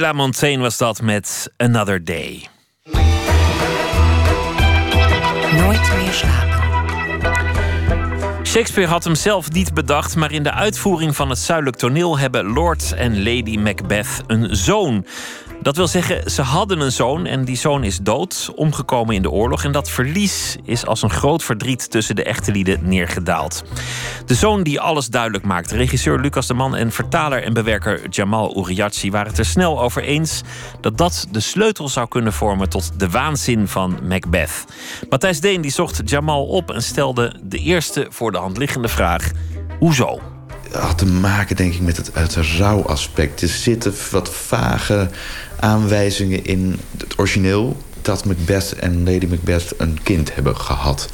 Ray 0.00 0.08
LaMontagne 0.08 0.58
was 0.58 0.78
dat 0.78 1.02
met 1.02 1.52
Another 1.56 2.04
Day. 2.04 2.48
Nooit 5.56 5.92
meer 5.96 6.12
slapen. 6.12 6.50
Shakespeare 8.50 8.88
had 8.88 9.04
hem 9.04 9.14
zelf 9.14 9.50
niet 9.50 9.74
bedacht, 9.74 10.16
maar 10.16 10.32
in 10.32 10.42
de 10.42 10.52
uitvoering 10.52 11.16
van 11.16 11.28
het 11.28 11.38
Zuidelijk 11.38 11.76
Toneel 11.76 12.18
hebben 12.18 12.52
Lord 12.52 12.92
en 12.92 13.22
Lady 13.22 13.56
Macbeth 13.56 14.22
een 14.26 14.56
zoon. 14.56 15.06
Dat 15.62 15.76
wil 15.76 15.88
zeggen, 15.88 16.30
ze 16.30 16.42
hadden 16.42 16.80
een 16.80 16.92
zoon 16.92 17.26
en 17.26 17.44
die 17.44 17.56
zoon 17.56 17.84
is 17.84 17.98
dood, 17.98 18.52
omgekomen 18.54 19.14
in 19.14 19.22
de 19.22 19.30
oorlog. 19.30 19.64
En 19.64 19.72
dat 19.72 19.90
verlies 19.90 20.56
is 20.64 20.86
als 20.86 21.02
een 21.02 21.10
groot 21.10 21.44
verdriet 21.44 21.90
tussen 21.90 22.16
de 22.16 22.24
echte 22.24 22.52
lieden 22.52 22.78
neergedaald. 22.82 23.64
De 24.26 24.34
zoon 24.34 24.62
die 24.62 24.80
alles 24.80 25.08
duidelijk 25.08 25.44
maakt. 25.44 25.70
Regisseur 25.70 26.20
Lucas 26.20 26.46
de 26.46 26.54
Man 26.54 26.76
en 26.76 26.92
vertaler 26.92 27.42
en 27.42 27.52
bewerker 27.52 28.08
Jamal 28.08 28.58
Uriachi 28.58 29.10
waren 29.10 29.28
het 29.28 29.38
er 29.38 29.44
snel 29.44 29.80
over 29.80 30.02
eens 30.02 30.42
dat 30.80 30.98
dat 30.98 31.26
de 31.30 31.40
sleutel 31.40 31.88
zou 31.88 32.08
kunnen 32.08 32.32
vormen 32.32 32.68
tot 32.68 33.00
de 33.00 33.10
waanzin 33.10 33.68
van 33.68 33.98
Macbeth. 34.02 34.64
Matthijs 35.08 35.40
Deen 35.40 35.60
die 35.60 35.70
zocht 35.70 36.00
Jamal 36.04 36.46
op 36.46 36.70
en 36.70 36.82
stelde 36.82 37.34
de 37.42 37.58
eerste 37.58 38.06
voor 38.10 38.32
de 38.32 38.38
hand 38.38 38.56
liggende 38.56 38.88
vraag: 38.88 39.30
hoezo? 39.78 40.39
Had 40.72 40.98
te 40.98 41.06
maken, 41.06 41.56
denk 41.56 41.74
ik, 41.74 41.80
met 41.80 41.96
het, 41.96 42.10
het 42.12 42.36
rouwaspect. 42.58 43.42
Er 43.42 43.48
zitten 43.48 43.94
wat 44.10 44.30
vage 44.30 45.08
aanwijzingen 45.60 46.44
in 46.44 46.78
het 46.96 47.18
origineel 47.18 47.76
dat 48.02 48.24
Macbeth 48.24 48.74
en 48.78 49.04
Lady 49.04 49.26
Macbeth 49.26 49.72
een 49.76 49.98
kind 50.02 50.34
hebben 50.34 50.56
gehad. 50.56 51.08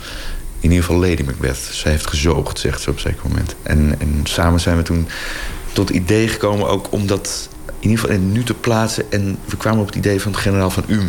In 0.61 0.71
ieder 0.71 0.85
geval 0.85 1.01
Lady 1.01 1.23
Macbeth. 1.23 1.69
Zij 1.71 1.91
heeft 1.91 2.07
gezoogd, 2.07 2.59
zegt 2.59 2.81
ze 2.81 2.91
op 2.91 2.95
een 2.95 3.01
zeker 3.01 3.29
moment. 3.29 3.55
En, 3.63 3.95
en 3.99 4.21
samen 4.25 4.61
zijn 4.61 4.77
we 4.77 4.83
toen 4.83 5.09
tot 5.73 5.89
het 5.89 5.97
idee 5.97 6.29
gekomen, 6.29 6.69
ook 6.69 6.93
om 6.93 7.07
dat 7.07 7.49
in 7.79 7.91
ieder 7.91 8.05
geval 8.05 8.23
nu 8.23 8.43
te 8.45 8.55
plaatsen. 8.55 9.05
En 9.11 9.39
we 9.45 9.57
kwamen 9.57 9.81
op 9.81 9.87
het 9.87 9.97
idee 9.97 10.21
van 10.21 10.37
generaal 10.37 10.71
van 10.71 10.85
Uhm. 10.87 11.09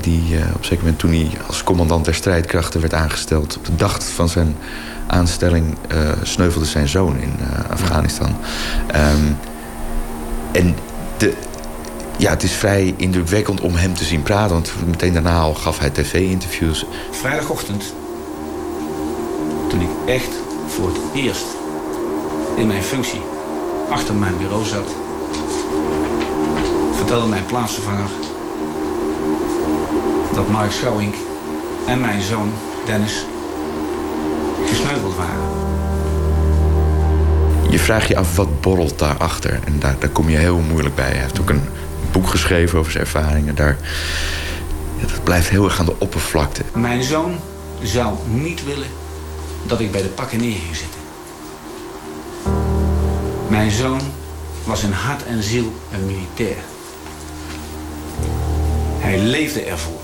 Die 0.00 0.22
uh, 0.32 0.38
op 0.38 0.58
een 0.58 0.64
zeker 0.64 0.78
moment, 0.78 0.98
toen 0.98 1.12
hij 1.12 1.30
als 1.46 1.64
commandant 1.64 2.04
der 2.04 2.14
strijdkrachten 2.14 2.80
werd 2.80 2.94
aangesteld, 2.94 3.56
op 3.56 3.64
de 3.64 3.76
dag 3.76 4.04
van 4.04 4.28
zijn 4.28 4.56
aanstelling 5.10 5.76
uh, 5.92 6.10
sneuvelde 6.22 6.66
zijn 6.66 6.88
zoon 6.88 7.18
in 7.18 7.32
uh, 7.40 7.70
Afghanistan. 7.70 8.36
Um, 8.96 9.38
en 10.52 10.74
de, 11.16 11.34
ja, 12.16 12.30
het 12.30 12.42
is 12.42 12.52
vrij 12.52 12.94
indrukwekkend 12.96 13.60
om 13.60 13.74
hem 13.74 13.94
te 13.94 14.04
zien 14.04 14.22
praten. 14.22 14.52
Want 14.52 14.72
meteen 14.86 15.12
daarna 15.12 15.40
al 15.40 15.54
gaf 15.54 15.78
hij 15.78 15.90
tv-interviews. 15.90 16.86
Vrijdagochtend, 17.10 17.94
toen 19.68 19.80
ik 19.80 19.90
echt 20.06 20.30
voor 20.68 20.88
het 20.88 20.98
eerst 21.14 21.46
in 22.56 22.66
mijn 22.66 22.82
functie 22.82 23.22
achter 23.88 24.14
mijn 24.14 24.38
bureau 24.38 24.64
zat, 24.64 24.88
vertelde 26.96 27.26
mijn 27.26 27.46
plaatsvervanger 27.46 28.10
dat 30.34 30.48
Mark 30.48 30.72
Schouwink 30.72 31.14
en 31.86 32.00
mijn 32.00 32.22
zoon 32.22 32.52
Dennis 32.86 33.24
gesneuveld 34.70 35.16
waren. 35.16 35.68
Je 37.70 37.78
vraagt 37.78 38.08
je 38.08 38.16
af 38.16 38.36
wat 38.36 38.60
borrelt 38.60 38.98
daarachter. 38.98 39.60
En 39.64 39.78
daar, 39.78 39.96
daar 39.98 40.08
kom 40.08 40.28
je 40.28 40.36
heel 40.36 40.58
moeilijk 40.58 40.94
bij. 40.94 41.10
Hij 41.10 41.20
heeft 41.20 41.40
ook 41.40 41.50
een 41.50 41.62
boek 42.12 42.28
geschreven 42.28 42.78
over 42.78 42.92
zijn 42.92 43.04
ervaringen. 43.04 43.54
Daar, 43.54 43.76
ja, 44.96 45.06
dat 45.06 45.24
blijft 45.24 45.48
heel 45.48 45.64
erg 45.64 45.78
aan 45.78 45.84
de 45.84 45.98
oppervlakte. 45.98 46.62
Mijn 46.72 47.02
zoon 47.02 47.38
zou 47.82 48.14
niet 48.26 48.64
willen 48.64 48.88
dat 49.66 49.80
ik 49.80 49.92
bij 49.92 50.02
de 50.02 50.08
pakken 50.08 50.38
neer 50.38 50.58
ging 50.64 50.76
zitten. 50.76 51.00
Mijn 53.48 53.70
zoon 53.70 54.00
was 54.64 54.82
in 54.82 54.92
hart 54.92 55.24
en 55.24 55.42
ziel 55.42 55.72
een 55.92 56.06
militair. 56.06 56.62
Hij 58.98 59.18
leefde 59.18 59.62
ervoor. 59.62 59.99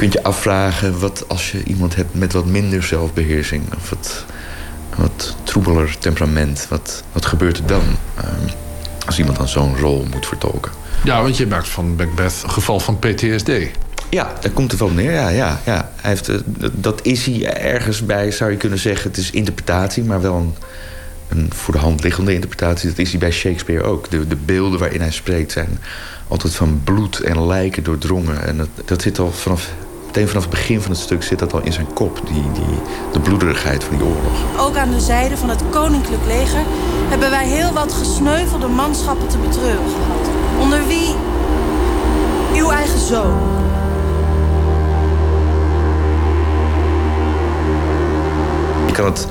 Kunt 0.00 0.12
je 0.12 0.22
afvragen 0.22 0.98
wat 0.98 1.24
als 1.28 1.52
je 1.52 1.62
iemand 1.64 1.96
hebt 1.96 2.14
met 2.14 2.32
wat 2.32 2.46
minder 2.46 2.82
zelfbeheersing... 2.82 3.62
of 3.76 3.90
wat, 3.90 4.24
wat 4.96 5.36
troebeler 5.42 5.98
temperament, 5.98 6.66
wat, 6.68 7.02
wat 7.12 7.26
gebeurt 7.26 7.58
er 7.58 7.66
dan? 7.66 7.82
Um, 8.18 8.50
als 9.06 9.18
iemand 9.18 9.36
dan 9.36 9.48
zo'n 9.48 9.76
rol 9.76 10.06
moet 10.10 10.26
vertolken. 10.26 10.72
Ja, 11.04 11.22
want 11.22 11.36
je 11.36 11.46
maakt 11.46 11.68
van 11.68 11.94
Macbeth 11.96 12.40
een 12.42 12.50
geval 12.50 12.80
van 12.80 12.98
PTSD. 12.98 13.50
Ja, 14.10 14.32
daar 14.40 14.50
komt 14.52 14.70
het 14.70 14.80
wel 14.80 14.90
neer. 14.90 15.12
Ja, 15.12 15.28
ja, 15.28 15.60
ja. 15.64 15.90
Hij 15.96 16.10
heeft, 16.10 16.30
dat 16.72 17.00
is 17.02 17.26
hij 17.26 17.54
ergens 17.54 18.04
bij, 18.04 18.30
zou 18.30 18.50
je 18.50 18.56
kunnen 18.56 18.78
zeggen. 18.78 19.10
Het 19.10 19.18
is 19.18 19.30
interpretatie, 19.30 20.04
maar 20.04 20.20
wel 20.20 20.34
een, 20.34 20.54
een 21.28 21.50
voor 21.54 21.74
de 21.74 21.80
hand 21.80 22.02
liggende 22.02 22.34
interpretatie. 22.34 22.88
Dat 22.88 22.98
is 22.98 23.10
hij 23.10 23.18
bij 23.18 23.32
Shakespeare 23.32 23.82
ook. 23.82 24.10
De, 24.10 24.26
de 24.26 24.36
beelden 24.36 24.78
waarin 24.78 25.00
hij 25.00 25.12
spreekt 25.12 25.52
zijn 25.52 25.78
altijd 26.28 26.54
van 26.54 26.80
bloed 26.84 27.20
en 27.20 27.46
lijken 27.46 27.82
doordrongen. 27.82 28.42
En 28.42 28.56
dat, 28.56 28.68
dat 28.84 29.02
zit 29.02 29.18
al 29.18 29.32
vanaf 29.32 29.72
meteen 30.10 30.28
vanaf 30.28 30.42
het 30.42 30.50
begin 30.50 30.80
van 30.80 30.90
het 30.90 31.00
stuk 31.00 31.22
zit 31.22 31.38
dat 31.38 31.52
al 31.52 31.60
in 31.62 31.72
zijn 31.72 31.92
kop. 31.92 32.20
Die, 32.24 32.42
die, 32.52 32.78
de 33.12 33.20
bloederigheid 33.20 33.84
van 33.84 33.96
die 33.96 34.06
oorlog. 34.06 34.32
Ook 34.58 34.76
aan 34.76 34.90
de 34.90 35.00
zijde 35.00 35.36
van 35.36 35.48
het 35.48 35.62
koninklijk 35.70 36.22
leger 36.26 36.62
hebben 37.08 37.30
wij 37.30 37.46
heel 37.46 37.72
wat 37.72 37.92
gesneuvelde 37.92 38.66
manschappen 38.66 39.28
te 39.28 39.38
betreuren 39.38 39.88
gehad. 39.88 40.28
Onder 40.60 40.86
wie 40.86 41.14
uw 42.54 42.70
eigen 42.70 42.98
zoon. 42.98 43.38
Je 48.86 48.92
kan 48.92 49.04
het 49.04 49.26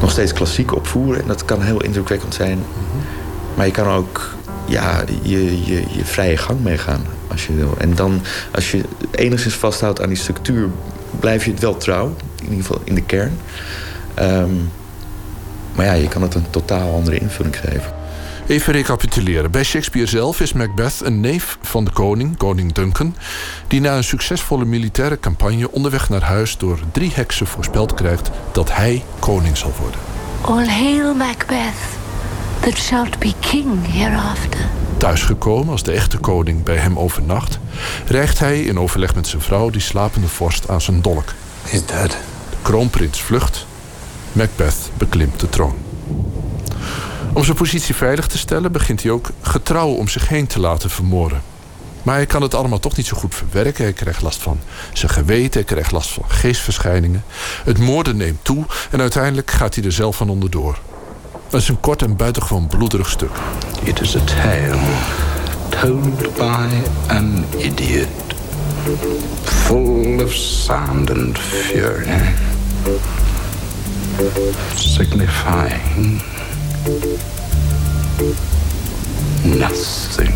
nog 0.00 0.10
steeds 0.10 0.32
klassiek 0.32 0.74
opvoeren 0.74 1.22
en 1.22 1.28
dat 1.28 1.44
kan 1.44 1.62
heel 1.62 1.82
indrukwekkend 1.82 2.34
zijn. 2.34 2.64
Maar 3.54 3.66
je 3.66 3.72
kan 3.72 3.86
ook 3.86 4.34
ja, 4.64 5.04
je, 5.22 5.66
je, 5.66 5.84
je 5.88 6.04
vrije 6.04 6.36
gang 6.36 6.60
meegaan 6.60 7.06
als 7.32 7.46
je 7.46 7.54
wil. 7.54 7.74
En 7.78 7.94
dan, 7.94 8.22
als 8.52 8.70
je 8.70 8.82
enigszins 9.10 9.54
vasthoudt 9.54 10.02
aan 10.02 10.08
die 10.08 10.16
structuur, 10.16 10.68
blijf 11.20 11.44
je 11.44 11.50
het 11.50 11.60
wel 11.60 11.76
trouw. 11.76 12.14
In 12.42 12.50
ieder 12.50 12.64
geval 12.64 12.80
in 12.84 12.94
de 12.94 13.02
kern. 13.02 13.38
Um, 14.20 14.70
maar 15.74 15.86
ja, 15.86 15.92
je 15.92 16.08
kan 16.08 16.22
het 16.22 16.34
een 16.34 16.50
totaal 16.50 16.94
andere 16.94 17.18
invulling 17.18 17.56
geven. 17.56 18.00
Even 18.46 18.72
recapituleren. 18.72 19.50
Bij 19.50 19.64
Shakespeare 19.64 20.08
zelf 20.08 20.40
is 20.40 20.52
Macbeth 20.52 21.00
een 21.02 21.20
neef 21.20 21.58
van 21.62 21.84
de 21.84 21.90
koning, 21.90 22.36
koning 22.36 22.72
Duncan... 22.72 23.16
die 23.66 23.80
na 23.80 23.96
een 23.96 24.04
succesvolle 24.04 24.64
militaire 24.64 25.20
campagne 25.20 25.70
onderweg 25.70 26.08
naar 26.08 26.22
huis... 26.22 26.56
door 26.56 26.78
drie 26.92 27.12
heksen 27.14 27.46
voorspeld 27.46 27.94
krijgt 27.94 28.30
dat 28.52 28.74
hij 28.74 29.04
koning 29.18 29.56
zal 29.56 29.72
worden. 29.80 30.00
All 30.40 30.66
hail 30.66 31.14
Macbeth, 31.14 31.74
that 32.62 32.76
shalt 32.76 33.18
be 33.18 33.32
king 33.40 33.86
hereafter. 33.86 34.60
Thuisgekomen 34.96 35.72
als 35.72 35.82
de 35.82 35.92
echte 35.92 36.18
koning 36.18 36.62
bij 36.62 36.76
hem 36.76 36.98
overnacht... 36.98 37.58
rijgt 38.06 38.38
hij 38.38 38.62
in 38.62 38.78
overleg 38.78 39.14
met 39.14 39.26
zijn 39.26 39.42
vrouw 39.42 39.70
die 39.70 39.80
slapende 39.80 40.28
vorst 40.28 40.68
aan 40.68 40.80
zijn 40.80 41.02
dolk. 41.02 41.32
Is 41.64 41.86
dead. 41.86 42.10
De 42.50 42.56
kroonprins 42.62 43.20
vlucht. 43.20 43.66
Macbeth 44.32 44.90
beklimt 44.94 45.40
de 45.40 45.48
troon. 45.48 45.74
Om 47.32 47.44
zijn 47.44 47.56
positie 47.56 47.94
veilig 47.94 48.26
te 48.26 48.38
stellen 48.38 48.72
begint 48.72 49.02
hij 49.02 49.10
ook 49.12 49.30
getrouwen 49.40 49.98
om 49.98 50.08
zich 50.08 50.28
heen 50.28 50.46
te 50.46 50.60
laten 50.60 50.90
vermoorden. 50.90 51.42
Maar 52.02 52.14
hij 52.14 52.26
kan 52.26 52.42
het 52.42 52.54
allemaal 52.54 52.78
toch 52.78 52.96
niet 52.96 53.06
zo 53.06 53.16
goed 53.16 53.34
verwerken. 53.34 53.84
Hij 53.84 53.92
krijgt 53.92 54.22
last 54.22 54.42
van 54.42 54.60
zijn 54.92 55.12
geweten, 55.12 55.52
hij 55.52 55.64
krijgt 55.64 55.92
last 55.92 56.10
van 56.10 56.24
geestverschijningen. 56.26 57.24
Het 57.64 57.78
moorden 57.78 58.16
neemt 58.16 58.44
toe 58.44 58.64
en 58.90 59.00
uiteindelijk 59.00 59.50
gaat 59.50 59.74
hij 59.74 59.84
er 59.84 59.92
zelf 59.92 60.16
van 60.16 60.28
onderdoor. 60.28 60.78
Het 61.52 61.60
is 61.60 61.68
een 61.68 61.80
kort 61.80 62.02
en 62.02 62.16
buitengewoon 62.16 62.66
bloederig 62.66 63.08
stuk. 63.08 63.30
It 63.82 64.00
is 64.00 64.16
a 64.16 64.20
tale 64.24 64.78
told 65.68 66.34
by 66.34 66.68
an 67.08 67.44
idiot, 67.58 68.08
full 69.44 70.22
of 70.22 70.34
sound 70.34 71.10
and 71.10 71.38
fury, 71.38 72.34
signifying 74.74 76.22
nothing. 79.42 80.34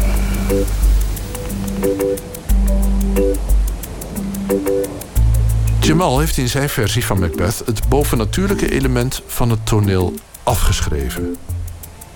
Jamal 5.80 6.18
heeft 6.18 6.36
in 6.36 6.48
zijn 6.48 6.68
versie 6.68 7.04
van 7.04 7.18
Macbeth 7.18 7.62
het 7.66 7.88
bovennatuurlijke 7.88 8.70
element 8.72 9.22
van 9.26 9.50
het 9.50 9.66
toneel 9.66 10.14
afgeschreven. 10.46 11.36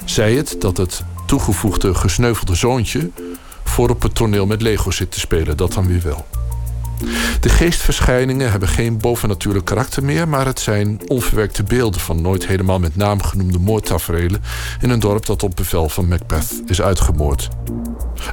Zij 0.04 0.34
het 0.34 0.56
dat 0.58 0.76
het 0.76 1.02
toegevoegde 1.26 1.94
gesneuvelde 1.94 2.54
zoontje 2.54 3.10
voor 3.64 3.90
op 3.90 4.02
het 4.02 4.14
toneel 4.14 4.46
met 4.46 4.62
Lego 4.62 4.90
zit 4.90 5.10
te 5.10 5.20
spelen, 5.20 5.56
dat 5.56 5.72
dan 5.72 5.86
weer 5.86 6.02
wel. 6.02 6.26
De 7.40 7.48
geestverschijningen 7.48 8.50
hebben 8.50 8.68
geen 8.68 8.98
bovennatuurlijk 8.98 9.64
karakter 9.64 10.04
meer, 10.04 10.28
maar 10.28 10.46
het 10.46 10.60
zijn 10.60 11.00
onverwerkte 11.06 11.62
beelden 11.62 12.00
van 12.00 12.22
nooit 12.22 12.46
helemaal 12.46 12.78
met 12.78 12.96
naam 12.96 13.22
genoemde 13.22 13.58
moordtaferelen 13.58 14.42
in 14.80 14.90
een 14.90 15.00
dorp 15.00 15.26
dat 15.26 15.42
op 15.42 15.56
bevel 15.56 15.88
van 15.88 16.08
Macbeth 16.08 16.62
is 16.66 16.82
uitgemoord. 16.82 17.48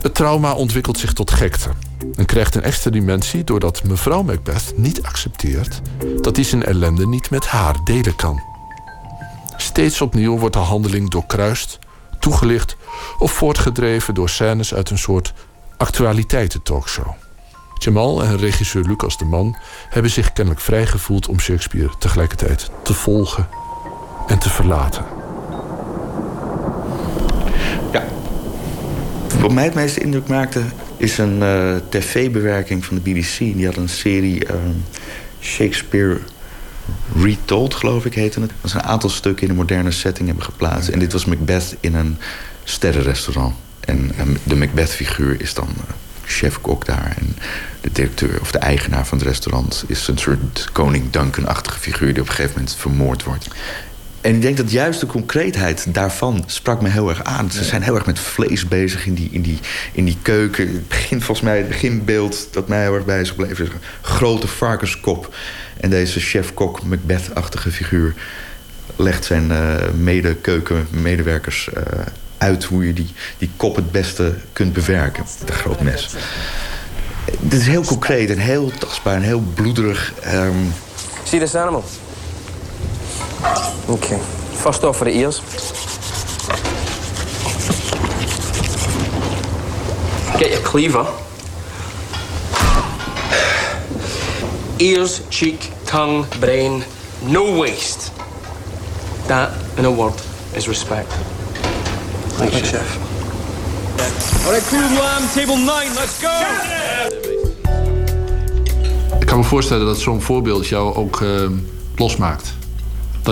Het 0.01 0.15
trauma 0.15 0.53
ontwikkelt 0.53 0.97
zich 0.97 1.13
tot 1.13 1.31
gekte 1.31 1.69
en 2.15 2.25
krijgt 2.25 2.55
een 2.55 2.63
extra 2.63 2.91
dimensie 2.91 3.43
doordat 3.43 3.83
mevrouw 3.83 4.23
Macbeth 4.23 4.73
niet 4.75 5.03
accepteert 5.03 5.81
dat 6.21 6.35
hij 6.35 6.45
zijn 6.45 6.63
ellende 6.63 7.07
niet 7.07 7.29
met 7.29 7.45
haar 7.45 7.75
delen 7.83 8.15
kan. 8.15 8.56
Steeds 9.77 10.01
opnieuw 10.01 10.37
wordt 10.37 10.55
de 10.55 10.61
handeling 10.61 11.09
doorkruist, 11.09 11.79
toegelicht 12.19 12.77
of 13.19 13.31
voortgedreven 13.31 14.13
door 14.13 14.29
scènes 14.29 14.73
uit 14.73 14.89
een 14.89 14.97
soort 14.97 15.33
actualiteiten-talkshow. 15.77 17.07
Jamal 17.73 18.23
en 18.23 18.37
regisseur 18.37 18.83
Lucas 18.83 19.17
de 19.17 19.25
Man 19.25 19.57
hebben 19.89 20.11
zich 20.11 20.33
kennelijk 20.33 20.63
vrij 20.63 20.85
gevoeld 20.85 21.27
om 21.27 21.39
Shakespeare 21.39 21.89
tegelijkertijd 21.99 22.69
te 22.83 22.93
volgen 22.93 23.47
en 24.27 24.39
te 24.39 24.49
verlaten. 24.49 25.05
Wat 29.39 29.51
mij 29.51 29.63
het 29.63 29.75
meeste 29.75 29.99
indruk 29.99 30.27
maakte 30.27 30.63
is 30.97 31.17
een 31.17 31.41
eh, 31.43 31.75
tv-bewerking 31.89 32.85
van 32.85 32.95
de 32.95 33.11
BBC. 33.11 33.37
Die 33.37 33.65
had 33.65 33.75
een 33.75 33.89
serie 33.89 34.45
ehm, 34.45 34.71
Shakespeare 35.39 36.19
Retold, 37.15 37.73
geloof 37.73 38.05
ik 38.05 38.13
heette 38.13 38.39
het. 38.39 38.49
Dat 38.49 38.65
is 38.69 38.73
een 38.73 38.83
aantal 38.83 39.09
stukken 39.09 39.43
in 39.43 39.49
een 39.49 39.55
moderne 39.55 39.91
setting 39.91 40.27
hebben 40.27 40.45
geplaatst. 40.45 40.89
En 40.89 40.99
dit 40.99 41.11
was 41.11 41.25
Macbeth 41.25 41.75
in 41.79 41.95
een 41.95 42.17
sterrenrestaurant. 42.63 43.55
En, 43.79 44.11
de 44.43 44.55
Macbeth-figuur 44.55 45.41
is 45.41 45.53
dan 45.53 45.67
uh, 45.77 45.83
chef-kok 46.25 46.85
daar. 46.85 47.15
En 47.17 47.35
de 47.81 47.91
directeur 47.91 48.41
of 48.41 48.51
de 48.51 48.57
eigenaar 48.57 49.07
van 49.07 49.17
het 49.17 49.27
restaurant 49.27 49.83
is 49.87 50.07
een 50.07 50.17
soort 50.17 50.69
koning 50.71 51.09
Duncan-achtige 51.11 51.79
figuur 51.79 52.13
die 52.13 52.21
op 52.21 52.27
een 52.27 52.35
gegeven 52.35 52.55
moment 52.57 52.75
vermoord 52.75 53.23
wordt. 53.23 53.47
En 54.27 54.35
ik 54.35 54.41
denk 54.41 54.57
dat 54.57 54.71
juist 54.71 54.99
de 54.99 55.05
concreetheid 55.05 55.85
daarvan 55.93 56.43
sprak 56.45 56.81
me 56.81 56.89
heel 56.89 57.09
erg 57.09 57.23
aan. 57.23 57.51
Ze 57.51 57.63
zijn 57.63 57.81
heel 57.81 57.95
erg 57.95 58.05
met 58.05 58.19
vlees 58.19 58.67
bezig 58.67 59.05
in 59.05 59.13
die, 59.13 59.29
in 59.31 59.41
die, 59.41 59.59
in 59.91 60.05
die 60.05 60.17
keuken. 60.21 60.67
Het 60.67 60.87
begint 60.87 61.23
volgens 61.23 61.47
mij, 61.47 61.57
het 61.57 61.67
beginbeeld 61.67 62.47
dat 62.51 62.67
mij 62.67 62.81
heel 62.81 62.93
erg 62.93 63.05
bij 63.05 63.21
is 63.21 63.29
gebleven... 63.29 63.65
is 63.65 63.71
een 63.71 63.79
grote 64.01 64.47
varkenskop. 64.47 65.35
En 65.79 65.89
deze 65.89 66.19
chef-kok, 66.19 66.83
Macbeth-achtige 66.83 67.71
figuur... 67.71 68.13
legt 68.95 69.25
zijn 69.25 69.51
uh, 69.51 69.75
mede-keukenmedewerkers 69.97 71.69
uh, 71.77 71.83
uit... 72.37 72.63
hoe 72.63 72.87
je 72.87 72.93
die, 72.93 73.13
die 73.37 73.49
kop 73.57 73.75
het 73.75 73.91
beste 73.91 74.33
kunt 74.53 74.73
bewerken. 74.73 75.23
De 75.45 75.53
groot 75.53 75.81
mes. 75.81 76.15
Dit 77.39 77.59
is 77.59 77.67
heel 77.67 77.83
concreet 77.83 78.29
en 78.29 78.37
heel 78.37 78.71
tastbaar 78.77 79.15
en 79.15 79.21
heel 79.21 79.43
bloederig. 79.53 80.13
Um... 80.33 80.73
See 81.23 81.39
this 81.39 81.55
animal? 81.55 81.83
Okay. 83.89 84.19
First 84.63 84.83
off 84.83 84.97
for 84.97 85.05
the 85.05 85.15
ears. 85.15 85.41
Get 90.39 90.51
your 90.51 90.61
cleaver. 90.61 91.05
Ears, 94.79 95.27
cheek, 95.29 95.71
tongue, 95.85 96.25
brain, 96.39 96.83
no 97.23 97.57
waste. 97.59 98.11
That, 99.27 99.51
in 99.77 99.85
a 99.85 99.91
word, 99.91 100.13
is 100.55 100.67
respect. 100.67 101.11
Thank 102.37 102.53
you, 102.53 102.63
chef. 102.63 103.07
All 104.45 104.51
right, 104.53 104.63
crew 104.63 104.79
lamb, 104.79 105.27
table 105.33 105.57
nine, 105.57 105.93
let's 105.95 106.21
go! 106.21 106.31
Ik 109.19 109.25
kan 109.25 109.37
me 109.37 109.43
voorstellen 109.43 109.85
dat 109.85 109.97
zo'n 109.97 110.21
voorbeeld 110.21 110.67
jou 110.67 110.95
ook 110.95 111.19
uh, 111.21 111.49
losmaakt. 111.95 112.53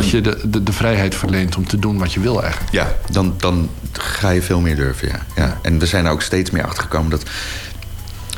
Dat 0.02 0.10
je 0.10 0.22
de, 0.22 0.50
de, 0.50 0.64
de, 0.64 0.74
vrijheid 0.74 1.16
verleent 1.16 1.56
om 1.56 1.68
te 1.68 1.80
doen 1.80 1.98
wat 1.98 2.14
je 2.14 2.20
wil 2.20 2.44
eigenlijk. 2.44 2.72
Ja, 2.72 2.96
dan, 3.12 3.34
dan 3.38 3.70
ga 3.92 4.30
je 4.30 4.42
veel 4.42 4.60
meer 4.60 4.76
durven, 4.76 5.08
ja. 5.08 5.26
ja. 5.36 5.60
En 5.62 5.80
we 5.80 5.86
zijn 5.86 6.06
er 6.06 6.12
ook 6.12 6.22
steeds 6.22 6.52
meer 6.52 6.66
achter 6.66 6.84
gekomen 6.84 7.10
dat... 7.10 7.24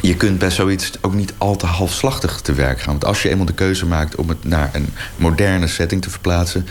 je 0.02 0.16
kunt 0.16 0.40
bij 0.40 0.52
zoiets 0.52 0.92
ook 1.02 1.14
niet 1.14 1.34
al 1.38 1.56
te 1.56 1.66
halfslachtig 1.66 2.42
te 2.42 2.54
werk 2.54 2.80
gaan. 2.80 2.92
Want 2.92 3.06
als 3.06 3.22
je 3.22 3.30
eenmaal 3.30 3.46
de 3.46 3.54
keuze 3.54 3.86
maakt 3.86 4.16
om 4.16 4.30
het 4.30 4.44
naar 4.44 4.70
een 4.74 4.90
moderne 5.16 5.68
setting 5.68 6.02
te 6.02 6.10
verplaatsen... 6.10 6.68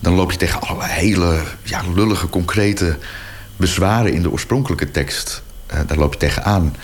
dan 0.00 0.14
loop 0.14 0.30
je 0.30 0.38
tegen 0.38 0.60
allerlei 0.60 0.90
hele 0.90 1.40
ja, 1.62 1.82
lullige, 1.94 2.28
concrete 2.28 2.96
bezwaren 3.56 4.12
in 4.12 4.22
de 4.22 4.30
oorspronkelijke 4.30 4.90
tekst. 4.90 5.42
Uh, 5.72 5.80
daar 5.86 5.98
loop 5.98 6.12
je 6.12 6.18
tegenaan. 6.18 6.76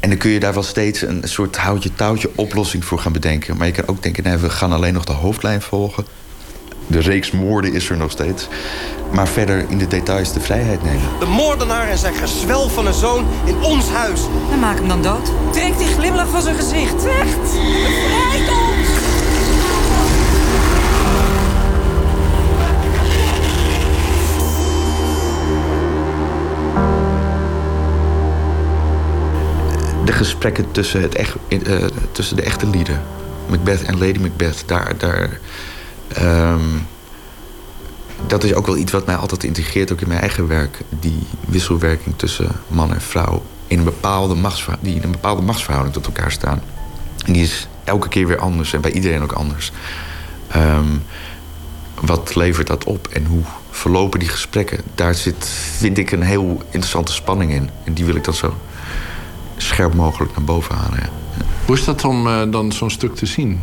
En 0.00 0.08
dan 0.08 0.18
kun 0.18 0.30
je 0.30 0.40
daar 0.40 0.54
wel 0.54 0.62
steeds 0.62 1.02
een 1.02 1.22
soort 1.24 1.56
houtje-touwtje 1.56 2.30
oplossing 2.34 2.84
voor 2.84 2.98
gaan 2.98 3.12
bedenken. 3.12 3.56
Maar 3.56 3.66
je 3.66 3.72
kan 3.72 3.88
ook 3.88 4.02
denken, 4.02 4.22
nee, 4.22 4.36
we 4.36 4.50
gaan 4.50 4.72
alleen 4.72 4.94
nog 4.94 5.04
de 5.04 5.12
hoofdlijn 5.12 5.62
volgen. 5.62 6.04
De 6.88 7.00
reeks 7.00 7.30
moorden 7.30 7.72
is 7.72 7.90
er 7.90 7.96
nog 7.96 8.10
steeds. 8.10 8.48
Maar 9.12 9.28
verder 9.28 9.64
in 9.68 9.78
de 9.78 9.86
details 9.86 10.32
de 10.32 10.40
vrijheid 10.40 10.82
nemen. 10.82 11.08
De 11.18 11.26
moordenaar 11.26 11.88
en 11.88 11.98
zijn 11.98 12.14
gezwel 12.14 12.68
van 12.68 12.86
een 12.86 12.94
zoon 12.94 13.26
in 13.44 13.62
ons 13.62 13.88
huis. 13.88 14.20
En 14.52 14.58
maak 14.58 14.76
hem 14.78 14.88
dan 14.88 15.02
dood. 15.02 15.30
Trek 15.52 15.78
die 15.78 15.86
glimlach 15.86 16.28
van 16.28 16.42
zijn 16.42 16.56
gezicht. 16.56 17.06
Echt, 17.06 17.52
bevrijd 17.52 18.48
ons! 18.48 19.06
de 30.08 30.14
gesprekken 30.14 30.70
tussen, 30.70 31.02
het 31.02 31.14
echt, 31.14 31.36
uh, 31.48 31.84
tussen 32.12 32.36
de 32.36 32.42
echte 32.42 32.66
lieden. 32.66 33.02
Macbeth 33.48 33.82
en 33.82 33.98
Lady 33.98 34.18
Macbeth. 34.18 34.62
Daar, 34.66 34.94
daar, 34.98 35.38
um, 36.20 36.86
dat 38.26 38.44
is 38.44 38.54
ook 38.54 38.66
wel 38.66 38.76
iets 38.76 38.92
wat 38.92 39.06
mij 39.06 39.16
altijd 39.16 39.44
integreert, 39.44 39.92
ook 39.92 40.00
in 40.00 40.08
mijn 40.08 40.20
eigen 40.20 40.48
werk. 40.48 40.80
Die 41.00 41.26
wisselwerking 41.46 42.14
tussen 42.16 42.50
man 42.68 42.94
en 42.94 43.00
vrouw. 43.00 43.42
In 43.66 43.78
een 43.78 43.84
bepaalde 43.84 44.36
die 44.80 44.94
in 44.94 45.02
een 45.02 45.10
bepaalde 45.10 45.42
machtsverhouding 45.42 45.94
tot 45.94 46.06
elkaar 46.06 46.32
staan. 46.32 46.62
En 47.24 47.32
die 47.32 47.42
is 47.42 47.68
elke 47.84 48.08
keer 48.08 48.26
weer 48.26 48.38
anders 48.38 48.72
en 48.72 48.80
bij 48.80 48.92
iedereen 48.92 49.22
ook 49.22 49.32
anders. 49.32 49.72
Um, 50.56 51.02
wat 52.00 52.34
levert 52.34 52.66
dat 52.66 52.84
op 52.84 53.08
en 53.08 53.24
hoe 53.24 53.42
verlopen 53.70 54.18
die 54.18 54.28
gesprekken? 54.28 54.80
Daar 54.94 55.14
zit, 55.14 55.48
vind 55.76 55.98
ik, 55.98 56.10
een 56.10 56.22
heel 56.22 56.62
interessante 56.64 57.12
spanning 57.12 57.52
in. 57.52 57.70
En 57.84 57.92
die 57.92 58.04
wil 58.04 58.14
ik 58.14 58.24
dan 58.24 58.34
zo 58.34 58.54
scherp 59.56 59.94
mogelijk 59.94 60.36
naar 60.36 60.44
boven 60.44 60.74
halen. 60.74 60.98
Ja. 61.00 61.08
Hoe 61.66 61.76
is 61.76 61.84
dat 61.84 62.04
om 62.04 62.26
uh, 62.26 62.42
dan 62.50 62.72
zo'n 62.72 62.90
stuk 62.90 63.14
te 63.14 63.26
zien? 63.26 63.60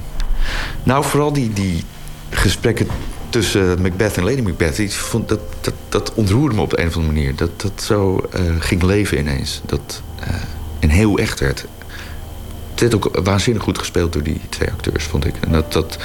Nou, 0.84 1.06
vooral 1.06 1.34
die, 1.34 1.54
die 1.54 1.84
gesprekken 2.30 2.88
tussen 3.30 3.82
Macbeth 3.82 4.18
en 4.18 4.24
Lady 4.24 4.42
Macbeth. 4.42 4.78
Ik 4.78 4.92
vond 4.92 5.30
dat, 5.30 5.40
dat, 5.62 5.74
dat 5.90 6.14
ontroerde 6.14 6.56
me 6.56 6.62
op 6.62 6.70
de 6.70 6.80
een 6.80 6.88
of 6.88 6.96
andere 6.96 7.14
manier. 7.14 7.36
Dat 7.36 7.62
dat 7.62 7.84
zo 7.84 8.22
uh, 8.36 8.42
ging 8.60 8.84
leven 8.84 9.18
ineens. 9.20 9.62
Dat 9.66 10.02
uh, 10.20 10.36
en 10.80 10.90
heel 10.90 11.18
echt 11.18 11.40
werd. 11.40 11.66
Het 12.72 12.80
werd 12.80 12.96
ook 12.96 13.20
waanzinnig 13.24 13.64
goed 13.64 13.78
gespeeld 13.78 14.14
door 14.14 14.24
die 14.24 14.42
twee 14.50 14.72
acteurs, 14.72 15.04
vond 15.04 15.26
ik. 15.26 15.36
En 15.42 15.52
dat... 15.52 15.74
dat 15.74 15.98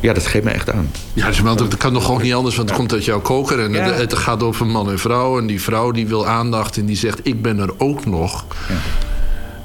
ja, 0.00 0.12
dat 0.12 0.26
geeft 0.26 0.44
me 0.44 0.50
echt 0.50 0.70
aan. 0.70 0.90
Ja, 1.12 1.26
dus, 1.26 1.42
dat 1.42 1.76
kan 1.76 1.92
nog 1.92 2.04
gewoon 2.04 2.22
niet 2.22 2.34
anders, 2.34 2.56
want 2.56 2.68
het 2.68 2.78
komt 2.78 2.92
uit 2.92 3.04
jouw 3.04 3.20
koker. 3.20 3.60
En 3.60 3.72
ja. 3.72 3.80
het, 3.80 3.98
het, 3.98 4.14
gaat 4.14 4.42
over 4.42 4.66
man 4.66 4.90
en 4.90 4.98
vrouw. 4.98 5.38
En 5.38 5.46
die 5.46 5.62
vrouw 5.62 5.90
die 5.90 6.06
wil 6.06 6.26
aandacht 6.26 6.76
en 6.76 6.86
die 6.86 6.96
zegt: 6.96 7.20
Ik 7.22 7.42
ben 7.42 7.58
er 7.58 7.70
ook 7.78 8.04
nog. 8.04 8.44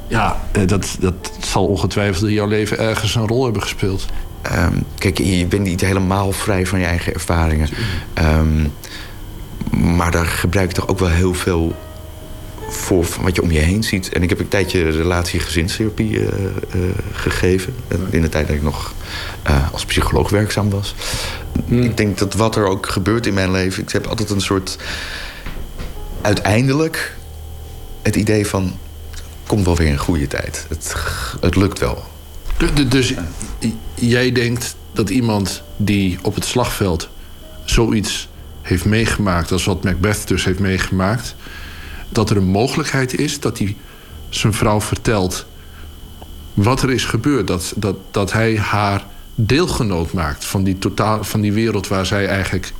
Ja, 0.07 0.37
ja 0.53 0.65
dat, 0.65 0.95
dat 0.99 1.31
zal 1.39 1.65
ongetwijfeld 1.65 2.27
in 2.27 2.33
jouw 2.33 2.47
leven 2.47 2.77
ergens 2.77 3.15
een 3.15 3.27
rol 3.27 3.43
hebben 3.43 3.61
gespeeld. 3.61 4.05
Um, 4.51 4.85
kijk, 4.97 5.17
je 5.17 5.45
bent 5.45 5.63
niet 5.63 5.81
helemaal 5.81 6.31
vrij 6.31 6.65
van 6.65 6.79
je 6.79 6.85
eigen 6.85 7.13
ervaringen. 7.13 7.69
Um, 8.19 8.73
maar 9.71 10.11
daar 10.11 10.25
gebruik 10.25 10.67
je 10.67 10.75
toch 10.75 10.87
ook 10.87 10.99
wel 10.99 11.09
heel 11.09 11.33
veel 11.33 11.75
voor 12.69 13.05
wat 13.21 13.35
je 13.35 13.41
om 13.41 13.51
je 13.51 13.59
heen 13.59 13.83
ziet. 13.83 14.09
En 14.09 14.23
ik 14.23 14.29
heb 14.29 14.39
een 14.39 14.47
tijdje 14.47 14.89
relatie 14.89 15.39
gezinstherapie 15.39 16.09
uh, 16.09 16.25
uh, 16.25 16.81
gegeven. 17.11 17.75
In 18.09 18.21
de 18.21 18.29
tijd 18.29 18.47
dat 18.47 18.55
ik 18.55 18.61
nog 18.61 18.93
uh, 19.49 19.71
als 19.73 19.85
psycholoog 19.85 20.29
werkzaam 20.29 20.69
was. 20.69 20.95
Hmm. 21.65 21.81
Ik 21.81 21.97
denk 21.97 22.17
dat 22.17 22.33
wat 22.33 22.55
er 22.55 22.65
ook 22.65 22.89
gebeurt 22.89 23.25
in 23.25 23.33
mijn 23.33 23.51
leven... 23.51 23.83
ik 23.83 23.91
heb 23.91 24.07
altijd 24.07 24.29
een 24.29 24.41
soort... 24.41 24.77
uiteindelijk 26.21 27.17
het 28.01 28.15
idee 28.15 28.47
van... 28.47 28.77
komt 29.47 29.65
wel 29.65 29.75
weer 29.75 29.89
een 29.89 29.97
goede 29.97 30.27
tijd. 30.27 30.65
Het, 30.69 30.95
het 31.41 31.55
lukt 31.55 31.79
wel. 31.79 32.03
Dus, 32.89 33.13
jij 33.95 34.31
denkt 34.31 34.75
dat 34.93 35.09
iemand 35.09 35.63
die 35.77 36.17
op 36.21 36.35
het 36.35 36.45
slagveld... 36.45 37.09
zoiets 37.65 38.29
heeft 38.61 38.85
meegemaakt 38.85 39.51
als 39.51 39.65
wat 39.65 39.83
Macbeth 39.83 40.27
dus 40.27 40.45
heeft 40.45 40.59
meegemaakt 40.59 41.35
dat 42.09 42.29
er 42.29 42.37
een 42.37 42.47
mogelijkheid 42.47 43.19
is 43.19 43.39
dat 43.39 43.57
hij 43.57 43.75
zijn 44.29 44.53
vrouw 44.53 44.81
vertelt 44.81 45.45
wat 46.53 46.81
er 46.81 46.91
is 46.91 47.05
gebeurd. 47.05 47.47
Dat, 47.47 47.73
dat, 47.75 47.95
dat 48.11 48.31
hij 48.31 48.57
haar 48.57 49.05
deelgenoot 49.35 50.13
maakt 50.13 50.45
van 50.45 50.63
die, 50.63 50.79
totaal, 50.79 51.23
van 51.23 51.41
die 51.41 51.53
wereld 51.53 51.87
waar 51.87 52.05
zij 52.05 52.27
eigenlijk 52.27 52.73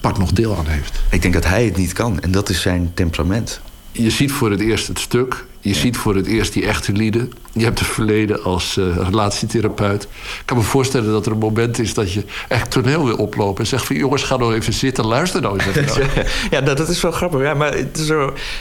part 0.00 0.18
nog 0.18 0.32
deel 0.32 0.56
aan 0.56 0.66
heeft. 0.66 1.00
Ik 1.10 1.22
denk 1.22 1.34
dat 1.34 1.46
hij 1.46 1.64
het 1.64 1.76
niet 1.76 1.92
kan 1.92 2.20
en 2.20 2.30
dat 2.30 2.48
is 2.48 2.60
zijn 2.60 2.90
temperament. 2.94 3.60
Je 3.92 4.10
ziet 4.10 4.32
voor 4.32 4.50
het 4.50 4.60
eerst 4.60 4.88
het 4.88 4.98
stuk. 4.98 5.46
Je 5.60 5.74
ziet 5.74 5.96
voor 5.96 6.14
het 6.14 6.26
eerst 6.26 6.52
die 6.52 6.66
echte 6.66 6.92
lieden. 6.92 7.32
Je 7.52 7.64
hebt 7.64 7.78
het 7.78 7.88
verleden 7.88 8.42
als 8.44 8.76
uh, 8.76 8.96
relatietherapeut. 8.96 10.02
Ik 10.02 10.42
kan 10.44 10.56
me 10.56 10.62
voorstellen 10.62 11.10
dat 11.10 11.26
er 11.26 11.32
een 11.32 11.38
moment 11.38 11.78
is 11.78 11.94
dat 11.94 12.12
je 12.12 12.24
echt 12.48 12.70
toneel 12.70 13.04
wil 13.04 13.16
oplopen. 13.16 13.62
En 13.62 13.66
zegt 13.66 13.88
jongens, 13.88 14.22
ga 14.22 14.36
nou 14.36 14.54
even 14.54 14.72
zitten, 14.72 15.06
luister 15.06 15.40
nou 15.40 15.58
eens 15.58 15.98
ja, 16.50 16.60
dat, 16.60 16.88
is 16.88 17.00
wel 17.00 17.12
grappig. 17.12 17.40
Ja, 17.40 17.54
maar 17.54 17.74
het 17.74 17.98
is 17.98 18.08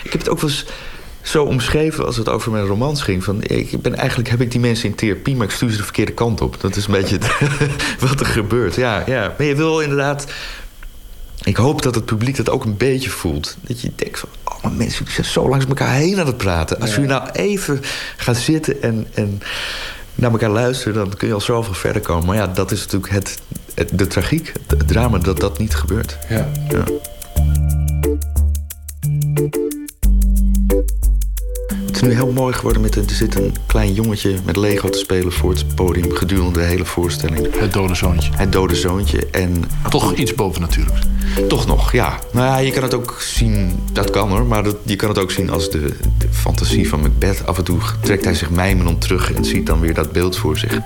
ik 0.03 0.11
heb 0.11 0.19
het 0.19 0.29
ook 0.29 0.39
wel 0.39 0.49
eens 0.49 0.65
zo 1.21 1.43
omschreven 1.43 2.05
als 2.05 2.17
het 2.17 2.29
over 2.29 2.51
mijn 2.51 2.65
romans 2.65 3.01
ging. 3.01 3.23
Van, 3.23 3.43
ik 3.43 3.81
ben, 3.81 3.95
eigenlijk 3.95 4.29
heb 4.29 4.41
ik 4.41 4.51
die 4.51 4.59
mensen 4.59 4.89
in 4.89 4.95
therapie, 4.95 5.35
maar 5.35 5.45
ik 5.45 5.53
stuur 5.53 5.71
ze 5.71 5.77
de 5.77 5.83
verkeerde 5.83 6.11
kant 6.11 6.41
op. 6.41 6.61
Dat 6.61 6.75
is 6.75 6.85
een 6.85 6.91
beetje 6.91 7.17
wat 8.07 8.19
er 8.19 8.25
gebeurt. 8.25 8.75
Ja, 8.75 9.03
ja. 9.05 9.33
Maar 9.37 9.47
je 9.47 9.55
wil 9.55 9.79
inderdaad 9.79 10.25
ik 11.43 11.55
hoop 11.55 11.81
dat 11.81 11.95
het 11.95 12.05
publiek 12.05 12.37
dat 12.37 12.49
ook 12.49 12.65
een 12.65 12.77
beetje 12.77 13.09
voelt. 13.09 13.57
Dat 13.61 13.81
je 13.81 13.91
denkt 13.95 14.19
van, 14.19 14.29
oh, 14.43 14.63
maar 14.63 14.71
mensen 14.71 15.05
zijn 15.09 15.27
zo 15.27 15.49
langs 15.49 15.65
elkaar 15.65 15.93
heen 15.93 16.19
aan 16.19 16.27
het 16.27 16.37
praten. 16.37 16.79
Als 16.79 16.95
ja. 16.95 17.01
je 17.01 17.07
nou 17.07 17.29
even 17.31 17.81
gaat 18.17 18.37
zitten 18.37 18.81
en, 18.81 19.07
en 19.13 19.41
naar 20.15 20.31
elkaar 20.31 20.49
luisteren... 20.49 20.93
dan 20.93 21.17
kun 21.17 21.27
je 21.27 21.33
al 21.33 21.41
zoveel 21.41 21.73
verder 21.73 22.01
komen. 22.01 22.25
Maar 22.25 22.35
ja, 22.35 22.47
dat 22.47 22.71
is 22.71 22.79
natuurlijk 22.79 23.11
het, 23.11 23.39
het 23.73 23.89
de 23.93 24.07
tragiek, 24.07 24.51
het 24.67 24.87
drama, 24.87 25.17
dat 25.17 25.39
dat 25.39 25.57
niet 25.57 25.75
gebeurt. 25.75 26.17
Ja. 26.29 26.49
ja. 26.69 26.83
Is 32.01 32.07
nu 32.07 32.13
heel 32.13 32.31
mooi 32.31 32.53
geworden. 32.53 32.81
Met, 32.81 32.95
er 32.95 33.03
zit 33.07 33.35
een 33.35 33.55
klein 33.65 33.93
jongetje 33.93 34.35
met 34.45 34.55
Lego 34.55 34.89
te 34.89 34.97
spelen 34.97 35.31
voor 35.31 35.49
het 35.49 35.75
podium 35.75 36.11
gedurende 36.11 36.59
de 36.59 36.65
hele 36.65 36.85
voorstelling. 36.85 37.59
Het 37.59 37.73
dode 37.73 37.95
zoontje. 37.95 38.31
Het 38.35 38.51
dode 38.51 38.75
zoontje. 38.75 39.27
En, 39.31 39.63
Toch 39.89 40.13
iets 40.13 40.33
boven 40.33 40.61
natuurlijk. 40.61 40.97
Toch 41.47 41.67
nog, 41.67 41.91
ja. 41.91 42.19
Nou 42.31 42.45
ja, 42.45 42.57
je 42.57 42.71
kan 42.71 42.83
het 42.83 42.93
ook 42.93 43.15
zien, 43.21 43.79
dat 43.91 44.09
kan 44.09 44.29
hoor, 44.29 44.45
maar 44.45 44.63
dat, 44.63 44.75
je 44.83 44.95
kan 44.95 45.09
het 45.09 45.17
ook 45.17 45.31
zien 45.31 45.49
als 45.49 45.69
de, 45.69 45.93
de, 46.17 46.27
fantasie 46.31 46.89
van 46.89 47.01
Macbeth. 47.01 47.45
Af 47.45 47.57
en 47.57 47.63
toe 47.63 47.79
trekt 48.01 48.23
hij 48.23 48.33
zich 48.33 48.49
mijmerend 48.49 49.01
terug 49.01 49.33
en 49.33 49.45
ziet 49.45 49.65
dan 49.65 49.79
weer 49.79 49.93
dat 49.93 50.11
beeld 50.11 50.37
voor 50.37 50.57
zich. 50.57 50.79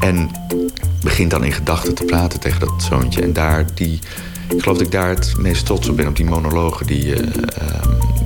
En 0.00 0.30
begint 1.02 1.30
dan 1.30 1.44
in 1.44 1.52
gedachten 1.52 1.94
te 1.94 2.04
praten 2.04 2.40
tegen 2.40 2.60
dat 2.60 2.86
zoontje. 2.90 3.22
En 3.22 3.32
daar 3.32 3.66
die. 3.74 3.98
Ik 4.48 4.62
geloof 4.62 4.78
dat 4.78 4.86
ik 4.86 4.92
daar 4.92 5.08
het 5.08 5.34
meest 5.38 5.66
trots 5.66 5.88
op 5.88 5.96
ben, 5.96 6.08
op 6.08 6.16
die 6.16 6.24
monologen 6.24 6.86
die, 6.86 7.04
uh, 7.04 7.16
uh, 7.16 7.22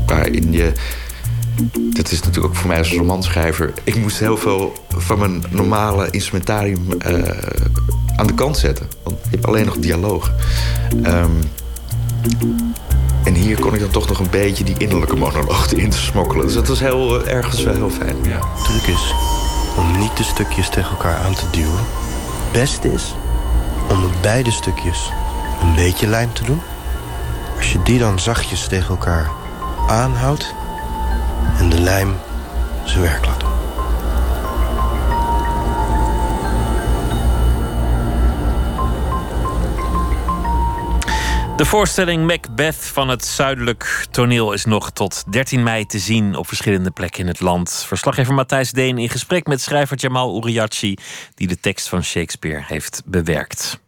waarin 0.07 0.53
je 0.53 0.73
dat 1.73 2.11
is 2.11 2.20
natuurlijk 2.20 2.47
ook 2.47 2.57
voor 2.57 2.69
mij 2.69 2.78
als 2.78 2.93
romanschrijver. 2.93 3.73
Ik 3.85 3.97
moest 3.97 4.19
heel 4.19 4.37
veel 4.37 4.73
van 4.89 5.19
mijn 5.19 5.45
normale 5.51 6.11
instrumentarium 6.11 6.89
uh, 7.07 7.19
aan 8.16 8.27
de 8.27 8.35
kant 8.35 8.57
zetten. 8.57 8.89
Want 9.03 9.16
je 9.23 9.31
hebt 9.31 9.47
alleen 9.47 9.66
nog 9.66 9.77
dialoog. 9.77 10.32
Um, 11.07 11.39
en 13.24 13.35
hier 13.35 13.61
kon 13.61 13.74
ik 13.74 13.81
dan 13.81 13.91
toch 13.91 14.09
nog 14.09 14.19
een 14.19 14.31
beetje 14.31 14.65
die 14.65 14.78
innerlijke 14.78 15.16
monoloog 15.16 15.70
erin 15.73 15.91
te 15.91 15.99
smokkelen. 15.99 16.45
Dus 16.45 16.55
dat 16.55 16.69
was 16.69 16.81
heel, 16.81 17.27
ergens 17.27 17.62
wel 17.62 17.74
heel 17.74 17.91
fijn. 17.91 18.16
Ja. 18.23 18.41
Truc 18.62 18.97
is 18.97 19.15
om 19.77 19.99
niet 19.99 20.16
de 20.16 20.23
stukjes 20.23 20.69
tegen 20.69 20.91
elkaar 20.91 21.16
aan 21.16 21.35
te 21.35 21.45
duwen. 21.51 21.85
Best 22.53 22.85
is 22.85 23.15
om 23.89 24.01
met 24.01 24.20
beide 24.20 24.51
stukjes 24.51 25.12
een 25.62 25.74
beetje 25.74 26.07
lijm 26.07 26.32
te 26.32 26.45
doen. 26.45 26.61
Als 27.57 27.73
je 27.73 27.82
die 27.82 27.99
dan 27.99 28.19
zachtjes 28.19 28.69
tegen 28.69 28.89
elkaar 28.89 29.31
aanhoudt 29.89 30.55
en 31.59 31.69
de 31.69 31.81
lijm 31.81 32.17
zijn 32.85 33.01
werk 33.01 33.27
laat 33.27 33.41
doen. 33.41 33.51
De 41.61 41.67
voorstelling 41.67 42.27
Macbeth 42.27 42.85
van 42.85 43.09
het 43.09 43.25
Zuidelijk 43.25 44.07
Toneel 44.11 44.53
is 44.53 44.65
nog 44.65 44.91
tot 44.91 45.25
13 45.33 45.62
mei 45.62 45.87
te 45.87 45.99
zien 45.99 46.37
op 46.37 46.47
verschillende 46.47 46.91
plekken 46.91 47.21
in 47.21 47.27
het 47.27 47.41
land. 47.41 47.85
Verslaggever 47.87 48.35
Matthijs 48.35 48.71
Deen 48.71 48.99
in 48.99 49.09
gesprek 49.09 49.47
met 49.47 49.61
schrijver 49.61 49.97
Jamal 49.97 50.37
Uriachi, 50.37 50.97
die 51.35 51.47
de 51.47 51.61
tekst 51.61 51.89
van 51.89 52.03
Shakespeare 52.03 52.65
heeft 52.67 53.03
bewerkt. 53.05 53.81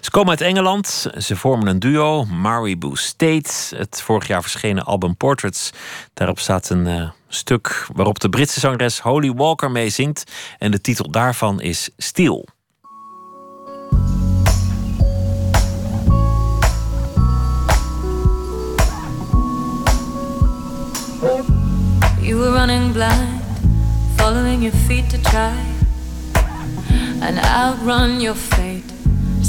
Ze 0.00 0.10
komen 0.10 0.30
uit 0.30 0.40
Engeland. 0.40 1.06
Ze 1.18 1.36
vormen 1.36 1.66
een 1.66 1.78
duo, 1.78 2.24
Maribou 2.24 2.96
State. 2.96 3.76
Het 3.76 4.02
vorig 4.02 4.26
jaar 4.26 4.42
verschenen 4.42 4.84
album 4.84 5.16
Portraits. 5.16 5.70
Daarop 6.14 6.38
staat 6.38 6.70
een 6.70 6.86
uh, 6.86 7.10
stuk 7.28 7.86
waarop 7.94 8.20
de 8.20 8.28
Britse 8.28 8.60
zangeres 8.60 9.00
Holly 9.00 9.32
Walker 9.32 9.70
meezingt. 9.70 10.32
En 10.58 10.70
de 10.70 10.80
titel 10.80 11.10
daarvan 11.10 11.60
is 11.60 11.90
Steel. 11.96 12.48
You 22.20 22.36
were 22.36 22.52
running 22.52 22.92
blind, 22.92 23.42
following 24.16 24.62
your 24.62 24.76
feet 24.86 25.10
to 25.10 25.18
try 25.18 25.54
and 27.20 27.38
outrun 27.38 28.20
your 28.20 28.34
fate. 28.34 28.91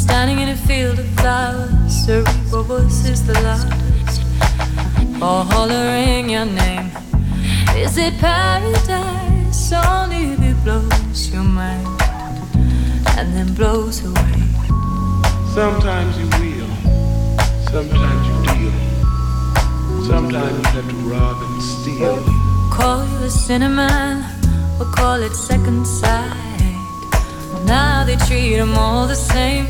Standing 0.04 0.40
in 0.40 0.50
a 0.50 0.58
field 0.58 1.00
of 1.00 1.08
flowers, 1.20 2.06
cerebral 2.06 2.64
voices 2.64 3.26
the 3.26 3.34
loudest, 3.42 4.22
all 5.22 5.44
hollering 5.46 6.30
your 6.30 6.46
name. 6.46 6.92
Is 7.76 7.98
it 7.98 8.14
paradise? 8.20 9.72
Only 9.72 10.34
if 10.34 10.42
it 10.42 10.58
blows 10.66 11.34
your 11.34 11.44
mind 11.44 11.88
and 13.18 13.34
then 13.34 13.54
blows 13.56 14.04
away. 14.06 14.42
Sometimes 15.56 16.18
you 16.20 16.28
wheel, 16.38 16.68
sometimes 17.72 18.24
you 18.28 18.36
deal, 18.52 18.76
sometimes 20.06 20.58
you 20.58 20.64
have 20.76 20.90
to 20.90 20.96
rob 21.10 21.42
and 21.42 21.64
steal. 21.64 22.24
Call 22.72 23.08
you 23.08 23.20
a 23.24 23.30
cinnamon, 23.30 24.24
or 24.80 24.86
call 24.92 25.24
it 25.24 25.34
second 25.34 25.88
sight. 25.88 26.53
Now 27.66 28.04
they 28.04 28.16
treat 28.28 28.58
them 28.58 28.76
all 28.78 29.08
the 29.08 29.16
same. 29.16 29.66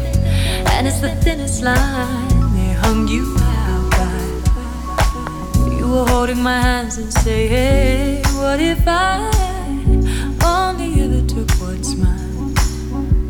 And 0.73 0.87
it's 0.87 0.99
the 0.99 1.15
thinnest 1.23 1.63
line 1.63 2.27
they 2.55 2.73
hung 2.73 3.07
you 3.07 3.35
out 3.39 3.91
by. 3.91 5.75
You 5.77 5.87
were 5.87 6.05
holding 6.07 6.41
my 6.41 6.59
hands 6.59 6.97
and 6.97 7.13
say, 7.13 7.47
Hey, 7.47 8.21
what 8.35 8.59
if 8.59 8.83
I 8.87 9.29
only 10.43 11.01
ever 11.03 11.21
took 11.27 11.49
what's 11.61 11.95
mine? 11.95 12.55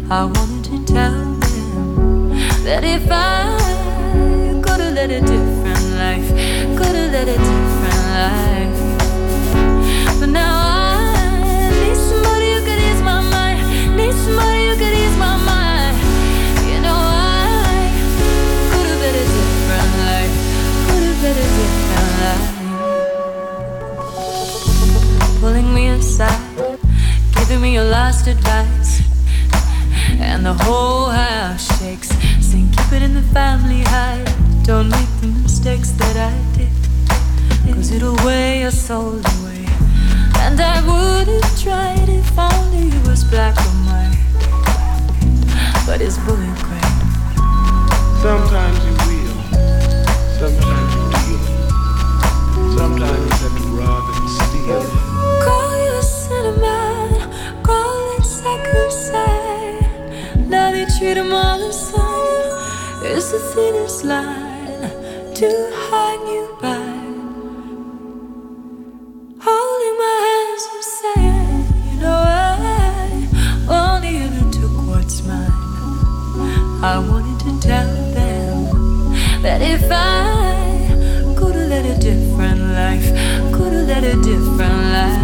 I 0.10 0.26
wanted 0.26 0.86
to 0.88 0.94
tell 0.94 1.12
them 1.12 2.30
that 2.64 2.84
if 2.84 3.08
I 3.10 4.62
could 4.64 4.80
have 4.80 4.94
led 4.94 5.12
a 5.12 5.20
different 5.22 5.86
life, 6.04 6.30
could 6.78 6.96
have 6.96 7.12
led 7.12 7.28
a 7.28 7.38
different 7.50 8.04
life. 8.20 8.80
But 10.20 10.30
now 10.30 10.80
I 10.80 10.83
giving 27.54 27.70
me 27.70 27.74
your 27.76 27.84
last 27.84 28.26
advice. 28.26 29.00
And 30.20 30.44
the 30.44 30.56
whole 30.66 31.10
house 31.10 31.68
shakes. 31.78 32.10
Saying, 32.42 32.72
keep 32.72 32.92
it 32.94 33.04
in 33.04 33.14
the 33.14 33.22
family 33.32 33.82
hide. 33.82 34.26
Don't 34.64 34.90
make 34.90 35.12
the 35.22 35.28
mistakes 35.28 35.92
that 35.92 36.18
I 36.18 36.34
did. 36.58 36.74
Cause 37.76 37.92
it'll 37.92 38.16
weigh 38.26 38.62
your 38.62 38.72
soul 38.72 39.20
away. 39.34 39.66
And 40.40 40.60
I 40.60 40.82
would 40.82 41.28
have 41.28 41.62
tried 41.62 42.10
if 42.10 42.40
only 42.40 42.88
it 42.88 43.08
was 43.08 43.24
black 43.24 43.56
or 43.56 43.74
white. 43.86 44.18
But 45.86 46.02
it's 46.02 46.18
bullet 46.26 46.58
gray. 46.66 46.90
Sometimes 48.26 48.80
you 48.86 48.94
wheel, 49.06 49.36
sometimes 50.42 50.90
you 50.98 51.06
deal, 51.22 51.44
sometimes 52.78 53.24
you 53.30 53.46
have 53.46 53.58
to 53.62 53.68
rob 53.78 54.04
and 54.16 54.30
steal. 54.42 55.03
Treat 60.98 61.16
them 61.16 61.34
all 61.34 61.58
the 61.58 61.72
same. 61.72 62.54
It's 63.04 63.32
the 63.32 63.40
thinnest 63.40 64.04
line 64.04 65.34
to 65.34 65.48
hang 65.90 66.22
you 66.28 66.46
by. 66.62 66.86
Holding 69.48 69.96
my 70.04 70.16
hands 70.28 70.64
and 70.74 70.84
saying, 71.00 71.66
you 71.88 71.96
know 72.02 72.22
I 72.26 73.10
only 73.80 74.18
ever 74.26 74.46
took 74.52 74.76
what's 74.88 75.26
mine. 75.26 75.52
I 76.84 77.00
wanted 77.10 77.40
to 77.46 77.68
tell 77.68 77.94
them 78.14 79.14
that 79.42 79.62
if 79.62 79.84
I 79.90 81.36
could 81.36 81.56
have 81.56 81.70
led 81.70 81.86
a 81.86 81.98
different 82.00 82.62
life, 82.82 83.10
could 83.52 83.74
have 83.74 83.88
led 83.88 84.04
a 84.04 84.16
different 84.22 84.84
life. 84.98 85.23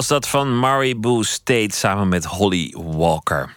Was 0.00 0.08
dat 0.08 0.28
van 0.28 0.58
Maribou 0.58 1.24
State 1.24 1.76
samen 1.76 2.08
met 2.08 2.24
Holly 2.24 2.74
Walker. 2.78 3.54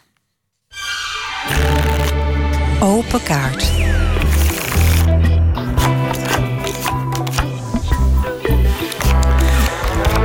Open 2.80 3.24
kaart. 3.24 3.93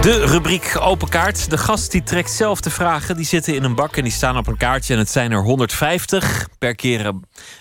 De 0.01 0.25
rubriek 0.27 0.77
Open 0.81 1.09
Kaart. 1.09 1.51
De 1.51 1.59
gast 1.59 1.91
die 1.91 2.03
trekt 2.03 2.31
zelf 2.31 2.61
de 2.61 2.71
vragen. 2.71 3.17
Die 3.17 3.25
zitten 3.25 3.55
in 3.55 3.65
een 3.65 3.75
bak 3.75 3.97
en 3.97 4.03
die 4.03 4.13
staan 4.13 4.37
op 4.37 4.47
een 4.47 4.57
kaartje. 4.57 4.93
En 4.93 4.99
het 4.99 5.11
zijn 5.11 5.33
er 5.33 5.43
150. 5.43 6.49
Per 6.59 6.75
keer 6.75 7.07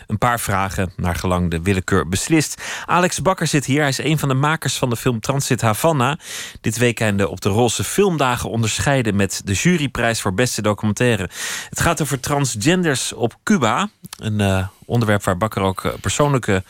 een 0.07 0.17
paar 0.17 0.39
vragen, 0.39 0.93
naar 0.95 1.15
gelang 1.15 1.51
de 1.51 1.61
willekeur 1.61 2.07
beslist. 2.07 2.61
Alex 2.85 3.21
Bakker 3.21 3.47
zit 3.47 3.65
hier. 3.65 3.79
Hij 3.79 3.89
is 3.89 3.97
een 3.97 4.19
van 4.19 4.29
de 4.29 4.35
makers 4.35 4.77
van 4.77 4.89
de 4.89 4.95
film 4.95 5.19
Transit 5.19 5.61
Havana. 5.61 6.19
Dit 6.61 6.77
weekend 6.77 7.25
op 7.25 7.41
de 7.41 7.49
Roze 7.49 7.83
Filmdagen 7.83 8.49
onderscheiden 8.49 9.15
met 9.15 9.41
de 9.45 9.53
juryprijs 9.53 10.21
voor 10.21 10.33
beste 10.33 10.61
documentaire. 10.61 11.29
Het 11.69 11.79
gaat 11.79 12.01
over 12.01 12.19
transgenders 12.19 13.13
op 13.13 13.35
Cuba. 13.43 13.89
Een 14.17 14.39
uh, 14.39 14.67
onderwerp 14.85 15.23
waar 15.23 15.37
Bakker 15.37 15.61
ook 15.61 15.83
uh, 15.83 15.93
persoonlijke 16.01 16.63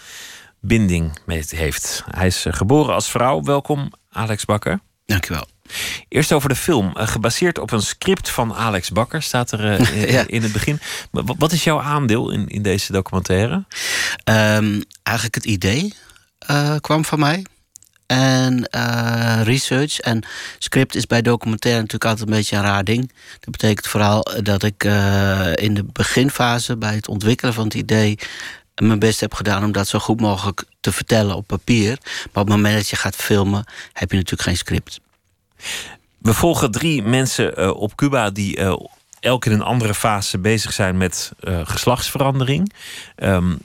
binding 0.60 1.20
mee 1.26 1.44
heeft. 1.48 2.04
Hij 2.10 2.28
is 2.28 2.46
geboren 2.50 2.94
als 2.94 3.10
vrouw. 3.10 3.42
Welkom, 3.42 3.92
Alex 4.12 4.46
Bakker. 4.46 4.80
Dankjewel. 5.06 5.48
Eerst 6.10 6.32
over 6.32 6.50
de 6.50 6.56
film. 6.56 6.94
Uh, 6.98 7.08
gebaseerd 7.08 7.60
op 7.60 7.72
een 7.72 7.82
script 7.82 8.30
van 8.30 8.54
Alex 8.54 8.92
Bakker, 8.92 9.22
staat 9.22 9.52
er 9.52 9.66
uh, 9.66 9.80
in, 10.02 10.12
ja. 10.12 10.24
in, 10.28 10.44
het 10.44 10.52
begin. 10.52 10.80
Wat 11.12 11.52
is 11.52 11.64
jouw 11.64 11.82
aandeel 11.82 12.32
in, 12.32 12.48
in 12.48 12.62
deze 12.62 12.92
documentaire? 12.92 13.54
Um, 14.24 14.84
eigenlijk 15.04 15.36
het 15.36 15.46
idee 15.46 15.94
uh, 16.50 16.76
kwam 16.82 17.06
van 17.06 17.20
mij. 17.20 17.46
En 18.06 18.68
research. 19.44 20.00
En 20.00 20.26
script 20.60 20.96
is 20.96 21.06
bij 21.06 21.22
documentaire 21.22 21.82
natuurlijk 21.82 22.10
altijd 22.10 22.30
een 22.30 22.36
beetje 22.36 22.56
een 22.56 22.62
raar 22.62 22.84
ding. 22.84 23.12
Dat 23.40 23.52
betekent 23.52 23.88
vooral 23.88 24.28
dat 24.44 24.64
ik 24.64 24.84
in 25.54 25.74
de 25.74 25.84
beginfase 25.94 26.78
bij 26.78 26.96
het 26.96 27.08
ontwikkelen 27.08 27.54
van 27.54 27.64
het 27.64 27.74
idee 27.74 28.18
mijn 28.82 29.00
best 29.00 29.20
heb 29.20 29.34
gedaan 29.34 29.64
om 29.64 29.72
dat 29.72 29.88
zo 29.88 30.00
goed 30.00 30.22
mogelijk 30.22 30.64
te 30.80 30.92
vertellen 30.92 31.36
op 31.36 31.48
papier. 31.48 31.98
Maar 32.04 32.44
op 32.44 32.48
het 32.48 32.56
moment 32.56 32.76
dat 32.76 32.90
je 32.90 32.96
gaat 32.96 33.16
filmen, 33.16 33.66
heb 33.94 34.12
je 34.12 34.18
natuurlijk 34.18 34.50
geen 34.50 34.58
script. 34.58 35.00
We 36.18 36.34
volgen 36.34 36.72
drie 36.72 37.04
mensen 37.04 37.60
uh, 37.60 37.76
op 37.76 37.96
Cuba 37.96 38.30
die 38.30 38.60
uh, 38.60 38.76
elk 39.20 39.46
in 39.46 39.52
een 39.52 39.62
andere 39.62 39.94
fase 39.94 40.38
bezig 40.38 40.74
zijn 40.74 40.98
met 40.98 41.32
uh, 41.40 41.60
geslachtsverandering. 41.64 42.74
Um, 43.16 43.60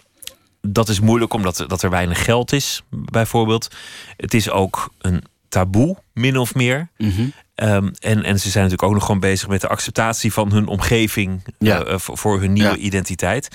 dat 0.61 0.89
is 0.89 1.01
moeilijk 1.01 1.33
omdat 1.33 1.65
dat 1.67 1.83
er 1.83 1.91
weinig 1.91 2.25
geld 2.25 2.53
is, 2.53 2.83
bijvoorbeeld. 2.91 3.69
Het 4.17 4.35
is 4.35 4.51
ook 4.51 4.93
een 4.99 5.25
taboe, 5.49 5.97
min 6.13 6.39
of 6.39 6.55
meer. 6.55 6.89
Mhm. 6.99 7.21
Um, 7.55 7.93
en, 7.99 8.23
en 8.23 8.41
ze 8.41 8.51
zijn 8.51 8.65
natuurlijk 8.65 8.83
ook 8.83 8.93
nog 8.93 9.05
gewoon 9.05 9.21
bezig 9.21 9.49
met 9.49 9.61
de 9.61 9.69
acceptatie 9.69 10.33
van 10.33 10.53
hun 10.53 10.67
omgeving 10.67 11.43
ja. 11.59 11.99
voor, 11.99 12.19
voor, 12.19 12.41
hun 12.41 12.53
nieuwe 12.53 12.71
ja. 12.71 12.77
identiteit. 12.77 13.49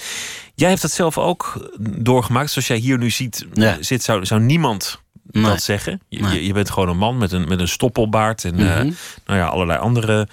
Jij 0.56 0.70
hebt 0.70 0.82
dat 0.82 0.92
zelf 0.92 1.18
ook 1.18 1.70
doorgemaakt. 1.80 2.52
Zoals 2.52 2.68
jij 2.68 2.78
hier 2.78 2.98
nu 2.98 3.10
ziet, 3.10 3.46
ja. 3.54 3.78
zit, 3.80 4.04
zou, 4.04 4.26
zou 4.26 4.42
niemand 4.42 5.02
nee. 5.32 5.44
dat 5.44 5.62
zeggen. 5.62 6.02
Je, 6.10 6.22
Nee. 6.22 6.46
je, 6.46 6.54
bent 6.54 6.70
gewoon 6.70 6.90
een 6.90 6.98
man 6.98 7.18
met 7.18 7.32
een, 7.32 7.48
met 7.48 7.60
een 7.60 7.68
stoppelbaard 7.68 8.44
en 8.44 8.56
Mhm. 8.56 8.64
uh, 8.64 8.94
nou 9.26 9.40
ja, 9.40 9.46
allerlei 9.46 9.80
andere 9.80 10.28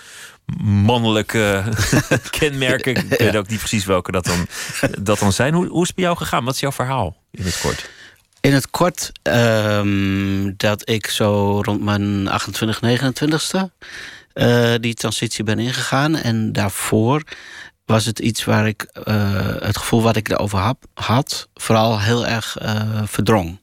mannelijke 0.64 1.62
kenmerken. 2.30 2.96
Ik 2.96 3.18
weet 3.18 3.36
ook 3.36 3.48
niet 3.48 3.58
precies 3.58 3.84
welke 3.84 4.12
dat 4.12 4.24
dan, 4.24 4.46
dat 5.02 5.18
dan 5.18 5.32
zijn. 5.32 5.54
Hoe, 5.54 5.66
hoe 5.66 5.80
is 5.82 5.86
het 5.86 5.96
bij 5.96 6.04
jou 6.04 6.16
gegaan? 6.16 6.44
Wat 6.44 6.54
is 6.54 6.60
jouw 6.60 6.72
verhaal 6.72 7.16
in 7.30 7.44
het 7.44 7.60
kort? 7.60 7.90
In 8.40 8.52
het 8.54 8.70
kort 8.70 9.12
um, 9.22 10.54
dat 10.56 10.88
ik 10.90 11.06
zo 11.06 11.60
rond 11.64 11.80
mijn 11.82 12.28
28, 12.28 12.80
29ste 12.82 13.60
uh, 14.34 14.74
die 14.80 14.94
transitie 14.94 15.44
ben 15.44 15.58
ingegaan. 15.58 16.16
En 16.16 16.52
daarvoor 16.52 17.22
was 17.84 18.04
het 18.04 18.18
iets 18.18 18.44
waar 18.44 18.66
ik 18.68 18.86
uh, 19.08 19.14
het 19.58 19.76
gevoel 19.76 20.02
wat 20.02 20.16
ik 20.16 20.28
erover 20.28 20.58
had, 20.58 20.76
had 20.94 21.48
vooral 21.54 22.00
heel 22.00 22.26
erg 22.26 22.56
uh, 22.62 23.02
verdrong. 23.04 23.58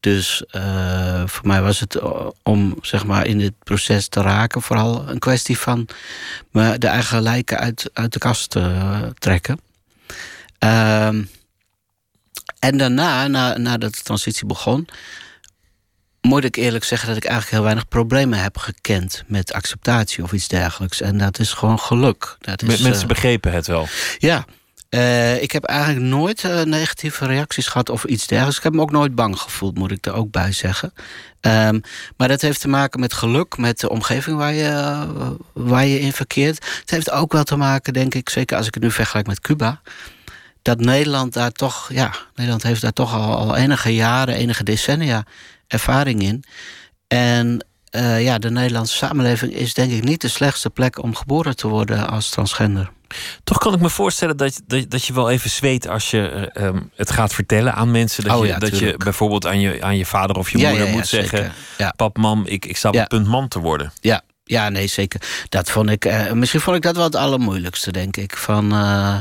Dus 0.00 0.44
uh, 0.52 1.22
voor 1.26 1.46
mij 1.46 1.62
was 1.62 1.80
het 1.80 2.00
om 2.42 2.78
zeg 2.82 3.06
maar 3.06 3.26
in 3.26 3.38
dit 3.38 3.52
proces 3.64 4.08
te 4.08 4.20
raken, 4.20 4.62
vooral 4.62 5.08
een 5.08 5.18
kwestie 5.18 5.58
van 5.58 5.88
me 6.50 6.78
de 6.78 6.86
eigen 6.86 7.22
lijken 7.22 7.58
uit, 7.58 7.90
uit 7.92 8.12
de 8.12 8.18
kast 8.18 8.50
te 8.50 9.12
trekken. 9.18 9.60
Uh, 10.64 11.06
en 12.58 12.76
daarna, 12.76 13.26
na, 13.26 13.58
nadat 13.58 13.94
de 13.94 14.02
transitie 14.02 14.46
begon, 14.46 14.88
moet 16.20 16.44
ik 16.44 16.56
eerlijk 16.56 16.84
zeggen 16.84 17.08
dat 17.08 17.16
ik 17.16 17.24
eigenlijk 17.24 17.54
heel 17.54 17.64
weinig 17.64 17.88
problemen 17.88 18.38
heb 18.38 18.58
gekend 18.58 19.22
met 19.26 19.52
acceptatie 19.52 20.22
of 20.22 20.32
iets 20.32 20.48
dergelijks. 20.48 21.00
En 21.00 21.18
dat 21.18 21.38
is 21.38 21.52
gewoon 21.52 21.78
geluk. 21.78 22.36
Dat 22.40 22.62
is, 22.62 22.80
Mensen 22.80 23.08
begrepen 23.08 23.52
het 23.52 23.66
wel. 23.66 23.88
Ja. 24.18 24.44
Uh, 24.94 25.42
ik 25.42 25.52
heb 25.52 25.64
eigenlijk 25.64 26.06
nooit 26.06 26.42
uh, 26.42 26.62
negatieve 26.62 27.26
reacties 27.26 27.66
gehad 27.66 27.88
of 27.88 28.04
iets 28.04 28.26
dergelijks. 28.26 28.56
Ik 28.56 28.62
heb 28.62 28.72
me 28.74 28.80
ook 28.80 28.90
nooit 28.90 29.14
bang 29.14 29.38
gevoeld, 29.38 29.78
moet 29.78 29.90
ik 29.90 30.06
er 30.06 30.14
ook 30.14 30.30
bij 30.30 30.52
zeggen. 30.52 30.92
Um, 31.40 31.80
maar 32.16 32.28
dat 32.28 32.40
heeft 32.40 32.60
te 32.60 32.68
maken 32.68 33.00
met 33.00 33.12
geluk, 33.12 33.56
met 33.56 33.80
de 33.80 33.90
omgeving 33.90 34.36
waar 34.36 34.52
je, 34.52 34.68
uh, 34.68 35.30
waar 35.52 35.86
je 35.86 36.00
in 36.00 36.12
verkeert. 36.12 36.66
Het 36.80 36.90
heeft 36.90 37.10
ook 37.10 37.32
wel 37.32 37.44
te 37.44 37.56
maken, 37.56 37.92
denk 37.92 38.14
ik, 38.14 38.28
zeker 38.28 38.56
als 38.56 38.66
ik 38.66 38.74
het 38.74 38.82
nu 38.82 38.90
vergelijk 38.90 39.26
met 39.26 39.40
Cuba. 39.40 39.80
Dat 40.62 40.80
Nederland 40.80 41.32
daar 41.32 41.52
toch, 41.52 41.88
ja, 41.92 42.14
Nederland 42.34 42.62
heeft 42.62 42.80
daar 42.80 42.92
toch 42.92 43.14
al, 43.14 43.36
al 43.36 43.56
enige 43.56 43.94
jaren, 43.94 44.34
enige 44.34 44.64
decennia 44.64 45.24
ervaring 45.66 46.22
in. 46.22 46.44
En 47.08 47.66
ja, 48.18 48.38
de 48.38 48.50
Nederlandse 48.50 48.96
samenleving 48.96 49.52
is 49.52 49.74
denk 49.74 49.92
ik 49.92 50.04
niet 50.04 50.20
de 50.20 50.28
slechtste 50.28 50.70
plek 50.70 51.02
om 51.02 51.14
geboren 51.14 51.56
te 51.56 51.68
worden 51.68 52.08
als 52.08 52.30
transgender. 52.30 52.90
Toch 53.44 53.58
kan 53.58 53.74
ik 53.74 53.80
me 53.80 53.90
voorstellen 53.90 54.36
dat, 54.36 54.60
dat, 54.66 54.90
dat 54.90 55.04
je 55.04 55.12
wel 55.12 55.30
even 55.30 55.50
zweet 55.50 55.88
als 55.88 56.10
je 56.10 56.50
uh, 56.54 56.64
um, 56.64 56.90
het 56.94 57.10
gaat 57.10 57.34
vertellen 57.34 57.74
aan 57.74 57.90
mensen. 57.90 58.24
Dat, 58.24 58.36
oh, 58.36 58.44
je, 58.44 58.48
ja, 58.48 58.58
dat 58.58 58.78
je 58.78 58.94
bijvoorbeeld 58.96 59.46
aan 59.46 59.60
je, 59.60 59.82
aan 59.82 59.96
je 59.96 60.06
vader 60.06 60.36
of 60.36 60.50
je 60.50 60.58
ja, 60.58 60.68
moeder 60.68 60.86
ja, 60.86 60.92
moet 60.92 61.06
zeggen: 61.06 61.52
ja. 61.78 61.92
Pap, 61.96 62.16
mam, 62.16 62.46
ik, 62.46 62.64
ik 62.64 62.76
sta 62.76 62.88
op 62.88 62.94
het 62.94 63.08
punt 63.08 63.26
man 63.26 63.48
te 63.48 63.58
worden. 63.58 63.92
Ja, 64.00 64.22
ja, 64.44 64.68
nee, 64.68 64.86
zeker. 64.86 65.20
Dat 65.48 65.70
vond 65.70 65.90
ik, 65.90 66.04
uh, 66.04 66.32
misschien 66.32 66.60
vond 66.60 66.76
ik 66.76 66.82
dat 66.82 66.96
wel 66.96 67.04
het 67.04 67.16
allermoeilijkste, 67.16 67.92
denk 67.92 68.16
ik, 68.16 68.36
van 68.36 68.74
uh, 68.74 69.18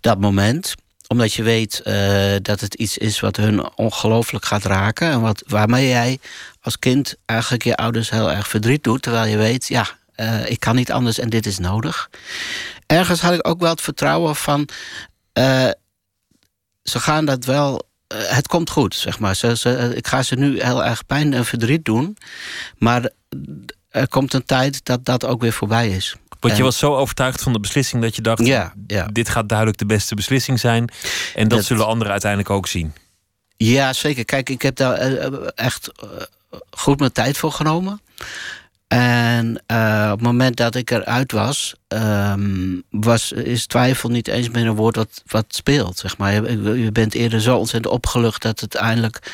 dat 0.00 0.20
moment 0.20 0.74
omdat 1.06 1.32
je 1.32 1.42
weet 1.42 1.80
uh, 1.84 2.34
dat 2.42 2.60
het 2.60 2.74
iets 2.74 2.98
is 2.98 3.20
wat 3.20 3.36
hun 3.36 3.76
ongelooflijk 3.76 4.44
gaat 4.44 4.64
raken. 4.64 5.10
En 5.10 5.20
wat, 5.20 5.42
waarmee 5.46 5.88
jij 5.88 6.18
als 6.60 6.78
kind 6.78 7.14
eigenlijk 7.26 7.64
je 7.64 7.76
ouders 7.76 8.10
heel 8.10 8.30
erg 8.30 8.48
verdriet 8.48 8.84
doet. 8.84 9.02
Terwijl 9.02 9.30
je 9.30 9.36
weet, 9.36 9.68
ja, 9.68 9.86
ik 10.44 10.60
kan 10.60 10.74
niet 10.74 10.92
anders 10.92 11.18
en 11.18 11.28
dit 11.28 11.46
is 11.46 11.58
nodig. 11.58 12.10
Ergens 12.92 13.20
had 13.20 13.32
ik 13.32 13.48
ook 13.48 13.60
wel 13.60 13.70
het 13.70 13.80
vertrouwen 13.80 14.36
van. 14.36 14.68
Uh, 15.38 15.68
ze 16.82 17.00
gaan 17.00 17.24
dat 17.24 17.44
wel. 17.44 17.88
het 18.14 18.46
komt 18.46 18.70
goed, 18.70 18.94
zeg 18.94 19.18
maar. 19.18 19.36
Ze, 19.36 19.56
ze, 19.56 19.92
ik 19.94 20.06
ga 20.06 20.22
ze 20.22 20.34
nu 20.34 20.62
heel 20.62 20.84
erg 20.84 21.06
pijn 21.06 21.32
en 21.32 21.44
verdriet 21.44 21.84
doen. 21.84 22.16
Maar 22.78 23.10
er 23.88 24.08
komt 24.08 24.34
een 24.34 24.44
tijd 24.44 24.84
dat 24.84 25.04
dat 25.04 25.24
ook 25.24 25.40
weer 25.40 25.52
voorbij 25.52 25.88
is. 25.88 26.16
Want 26.40 26.56
je 26.56 26.62
was 26.62 26.78
zo 26.78 26.96
overtuigd 26.96 27.42
van 27.42 27.52
de 27.52 27.60
beslissing 27.60 28.02
dat 28.02 28.16
je 28.16 28.22
dacht: 28.22 28.46
ja, 28.46 28.72
ja. 28.86 29.06
dit 29.06 29.28
gaat 29.28 29.48
duidelijk 29.48 29.78
de 29.78 29.86
beste 29.86 30.14
beslissing 30.14 30.60
zijn. 30.60 30.90
En 31.34 31.48
dat, 31.48 31.58
dat 31.58 31.66
zullen 31.66 31.86
anderen 31.86 32.12
uiteindelijk 32.12 32.50
ook 32.50 32.66
zien. 32.66 32.94
Ja, 33.56 33.92
zeker. 33.92 34.24
Kijk, 34.24 34.48
ik 34.48 34.62
heb 34.62 34.76
daar 34.76 34.96
echt 35.54 35.90
goed 36.70 36.98
mijn 36.98 37.12
tijd 37.12 37.36
voor 37.36 37.52
genomen. 37.52 38.00
En 38.92 39.62
uh, 39.72 40.04
op 40.04 40.18
het 40.18 40.26
moment 40.26 40.56
dat 40.56 40.74
ik 40.74 40.90
eruit 40.90 41.32
was, 41.32 41.74
um, 41.88 42.82
was, 42.90 43.32
is 43.32 43.66
twijfel 43.66 44.08
niet 44.08 44.28
eens 44.28 44.50
meer 44.50 44.66
een 44.66 44.74
woord 44.74 44.96
wat, 44.96 45.22
wat 45.26 45.44
speelt. 45.48 45.98
Zeg 45.98 46.16
maar. 46.18 46.32
je, 46.32 46.82
je 46.82 46.92
bent 46.92 47.14
eerder 47.14 47.40
zo 47.40 47.56
ontzettend 47.56 47.94
opgelucht 47.94 48.42
dat 48.42 48.60
het 48.60 48.74
eindelijk 48.74 49.32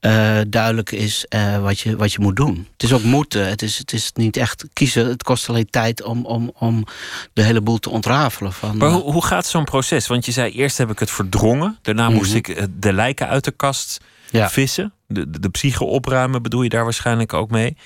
uh, 0.00 0.38
duidelijk 0.48 0.92
is 0.92 1.26
uh, 1.34 1.58
wat, 1.58 1.80
je, 1.80 1.96
wat 1.96 2.12
je 2.12 2.20
moet 2.20 2.36
doen. 2.36 2.68
Het 2.72 2.82
is 2.82 2.92
ook 2.92 3.02
moeten. 3.02 3.48
Het 3.48 3.62
is, 3.62 3.78
het 3.78 3.92
is 3.92 4.10
niet 4.14 4.36
echt 4.36 4.64
kiezen. 4.72 5.06
Het 5.06 5.22
kost 5.22 5.48
alleen 5.48 5.70
tijd 5.70 6.02
om, 6.02 6.26
om, 6.26 6.52
om 6.58 6.84
de 7.32 7.42
hele 7.42 7.60
boel 7.60 7.78
te 7.78 7.90
ontrafelen. 7.90 8.52
Van, 8.52 8.76
maar 8.76 8.90
hoe, 8.90 9.12
hoe 9.12 9.24
gaat 9.24 9.46
zo'n 9.46 9.64
proces? 9.64 10.06
Want 10.06 10.26
je 10.26 10.32
zei 10.32 10.52
eerst 10.52 10.78
heb 10.78 10.90
ik 10.90 10.98
het 10.98 11.10
verdrongen. 11.10 11.78
Daarna 11.82 12.02
mm 12.02 12.08
-hmm. 12.08 12.16
moest 12.16 12.34
ik 12.34 12.66
de 12.80 12.92
lijken 12.92 13.28
uit 13.28 13.44
de 13.44 13.50
kast 13.50 14.00
ja. 14.30 14.50
vissen. 14.50 14.92
De, 15.06 15.30
de, 15.30 15.40
de 15.40 15.48
psyche 15.50 15.84
opruimen 15.84 16.42
bedoel 16.42 16.62
je 16.62 16.68
daar 16.68 16.84
waarschijnlijk 16.84 17.32
ook 17.32 17.50
mee. 17.50 17.76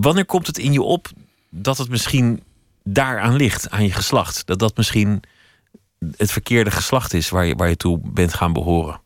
Wanneer 0.00 0.26
komt 0.26 0.46
het 0.46 0.58
in 0.58 0.72
je 0.72 0.82
op 0.82 1.08
dat 1.50 1.78
het 1.78 1.88
misschien 1.88 2.42
daaraan 2.82 3.36
ligt, 3.36 3.70
aan 3.70 3.84
je 3.84 3.92
geslacht? 3.92 4.46
Dat 4.46 4.58
dat 4.58 4.76
misschien 4.76 5.22
het 6.16 6.32
verkeerde 6.32 6.70
geslacht 6.70 7.14
is 7.14 7.28
waar 7.28 7.46
je, 7.46 7.54
waar 7.54 7.68
je 7.68 7.76
toe 7.76 8.00
bent 8.02 8.34
gaan 8.34 8.52
behoren? 8.52 9.00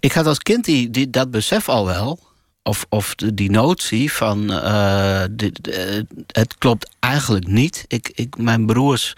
Ik 0.00 0.12
had 0.12 0.26
als 0.26 0.38
kind 0.38 0.64
die, 0.64 0.90
die, 0.90 1.10
dat 1.10 1.30
besef 1.30 1.68
al 1.68 1.86
wel. 1.86 2.18
Of, 2.62 2.86
of 2.88 3.14
die 3.14 3.50
notie 3.50 4.12
van 4.12 4.50
uh, 4.50 5.22
dit, 5.30 5.68
uh, 5.68 6.02
het 6.26 6.58
klopt 6.58 6.90
eigenlijk 7.00 7.46
niet. 7.46 7.84
Ik, 7.88 8.10
ik, 8.14 8.36
mijn 8.36 8.66
broers 8.66 9.14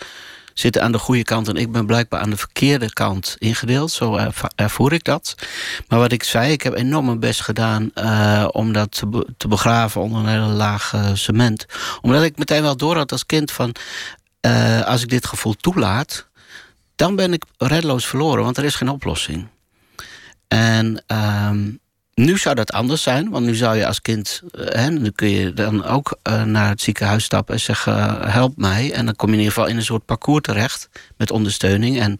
zitten 0.58 0.82
aan 0.82 0.92
de 0.92 0.98
goede 0.98 1.22
kant 1.22 1.48
en 1.48 1.56
ik 1.56 1.72
ben 1.72 1.86
blijkbaar 1.86 2.20
aan 2.20 2.30
de 2.30 2.36
verkeerde 2.36 2.92
kant 2.92 3.36
ingedeeld. 3.38 3.90
Zo 3.90 4.30
ervoer 4.54 4.92
ik 4.92 5.04
dat. 5.04 5.34
Maar 5.88 5.98
wat 5.98 6.12
ik 6.12 6.22
zei, 6.22 6.52
ik 6.52 6.62
heb 6.62 6.74
enorm 6.74 7.04
mijn 7.06 7.20
best 7.20 7.40
gedaan 7.40 7.90
eh, 7.94 8.48
om 8.50 8.72
dat 8.72 8.90
te, 8.90 9.06
be- 9.06 9.26
te 9.36 9.48
begraven 9.48 10.00
onder 10.00 10.20
een 10.20 10.28
hele 10.28 10.52
laag 10.52 10.94
cement. 11.14 11.66
Omdat 12.00 12.22
ik 12.22 12.38
meteen 12.38 12.62
wel 12.62 12.76
door 12.76 12.96
had 12.96 13.12
als 13.12 13.26
kind 13.26 13.50
van 13.52 13.74
eh, 14.40 14.82
als 14.82 15.02
ik 15.02 15.08
dit 15.08 15.26
gevoel 15.26 15.54
toelaat, 15.54 16.26
dan 16.96 17.16
ben 17.16 17.32
ik 17.32 17.44
reddeloos 17.58 18.06
verloren, 18.06 18.44
want 18.44 18.56
er 18.56 18.64
is 18.64 18.74
geen 18.74 18.88
oplossing. 18.88 19.46
En 20.48 21.02
ehm, 21.06 21.70
nu 22.16 22.38
zou 22.38 22.54
dat 22.54 22.72
anders 22.72 23.02
zijn, 23.02 23.30
want 23.30 23.46
nu 23.46 23.54
zou 23.54 23.76
je 23.76 23.86
als 23.86 24.02
kind, 24.02 24.42
eh, 24.50 24.66
hè, 24.68 24.90
nu 24.90 25.10
kun 25.10 25.28
je 25.28 25.52
dan 25.52 25.84
ook 25.84 26.18
eh, 26.22 26.42
naar 26.42 26.68
het 26.68 26.80
ziekenhuis 26.80 27.24
stappen 27.24 27.54
en 27.54 27.60
zeggen: 27.60 27.98
eh, 27.98 28.32
help 28.32 28.56
mij. 28.56 28.92
En 28.92 29.04
dan 29.04 29.16
kom 29.16 29.28
je 29.28 29.34
in 29.34 29.40
ieder 29.40 29.54
geval 29.54 29.70
in 29.70 29.76
een 29.76 29.84
soort 29.84 30.04
parcours 30.04 30.42
terecht 30.42 30.88
met 31.16 31.30
ondersteuning. 31.30 32.00
En 32.00 32.16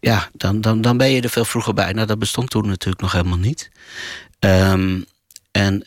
ja, 0.00 0.28
dan, 0.32 0.60
dan, 0.60 0.80
dan 0.80 0.96
ben 0.96 1.10
je 1.10 1.20
er 1.20 1.30
veel 1.30 1.44
vroeger 1.44 1.74
bij. 1.74 1.92
Nou, 1.92 2.06
dat 2.06 2.18
bestond 2.18 2.50
toen 2.50 2.66
natuurlijk 2.66 3.02
nog 3.02 3.12
helemaal 3.12 3.38
niet. 3.38 3.70
Ehm, 4.38 5.00
en 5.50 5.86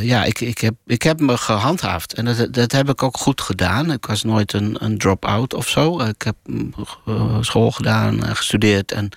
ja, 0.00 0.24
ik, 0.24 0.40
ik, 0.40 0.58
heb, 0.58 0.74
ik 0.86 1.02
heb 1.02 1.20
me 1.20 1.36
gehandhaafd. 1.36 2.14
En 2.14 2.24
dat, 2.24 2.54
dat 2.54 2.72
heb 2.72 2.88
ik 2.88 3.02
ook 3.02 3.16
goed 3.16 3.40
gedaan. 3.40 3.92
Ik 3.92 4.06
was 4.06 4.22
nooit 4.22 4.52
een, 4.52 4.84
een 4.84 4.98
drop-out 4.98 5.54
of 5.54 5.68
zo. 5.68 6.00
Ik 6.00 6.22
heb 6.22 6.36
mm, 6.44 6.74
school 7.40 7.70
gedaan, 7.70 8.24
en 8.24 8.36
gestudeerd 8.36 8.92
en 8.92 9.10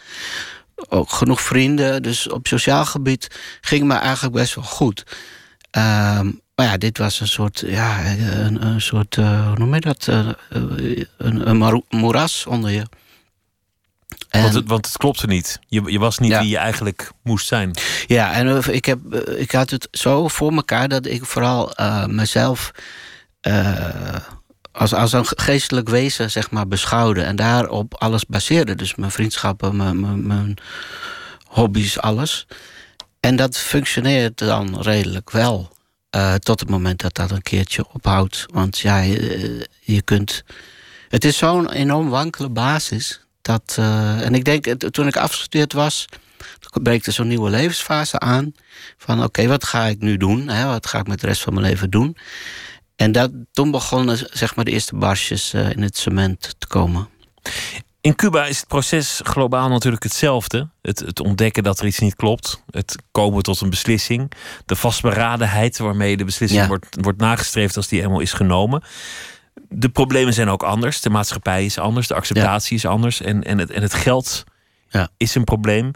ook 0.90 1.10
genoeg 1.10 1.42
vrienden. 1.42 2.04
Dus 2.04 2.30
op 2.30 2.48
sociaal 2.48 2.86
gebied 2.86 3.40
ging 3.62 3.84
me 3.84 3.94
eigenlijk 3.94 4.36
best 4.36 4.56
wel 4.56 4.64
goed. 4.64 5.04
Ehm, 5.72 6.32
maar 6.56 6.66
ja, 6.66 6.78
dit 6.78 6.98
was 6.98 7.20
een 7.20 7.28
soort, 7.28 7.64
ja, 7.66 8.06
een, 8.06 8.66
een 8.66 8.82
soort, 8.82 9.18
eh, 9.18 9.48
hoe 9.48 9.58
noem 9.58 9.74
je 9.74 9.82
dat? 9.82 10.08
Eh, 10.08 10.30
eh, 10.30 11.06
een, 11.18 11.50
een 11.50 11.84
moeras 11.90 12.46
onder 12.46 12.72
je. 12.72 12.86
Want, 14.30 14.54
het, 14.54 14.68
want 14.68 14.86
het 14.86 14.98
klopte 14.98 15.28
niet. 15.28 15.60
Je, 15.68 15.82
je 15.86 16.00
was 16.00 16.18
niet 16.18 16.38
wie 16.38 16.50
je 16.50 16.58
eigenlijk 16.58 17.12
moest 17.24 17.48
zijn. 17.48 17.72
Ja, 18.08 18.34
en 18.34 18.74
ik, 18.74 18.86
heb, 18.86 19.16
ik 19.38 19.52
had 19.52 19.70
het 19.70 19.88
zo 19.92 20.28
voor 20.28 20.52
elkaar 20.52 20.88
dat 20.88 21.06
ik 21.06 21.26
vooral 21.26 21.74
mezelf 22.08 22.72
als, 24.76 24.94
als 24.94 25.14
een 25.14 25.26
geestelijk 25.28 25.90
wezen 25.90 26.32
zeg 26.32 26.52
maar, 26.52 26.68
beschouwde. 26.68 27.22
En 27.22 27.36
daarop 27.36 27.94
alles 27.94 28.26
baseerde. 28.26 28.76
Dus 28.76 28.96
mijn 28.96 29.12
vriendschappen, 29.12 29.76
mijn, 29.76 30.28
mijn, 30.28 30.58
hobby's, 31.48 31.98
alles. 31.98 32.48
En 33.20 33.36
dat 33.36 33.58
functioneert 33.58 34.38
dan 34.38 34.82
redelijk 34.82 35.32
wel. 35.32 35.74
eh, 36.10 36.34
tot 36.34 36.60
het 36.60 36.70
moment 36.70 37.02
dat 37.02 37.16
dat 37.16 37.32
een 37.32 37.42
keertje 37.42 37.86
ophoudt. 37.94 38.46
Want 38.54 38.80
ja, 38.80 39.00
je, 39.00 39.68
je 39.80 40.02
kunt. 40.02 40.44
Het 41.10 41.26
is 41.26 41.38
zo'n 41.38 41.72
enorm 41.72 42.10
wankele 42.10 42.50
basis. 42.50 43.22
Dat, 43.42 43.76
eh, 43.80 44.22
en 44.22 44.34
ik 44.36 44.46
denk, 44.46 44.66
toen 44.92 45.08
ik 45.08 45.18
afgestudeerd 45.18 45.74
was, 45.74 46.06
toen 46.60 46.84
breekt 46.84 47.06
er 47.06 47.14
zo'n 47.14 47.28
nieuwe 47.28 47.50
levensfase 47.50 48.20
aan. 48.20 48.54
Van 48.98 49.24
oké, 49.24 49.48
wat 49.48 49.64
ga 49.64 49.86
ik 49.86 50.00
nu 50.00 50.18
doen? 50.18 50.48
Hè? 50.48 50.66
Wat 50.66 50.88
ga 50.88 51.00
ik 51.00 51.08
met 51.08 51.20
de 51.22 51.28
rest 51.28 51.42
van 51.42 51.54
mijn 51.54 51.66
leven 51.66 51.90
doen? 51.90 52.18
En 52.96 53.12
dat, 53.12 53.32
toen 53.52 53.72
begonnen 53.72 54.18
zeg 54.32 54.56
maar, 54.56 54.66
de 54.66 54.72
eerste 54.72 54.96
barsjes 54.96 55.54
eh, 55.54 55.70
in 55.70 55.82
het 55.82 55.98
cement 55.98 56.56
te 56.58 56.68
komen. 56.68 57.08
In 58.02 58.16
Cuba 58.16 58.46
is 58.46 58.60
het 58.60 58.68
proces 58.68 59.22
globaal 59.24 59.70
natuurlijk 59.70 60.04
hetzelfde. 60.04 60.70
Het, 60.82 61.00
het 61.00 61.20
ontdekken 61.20 61.64
dat 61.64 61.80
er 61.80 61.86
iets 61.86 62.00
niet 62.00 62.16
klopt. 62.16 62.64
Het 62.70 62.96
komen 63.12 63.44
tot 63.44 63.62
een 63.62 63.70
beslissing. 63.70 64.32
De 64.66 64.76
vastberadenheid 64.76 65.78
waarmee 65.78 66.18
de 66.18 66.26
beslissing 66.26 66.62
Ja. 66.62 66.68
wordt, 66.68 66.98
wordt 67.02 67.20
nagestreefd 67.20 67.78
als 67.78 67.88
die 67.88 68.02
eenmaal 68.02 68.20
is 68.20 68.34
genomen. 68.34 68.84
De 69.70 69.90
problemen 69.90 70.34
zijn 70.34 70.50
ook 70.50 70.64
anders. 70.64 71.02
De 71.02 71.10
maatschappij 71.10 71.66
is 71.66 71.78
anders. 71.78 72.08
De 72.08 72.14
acceptatie 72.14 72.76
is 72.76 72.86
anders. 72.86 73.22
En, 73.22 73.44
en, 73.44 73.58
het, 73.58 73.72
en 73.72 73.82
het 73.82 73.94
geld 73.94 74.44
is 75.18 75.36
een 75.36 75.44
probleem. 75.44 75.92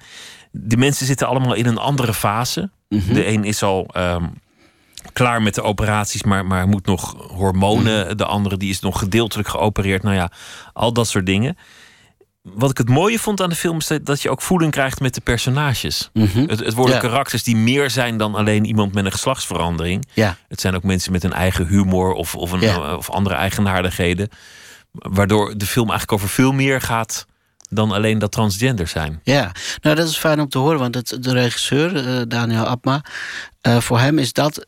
De 0.52 0.78
mensen 0.78 1.06
zitten 1.06 1.28
allemaal 1.28 1.54
in 1.54 1.66
een 1.66 1.78
andere 1.78 2.14
fase. 2.14 2.70
Mhm. 2.90 3.14
De 3.14 3.28
een 3.28 3.44
is 3.44 3.64
al 3.64 3.88
ehm, 3.92 4.26
klaar 5.14 5.42
met 5.42 5.56
de 5.56 5.62
operaties, 5.62 6.24
maar, 6.24 6.46
maar 6.46 6.68
moet 6.68 6.86
nog 6.86 7.16
hormonen. 7.32 8.06
Mhm. 8.06 8.16
De 8.16 8.26
andere 8.26 8.58
die 8.58 8.70
is 8.70 8.80
nog 8.80 9.00
gedeeltelijk 9.00 9.48
geopereerd. 9.48 10.04
Nou 10.04 10.16
ja, 10.16 10.32
al 10.74 10.94
dat 10.94 11.08
soort 11.08 11.26
dingen. 11.26 11.58
Wat 12.42 12.70
ik 12.70 12.78
het 12.78 12.90
mooie 12.90 13.20
vond 13.20 13.42
aan 13.42 13.50
de 13.50 13.56
film 13.56 13.78
is 13.78 13.90
dat- 14.04 14.22
je 14.22 14.30
ook 14.30 14.42
voeling 14.42 14.72
krijgt 14.72 15.00
met 15.00 15.14
de 15.14 15.22
personages. 15.22 16.10
Mhm. 16.14 16.40
Het, 16.48 16.60
het 16.60 16.74
worden 16.74 16.96
Ja. 16.96 17.02
karakters 17.02 17.44
die 17.44 17.56
meer 17.56 17.90
zijn 17.90 18.18
dan 18.18 18.36
alleen 18.36 18.66
iemand 18.66 18.94
met 18.94 19.06
een 19.06 19.12
geslachtsverandering. 19.12 20.08
Ja. 20.14 20.38
Het 20.48 20.62
zijn 20.62 20.76
ook 20.76 20.84
mensen 20.84 21.12
met 21.12 21.24
een 21.24 21.34
eigen 21.34 21.68
humor 21.68 22.12
of, 22.14 22.36
of, 22.36 22.52
een, 22.52 22.60
Ja. 22.62 22.96
of 22.96 23.10
andere 23.10 23.36
eigenaardigheden. 23.36 24.30
Waardoor 24.92 25.58
de 25.58 25.66
film 25.66 25.90
eigenlijk 25.90 26.12
over 26.22 26.30
veel 26.34 26.52
meer 26.52 26.82
gaat 26.82 27.26
dan 27.70 27.92
alleen 27.92 28.20
dat 28.20 28.32
transgender 28.32 28.88
zijn. 28.88 29.20
Ja, 29.24 29.52
nou 29.82 29.96
dat 29.96 30.08
is 30.10 30.18
fijn 30.18 30.40
om 30.40 30.50
te 30.50 30.58
horen, 30.58 30.80
want 30.80 30.96
het, 30.96 31.18
de 31.20 31.32
regisseur, 31.34 31.96
eh, 32.08 32.22
Daniel 32.28 32.66
Abma, 32.66 33.02
eh, 33.62 33.78
voor 33.78 34.00
hem 34.00 34.20
is 34.20 34.34
dat 34.34 34.66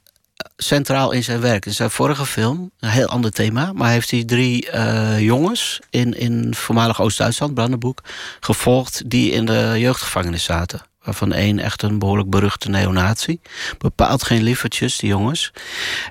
centraal 0.58 1.12
in 1.12 1.24
zijn 1.24 1.42
werk. 1.42 1.66
In 1.66 1.74
zijn 1.74 1.92
vorige 1.92 2.26
film, 2.26 2.72
een 2.80 2.90
heel 2.90 3.08
ander 3.08 3.32
thema, 3.32 3.72
maar 3.74 3.92
heeft 3.92 4.12
hij 4.12 4.24
drie 4.24 4.70
eh, 4.70 5.20
jongens 5.20 5.80
in, 5.90 6.14
in 6.14 6.56
voormalig 6.56 7.02
Oost-Duitsland, 7.02 7.54
Brandenburg, 7.54 7.98
gevolgd 8.40 9.10
die 9.10 9.32
in 9.32 9.46
de 9.46 9.74
jeugdgevangenis 9.78 10.44
zaten. 10.44 10.82
Waarvan 11.04 11.34
één 11.34 11.60
echt 11.60 11.82
een 11.82 12.00
behoorlijk 12.00 12.30
beruchte 12.30 12.70
neonazi. 12.70 13.40
Bepaald 13.78 14.24
geen 14.24 14.44
lievertjes, 14.44 14.98
die 14.98 15.10
jongens. 15.10 15.52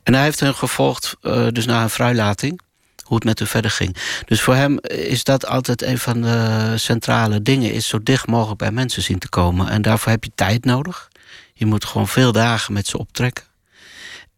En 0.03 0.15
hij 0.15 0.23
heeft 0.23 0.41
hen 0.41 0.55
gevolgd, 0.55 1.17
eh, 1.21 1.47
dus 1.53 1.67
na 1.67 1.83
een 1.83 1.91
vrijlating 1.91 2.61
hoe 3.11 3.19
het 3.19 3.29
met 3.29 3.39
hem 3.39 3.49
verder 3.49 3.71
ging. 3.71 3.97
Dus 4.25 4.43
voor 4.43 4.55
hem 4.55 4.79
is 4.81 5.25
dat 5.25 5.47
altijd 5.47 5.83
een 5.83 5.99
van 5.99 6.21
de 6.21 6.73
centrale 6.77 7.43
dingen... 7.43 7.73
is 7.73 7.89
zo 7.89 8.03
dicht 8.03 8.27
mogelijk 8.27 8.59
bij 8.59 8.71
mensen 8.71 9.03
zien 9.03 9.19
te 9.19 9.29
komen. 9.29 9.69
En 9.69 9.83
daarvoor 9.83 10.13
heb 10.13 10.25
je 10.25 10.31
tijd 10.35 10.65
nodig. 10.65 11.09
Je 11.53 11.67
moet 11.67 11.85
gewoon 11.85 12.09
veel 12.09 12.33
dagen 12.33 12.73
met 12.73 12.87
ze 12.87 12.99
optrekken. 12.99 13.45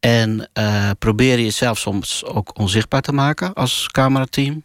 En 0.03 0.49
eh 0.53 0.91
probeer 0.99 1.41
jezelf 1.41 1.79
soms 1.79 2.25
ook 2.25 2.59
onzichtbaar 2.59 3.01
te 3.03 3.13
maken 3.13 3.53
als 3.55 3.89
camerateam. 3.91 4.63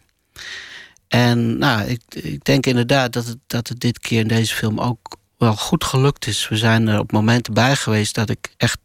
En 1.08 1.58
nou, 1.58 1.82
ik, 1.88 2.00
ik 2.14 2.44
denk 2.44 2.66
inderdaad 2.66 3.12
dat 3.12 3.26
het, 3.26 3.38
dat 3.46 3.68
het 3.68 3.80
dit 3.80 3.98
keer 3.98 4.20
in 4.20 4.28
deze 4.28 4.54
film 4.54 4.80
ook 4.80 5.16
wel 5.36 5.56
goed 5.56 5.84
gelukt 5.84 6.26
is. 6.26 6.48
We 6.48 6.56
zijn 6.56 6.88
er 6.88 6.98
op 6.98 7.12
momenten 7.12 7.54
bij 7.54 7.76
geweest 7.76 8.14
dat 8.14 8.30
ik 8.30 8.54
echt 8.56 8.78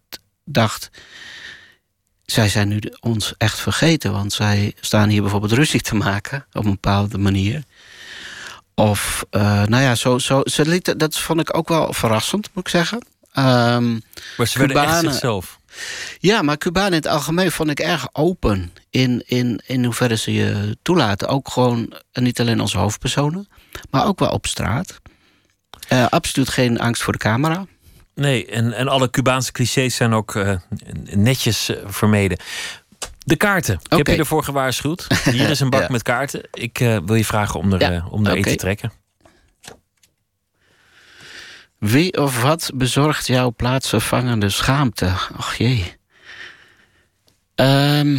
dacht 0.46 0.90
zij 2.26 2.50
zijn 2.50 2.68
nu 2.68 2.80
ons 3.00 3.34
echt 3.38 3.60
vergeten. 3.60 4.12
Want 4.12 4.34
zij 4.34 4.74
staan 4.80 5.10
hier 5.10 5.22
bijvoorbeeld 5.22 5.52
ruzie 5.52 5.82
te 5.82 5.96
maken 5.96 6.46
op 6.54 6.64
een 6.66 6.72
bepaalde 6.72 7.18
manier. 7.18 7.64
Of, 8.76 9.26
eh, 9.30 9.64
nou 9.64 9.84
ja, 9.84 9.96
zo, 9.96 10.18
zo, 10.20 10.42
ze 10.46 10.66
lieten, 10.66 10.98
dat 10.98 11.20
vond 11.20 11.40
ik 11.40 11.58
ook 11.58 11.68
wel 11.68 11.94
verrassend, 11.94 12.50
moet 12.54 12.66
ik 12.68 12.72
zeggen. 12.72 13.06
Ehm, 13.34 13.92
Maar 14.38 14.48
ze 14.48 14.58
werden 14.60 14.78
echt 14.78 14.86
Cubanen- 14.86 15.12
zichzelf. 15.12 15.60
Ja, 16.20 16.42
maar 16.42 16.58
Cubanen 16.58 16.90
in 16.92 16.96
het 16.98 17.08
algemeen 17.08 17.52
vond 17.52 17.70
ik 17.70 17.80
erg 17.80 18.08
open 18.12 18.74
in, 18.90 19.24
in, 19.26 19.62
in 19.66 19.84
hoeverre 19.84 20.18
ze 20.18 20.34
je 20.34 20.78
toelaten. 20.82 21.28
Ook 21.28 21.50
gewoon, 21.50 21.94
en 22.12 22.24
niet 22.24 22.40
alleen 22.40 22.60
als 22.60 22.74
hoofdpersonen, 22.74 23.48
maar 23.90 24.06
ook 24.06 24.20
wel 24.20 24.30
op 24.32 24.46
straat. 24.46 25.02
Eh, 25.88 26.06
absoluut 26.10 26.50
geen 26.50 26.80
angst 26.80 27.04
voor 27.04 27.14
de 27.14 27.20
camera. 27.20 27.66
Nee, 28.16 28.46
en, 28.46 28.74
en 28.74 28.88
alle 28.88 29.10
Cubaanse 29.10 29.52
clichés 29.52 29.96
zijn 29.96 30.14
ook 30.14 30.36
eh, 30.36 30.56
netjes 31.04 31.70
eh, 31.70 31.78
vermeden. 31.86 32.38
De 33.26 33.36
kaarten. 33.36 33.80
Ik 33.90 33.98
heb 33.98 34.08
je 34.08 34.16
ervoor 34.18 34.44
gewaarschuwd. 34.44 35.08
Hier 35.32 35.50
is 35.50 35.60
een 35.60 35.70
bak 35.70 35.82
Ja. 35.82 35.88
met 35.92 36.02
kaarten. 36.02 36.42
Ik 36.54 36.80
eh, 36.80 36.98
wil 37.06 37.16
je 37.16 37.26
vragen 37.26 37.60
om 37.60 37.74
er, 37.74 37.80
Ja, 37.80 37.92
eh, 37.92 38.14
om 38.14 38.26
er 38.26 38.42
te 38.42 38.56
trekken. 38.56 38.92
Wie 41.84 42.18
of 42.22 42.42
wat 42.42 42.72
bezorgt 42.74 43.28
jouw 43.28 43.52
plaatsvervangende 43.52 44.50
schaamte? 44.50 45.06
Och 45.38 45.56
jee. 45.58 45.96
Ehm, 47.56 48.18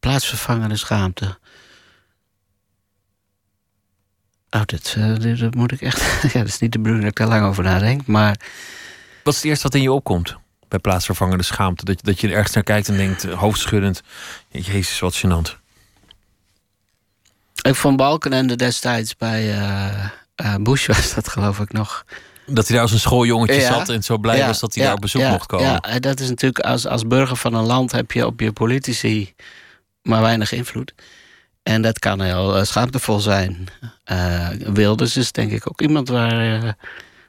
plaatsvervangende 0.00 0.76
schaamte. 0.76 1.38
Oh, 4.50 4.62
dit, 4.64 4.96
dit, 5.20 5.38
dat 5.38 5.54
moet 5.54 5.72
ik 5.72 5.80
echt. 5.80 6.22
ja, 6.32 6.38
dat 6.38 6.48
is 6.48 6.58
niet 6.58 6.72
de 6.72 6.78
bedoeling 6.78 7.02
dat 7.02 7.10
ik 7.10 7.26
daar 7.26 7.38
lang 7.38 7.46
over 7.50 7.62
nadenk. 7.64 8.06
Maar 8.06 8.36
Wat 9.24 9.32
is 9.34 9.40
het 9.40 9.48
eerste 9.48 9.62
wat 9.62 9.74
in 9.74 9.82
je 9.82 9.92
opkomt? 9.92 10.36
Bij 10.68 10.78
plaatsvervangende 10.78 11.42
schaamte. 11.44 11.84
Dat, 11.84 11.98
je- 12.00 12.06
dat 12.06 12.20
je 12.20 12.26
er 12.28 12.34
ergens 12.34 12.54
naar 12.54 12.64
kijkt 12.64 12.88
en 12.88 12.96
denkt, 12.96 13.24
eh, 13.24 13.38
hoofdschuddend. 13.38 14.02
Jezus, 14.48 14.98
wat 14.98 15.16
gênant. 15.26 15.56
ik 17.62 17.74
vond 17.74 17.96
Balkenende 17.96 18.56
destijds 18.56 19.16
bij 19.16 19.58
eh, 19.58 20.08
eh, 20.38 20.54
Bush 20.60 20.86
was 20.86 21.14
dat 21.14 21.28
geloof 21.28 21.58
ik 21.58 21.72
nog. 21.72 22.04
Dat 22.46 22.66
hij 22.66 22.74
daar 22.74 22.84
als 22.84 22.92
een 22.92 23.00
schooljongetje 23.00 23.60
Ja. 23.60 23.72
zat 23.72 23.88
en 23.88 24.02
zo 24.02 24.18
blij 24.18 24.36
Ja, 24.36 24.46
was 24.46 24.60
dat 24.60 24.74
hij 24.74 24.82
ja, 24.82 24.88
daar 24.88 24.96
op 24.96 25.02
bezoek 25.02 25.22
mocht 25.22 25.46
komen. 25.46 25.66
Ja, 25.66 25.80
en 25.80 26.00
dat 26.00 26.20
is 26.20 26.28
natuurlijk 26.28 26.64
als, 26.64 26.86
als 26.86 27.06
burger 27.06 27.36
van 27.36 27.54
een 27.54 27.64
land 27.64 27.92
heb 27.92 28.12
je 28.12 28.26
op 28.26 28.40
je 28.40 28.52
politici 28.52 29.34
maar 30.02 30.20
weinig 30.20 30.52
invloed. 30.52 30.94
En 31.62 31.82
dat 31.82 31.98
kan 31.98 32.20
heel 32.20 32.56
eh, 32.56 32.64
schaamtevol 32.64 33.20
zijn. 33.20 33.66
Eh, 34.04 34.48
Wilders 34.50 35.16
is 35.16 35.32
denk 35.32 35.52
ik 35.52 35.68
ook 35.68 35.80
iemand 35.80 36.08
waar, 36.08 36.62
eh, 36.62 36.72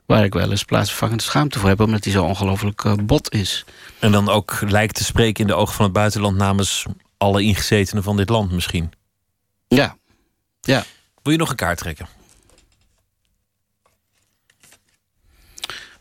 waar 0.05 0.23
ik 0.23 0.33
wel 0.33 0.51
eens 0.51 0.63
plaatsvervangende 0.63 1.23
schaamte 1.23 1.59
voor 1.59 1.69
heb, 1.69 1.79
omdat 1.79 2.03
hij 2.03 2.13
zo 2.13 2.23
ongelooflijk 2.23 2.83
eh, 2.83 2.93
bot 3.03 3.33
is. 3.33 3.65
En 3.99 4.11
dan 4.11 4.29
ook 4.29 4.61
lijkt 4.67 4.95
te 4.95 5.03
spreken 5.03 5.41
in 5.41 5.47
de 5.47 5.55
ogen 5.55 5.73
van 5.75 5.83
het 5.85 5.93
buitenland 5.93 6.37
namens 6.37 6.85
alle 7.17 7.41
ingezetenen 7.43 8.03
van 8.03 8.17
dit 8.17 8.29
land 8.29 8.51
misschien. 8.51 8.91
Ja. 9.67 9.97
ja. 10.61 10.83
Wil 11.23 11.31
je 11.33 11.39
nog 11.39 11.49
een 11.49 11.55
kaart 11.55 11.77
trekken? 11.77 12.07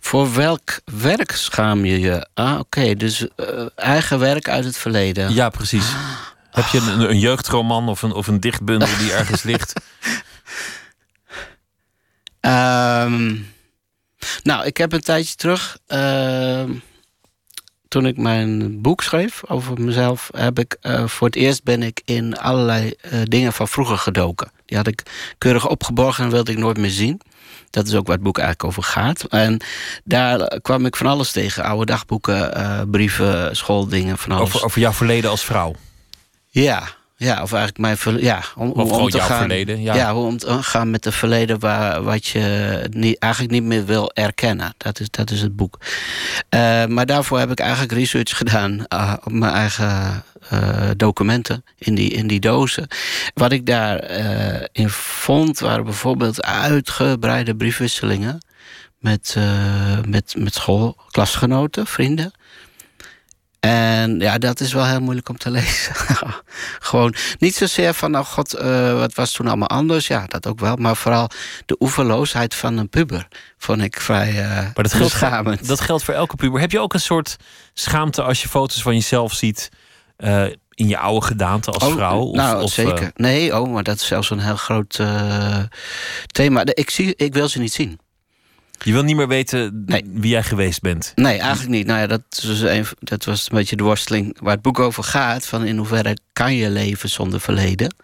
Voor 0.08 0.34
welk 0.34 0.80
werk 0.84 1.32
schaam 1.32 1.84
je 1.84 2.00
je? 2.00 2.28
Ah, 2.34 2.58
oké. 2.58 2.94
Dus 2.94 3.28
eh, 3.36 3.66
eigen 3.74 4.18
werk 4.18 4.48
uit 4.48 4.64
het 4.64 4.76
verleden. 4.76 5.34
Ja, 5.34 5.48
precies. 5.48 5.86
Heb 6.50 6.66
je 6.66 6.78
een, 6.78 7.10
een 7.10 7.18
jeugdroman 7.18 7.88
of 7.88 8.02
een, 8.02 8.12
of 8.12 8.26
een 8.26 8.40
dichtbundel 8.40 8.88
die 8.98 9.12
ergens 9.12 9.42
ligt? 9.42 9.72
Ehm, 12.40 13.36
nou, 14.42 14.64
ik 14.64 14.76
heb 14.76 14.92
een 14.92 15.00
tijdje 15.00 15.34
terug, 15.34 15.78
ehm, 15.86 16.72
toen 17.88 18.06
ik 18.06 18.16
mijn 18.16 18.80
boek 18.82 19.02
schreef 19.02 19.42
over 19.46 19.80
mezelf, 19.80 20.30
heb 20.36 20.58
ik 20.58 20.76
eh, 20.80 21.06
voor 21.06 21.26
het 21.26 21.36
eerst 21.36 21.64
ben 21.64 21.82
ik 21.82 22.02
in 22.04 22.36
allerlei 22.36 22.94
eh, 23.00 23.20
dingen 23.24 23.52
van 23.52 23.68
vroeger 23.68 23.98
gedoken. 23.98 24.50
Die 24.68 24.76
had 24.76 24.86
ik 24.86 25.02
keurig 25.38 25.68
opgeborgen 25.68 26.24
en 26.24 26.30
wilde 26.30 26.52
ik 26.52 26.58
nooit 26.58 26.78
meer 26.78 26.90
zien. 26.90 27.20
Dat 27.70 27.86
is 27.86 27.94
ook 27.94 28.06
waar 28.06 28.14
het 28.14 28.24
boek 28.24 28.38
eigenlijk 28.38 28.68
over 28.68 28.82
gaat. 28.82 29.24
En 29.24 29.60
daar 30.04 30.60
kwam 30.60 30.86
ik 30.86 30.96
van 30.96 31.06
alles 31.06 31.32
tegen. 31.32 31.64
Oude 31.64 31.86
dagboeken, 31.86 32.54
eh, 32.54 32.80
brieven, 32.90 33.56
schooldingen, 33.56 34.18
van 34.18 34.32
alles. 34.32 34.46
Over, 34.46 34.64
over 34.64 34.80
jouw 34.80 34.92
verleden 34.92 35.30
als 35.30 35.44
vrouw? 35.44 35.74
Ja, 36.48 36.88
ja, 37.20 37.42
of 37.42 37.52
eigenlijk 37.52 37.78
mijn 37.78 37.96
verleden. 37.96 38.26
Ja, 38.26 38.42
om, 38.56 38.70
Of 38.70 38.88
gewoon 38.88 39.00
om 39.00 39.10
te 39.10 39.16
jouw 39.16 39.26
gaan, 39.26 39.38
verleden, 39.38 39.82
ja. 39.82 40.14
hoe 40.14 40.26
om 40.26 40.38
te 40.38 40.62
gaan 40.62 40.90
met 40.90 41.04
het 41.04 41.14
verleden 41.14 41.58
waar, 41.58 42.02
wat 42.02 42.26
je 42.26 42.86
niet, 42.90 43.18
eigenlijk 43.18 43.52
niet 43.52 43.62
meer 43.62 43.84
wil 43.84 44.10
erkennen. 44.14 44.74
Dat 44.76 45.00
is, 45.00 45.10
dat 45.10 45.30
is 45.30 45.40
het 45.40 45.56
boek. 45.56 45.78
Eh, 46.48 46.86
maar 46.86 47.06
daarvoor 47.06 47.38
heb 47.38 47.50
ik 47.50 47.60
eigenlijk 47.60 47.92
research 47.92 48.36
gedaan 48.36 48.86
eh, 48.86 49.14
op 49.24 49.32
mijn 49.32 49.52
eigen 49.52 50.24
eh, 50.48 50.90
documenten 50.96 51.64
in 51.78 51.94
die, 51.94 52.10
in 52.10 52.26
die 52.26 52.40
dozen. 52.40 52.86
Wat 53.34 53.52
ik 53.52 53.66
daarin 53.66 54.68
in 54.72 54.88
vond 54.90 55.58
waren 55.58 55.84
bijvoorbeeld 55.84 56.42
uitgebreide 56.42 57.56
briefwisselingen 57.56 58.40
met, 58.98 59.34
eh, 59.36 59.98
met, 60.08 60.34
met 60.38 60.54
schoolklasgenoten, 60.54 61.86
vrienden. 61.86 62.32
En 63.60 64.18
ja, 64.20 64.38
dat 64.38 64.60
is 64.60 64.72
wel 64.72 64.86
heel 64.86 65.00
moeilijk 65.00 65.28
om 65.28 65.38
te 65.38 65.50
lezen. 65.58 65.92
Gewoon 66.78 67.14
niet 67.38 67.54
zozeer 67.54 67.94
van, 67.94 68.16
oh 68.18 68.24
god, 68.24 68.52
eh, 68.54 68.92
wat 68.98 69.14
was 69.14 69.32
toen 69.32 69.46
allemaal 69.46 69.68
anders? 69.68 70.06
Ja, 70.06 70.24
dat 70.26 70.46
ook 70.46 70.60
wel. 70.60 70.76
Maar 70.76 70.96
vooral 70.96 71.30
de 71.66 71.76
oeverloosheid 71.80 72.54
van 72.54 72.76
een 72.76 72.88
puber 72.88 73.28
vond 73.58 73.82
ik 73.82 74.00
vrij 74.00 74.28
eh 74.28 74.46
Maar 74.56 74.72
dat 74.74 74.92
geldt, 74.92 75.12
beschamend. 75.12 75.66
dat 75.68 75.80
geldt 75.80 76.04
voor 76.04 76.14
elke 76.14 76.36
puber. 76.36 76.60
Heb 76.60 76.70
je 76.70 76.80
ook 76.80 76.94
een 76.94 77.00
soort 77.00 77.36
schaamte 77.74 78.22
als 78.22 78.42
je 78.42 78.48
foto's 78.48 78.82
van 78.82 78.94
jezelf 78.94 79.32
ziet 79.32 79.68
eh, 80.16 80.44
in 80.70 80.88
je 80.88 80.98
oude 80.98 81.26
gedaante 81.26 81.70
als 81.70 81.84
Oh, 81.84 81.92
vrouw? 81.92 82.18
Of, 82.20 82.36
nou, 82.36 82.62
of, 82.62 82.72
zeker. 82.72 83.10
nee, 83.14 83.60
oh, 83.60 83.72
maar 83.72 83.82
dat 83.82 83.96
is 83.96 84.06
zelfs 84.06 84.30
een 84.30 84.40
heel 84.40 84.56
groot 84.56 85.00
thema. 86.26 86.62
Ik, 86.64 86.90
zie, 86.90 87.14
ik 87.16 87.34
wil 87.34 87.48
ze 87.48 87.58
niet 87.58 87.72
zien. 87.72 87.98
Je 88.84 88.92
wil 88.92 89.02
niet 89.02 89.16
meer 89.16 89.28
weten 89.28 89.84
wie 90.12 90.30
jij 90.30 90.42
geweest 90.42 90.80
bent. 90.80 91.12
Nee, 91.14 91.38
eigenlijk 91.38 91.70
niet. 91.70 91.86
Nou 91.86 92.00
ja, 92.00 92.06
dat, 92.06 92.22
dus 92.42 92.60
een, 92.60 92.86
dat 92.98 93.24
was 93.24 93.50
een 93.50 93.56
beetje 93.56 93.76
de 93.76 93.82
worsteling 93.82 94.36
waar 94.40 94.52
het 94.52 94.62
boek 94.62 94.78
over 94.78 95.04
gaat. 95.04 95.46
Van 95.46 95.64
in 95.64 95.76
hoeverre 95.76 96.16
kan 96.32 96.54
je 96.54 96.70
leven 96.70 97.08
zonder 97.08 97.40
verleden? 97.40 97.94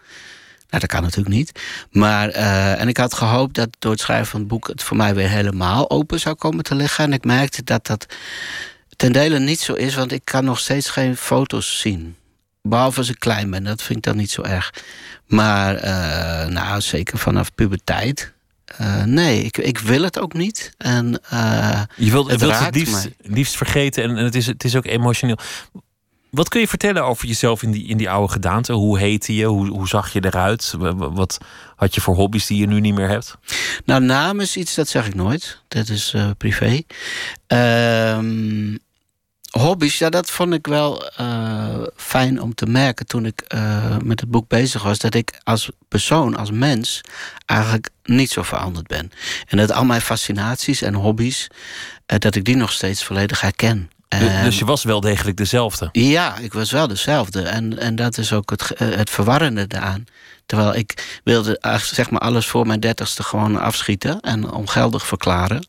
Nou, 0.69 0.87
dat 0.87 0.89
kan 0.89 1.01
natuurlijk 1.01 1.35
niet. 1.35 1.59
Maar, 1.91 2.29
eh, 2.29 2.81
en 2.81 2.87
ik 2.87 2.97
had 2.97 3.13
gehoopt 3.13 3.55
dat 3.55 3.69
door 3.79 3.91
het 3.91 4.01
schrijven 4.01 4.27
van 4.27 4.39
het 4.39 4.49
boek... 4.49 4.67
het 4.67 4.83
voor 4.83 4.97
mij 4.97 5.15
weer 5.15 5.29
helemaal 5.29 5.89
open 5.89 6.19
zou 6.19 6.35
komen 6.35 6.63
te 6.63 6.75
liggen. 6.75 7.03
En 7.03 7.13
ik 7.13 7.25
merkte 7.25 7.63
dat 7.63 7.85
dat 7.85 8.05
ten 8.95 9.11
dele 9.11 9.39
niet 9.39 9.59
zo 9.59 9.73
is... 9.73 9.95
want 9.95 10.11
ik 10.11 10.21
kan 10.23 10.45
nog 10.45 10.59
steeds 10.59 10.89
geen 10.89 11.17
foto's 11.17 11.79
zien. 11.79 12.15
Behalve 12.61 12.97
als 12.97 13.09
ik 13.09 13.19
klein 13.19 13.49
ben, 13.49 13.63
dat 13.63 13.81
vind 13.81 13.97
ik 13.97 14.03
dan 14.03 14.17
niet 14.17 14.31
zo 14.31 14.41
erg. 14.41 14.73
Maar 15.25 15.75
eh, 15.75 16.47
nou, 16.47 16.81
zeker 16.81 17.17
vanaf 17.17 17.55
puberteit... 17.55 18.33
eh, 18.65 19.03
nee, 19.03 19.41
ik, 19.43 19.57
ik 19.57 19.77
wil 19.77 20.01
het 20.03 20.19
ook 20.19 20.33
niet. 20.33 20.73
En, 20.77 21.19
eh, 21.29 21.81
Je 21.95 22.11
wilt 22.11 22.31
het, 22.31 22.39
wilt 22.39 22.59
het 22.59 22.75
liefst, 22.75 23.09
liefst 23.21 23.55
vergeten 23.57 24.03
en, 24.03 24.17
en 24.17 24.23
het, 24.23 24.35
is, 24.35 24.45
het 24.45 24.63
is 24.63 24.75
ook 24.75 24.85
emotioneel. 24.85 25.37
Wat 26.29 26.49
kun 26.49 26.59
je 26.59 26.67
vertellen 26.67 27.03
over 27.03 27.27
jezelf 27.27 27.63
in 27.63 27.71
die, 27.71 27.87
in 27.87 27.97
die 27.97 28.09
oude 28.09 28.31
gedaante? 28.33 28.73
Hoe 28.73 28.99
heette 28.99 29.35
je? 29.35 29.45
Hoe, 29.45 29.67
hoe 29.67 29.87
zag 29.87 30.13
je 30.13 30.25
eruit? 30.25 30.73
Wa- 30.77 30.95
wa- 30.95 31.11
Wat 31.11 31.37
had 31.75 31.95
je 31.95 32.01
voor 32.01 32.15
hobby's 32.15 32.45
die 32.45 32.57
je 32.59 32.67
nu 32.67 32.79
niet 32.79 32.93
meer 32.95 33.07
hebt? 33.09 33.37
Nou, 33.85 34.01
naam 34.03 34.39
is 34.39 34.57
iets, 34.57 34.75
dat 34.75 34.87
zeg 34.87 35.07
ik 35.07 35.15
nooit. 35.15 35.61
Dat 35.67 35.89
is 35.89 36.11
eh, 36.15 36.29
privé. 36.37 36.81
Ehm, 37.47 38.75
hobby's, 39.59 39.97
ja, 39.97 40.09
dat 40.09 40.29
vond 40.31 40.53
ik 40.53 40.67
wel 40.67 41.07
eh, 41.09 41.83
fijn 41.95 42.41
om 42.41 42.55
te 42.55 42.65
merken 42.65 43.05
toen 43.05 43.25
ik 43.25 43.41
eh, 43.41 43.97
met 44.03 44.19
het 44.19 44.29
boek 44.31 44.47
bezig 44.47 44.83
was. 44.83 44.97
Dat 44.99 45.13
ik 45.13 45.39
als 45.43 45.69
persoon, 45.87 46.35
als 46.35 46.51
mens, 46.51 47.01
eigenlijk 47.45 47.89
niet 48.03 48.31
zo 48.31 48.41
veranderd 48.43 48.87
ben. 48.87 49.11
En 49.47 49.57
dat 49.57 49.71
al 49.71 49.85
mijn 49.85 50.01
fascinaties 50.01 50.81
en 50.81 50.93
hobby's, 50.93 51.47
eh, 52.05 52.19
dat 52.19 52.35
ik 52.35 52.43
die 52.45 52.55
nog 52.55 52.71
steeds 52.71 53.03
volledig 53.03 53.41
herken. 53.41 53.89
Du- 54.07 54.27
En- 54.27 54.43
dus 54.43 54.59
je 54.59 54.65
was 54.65 54.83
wel 54.83 54.99
degelijk 54.99 55.37
dezelfde. 55.37 55.89
ja, 55.91 56.37
ik 56.37 56.53
was 56.53 56.71
wel 56.71 56.87
dezelfde. 56.87 57.41
En, 57.41 57.79
en 57.79 57.95
dat 57.95 58.17
is 58.17 58.33
ook 58.33 58.49
het, 58.49 58.71
het 58.77 59.09
verwarrende 59.09 59.67
daaraan. 59.67 60.05
Terwijl 60.45 60.75
ik 60.75 61.19
wilde 61.23 61.59
eigenlijk, 61.59 61.95
zeg 61.95 62.09
maar 62.09 62.19
alles 62.21 62.45
voor 62.47 62.67
mijn 62.67 62.79
dertigste 62.79 63.23
gewoon 63.23 63.59
afschieten 63.59 64.19
en 64.19 64.51
ongeldig 64.51 65.05
verklaren. 65.07 65.67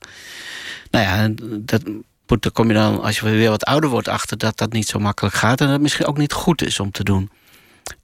Nou 0.91 1.05
ja, 1.05 1.29
dat, 1.61 1.83
moet- 2.27 2.43
daar 2.43 2.53
kom 2.53 2.69
je 2.69 2.75
dan, 2.75 3.03
als 3.03 3.19
je 3.19 3.31
weer 3.31 3.51
wat 3.51 3.65
ouder 3.65 3.91
wordt, 3.91 4.09
achter 4.09 4.39
dat 4.39 4.59
dat 4.59 4.73
niet 4.73 4.89
zo 4.89 4.99
makkelijk 4.99 5.35
gaat. 5.35 5.59
En 5.61 5.65
dat 5.67 5.75
het 5.75 5.83
misschien 5.83 6.07
ook 6.07 6.19
niet 6.19 6.33
goed 6.33 6.63
is 6.63 6.81
om 6.81 6.91
te 6.91 7.05
doen. 7.05 7.31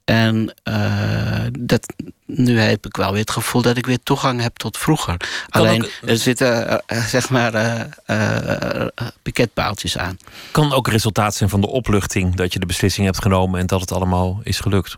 En 0.05 0.55
eh, 0.63 1.47
dat, 1.59 1.93
nu 2.27 2.59
heb 2.59 2.87
ik 2.87 2.97
wel 2.97 3.11
weer 3.11 3.21
het 3.21 3.31
gevoel 3.31 3.63
dat 3.63 3.77
ik 3.77 3.87
weer 3.87 4.03
toegang 4.03 4.41
heb 4.41 4.57
tot 4.57 4.79
vroeger. 4.79 5.17
Alleen 5.49 5.85
ook- 5.85 5.91
er 6.09 6.19
zitten 6.19 6.81
eh, 6.87 7.05
zeg 7.05 7.31
maar 7.31 7.55
eh, 8.05 8.87
piketpaaltjes 9.23 9.99
aan. 9.99 10.17
Kan 10.51 10.73
ook 10.73 10.89
resultaat 10.89 11.35
zijn 11.35 11.49
van 11.51 11.61
de 11.61 11.67
opluchting 11.69 12.35
dat 12.35 12.53
je 12.53 12.59
de 12.59 12.67
beslissing 12.67 13.07
hebt 13.07 13.23
genomen 13.23 13.61
en 13.61 13.67
dat 13.67 13.81
het 13.81 13.93
allemaal 13.93 14.41
is 14.43 14.61
gelukt. 14.61 14.97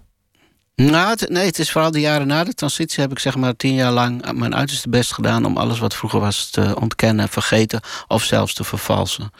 Nou, 0.76 1.08
het- 1.08 1.28
nee, 1.28 1.46
het 1.46 1.58
is 1.58 1.70
vooral 1.70 1.90
de 1.90 2.00
jaren 2.00 2.26
na 2.26 2.44
de 2.44 2.54
transitie 2.54 3.00
heb 3.02 3.10
ik 3.10 3.18
zeg 3.18 3.36
maar 3.36 3.56
tien 3.56 3.74
jaar 3.74 3.92
lang 3.92 4.32
mijn 4.32 4.54
uiterste 4.54 4.88
best 4.88 5.12
gedaan 5.12 5.44
om 5.44 5.56
alles 5.56 5.78
wat 5.78 5.94
vroeger 5.94 6.20
was 6.20 6.50
te 6.50 6.76
ontkennen, 6.80 7.28
vergeten 7.28 7.80
of 8.08 8.22
zelfs 8.24 8.54
te 8.54 8.64
vervalsen. 8.64 9.32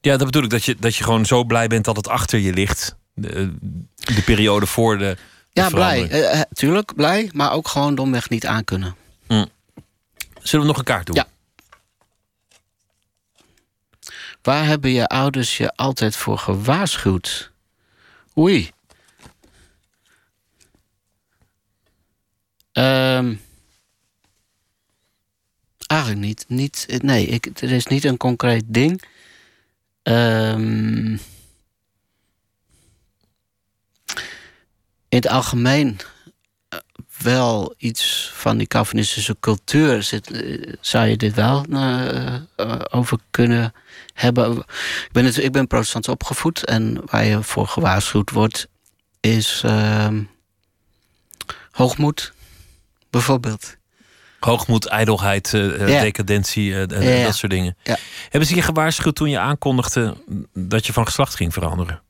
Ja, 0.00 0.16
dat 0.16 0.26
bedoel 0.26 0.42
ik. 0.42 0.50
Dat 0.50 0.64
je, 0.64 0.76
dat 0.78 0.96
je 0.96 1.04
gewoon 1.04 1.26
zo 1.26 1.44
blij 1.44 1.66
bent 1.66 1.84
dat 1.84 1.96
het 1.96 2.08
achter 2.08 2.38
je 2.38 2.52
ligt. 2.52 2.96
De, 3.14 3.54
de 3.94 4.22
periode 4.24 4.66
voor 4.66 4.98
de. 4.98 5.16
de 5.52 5.60
Ja, 5.60 5.68
blij. 5.68 5.94
verandering. 5.96 6.24
Eh, 6.32 6.40
eh, 6.40 6.46
tuurlijk, 6.52 6.94
blij, 6.94 7.30
maar 7.32 7.52
ook 7.52 7.68
gewoon 7.68 7.94
domweg 7.94 8.28
niet 8.28 8.46
aankunnen. 8.46 8.96
Hm. 9.26 9.44
Zullen 10.42 10.64
we 10.66 10.70
nog 10.70 10.78
een 10.78 10.84
kaart 10.84 11.06
doen? 11.06 11.14
Ja. 11.16 11.26
Waar 14.42 14.64
hebben 14.66 14.90
je 14.90 15.06
ouders 15.06 15.56
je 15.56 15.72
altijd 15.76 16.16
voor 16.16 16.38
gewaarschuwd? 16.38 17.50
Oei. 18.38 18.70
Ehm, 22.78 23.34
eigenlijk 25.86 26.20
niet. 26.20 26.44
niet 26.48 26.86
nee, 27.02 27.26
ik, 27.26 27.60
er 27.60 27.72
is 27.72 27.86
niet 27.86 28.04
een 28.04 28.16
concreet 28.16 28.64
ding. 28.66 29.02
Ehm, 30.02 31.12
in 35.08 35.16
het 35.16 35.28
algemeen 35.28 35.98
eh, 36.68 36.78
wel 37.18 37.74
iets 37.78 38.30
van 38.34 38.58
die 38.58 38.66
Calvinistische 38.66 39.36
cultuur 39.40 40.02
zit, 40.02 40.30
eh, 40.30 40.72
zou 40.80 41.06
je 41.06 41.16
dit 41.16 41.34
wel 41.34 41.64
eh, 41.64 42.40
over 42.90 43.18
kunnen 43.30 43.72
hebben. 44.12 44.58
Ik 44.58 45.08
ben, 45.12 45.24
het, 45.24 45.36
ik 45.36 45.52
ben 45.52 45.66
protestant 45.66 46.08
opgevoed 46.08 46.64
en 46.64 47.00
waar 47.04 47.24
je 47.24 47.42
voor 47.42 47.66
gewaarschuwd 47.66 48.30
wordt 48.30 48.68
is 49.20 49.62
ehm, 49.64 50.22
hoogmoed, 51.70 52.32
bijvoorbeeld. 53.10 53.76
Hoogmoed, 54.40 54.86
ijdelheid, 54.86 55.54
eh, 55.54 55.82
eh, 55.82 55.88
Ja. 55.88 56.00
decadentie, 56.00 56.64
Ja, 56.64 56.86
ja. 56.88 57.24
dat 57.24 57.34
soort 57.36 57.52
dingen. 57.52 57.76
Ja. 57.82 57.96
Hebben 58.28 58.48
ze 58.48 58.54
je 58.54 58.62
gewaarschuwd 58.62 59.14
toen 59.14 59.30
je 59.30 59.38
aankondigde 59.38 60.16
dat 60.54 60.86
je 60.86 60.92
van 60.92 61.04
geslacht 61.06 61.34
ging 61.34 61.52
veranderen? 61.52 62.02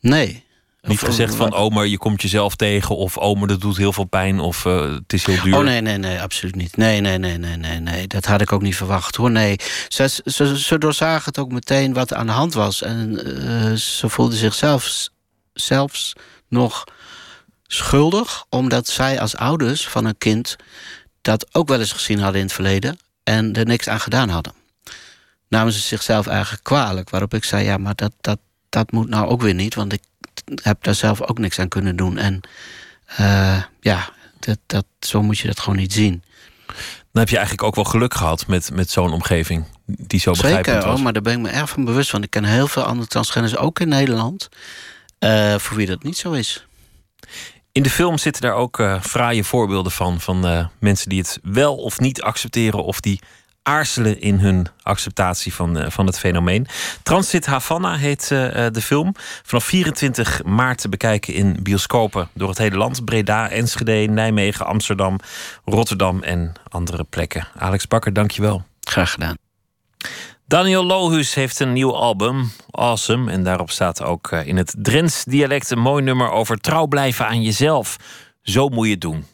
Nee. 0.00 0.44
Niet 0.82 1.02
Of- 1.02 1.08
gezegd 1.08 1.34
van, 1.34 1.54
oh, 1.54 1.74
maar 1.74 1.86
je 1.86 1.98
komt 1.98 2.22
jezelf 2.22 2.54
tegen. 2.56 2.96
Of, 2.96 3.16
oh, 3.16 3.38
maar 3.38 3.48
dat 3.48 3.60
doet 3.60 3.76
heel 3.76 3.92
veel 3.92 4.04
pijn. 4.04 4.40
Of 4.40 4.62
het 4.64 5.12
is 5.12 5.26
heel 5.26 5.42
duur. 5.42 5.56
Oh 5.56 5.64
nee, 5.64 5.80
nee, 5.80 5.96
nee, 5.98 6.20
absoluut 6.20 6.54
niet. 6.54 6.76
Nee, 6.76 7.00
nee, 7.00 7.18
nee, 7.18 7.38
nee, 7.38 7.56
nee, 7.56 7.80
nee. 7.80 8.06
Dat 8.06 8.24
had 8.24 8.40
ik 8.40 8.52
ook 8.52 8.62
niet 8.62 8.76
verwacht 8.76 9.16
hoor. 9.16 9.30
Nee. 9.30 9.56
Ze, 9.88 10.20
ze, 10.24 10.58
ze 10.60 10.78
doorzagen 10.78 11.24
het 11.24 11.38
ook 11.38 11.52
meteen 11.52 11.92
wat 11.92 12.12
aan 12.14 12.26
de 12.26 12.32
hand 12.32 12.54
was. 12.54 12.82
En 12.82 13.18
ze 13.78 14.08
voelden 14.08 14.38
zichzelf 14.38 15.08
zelfs 15.52 16.12
nog 16.48 16.84
schuldig, 17.66 18.44
omdat 18.48 18.88
zij 18.88 19.20
als 19.20 19.36
ouders 19.36 19.88
van 19.88 20.04
een 20.04 20.18
kind 20.18 20.56
dat 21.22 21.54
ook 21.54 21.68
wel 21.68 21.80
eens 21.80 21.92
gezien 21.92 22.18
hadden 22.18 22.40
in 22.40 22.46
het 22.46 22.54
verleden 22.54 22.98
en 23.22 23.52
er 23.52 23.66
niks 23.66 23.88
aan 23.88 24.00
gedaan 24.00 24.28
hadden. 24.28 24.52
Namen 25.48 25.72
ze 25.72 25.80
zichzelf 25.80 26.26
eigenlijk 26.26 26.64
kwalijk, 26.64 27.10
waarop 27.10 27.34
ik 27.34 27.44
zei: 27.44 27.64
ja, 27.64 27.76
maar 27.76 27.94
dat, 27.94 28.12
dat, 28.20 28.38
dat 28.68 28.92
moet 28.92 29.08
nou 29.08 29.28
ook 29.28 29.42
weer 29.42 29.54
niet, 29.54 29.74
want 29.74 29.92
ik 29.92 30.02
heb 30.62 30.84
daar 30.84 30.94
zelf 30.94 31.22
ook 31.22 31.38
niks 31.38 31.58
aan 31.58 31.68
kunnen 31.68 31.96
doen. 31.96 32.18
En 32.18 32.40
Eh, 33.06 33.62
ja, 33.80 34.08
dat, 34.38 34.58
dat, 34.66 34.84
zo 35.00 35.22
moet 35.22 35.38
je 35.38 35.46
dat 35.46 35.60
gewoon 35.60 35.78
niet 35.78 35.92
zien. 35.92 36.22
Dan 37.12 37.24
heb 37.24 37.28
je 37.28 37.36
eigenlijk 37.36 37.66
ook 37.66 37.74
wel 37.74 37.84
geluk 37.84 38.14
gehad 38.14 38.46
met, 38.46 38.70
met 38.72 38.90
zo'n 38.90 39.12
omgeving 39.12 39.64
die 39.86 40.20
zo 40.20 40.30
begrijpend 40.30 40.66
Zeker, 40.66 40.82
was. 40.82 40.90
hoor, 40.94 41.02
maar 41.02 41.12
daar 41.12 41.22
ben 41.22 41.32
ik 41.32 41.38
me 41.38 41.48
erg 41.48 41.68
van 41.68 41.84
bewust 41.84 42.10
van. 42.10 42.22
Ik 42.22 42.30
ken 42.30 42.44
heel 42.44 42.68
veel 42.68 42.82
andere 42.82 43.08
transgenders, 43.08 43.56
ook 43.56 43.80
in 43.80 43.88
Nederland, 43.88 44.48
eh, 45.18 45.58
voor 45.58 45.76
wie 45.76 45.86
dat 45.86 46.02
niet 46.02 46.16
zo 46.16 46.32
is. 46.32 46.65
In 47.76 47.82
de 47.82 47.90
film 47.90 48.18
zitten 48.18 48.42
daar 48.42 48.54
ook 48.54 48.78
eh 48.78 49.00
fraaie 49.00 49.44
voorbeelden 49.44 49.92
van. 49.92 50.20
Van 50.20 50.46
eh, 50.46 50.66
mensen 50.78 51.08
die 51.08 51.18
het 51.18 51.38
wel 51.42 51.76
of 51.76 52.00
niet 52.00 52.22
accepteren. 52.22 52.84
Of 52.84 53.00
die 53.00 53.20
aarzelen 53.62 54.20
in 54.20 54.38
hun 54.38 54.66
acceptatie 54.82 55.54
van, 55.54 55.78
eh, 55.78 55.90
van 55.90 56.06
het 56.06 56.18
fenomeen. 56.18 56.66
Transit 57.02 57.46
Havana 57.46 57.96
heet 57.96 58.28
de 58.28 58.80
film. 58.82 59.14
Vanaf 59.42 59.64
24 59.64 60.44
maart 60.44 60.80
te 60.80 60.88
bekijken 60.88 61.34
in 61.34 61.56
bioscopen 61.62 62.28
door 62.34 62.48
het 62.48 62.58
hele 62.58 62.76
land. 62.76 63.04
Breda, 63.04 63.50
Enschede, 63.50 63.92
Nijmegen, 63.92 64.66
Amsterdam, 64.66 65.18
Rotterdam 65.64 66.22
en 66.22 66.52
andere 66.68 67.04
plekken. 67.04 67.48
Alex 67.58 67.86
Bakker, 67.86 68.12
dankjewel. 68.12 68.64
Graag 68.80 69.10
gedaan. 69.10 69.36
Daniel 70.48 70.84
Lohus 70.84 71.34
heeft 71.34 71.60
een 71.60 71.72
nieuw 71.72 71.94
album, 71.94 72.50
Awesome. 72.70 73.30
En 73.30 73.42
daarop 73.42 73.70
staat 73.70 74.02
ook 74.02 74.30
eh, 74.30 74.46
in 74.46 74.56
het 74.56 74.74
Drents 74.78 75.24
dialect 75.24 75.70
een 75.70 75.78
mooi 75.78 76.02
nummer 76.02 76.30
over 76.30 76.58
trouw 76.58 76.86
blijven 76.86 77.26
aan 77.26 77.42
jezelf. 77.42 77.96
Zo 78.42 78.68
moet 78.68 78.86
je 78.86 78.92
het 78.92 79.00
doen. 79.00 79.24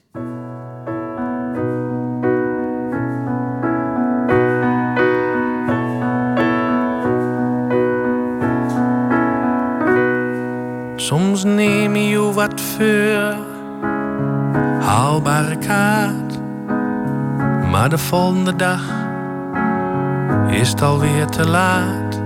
Soms 10.97 11.45
neem 11.45 11.97
je 11.97 12.33
wat 12.33 12.61
voor 12.61 13.37
haalbare 14.81 15.59
kaart, 15.59 16.39
maar 17.71 17.89
de 17.89 17.99
volgende 17.99 18.57
dag 18.57 19.11
is 20.51 20.69
het 20.69 20.83
alweer 20.83 21.27
te 21.27 21.49
laat. 21.49 22.21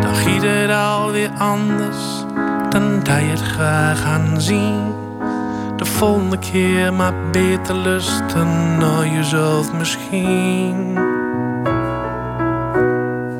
Dan 0.00 0.14
giet 0.14 0.42
het 0.42 0.70
alweer 0.70 1.30
anders 1.38 2.24
dan 2.68 3.00
dat 3.02 3.20
je 3.20 3.30
het 3.30 3.40
graag 3.40 4.04
aan 4.04 4.40
zien. 4.40 4.94
De 5.76 5.84
volgende 5.84 6.38
keer 6.38 6.92
maar 6.94 7.14
beter 7.32 7.74
lusten 7.74 8.78
naar 8.78 9.06
jezelf 9.06 9.72
misschien. 9.72 10.98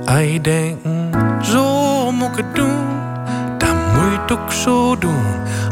Hij 0.05 0.39
denkt, 0.41 0.87
zo 1.47 2.13
moet 2.13 2.29
ik 2.29 2.37
het 2.37 2.55
doen 2.55 3.01
dan 3.61 3.77
moet 3.77 4.13
je 4.13 4.19
het 4.21 4.33
ook 4.33 4.53
zo 4.53 4.99
doen. 4.99 5.25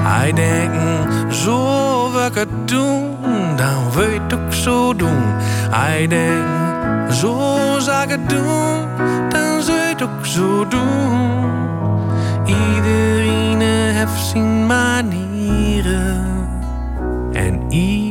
Hij 0.03 0.33
denkt, 0.33 1.35
zo 1.35 2.11
wil 2.13 2.27
ik 2.27 2.35
het 2.35 2.69
doen, 2.69 3.17
dan 3.57 3.93
wil 3.93 4.11
je 4.11 4.21
het 4.21 4.35
ook 4.35 4.53
zo 4.53 4.95
doen. 4.95 5.23
Hij 5.71 6.07
denkt, 6.07 6.68
zo 7.11 7.77
zou 7.79 8.03
ik 8.03 8.11
het 8.11 8.29
doen, 8.29 8.87
dan 9.29 9.63
je 9.65 9.73
het 9.89 10.03
ook 10.03 10.27
zo 10.27 10.69
doen. 10.69 11.47
Iedereen 12.45 13.61
heeft 13.61 14.27
zijn 14.27 14.67
manieren 14.67 16.27
en 17.33 17.73
Ion. 17.73 18.08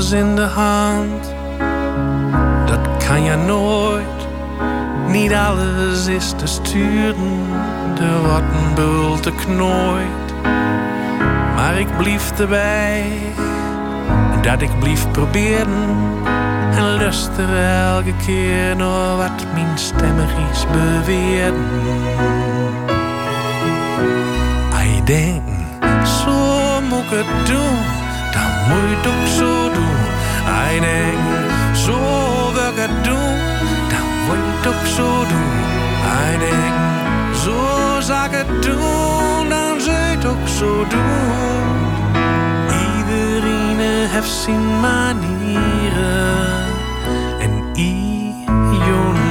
In 0.00 0.36
de 0.36 0.42
hand, 0.42 1.34
dat 2.66 3.04
kan 3.06 3.22
je 3.22 3.36
nooit. 3.36 4.28
Niet 5.08 5.32
alles 5.34 6.06
is 6.06 6.32
te 6.36 6.46
sturen, 6.46 7.46
wordt 8.22 8.54
een 8.54 8.74
bult 8.74 9.22
te 9.22 9.32
knooid. 9.32 10.42
Maar 11.54 11.78
ik 11.78 11.96
blief 11.96 12.38
erbij, 12.38 13.04
dat 14.42 14.62
ik 14.62 14.78
blief 14.78 15.10
proberen. 15.10 15.88
En 16.70 16.96
luister 16.96 17.62
elke 17.92 18.14
keer 18.26 18.76
naar 18.76 19.16
wat 19.16 19.46
mijn 19.54 19.78
stemmigies 19.78 20.66
beweren. 20.72 21.54
Hij 24.74 25.02
denkt, 25.04 26.08
zo 26.08 26.80
moet 26.88 26.98
ik 26.98 27.10
het 27.10 27.46
doen, 27.46 27.99
dan 28.32 28.52
moet 28.68 29.06
ook 29.06 29.26
zo 29.26 29.72
doen. 29.72 29.98
Hij 30.44 30.80
denkt, 30.80 31.78
zo 31.78 31.98
ik 32.50 32.76
het 32.76 33.04
doen, 33.04 33.38
dan 33.88 34.06
moet 34.26 34.66
ook 34.66 34.86
zo 34.86 35.26
doen. 35.26 35.60
Denkt, 36.38 37.36
zo 37.38 37.98
ik 38.24 38.30
het 38.30 38.62
doen, 38.62 39.48
dan 39.48 39.76
het 39.76 40.26
ook 40.26 40.48
zo 40.48 40.86
doen. 40.88 41.78
Iedereen 42.96 43.78
heeft 44.08 44.30
zijn 44.30 44.80
manieren 44.80 46.66
en 47.38 47.64
Ion. 47.74 49.29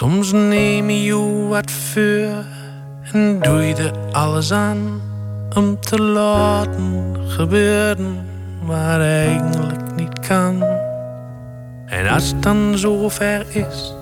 Soms 0.00 0.32
neem 0.32 0.90
je 0.90 1.46
wat 1.48 1.70
voor 1.70 2.44
en 3.12 3.38
doe 3.40 3.62
je 3.62 3.74
er 3.74 3.92
alles 4.12 4.52
aan 4.52 5.00
om 5.56 5.80
te 5.80 6.02
laten 6.02 7.16
gebeuren 7.26 8.26
wat 8.62 9.00
eigenlijk 9.00 9.94
niet 9.96 10.20
kan. 10.26 10.64
En 11.86 12.08
als 12.08 12.28
het 12.28 12.42
dan 12.42 12.78
zover 12.78 13.46
is, 13.56 13.94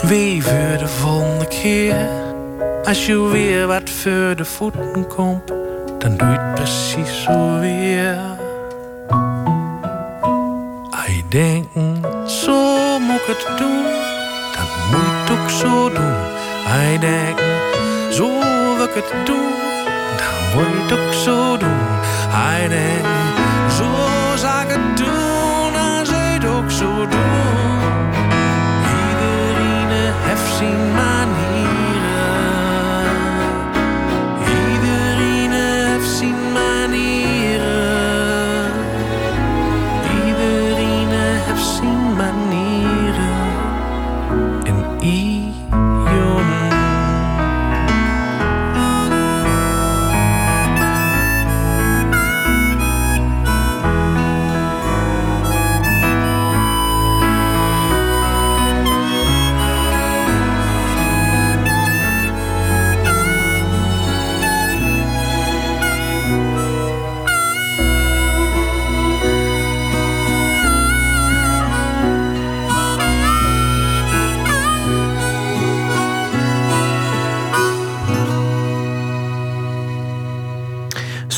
wie 0.00 0.42
voor 0.42 0.78
de 0.78 0.88
volgende 0.88 1.46
keer. 1.46 2.08
Als 2.84 3.06
je 3.06 3.28
weer 3.28 3.66
wat 3.66 3.90
voor 3.90 4.36
de 4.36 4.44
voeten 4.44 5.06
komt, 5.06 5.48
dan 5.98 6.16
doe 6.16 6.28
je 6.28 6.38
het 6.38 6.54
precies 6.54 7.22
zo 7.22 7.58
weer. 7.58 8.18
Hij 10.90 11.24
denkt, 11.28 11.68
zo 12.30 12.98
moet 12.98 13.20
ik 13.28 13.44
het 13.46 13.58
doen 13.58 13.97
ook 15.48 15.54
zo 15.54 15.90
doen. 15.90 16.14
Hij 16.64 16.98
denkt, 16.98 17.42
zo 18.14 18.40
ik 18.88 18.94
het 18.94 19.26
doen, 19.26 19.52
dan 20.16 20.68
je 20.68 20.82
het 20.82 20.92
ook 20.92 21.12
zo 21.12 21.56
doen. 21.56 21.86
Denkt, 22.68 23.06
zo 23.76 23.84
zou 24.36 24.62
ik 24.62 24.68
het 24.68 24.96
doen, 24.96 25.72
dan 25.72 26.04
het 26.04 26.46
ook 26.46 26.70
zo 26.70 27.06
doen. 27.06 27.67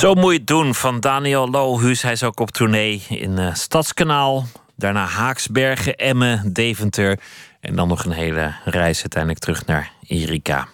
Zo 0.01 0.15
moet 0.15 0.33
je 0.33 0.39
het 0.39 0.47
doen 0.47 0.75
van 0.75 1.01
Daniel 1.01 1.51
Lohuus. 1.51 2.03
Hij 2.03 2.13
is 2.13 2.23
ook 2.23 2.41
op 2.41 2.51
tournee 2.51 3.03
in 3.09 3.39
uh, 3.39 3.55
Stadskanaal. 3.55 4.47
Daarna 4.77 5.07
Haaksbergen, 5.07 5.97
Emmen, 5.97 6.53
Deventer. 6.53 7.19
En 7.61 7.77
dan 7.77 7.89
nog 7.89 8.05
een 8.05 8.13
hele 8.13 8.55
reis 8.65 9.01
uiteindelijk 9.01 9.43
terug 9.43 9.67
naar 9.67 9.93
Erika. 10.07 10.69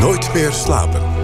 Nooit 0.00 0.34
meer 0.34 0.52
slapen. 0.52 1.15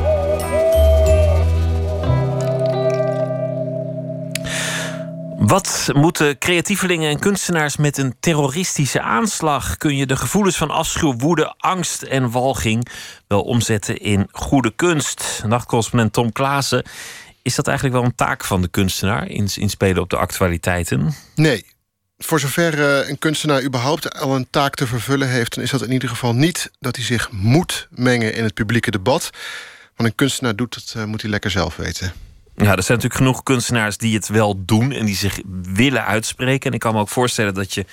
Wat 5.47 5.89
moeten 5.93 6.39
creatievelingen 6.39 7.10
en 7.10 7.19
kunstenaars 7.19 7.77
met 7.77 7.98
een 7.98 8.14
terroristische 8.20 9.01
aanslag? 9.01 9.77
Kun 9.77 9.97
je 9.97 10.06
de 10.06 10.16
gevoelens 10.16 10.56
van 10.56 10.70
afschuw, 10.70 11.16
woede, 11.16 11.55
angst 11.59 12.02
en 12.02 12.31
walging 12.31 12.89
wel 13.27 13.43
omzetten 13.43 13.97
in 13.98 14.28
goede 14.32 14.73
kunst? 14.77 15.43
Nachtcorrespondent 15.47 16.12
Tom 16.12 16.32
Klaassen. 16.32 16.85
Is 17.43 17.55
dat 17.55 17.66
eigenlijk 17.66 17.97
wel 17.97 18.06
een 18.06 18.14
taak 18.14 18.44
van 18.44 18.62
de 18.62 18.69
kunstenaar, 18.69 19.28
inspelen 19.28 20.02
op 20.02 20.10
de 20.10 20.16
actualiteiten? 20.16 21.14
Nee, 21.35 21.66
voor 22.19 22.40
zover 22.40 22.78
uh, 22.78 23.09
een 23.09 23.19
kunstenaar 23.19 23.62
überhaupt 23.62 24.19
al 24.19 24.35
een 24.36 24.51
taak 24.51 24.74
te 24.74 24.86
vervullen 24.86 25.28
heeft, 25.28 25.55
dan 25.55 25.64
is 25.64 25.70
dat 25.70 25.82
in 25.82 25.93
ieder 25.93 26.09
geval 26.09 26.35
niet 26.35 26.70
dat 26.78 26.97
hij 26.97 27.05
zich 27.05 27.31
moet 27.31 27.89
mengen 27.90 28.35
in 28.35 28.44
het 28.44 28.55
publieke 28.55 28.90
debat. 28.90 29.31
Want 29.97 30.09
een 30.09 30.14
kunstenaar 30.14 30.56
doet 30.56 30.74
dat, 30.74 30.94
uh, 30.97 31.05
moet 31.05 31.23
hij 31.23 31.31
lekker 31.31 31.51
zelf 31.51 31.77
weten. 31.77 32.12
Ja, 32.55 32.77
er 32.77 32.83
zijn 32.83 32.99
natuurlijk 32.99 33.15
genoeg 33.15 33.43
kunstenaars 33.43 33.97
die 33.97 34.15
het 34.15 34.29
wel 34.29 34.65
doen 34.65 34.93
en 34.93 35.05
die 35.07 35.16
zich 35.16 35.41
willen 35.62 36.05
uitspreken. 36.05 36.69
En 36.69 36.74
ik 36.74 36.81
kan 36.81 36.95
me 36.95 37.01
ook 37.01 37.09
voorstellen 37.09 37.55
dat 37.55 37.74
je 37.74 37.85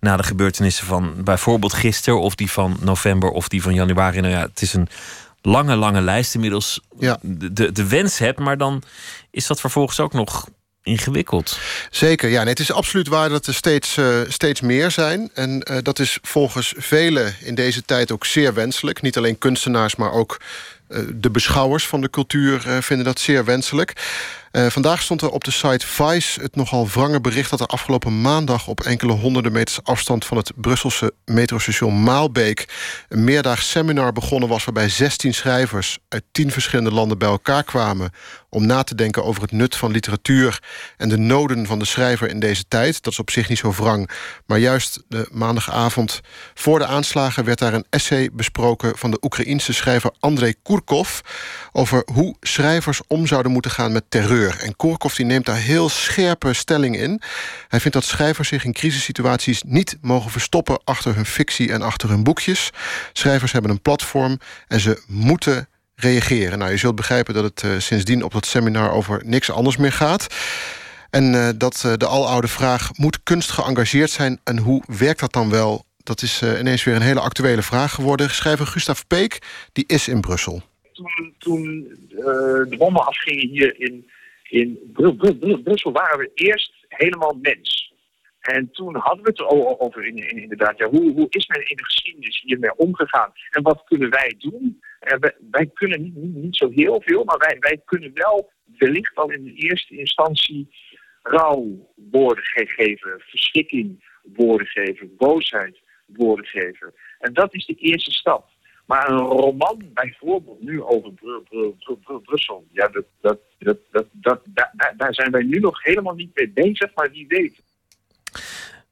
na 0.00 0.16
de 0.16 0.22
gebeurtenissen 0.22 0.86
van 0.86 1.14
bijvoorbeeld 1.24 1.72
gisteren, 1.72 2.20
of 2.20 2.34
die 2.34 2.50
van 2.50 2.76
november 2.80 3.30
of 3.30 3.48
die 3.48 3.62
van 3.62 3.74
januari, 3.74 4.20
nou 4.20 4.32
ja, 4.32 4.40
het 4.40 4.62
is 4.62 4.74
een 4.74 4.88
lange, 5.42 5.76
lange 5.76 6.00
lijst 6.00 6.34
inmiddels, 6.34 6.80
ja. 6.98 7.18
de, 7.22 7.72
de 7.72 7.88
wens 7.88 8.18
hebt, 8.18 8.38
maar 8.38 8.58
dan 8.58 8.82
is 9.30 9.46
dat 9.46 9.60
vervolgens 9.60 10.00
ook 10.00 10.12
nog 10.12 10.48
ingewikkeld. 10.82 11.58
Zeker, 11.90 12.28
ja. 12.28 12.40
Nee, 12.40 12.48
het 12.48 12.60
is 12.60 12.72
absoluut 12.72 13.08
waar 13.08 13.28
dat 13.28 13.46
er 13.46 13.54
steeds, 13.54 13.96
uh, 13.96 14.20
steeds 14.28 14.60
meer 14.60 14.90
zijn. 14.90 15.30
En 15.34 15.66
uh, 15.70 15.76
dat 15.82 15.98
is 15.98 16.18
volgens 16.22 16.74
velen 16.76 17.34
in 17.40 17.54
deze 17.54 17.84
tijd 17.84 18.12
ook 18.12 18.26
zeer 18.26 18.54
wenselijk. 18.54 19.02
Niet 19.02 19.16
alleen 19.16 19.38
kunstenaars, 19.38 19.96
maar 19.96 20.12
ook 20.12 20.40
de 21.14 21.30
beschouwers 21.30 21.86
van 21.86 22.00
de 22.00 22.10
cultuur 22.10 22.60
vinden 22.80 23.06
dat 23.06 23.20
zeer 23.20 23.44
wenselijk. 23.44 23.92
Uh, 24.52 24.66
vandaag 24.66 25.02
stond 25.02 25.22
er 25.22 25.30
op 25.30 25.44
de 25.44 25.50
site 25.50 25.86
Vice 25.86 26.40
het 26.40 26.56
nogal 26.56 26.88
wrange 26.88 27.20
bericht... 27.20 27.50
dat 27.50 27.60
er 27.60 27.66
afgelopen 27.66 28.20
maandag 28.20 28.66
op 28.66 28.80
enkele 28.80 29.12
honderden 29.12 29.52
meters 29.52 29.82
afstand... 29.82 30.24
van 30.24 30.36
het 30.36 30.52
Brusselse 30.56 31.12
metrostation 31.24 32.02
Maalbeek... 32.02 32.68
een 33.08 33.24
meerdaags 33.24 33.70
seminar 33.70 34.12
begonnen 34.12 34.48
was... 34.48 34.64
waarbij 34.64 34.88
16 34.88 35.34
schrijvers 35.34 35.98
uit 36.08 36.22
10 36.32 36.50
verschillende 36.50 36.92
landen 36.92 37.18
bij 37.18 37.28
elkaar 37.28 37.64
kwamen... 37.64 38.10
om 38.48 38.66
na 38.66 38.82
te 38.82 38.94
denken 38.94 39.24
over 39.24 39.42
het 39.42 39.52
nut 39.52 39.76
van 39.76 39.90
literatuur... 39.90 40.62
en 40.96 41.08
de 41.08 41.18
noden 41.18 41.66
van 41.66 41.78
de 41.78 41.84
schrijver 41.84 42.28
in 42.28 42.40
deze 42.40 42.64
tijd. 42.68 43.02
Dat 43.02 43.12
is 43.12 43.18
op 43.18 43.30
zich 43.30 43.48
niet 43.48 43.58
zo 43.58 43.72
wrang. 43.72 44.10
Maar 44.46 44.58
juist 44.58 45.02
de 45.08 45.28
maandagavond 45.30 46.20
voor 46.54 46.78
de 46.78 46.86
aanslagen... 46.86 47.44
werd 47.44 47.58
daar 47.58 47.74
een 47.74 47.86
essay 47.90 48.30
besproken 48.32 48.98
van 48.98 49.10
de 49.10 49.18
Oekraïense 49.20 49.72
schrijver 49.72 50.12
Andrei 50.18 50.54
Kurkov... 50.62 51.20
over 51.72 52.02
hoe 52.12 52.36
schrijvers 52.40 53.00
om 53.06 53.26
zouden 53.26 53.52
moeten 53.52 53.70
gaan 53.70 53.92
met 53.92 54.04
terreur 54.08 54.41
en 54.48 54.76
Korkov 54.76 55.14
die 55.14 55.26
neemt 55.26 55.46
daar 55.46 55.56
heel 55.56 55.88
scherpe 55.88 56.52
stelling 56.52 56.96
in. 56.96 57.20
Hij 57.68 57.80
vindt 57.80 57.96
dat 57.96 58.04
schrijvers 58.04 58.48
zich 58.48 58.64
in 58.64 58.72
crisissituaties 58.72 59.62
niet 59.62 59.98
mogen 60.00 60.30
verstoppen 60.30 60.80
achter 60.84 61.14
hun 61.14 61.26
fictie 61.26 61.72
en 61.72 61.82
achter 61.82 62.08
hun 62.08 62.22
boekjes. 62.22 62.70
Schrijvers 63.12 63.52
hebben 63.52 63.70
een 63.70 63.82
platform 63.82 64.38
en 64.68 64.80
ze 64.80 65.02
moeten 65.06 65.68
reageren. 65.94 66.58
Nou, 66.58 66.70
je 66.70 66.76
zult 66.76 66.94
begrijpen 66.94 67.34
dat 67.34 67.44
het 67.44 67.62
uh, 67.62 67.78
sindsdien 67.78 68.22
op 68.22 68.32
dat 68.32 68.46
seminar 68.46 68.90
over 68.90 69.22
niks 69.24 69.50
anders 69.50 69.76
meer 69.76 69.92
gaat. 69.92 70.26
En 71.10 71.34
uh, 71.34 71.48
dat 71.56 71.82
uh, 71.86 71.92
de 71.96 72.06
aloude 72.06 72.48
vraag: 72.48 72.90
moet 72.96 73.22
kunst 73.22 73.50
geëngageerd 73.50 74.10
zijn 74.10 74.40
en 74.44 74.58
hoe 74.58 74.82
werkt 74.98 75.20
dat 75.20 75.32
dan 75.32 75.50
wel? 75.50 75.84
Dat 75.96 76.22
is 76.22 76.42
ineens 76.42 76.84
weer 76.84 76.94
een 76.94 77.02
hele 77.02 77.20
actuele 77.20 77.62
vraag 77.62 77.94
geworden. 77.94 78.30
Schrijver 78.30 78.66
Gustav 78.66 79.00
Peek 79.06 79.38
die 79.72 79.84
is 79.86 80.08
in 80.08 80.20
Brussel. 80.20 80.62
Toen, 80.92 81.34
toen 81.38 81.88
de 82.68 82.74
bommen 82.78 83.06
afgingen 83.06 83.48
hier 83.48 83.80
in 83.80 84.10
in 84.52 84.90
Brussel 85.62 85.92
waren 85.92 86.18
we 86.18 86.30
eerst 86.34 86.72
helemaal 86.88 87.38
mens. 87.42 87.92
En 88.40 88.70
toen 88.70 88.96
hadden 88.96 89.24
we 89.24 89.30
het 89.30 89.40
over 89.80 90.06
in, 90.06 90.16
in, 90.16 90.42
inderdaad, 90.42 90.78
ja, 90.78 90.88
hoe, 90.88 91.12
hoe 91.12 91.26
is 91.28 91.46
men 91.46 91.68
in 91.68 91.76
de 91.76 91.84
geschiedenis 91.84 92.40
hiermee 92.44 92.76
omgegaan? 92.76 93.32
En 93.50 93.62
wat 93.62 93.84
kunnen 93.84 94.10
wij 94.10 94.34
doen? 94.38 94.82
Uh, 95.00 95.30
wij, 95.50 95.66
kunnen 95.74 96.02
niet, 96.02 96.14
niet, 96.14 96.34
niet, 96.34 96.56
zo 96.56 96.70
heel 96.70 97.00
veel, 97.00 97.24
maar 97.24 97.38
wij, 97.38 97.56
wij 97.58 97.82
kunnen 97.84 98.10
wel 98.14 98.50
wellicht 98.78 99.16
al 99.16 99.30
in 99.30 99.44
de 99.44 99.52
eerste 99.52 99.96
instantie 99.96 100.68
rouw 101.22 101.92
woorden 101.94 102.44
geven, 102.44 103.20
verschrikking 103.20 104.04
woorden 104.22 104.66
geven, 104.66 105.16
boosheid 105.16 105.80
woorden 106.06 106.46
geven. 106.46 106.94
En 107.18 107.32
dat 107.32 107.54
is 107.54 107.66
de 107.66 107.74
eerste 107.74 108.12
stap. 108.12 108.48
Maar 108.92 109.10
een 109.10 109.18
roman 109.18 109.82
bijvoorbeeld 109.94 110.62
nu 110.62 110.82
over 110.82 111.12
Brussel, 112.22 112.64
ja, 112.72 112.88
dat, 112.88 113.04
dat, 113.20 113.38
dat, 113.58 113.78
dat, 113.92 114.40
dat, 114.44 114.70
daar 114.96 115.14
zijn 115.14 115.30
wij 115.30 115.42
nu 115.42 115.58
nog 115.58 115.82
helemaal 115.82 116.14
niet 116.14 116.30
mee 116.34 116.50
bezig, 116.50 116.94
maar 116.94 117.10
wie 117.10 117.26
weet. 117.28 117.62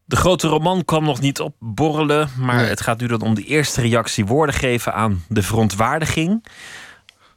De 0.05 0.17
grote 0.17 0.49
roman 0.49 0.85
kwam 0.85 1.05
nog 1.05 1.21
niet 1.21 1.41
opborrelen, 1.41 2.29
maar 2.39 2.69
het 2.69 2.81
gaat 2.81 3.01
nu 3.01 3.07
dan 3.07 3.21
om 3.21 3.35
de 3.35 3.45
eerste 3.45 3.81
reactie 3.81 4.27
woorden 4.27 4.55
geven 4.55 4.95
aan 4.95 5.25
de 5.29 5.43
verontwaardiging. 5.43 6.45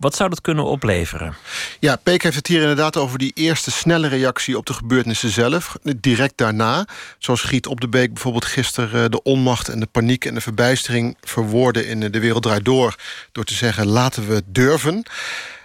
Wat 0.04 0.16
zou 0.16 0.30
dat 0.30 0.42
kunnen 0.42 0.66
opleveren? 0.66 1.36
Ja, 1.80 1.96
Peek 1.96 2.24
heeft 2.24 2.36
het 2.36 2.48
hier 2.48 2.62
inderdaad 2.62 2.98
over 2.98 3.18
die 3.18 3.32
eerste 3.36 3.72
snelle 3.72 4.08
reactie 4.08 4.58
op 4.58 4.66
de 4.66 4.74
gebeurtenissen 4.74 5.30
zelf. 5.30 5.78
Direct 5.98 6.38
daarna, 6.38 6.86
zoals 7.18 7.42
Giet 7.42 7.68
op 7.68 7.82
de 7.82 7.88
Beek 7.88 8.14
bijvoorbeeld 8.14 8.46
gisteren... 8.46 9.12
de 9.12 9.24
onmacht 9.24 9.70
en 9.70 9.80
de 9.80 9.86
paniek 9.86 10.26
en 10.26 10.34
de 10.34 10.42
verbijstering 10.42 11.18
verwoorden 11.22 11.88
in 11.88 12.00
De 12.00 12.20
Wereld 12.20 12.44
Draait 12.44 12.66
Door... 12.66 12.96
door 13.32 13.44
te 13.44 13.54
zeggen, 13.54 13.88
laten 13.88 14.28
we 14.28 14.44
durven. 14.46 15.04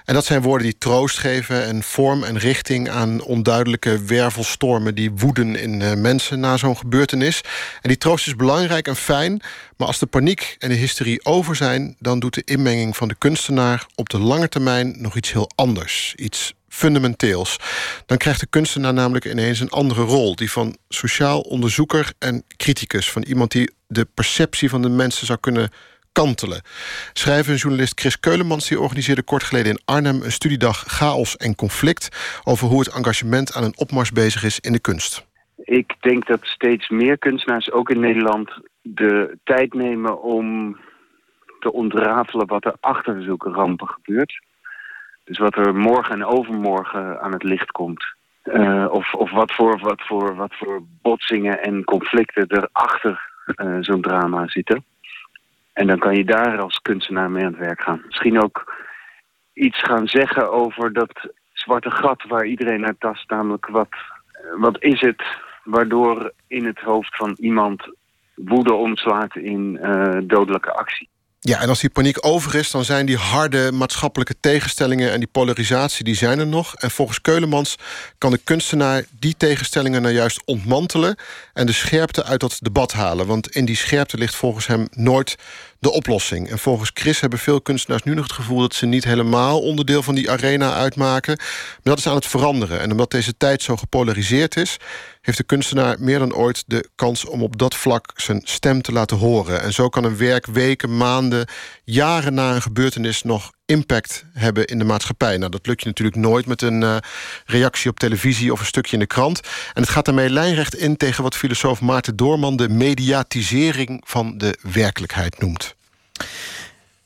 En 0.08 0.14
dat 0.14 0.24
zijn 0.24 0.42
woorden 0.42 0.66
die 0.66 0.78
troost 0.78 1.18
geven 1.18 1.64
en 1.64 1.82
vorm 1.82 2.24
en 2.24 2.38
richting 2.38 2.88
aan 2.88 3.22
onduidelijke 3.22 4.04
wervelstormen 4.04 4.94
die 4.94 5.10
woeden 5.10 5.56
in 5.56 5.80
uh, 5.80 5.94
mensen 5.94 6.40
na 6.40 6.56
zo'n 6.56 6.76
gebeurtenis. 6.76 7.40
En 7.82 7.88
die 7.88 7.98
troost 7.98 8.26
is 8.26 8.36
belangrijk 8.36 8.88
en 8.88 8.96
fijn, 8.96 9.40
maar 9.76 9.86
als 9.86 9.98
de 9.98 10.06
paniek 10.06 10.56
en 10.58 10.68
de 10.68 10.74
hysterie 10.74 11.24
over 11.24 11.56
zijn, 11.56 11.96
dan 11.98 12.18
doet 12.18 12.34
de 12.34 12.42
inmenging 12.44 12.96
van 12.96 13.08
de 13.08 13.14
kunstenaar 13.18 13.86
op 13.94 14.08
de 14.08 14.18
lange 14.18 14.48
termijn 14.48 14.94
nog 14.98 15.16
iets 15.16 15.32
heel 15.32 15.50
anders. 15.54 16.14
Iets 16.16 16.54
fundamenteels. 16.68 17.56
Dan 18.06 18.16
krijgt 18.16 18.40
de 18.40 18.46
kunstenaar 18.46 18.94
namelijk 18.94 19.24
ineens 19.24 19.60
een 19.60 19.70
andere 19.70 20.02
rol. 20.02 20.36
Die 20.36 20.50
van 20.50 20.76
sociaal 20.88 21.40
onderzoeker 21.40 22.12
en 22.18 22.44
criticus. 22.56 23.10
Van 23.10 23.22
iemand 23.22 23.50
die 23.50 23.70
de 23.86 24.06
perceptie 24.14 24.68
van 24.68 24.82
de 24.82 24.88
mensen 24.88 25.26
zou 25.26 25.38
kunnen 25.38 25.70
kantelen. 26.22 26.62
Schrijver 27.12 27.52
en 27.52 27.58
journalist 27.58 28.00
Chris 28.00 28.20
Keulemans 28.20 28.68
die 28.68 28.80
organiseerde 28.80 29.22
kort 29.22 29.42
geleden 29.42 29.72
in 29.72 29.80
Arnhem 29.84 30.22
een 30.22 30.32
studiedag 30.32 30.76
Chaos 30.86 31.36
en 31.36 31.54
Conflict 31.54 32.04
over 32.44 32.68
hoe 32.68 32.78
het 32.78 32.94
engagement 32.94 33.54
aan 33.54 33.64
een 33.64 33.78
opmars 33.78 34.12
bezig 34.12 34.44
is 34.44 34.60
in 34.60 34.72
de 34.72 34.80
kunst. 34.80 35.26
Ik 35.56 35.94
denk 36.00 36.26
dat 36.26 36.40
steeds 36.42 36.88
meer 36.88 37.18
kunstenaars, 37.18 37.72
ook 37.72 37.90
in 37.90 38.00
Nederland, 38.00 38.50
de 38.82 39.38
tijd 39.44 39.74
nemen 39.74 40.22
om 40.22 40.76
te 41.60 41.72
ontrafelen 41.72 42.46
wat 42.46 42.64
er 42.64 42.76
achter 42.80 43.22
zulke 43.22 43.50
rampen 43.50 43.88
gebeurt. 43.88 44.42
Dus 45.24 45.38
wat 45.38 45.56
er 45.56 45.74
morgen 45.74 46.14
en 46.14 46.24
overmorgen 46.24 47.20
aan 47.20 47.32
het 47.32 47.42
licht 47.42 47.70
komt. 47.70 48.04
Uh, 48.44 48.86
of 48.90 49.14
of 49.14 49.30
wat, 49.30 49.52
voor, 49.52 49.78
wat, 49.78 50.02
voor, 50.06 50.34
wat 50.34 50.54
voor 50.54 50.82
botsingen 51.02 51.62
en 51.62 51.84
conflicten 51.84 52.46
er 52.48 52.68
achter 52.72 53.20
uh, 53.56 53.76
zo'n 53.80 54.02
drama 54.02 54.48
zitten. 54.48 54.84
En 55.78 55.86
dan 55.86 55.98
kan 55.98 56.14
je 56.14 56.24
daar 56.24 56.60
als 56.60 56.78
kunstenaar 56.82 57.30
mee 57.30 57.44
aan 57.44 57.52
het 57.52 57.60
werk 57.60 57.80
gaan. 57.80 58.02
Misschien 58.06 58.42
ook 58.42 58.74
iets 59.52 59.82
gaan 59.82 60.06
zeggen 60.06 60.50
over 60.52 60.92
dat 60.92 61.34
zwarte 61.52 61.90
gat 61.90 62.24
waar 62.28 62.46
iedereen 62.46 62.80
naar 62.80 62.98
tast. 62.98 63.30
Namelijk 63.30 63.66
wat, 63.66 63.88
wat 64.56 64.82
is 64.82 65.00
het 65.00 65.22
waardoor 65.64 66.32
in 66.46 66.64
het 66.64 66.78
hoofd 66.78 67.16
van 67.16 67.36
iemand 67.40 67.82
woede 68.34 68.74
omslaat 68.74 69.36
in 69.36 69.78
uh, 69.82 70.18
dodelijke 70.22 70.72
actie. 70.72 71.08
Ja, 71.40 71.60
en 71.60 71.68
als 71.68 71.80
die 71.80 71.90
paniek 71.90 72.26
over 72.26 72.54
is, 72.54 72.70
dan 72.70 72.84
zijn 72.84 73.06
die 73.06 73.16
harde 73.16 73.72
maatschappelijke 73.72 74.34
tegenstellingen 74.40 75.12
en 75.12 75.18
die 75.18 75.28
polarisatie, 75.28 76.04
die 76.04 76.14
zijn 76.14 76.38
er 76.38 76.46
nog. 76.46 76.74
En 76.74 76.90
volgens 76.90 77.20
Keulemans 77.20 77.76
kan 78.18 78.30
de 78.30 78.40
kunstenaar 78.44 79.04
die 79.18 79.36
tegenstellingen 79.36 80.02
nou 80.02 80.14
juist 80.14 80.42
ontmantelen 80.44 81.16
en 81.52 81.66
de 81.66 81.72
scherpte 81.72 82.24
uit 82.24 82.40
dat 82.40 82.58
debat 82.62 82.92
halen. 82.92 83.26
Want 83.26 83.48
in 83.48 83.64
die 83.64 83.76
scherpte 83.76 84.18
ligt 84.18 84.34
volgens 84.34 84.66
hem 84.66 84.86
nooit 84.90 85.36
de 85.80 85.90
oplossing. 85.90 86.50
En 86.50 86.58
volgens 86.58 86.90
Chris 86.94 87.20
hebben 87.20 87.38
veel 87.38 87.60
kunstenaars 87.60 88.02
nu 88.02 88.14
nog 88.14 88.24
het 88.24 88.32
gevoel 88.32 88.60
dat 88.60 88.74
ze 88.74 88.86
niet 88.86 89.04
helemaal 89.04 89.60
onderdeel 89.60 90.02
van 90.02 90.14
die 90.14 90.30
arena 90.30 90.74
uitmaken. 90.74 91.36
Maar 91.36 91.78
dat 91.82 91.98
is 91.98 92.06
aan 92.06 92.14
het 92.14 92.26
veranderen. 92.26 92.80
En 92.80 92.90
omdat 92.90 93.10
deze 93.10 93.36
tijd 93.36 93.62
zo 93.62 93.76
gepolariseerd 93.76 94.56
is, 94.56 94.76
heeft 95.20 95.38
de 95.38 95.44
kunstenaar 95.44 95.96
meer 96.00 96.18
dan 96.18 96.34
ooit 96.34 96.64
de 96.66 96.88
kans 96.94 97.24
om 97.24 97.42
op 97.42 97.58
dat 97.58 97.74
vlak 97.74 98.12
zijn 98.16 98.40
stem 98.44 98.82
te 98.82 98.92
laten 98.92 99.16
horen. 99.16 99.62
En 99.62 99.72
zo 99.72 99.88
kan 99.88 100.04
een 100.04 100.16
werk 100.16 100.46
weken, 100.46 100.96
maanden, 100.96 101.48
jaren 101.84 102.34
na 102.34 102.54
een 102.54 102.62
gebeurtenis 102.62 103.22
nog 103.22 103.50
impact 103.68 104.24
hebben 104.32 104.64
in 104.64 104.78
de 104.78 104.84
maatschappij. 104.84 105.36
Nou, 105.36 105.50
dat 105.50 105.66
lukt 105.66 105.80
je 105.80 105.86
natuurlijk 105.86 106.16
nooit 106.16 106.46
met 106.46 106.62
een 106.62 106.82
uh, 106.82 106.96
reactie 107.46 107.90
op 107.90 107.98
televisie 107.98 108.52
of 108.52 108.60
een 108.60 108.66
stukje 108.66 108.92
in 108.92 108.98
de 108.98 109.06
krant. 109.06 109.40
En 109.74 109.82
het 109.82 109.90
gaat 109.90 110.04
daarmee 110.04 110.30
lijnrecht 110.30 110.74
in 110.74 110.96
tegen 110.96 111.22
wat 111.22 111.36
filosoof 111.36 111.80
Maarten 111.80 112.16
Doorman 112.16 112.56
de 112.56 112.68
mediatisering 112.68 114.02
van 114.04 114.38
de 114.38 114.58
werkelijkheid 114.72 115.40
noemt. 115.40 115.74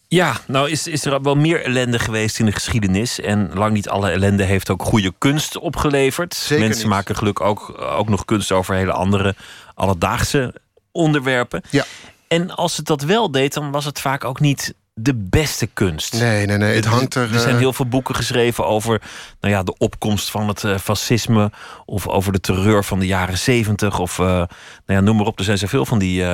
Ja, 0.08 0.36
nou 0.46 0.70
is, 0.70 0.86
is 0.86 1.04
er 1.04 1.22
wel 1.22 1.34
meer 1.34 1.64
ellende 1.64 1.98
geweest 1.98 2.38
in 2.38 2.46
de 2.46 2.52
geschiedenis. 2.52 3.20
En 3.20 3.50
lang 3.54 3.72
niet 3.72 3.88
alle 3.88 4.10
ellende 4.10 4.44
heeft 4.44 4.70
ook 4.70 4.82
goede 4.82 5.12
kunst 5.18 5.56
opgeleverd. 5.56 6.34
Zeker 6.34 6.64
Mensen 6.64 6.82
niet. 6.82 6.92
maken 6.92 7.16
gelukkig 7.16 7.46
ook, 7.46 7.80
ook 7.80 8.08
nog 8.08 8.24
kunst 8.24 8.52
over 8.52 8.74
hele 8.74 8.92
andere 8.92 9.34
alledaagse 9.74 10.54
onderwerpen. 10.90 11.62
Ja. 11.70 11.84
En 12.28 12.50
als 12.50 12.76
het 12.76 12.86
dat 12.86 13.02
wel 13.02 13.30
deed, 13.30 13.54
dan 13.54 13.70
was 13.70 13.84
het 13.84 14.00
vaak 14.00 14.24
ook 14.24 14.40
niet 14.40 14.74
de 15.02 15.14
beste 15.14 15.66
kunst. 15.66 16.12
Nee, 16.12 16.46
nee, 16.46 16.56
nee. 16.56 16.74
Het 16.74 16.84
hangt 16.84 17.14
er. 17.14 17.32
Er 17.32 17.40
zijn 17.40 17.54
eh, 17.54 17.60
heel 17.60 17.72
veel 17.72 17.86
boeken 17.86 18.14
geschreven 18.14 18.66
over 18.66 19.00
nou 19.40 19.54
ja, 19.54 19.62
de 19.62 19.74
opkomst 19.78 20.30
van 20.30 20.48
het 20.48 20.64
eh, 20.64 20.78
fascisme. 20.78 21.50
Of 21.84 22.08
over 22.08 22.32
de 22.32 22.40
terreur 22.40 22.84
van 22.84 22.98
de 22.98 23.06
jaren 23.06 23.38
zeventig. 23.38 23.98
Of 23.98 24.18
eh, 24.18 24.26
nou 24.26 24.48
ja, 24.86 25.00
noem 25.00 25.16
maar 25.16 25.26
op. 25.26 25.38
Er 25.38 25.44
zijn 25.44 25.58
zoveel 25.58 25.86
van 25.86 25.98
die 25.98 26.24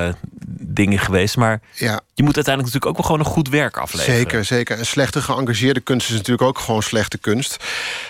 dingen 0.61 0.99
geweest. 0.99 1.37
Maar 1.37 1.61
ja. 1.73 2.01
je 2.13 2.23
moet 2.23 2.35
uiteindelijk 2.35 2.73
natuurlijk 2.73 2.85
ook 2.85 2.97
wel 2.97 3.05
gewoon 3.05 3.19
een 3.19 3.33
goed 3.33 3.49
werk 3.49 3.77
afleveren. 3.77 4.17
Zeker, 4.17 4.45
zeker. 4.45 4.77
En 4.77 4.85
slechte 4.85 5.21
geëngageerde 5.21 5.79
kunst 5.79 6.09
is 6.09 6.15
natuurlijk 6.15 6.47
ook 6.47 6.59
gewoon 6.59 6.83
slechte 6.83 7.17
kunst. 7.17 7.63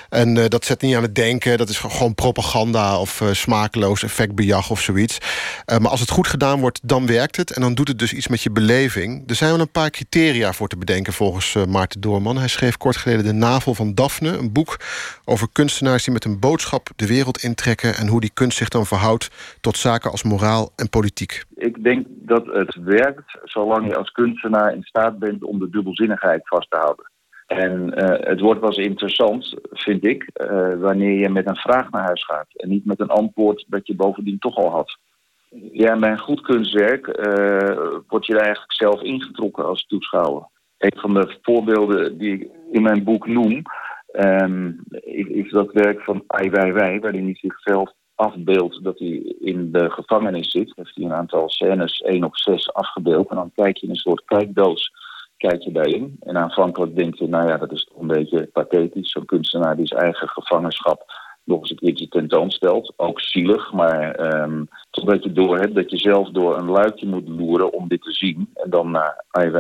En 0.10 0.34
dat 0.34 0.65
zet 0.65 0.81
niet 0.81 0.95
aan 0.95 1.02
het 1.02 1.15
denken. 1.15 1.57
Dat 1.57 1.69
is 1.69 1.77
gewoon 1.77 2.15
propaganda 2.15 2.99
of 2.99 3.23
smakeloos 3.31 4.03
effectbejag 4.03 4.69
of 4.69 4.81
zoiets. 4.81 5.18
Maar 5.65 5.90
als 5.90 5.99
het 5.99 6.10
goed 6.10 6.27
gedaan 6.27 6.60
wordt, 6.60 6.80
dan 6.84 7.06
werkt 7.06 7.36
het. 7.36 7.52
En 7.52 7.61
dan 7.61 7.73
doet 7.73 7.88
het 7.88 7.99
dus 7.99 8.14
iets 8.14 8.27
met 8.27 8.41
je 8.41 8.52
beleving. 8.52 9.30
Er 9.30 9.36
zijn 9.36 9.52
wel 9.52 9.60
een 9.60 9.72
paar 9.72 9.90
criteria 9.90 10.49
voor 10.54 10.68
te 10.68 10.78
bedenken 10.78 11.14
volgens 11.14 11.56
eh, 11.56 11.66
Maarten 11.66 12.02
Doorman. 12.02 12.38
Hij 12.38 12.48
schreef 12.48 12.78
kort 12.78 12.98
geleden 12.98 13.26
De 13.26 13.34
Navel 13.34 13.74
van 13.74 13.94
Daphne. 13.94 14.38
Een 14.38 14.54
boek 14.54 14.78
over 15.26 15.48
kunstenaars 15.52 16.04
die 16.04 16.14
met 16.14 16.26
een 16.26 16.40
boodschap 16.40 16.90
de 16.96 17.08
wereld 17.08 17.44
intrekken... 17.44 17.96
en 17.96 18.08
hoe 18.08 18.20
die 18.20 18.34
kunst 18.34 18.58
zich 18.58 18.70
dan 18.70 18.86
verhoudt 18.86 19.58
tot 19.62 19.78
zaken 19.78 20.12
als 20.12 20.24
moraal 20.24 20.72
en 20.76 20.90
politiek. 20.90 21.44
Ik 21.56 21.84
denk 21.84 22.06
dat 22.10 22.46
het 22.46 22.76
werkt 22.84 23.40
zolang 23.44 23.88
je 23.88 23.96
als 23.96 24.12
kunstenaar 24.12 24.74
in 24.74 24.84
staat 24.84 25.20
bent 25.20 25.44
om 25.44 25.60
de 25.60 25.70
dubbelzinnigheid 25.70 26.48
vast 26.48 26.70
te 26.70 26.78
houden. 26.78 27.12
En 27.50 27.94
eh, 27.94 28.28
het 28.30 28.40
wordt 28.40 28.60
wel 28.60 28.70
eens 28.70 28.88
interessant, 28.88 29.56
vind 29.72 30.06
ik, 30.06 30.30
eh, 30.34 30.74
wanneer 30.80 31.20
je 31.20 31.30
met 31.30 31.48
een 31.48 31.56
vraag 31.56 31.92
naar 31.92 32.04
huis 32.04 32.26
gaat. 32.26 32.48
En 32.54 32.70
niet 32.70 32.86
met 32.86 33.00
een 33.00 33.10
antwoord 33.10 33.66
dat 33.68 33.88
je 33.88 33.96
bovendien 33.96 34.40
toch 34.40 34.56
al 34.56 34.70
had. 34.70 34.98
Ja, 35.50 36.00
bij 36.00 36.12
een 36.12 36.20
goed 36.20 36.42
kunstwerk 36.42 37.08
eh, 37.08 37.78
word 38.08 38.26
je 38.26 38.34
er 38.34 38.42
eigenlijk 38.42 38.74
zelf 38.74 39.02
ingetrokken 39.02 39.66
als 39.66 39.86
toeschouwer. 39.86 40.48
Een 40.78 41.00
van 41.00 41.14
de 41.14 41.38
voorbeelden 41.42 42.18
die 42.18 42.34
ik 42.34 42.50
in 42.72 42.82
mijn 42.82 43.04
boek 43.04 43.28
noem, 43.28 43.62
ehm, 44.12 44.72
is, 44.90 45.28
is 45.28 45.52
dat 45.52 45.72
werk 45.72 46.02
van 46.02 46.24
Ai 46.28 46.50
Weiwei, 46.50 47.00
waarin 47.00 47.24
hij 47.24 47.36
zichzelf 47.36 47.92
afbeeldt 48.16 48.84
dat 48.84 49.00
hij 49.00 49.36
in 49.40 49.72
de 49.72 49.90
gevangenis 49.90 50.52
zit. 50.52 50.72
Heeft 50.76 50.96
hij 50.96 51.06
een 51.06 51.14
aantal 51.14 51.50
scènes, 51.50 52.00
één 52.00 52.24
op 52.24 52.38
zes, 52.38 52.74
afgebeeld. 52.74 53.30
En 53.30 53.36
dan 53.36 53.52
kijk 53.56 53.78
je 53.78 53.86
in 53.86 53.92
een 53.92 53.96
soort 53.96 54.26
kijkdoos 54.26 54.92
kijk 55.38 55.62
je 55.62 55.72
daarin. 55.72 56.16
En 56.20 56.38
aanvankelijk 56.38 56.96
denk 56.96 57.16
je, 57.16 57.28
nou 57.28 57.48
ja, 57.48 57.58
dat 57.58 57.72
is 57.72 57.84
toch 57.84 58.02
een 58.02 58.08
beetje 58.08 58.50
pathetisch. 58.54 59.12
Zo'n 59.12 59.26
kunstenaar 59.26 59.76
die 59.76 59.88
zijn 59.88 60.02
eigen 60.02 60.28
gevangenschap 60.28 61.04
nog 61.50 61.60
eens 61.60 61.70
een 61.70 61.78
keertje 61.78 62.08
tentoonstelt. 62.08 62.94
Ook 62.96 63.22
zielig, 63.22 63.74
maar 63.74 64.16
ehm 64.16 64.64
totdat 64.90 65.24
je 65.24 65.32
door 65.32 65.58
hebt 65.58 65.76
dat 65.76 65.90
je 65.90 65.98
zelf 65.98 66.30
door 66.30 66.58
een 66.58 66.70
luikje 66.70 67.08
moet 67.08 67.28
loeren 67.28 67.74
om 67.74 67.88
dit 67.88 68.02
te 68.02 68.12
zien. 68.12 68.50
En 68.54 68.70
dan 68.70 68.92
naar 68.92 69.24
Ai 69.30 69.52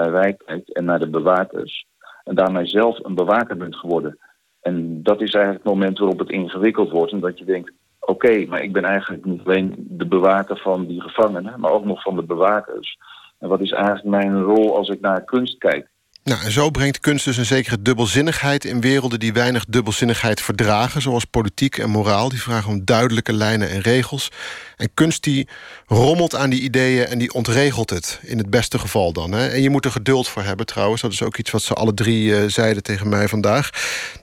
kijkt 0.45 0.73
en 0.73 0.85
naar 0.85 0.99
de 0.99 1.09
bewakers. 1.09 1.85
En 2.23 2.35
daarmee 2.35 2.65
zelf 2.65 2.99
een 3.03 3.15
bewaker 3.15 3.57
bent 3.57 3.75
geworden. 3.75 4.19
En 4.61 5.03
dat 5.03 5.21
is 5.21 5.33
eigenlijk 5.33 5.63
het 5.63 5.73
moment 5.73 5.99
waarop 5.99 6.19
het 6.19 6.29
ingewikkeld 6.29 6.89
wordt. 6.89 7.11
En 7.11 7.19
dat 7.19 7.39
je 7.39 7.45
denkt, 7.45 7.71
oké, 7.99 8.45
maar 8.45 8.63
ik 8.63 8.73
ben 8.73 8.83
eigenlijk 8.83 9.25
niet 9.25 9.41
alleen 9.45 9.73
de 9.77 10.05
bewaker 10.05 10.57
van 10.57 10.85
die 10.85 11.01
gevangenen, 11.01 11.59
maar 11.59 11.71
ook 11.71 11.85
nog 11.85 12.01
van 12.01 12.15
de 12.15 12.23
bewakers. 12.23 12.97
En 13.39 13.49
wat 13.49 13.61
is 13.61 13.71
eigenlijk 13.71 14.05
mijn 14.05 14.41
rol 14.41 14.77
als 14.77 14.89
ik 14.89 15.01
naar 15.01 15.23
kunst 15.23 15.57
kijk? 15.57 15.89
Nou, 16.29 16.41
en 16.41 16.51
zo 16.51 16.69
brengt 16.69 16.99
kunst 16.99 17.25
dus 17.25 17.37
een 17.37 17.45
zekere 17.45 17.81
dubbelzinnigheid 17.81 18.65
in 18.65 18.81
werelden 18.81 19.19
die 19.19 19.33
weinig 19.33 19.65
dubbelzinnigheid 19.65 20.41
verdragen, 20.41 21.01
zoals 21.01 21.25
politiek 21.25 21.77
en 21.77 21.89
moraal. 21.89 22.29
Die 22.29 22.41
vragen 22.41 22.69
om 22.69 22.85
duidelijke 22.85 23.33
lijnen 23.33 23.69
en 23.69 23.81
regels. 23.81 24.31
En 24.77 24.89
kunst 24.93 25.23
die 25.23 25.47
rommelt 25.87 26.35
aan 26.35 26.49
die 26.49 26.61
ideeën 26.61 27.05
en 27.05 27.17
die 27.17 27.33
ontregelt 27.33 27.89
het, 27.89 28.19
in 28.21 28.37
het 28.37 28.49
beste 28.49 28.79
geval 28.79 29.13
dan. 29.13 29.31
Hè. 29.31 29.47
En 29.47 29.61
je 29.61 29.69
moet 29.69 29.85
er 29.85 29.91
geduld 29.91 30.27
voor 30.27 30.43
hebben 30.43 30.65
trouwens. 30.65 31.01
Dat 31.01 31.11
is 31.11 31.21
ook 31.21 31.37
iets 31.37 31.51
wat 31.51 31.61
ze 31.61 31.73
alle 31.73 31.93
drie 31.93 32.35
eh, 32.35 32.43
zeiden 32.47 32.83
tegen 32.83 33.09
mij 33.09 33.27
vandaag. 33.27 33.69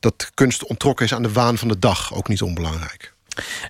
Dat 0.01 0.31
kunst 0.35 0.65
ontrokken 0.65 1.05
is 1.05 1.15
aan 1.15 1.23
de 1.23 1.33
waan 1.33 1.59
van 1.59 1.69
de 1.69 1.79
dag, 1.79 2.15
ook 2.15 2.29
niet 2.29 2.43
onbelangrijk. 2.43 3.15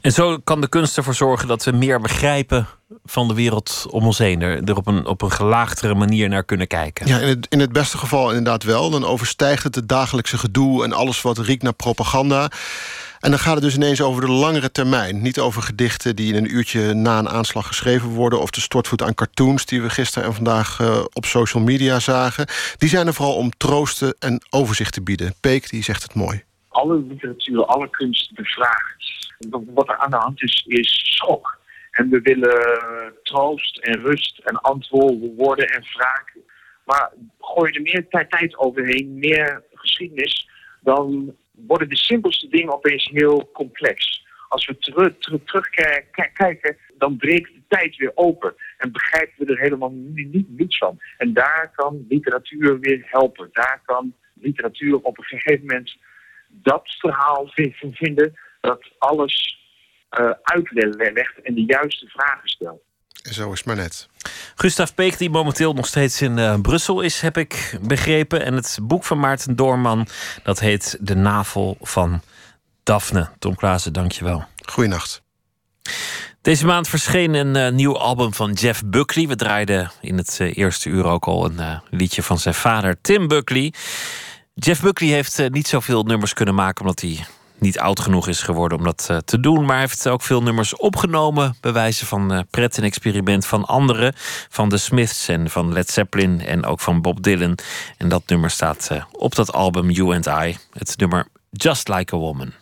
En 0.01 0.13
zo 0.13 0.39
kan 0.39 0.61
de 0.61 0.69
kunst 0.69 0.97
ervoor 0.97 1.15
zorgen 1.15 1.49
dat 1.49 1.65
we 1.65 1.71
meer 1.71 2.01
begrijpen 2.01 2.67
van 3.05 3.29
de 3.29 3.35
wereld 3.35 3.87
om 3.91 4.05
ons 4.05 4.19
heen. 4.19 4.43
Er, 4.43 4.65
er 4.65 4.77
op, 4.77 4.87
een, 4.87 5.07
op 5.07 5.23
een 5.23 5.33
gelaagdere 5.33 5.95
manier 5.95 6.29
naar 6.29 6.45
kunnen 6.45 6.67
kijken. 6.67 7.07
Ja, 7.07 7.19
in 7.19 7.29
het, 7.29 7.47
in 7.49 7.61
het 7.61 7.73
beste 7.73 7.99
geval 7.99 8.29
inderdaad 8.29 8.63
wel. 8.63 8.91
Dan 8.91 9.05
overstijgt 9.05 9.63
het 9.63 9.75
het 9.75 9.89
dagelijkse 9.89 10.39
gedoe 10.39 10.85
en 10.85 10.93
alles 10.93 11.23
wat 11.23 11.39
riekt 11.39 11.63
naar 11.63 11.73
propaganda. 11.73 12.51
En 13.21 13.31
dan 13.31 13.41
gaat 13.41 13.55
het 13.55 13.63
dus 13.63 13.75
ineens 13.75 14.01
over 14.01 14.21
de 14.21 14.33
langere 14.33 14.73
termijn. 14.73 15.23
Niet 15.23 15.39
over 15.39 15.63
gedichten 15.63 16.17
die 16.17 16.35
in 16.35 16.45
een 16.45 16.55
uurtje 16.55 16.95
na 16.95 17.19
een 17.19 17.29
aanslag 17.29 17.67
geschreven 17.67 18.09
worden... 18.09 18.41
of 18.41 18.51
de 18.51 18.61
stortvoet 18.61 19.03
aan 19.03 19.15
cartoons 19.15 19.67
die 19.67 19.83
we 19.83 19.91
gisteren 19.91 20.29
en 20.29 20.35
vandaag 20.35 20.79
uh, 20.81 21.05
op 21.13 21.25
social 21.25 21.63
media 21.63 22.01
zagen. 22.01 22.47
Die 22.79 22.89
zijn 22.89 23.07
er 23.07 23.15
vooral 23.15 23.35
om 23.35 23.51
troosten 23.57 24.15
en 24.19 24.43
overzicht 24.51 24.93
te 24.93 25.03
bieden. 25.03 25.35
Peek 25.41 25.71
die 25.71 25.83
zegt 25.83 26.03
het 26.03 26.15
mooi. 26.15 26.45
Alle 26.69 27.05
literatuur, 27.09 27.65
alle 27.65 27.91
kunst 27.91 28.35
bevraagt. 28.35 29.16
Wat 29.49 29.89
er 29.89 29.97
aan 29.97 30.11
de 30.11 30.17
hand 30.17 30.43
is, 30.43 30.65
is 30.67 31.01
schok. 31.15 31.59
En 31.91 32.11
we 32.11 32.21
willen 32.21 33.15
troost 33.23 33.79
en 33.79 34.01
rust 34.01 34.39
en 34.39 34.61
antwoorden 34.61 35.69
en 35.69 35.83
wraak. 35.95 36.37
Maar 36.85 37.13
gooi 37.39 37.73
er 37.73 37.83
meer 37.83 38.09
tijd, 38.09 38.31
tijd 38.31 38.57
overheen, 38.57 39.19
meer 39.19 39.63
geschiedenis... 39.75 40.49
dan 40.81 41.35
worden 41.51 41.89
de 41.89 41.97
simpelste 41.97 42.49
dingen 42.49 42.73
opeens 42.73 43.09
heel 43.13 43.51
complex. 43.53 44.25
Als 44.49 44.67
we 44.67 44.79
terug, 44.79 45.19
terug, 45.19 45.45
terugkijken, 45.45 46.77
dan 46.99 47.17
breekt 47.17 47.55
de 47.55 47.63
tijd 47.69 47.97
weer 47.97 48.13
open. 48.15 48.55
En 48.79 48.93
begrijpen 48.93 49.47
we 49.47 49.53
er 49.53 49.61
helemaal 49.61 49.91
niet, 49.93 50.33
niet, 50.33 50.49
niets 50.49 50.79
van. 50.79 50.99
En 51.19 51.33
daar 51.33 51.71
kan 51.75 52.05
literatuur 52.09 52.81
weer 52.81 53.03
helpen. 53.05 53.49
Daar 53.53 53.81
kan 53.85 54.15
literatuur 54.35 54.97
op 55.01 55.19
een 55.19 55.25
gegeven 55.25 55.67
moment 55.67 55.97
dat 56.49 56.97
verhaal 56.99 57.51
vinden... 57.93 58.35
dat 58.61 58.85
alles 58.99 59.59
uh, 60.21 60.31
uitlegt 60.43 61.43
en 61.43 61.55
de 61.55 61.65
juiste 61.65 62.07
vragen 62.07 62.49
stelt. 62.49 62.81
Zo 63.33 63.53
is 63.53 63.59
het 63.59 63.67
maar 63.67 63.77
net. 63.77 64.09
Gustav 64.55 64.91
Peek, 64.95 65.19
die 65.19 65.31
momenteel 65.31 65.73
nog 65.73 65.87
steeds 65.87 66.23
in 66.23 66.39
uh, 66.39 66.61
Brussel 66.61 67.01
is, 67.01 67.21
heb 67.21 67.37
ik 67.37 67.79
begrepen. 67.83 68.45
En 68.45 68.55
het 68.55 68.79
boek 68.83 69.05
van 69.05 69.19
Maarten 69.19 69.57
Doorman, 69.57 70.07
dat 70.43 70.61
heet 70.61 70.99
De 71.01 71.15
Navel 71.15 71.77
van 71.81 72.23
Daphne. 72.83 73.29
Tom 73.39 73.55
Klaassen, 73.55 73.93
dankjewel. 73.93 74.45
Goeienacht. 74.67 75.23
Deze 76.41 76.67
maand 76.67 76.89
verscheen 76.89 77.35
een 77.35 77.57
uh, 77.57 77.69
nieuw 77.69 77.99
album 77.99 78.35
van 78.35 78.53
Jeff 78.53 78.83
Buckley. 78.85 79.27
We 79.27 79.37
draaiden 79.37 79.91
in 80.01 80.17
het 80.17 80.39
uh, 80.41 80.57
eerste 80.57 80.89
uur 80.89 81.05
ook 81.05 81.25
al 81.25 81.45
een 81.45 81.59
uh, 81.59 81.79
liedje 81.91 82.23
van 82.23 82.39
zijn 82.39 82.55
vader, 82.55 83.01
Tim 83.01 83.29
Buckley. 83.29 83.73
Jeff 84.55 84.83
Buckley 84.83 85.09
heeft 85.11 85.51
niet 85.51 85.69
zoveel 85.69 86.03
nummers 86.03 86.33
kunnen 86.33 86.55
maken, 86.55 86.81
omdat 86.81 87.01
hij 87.01 87.27
niet 87.59 87.79
oud 87.79 88.01
genoeg 88.01 88.29
is 88.29 88.43
geworden 88.43 88.79
om 88.79 88.85
dat 88.85 89.09
uh, 89.11 89.17
te 89.17 89.41
doen. 89.41 89.61
Maar 89.61 89.77
hij 89.77 89.81
heeft 89.81 90.09
ook 90.09 90.23
veel 90.23 90.43
nummers 90.43 90.77
opgenomen. 90.77 91.57
Bij 91.61 91.73
wijze 91.73 92.07
van 92.07 92.33
uh, 92.33 92.41
pret 92.51 92.77
en 92.77 92.85
experiment 92.85 93.47
van 93.47 93.65
anderen. 93.65 94.13
Van 94.49 94.69
de 94.69 94.77
Smiths 94.77 95.29
en 95.29 95.51
van 95.51 95.73
Led 95.73 95.91
Zeppelin 95.91 96.41
en 96.41 96.65
ook 96.65 96.81
van 96.81 97.03
Bob 97.03 97.23
Dylan. 97.23 97.59
En 97.97 98.09
dat 98.09 98.23
nummer 98.27 98.51
staat 98.51 98.89
uh, 98.93 99.03
op 99.13 99.35
dat 99.35 99.53
album 99.53 99.91
You 99.91 100.15
and 100.15 100.27
I. 100.27 100.57
Het 100.73 100.95
nummer 100.97 101.27
Just 101.51 101.89
Like 101.89 102.15
a 102.15 102.19
Woman. 102.19 102.53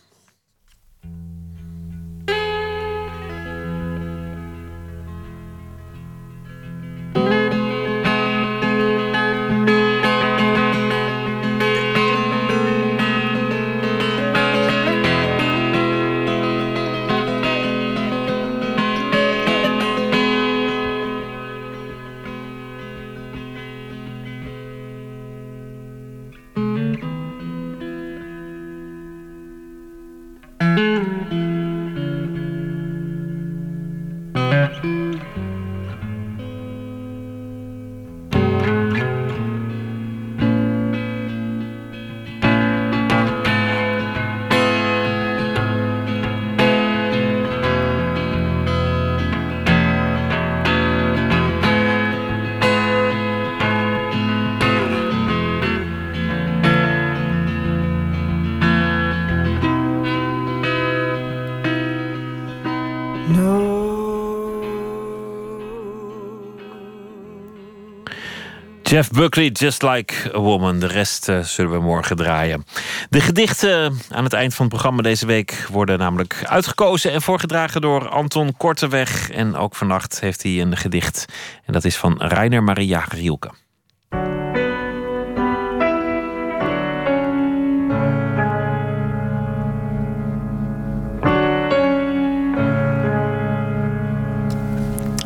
Jeff 68.95 69.11
Buckley, 69.11 69.49
Just 69.49 69.83
Like 69.83 70.15
a 70.35 70.39
Woman. 70.39 70.79
De 70.79 70.87
rest 70.87 71.29
uh, 71.29 71.41
zullen 71.41 71.71
we 71.73 71.79
morgen 71.79 72.17
draaien. 72.17 72.65
De 73.11 73.21
gedichten 73.21 73.99
aan 74.11 74.25
het 74.25 74.33
eind 74.33 74.55
van 74.55 74.65
het 74.65 74.75
programma 74.75 75.03
deze 75.03 75.27
week 75.27 75.67
worden 75.71 75.99
namelijk 75.99 76.43
uitgekozen 76.45 77.13
en 77.13 77.23
voorgedragen 77.23 77.81
door 77.81 78.09
Anton 78.09 78.57
Korteweg. 78.57 79.31
En 79.31 79.57
ook 79.57 79.75
vannacht 79.75 80.21
heeft 80.21 80.43
hij 80.43 80.61
een 80.61 80.77
gedicht. 80.77 81.25
En 81.65 81.73
dat 81.73 81.85
is 81.85 81.97
van 81.97 82.21
Rainer 82.21 82.63
Maria 82.63 83.05
Rielke. 83.09 83.51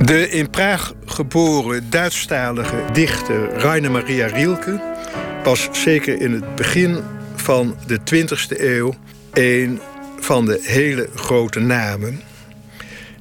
De 0.08 0.28
in 0.28 0.50
Praag 0.50 0.92
geboren 1.04 1.90
Duitsstalige 1.90 2.84
dichter 2.92 3.50
Rainer 3.50 3.90
Maria 3.90 4.26
Rielke 4.26 4.80
was 5.44 5.68
zeker 5.72 6.20
in 6.20 6.32
het 6.32 6.54
begin 6.54 7.02
van 7.36 7.76
de 7.86 7.98
20e 7.98 8.60
eeuw 8.60 8.94
een 9.32 9.80
van 10.20 10.44
de 10.44 10.60
hele 10.62 11.08
grote 11.14 11.60
namen. 11.60 12.22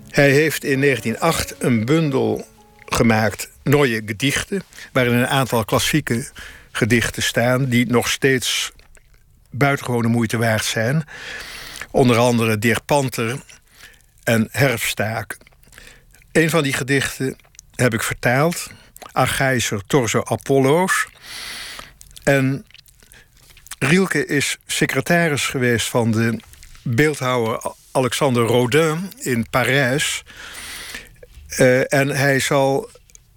Hij 0.09 0.31
heeft 0.31 0.63
in 0.63 0.81
1908 0.81 1.55
een 1.59 1.85
bundel 1.85 2.47
gemaakt, 2.85 3.49
Neue 3.63 4.01
Gedichten, 4.05 4.63
waarin 4.91 5.13
een 5.13 5.27
aantal 5.27 5.65
klassieke 5.65 6.27
gedichten 6.71 7.23
staan 7.23 7.65
die 7.65 7.85
nog 7.85 8.09
steeds 8.09 8.71
buitengewone 9.49 10.07
moeite 10.07 10.37
waard 10.37 10.65
zijn. 10.65 11.03
Onder 11.91 12.17
andere 12.17 12.57
Deer 12.57 12.79
Panter 12.85 13.39
en 14.23 14.47
Herfstaak. 14.51 15.37
Een 16.31 16.49
van 16.49 16.63
die 16.63 16.73
gedichten 16.73 17.35
heb 17.75 17.93
ik 17.93 18.03
vertaald. 18.03 18.67
Archaïser 19.11 19.81
Torso 19.87 20.21
Apollo's. 20.23 21.07
En 22.23 22.65
Rielke 23.79 24.25
is 24.25 24.57
secretaris 24.65 25.45
geweest 25.45 25.87
van 25.87 26.11
de 26.11 26.39
beeldhouwer 26.83 27.73
Alexander 27.91 28.43
Rodin 28.43 29.11
in 29.17 29.49
Parijs. 29.49 30.23
Uh, 31.57 31.93
en 31.93 32.07
hij 32.07 32.39
zal 32.39 32.89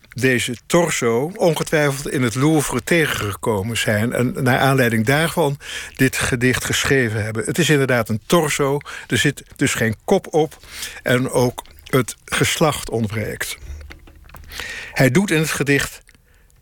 deze 0.08 0.56
torso 0.66 1.32
ongetwijfeld 1.34 2.08
in 2.08 2.22
het 2.22 2.34
Louvre 2.34 2.82
tegengekomen 2.82 3.76
zijn. 3.76 4.12
En 4.12 4.34
naar 4.42 4.58
aanleiding 4.58 5.06
daarvan 5.06 5.58
dit 5.96 6.16
gedicht 6.16 6.64
geschreven 6.64 7.24
hebben. 7.24 7.44
Het 7.44 7.58
is 7.58 7.70
inderdaad 7.70 8.08
een 8.08 8.20
torso, 8.26 8.78
er 9.06 9.18
zit 9.18 9.42
dus 9.56 9.74
geen 9.74 9.96
kop 10.04 10.34
op. 10.34 10.58
En 11.02 11.30
ook 11.30 11.62
het 11.90 12.16
geslacht 12.24 12.90
ontbreekt. 12.90 13.58
Hij 14.92 15.10
doet 15.10 15.30
in 15.30 15.38
het 15.38 15.50
gedicht 15.50 16.02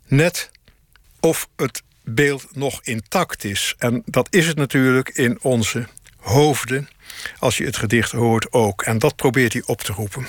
net 0.07 0.51
of 1.21 1.49
het 1.57 1.83
beeld 2.05 2.57
nog 2.57 2.81
intact 2.83 3.45
is. 3.45 3.75
En 3.79 4.03
dat 4.07 4.27
is 4.31 4.47
het 4.47 4.57
natuurlijk 4.57 5.09
in 5.09 5.39
onze 5.43 5.87
hoofden, 6.17 6.89
als 7.39 7.57
je 7.57 7.65
het 7.65 7.77
gedicht 7.77 8.13
hoort 8.13 8.53
ook. 8.53 8.83
En 8.83 8.99
dat 8.99 9.17
probeert 9.17 9.53
hij 9.53 9.63
op 9.67 9.81
te 9.81 9.93
roepen. 9.93 10.27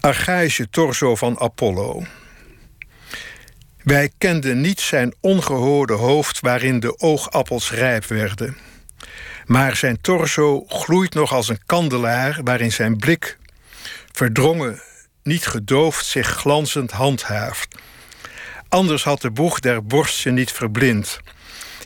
Archaïsche 0.00 0.70
torso 0.70 1.16
van 1.16 1.38
Apollo. 1.38 2.04
Wij 3.82 4.10
kenden 4.18 4.60
niet 4.60 4.80
zijn 4.80 5.14
ongehoorde 5.20 5.92
hoofd 5.92 6.40
waarin 6.40 6.80
de 6.80 6.98
oogappels 6.98 7.70
rijp 7.70 8.04
werden. 8.04 8.56
Maar 9.50 9.76
zijn 9.76 10.00
torso 10.00 10.64
gloeit 10.68 11.14
nog 11.14 11.32
als 11.32 11.48
een 11.48 11.60
kandelaar 11.66 12.40
waarin 12.44 12.72
zijn 12.72 12.96
blik, 12.96 13.38
verdrongen, 14.12 14.80
niet 15.22 15.46
gedoofd, 15.46 16.06
zich 16.06 16.28
glanzend 16.28 16.90
handhaaft. 16.90 17.78
Anders 18.68 19.04
had 19.04 19.20
de 19.20 19.30
boeg 19.30 19.60
der 19.60 19.84
borst 19.84 20.20
je 20.20 20.30
niet 20.30 20.52
verblind. 20.52 21.20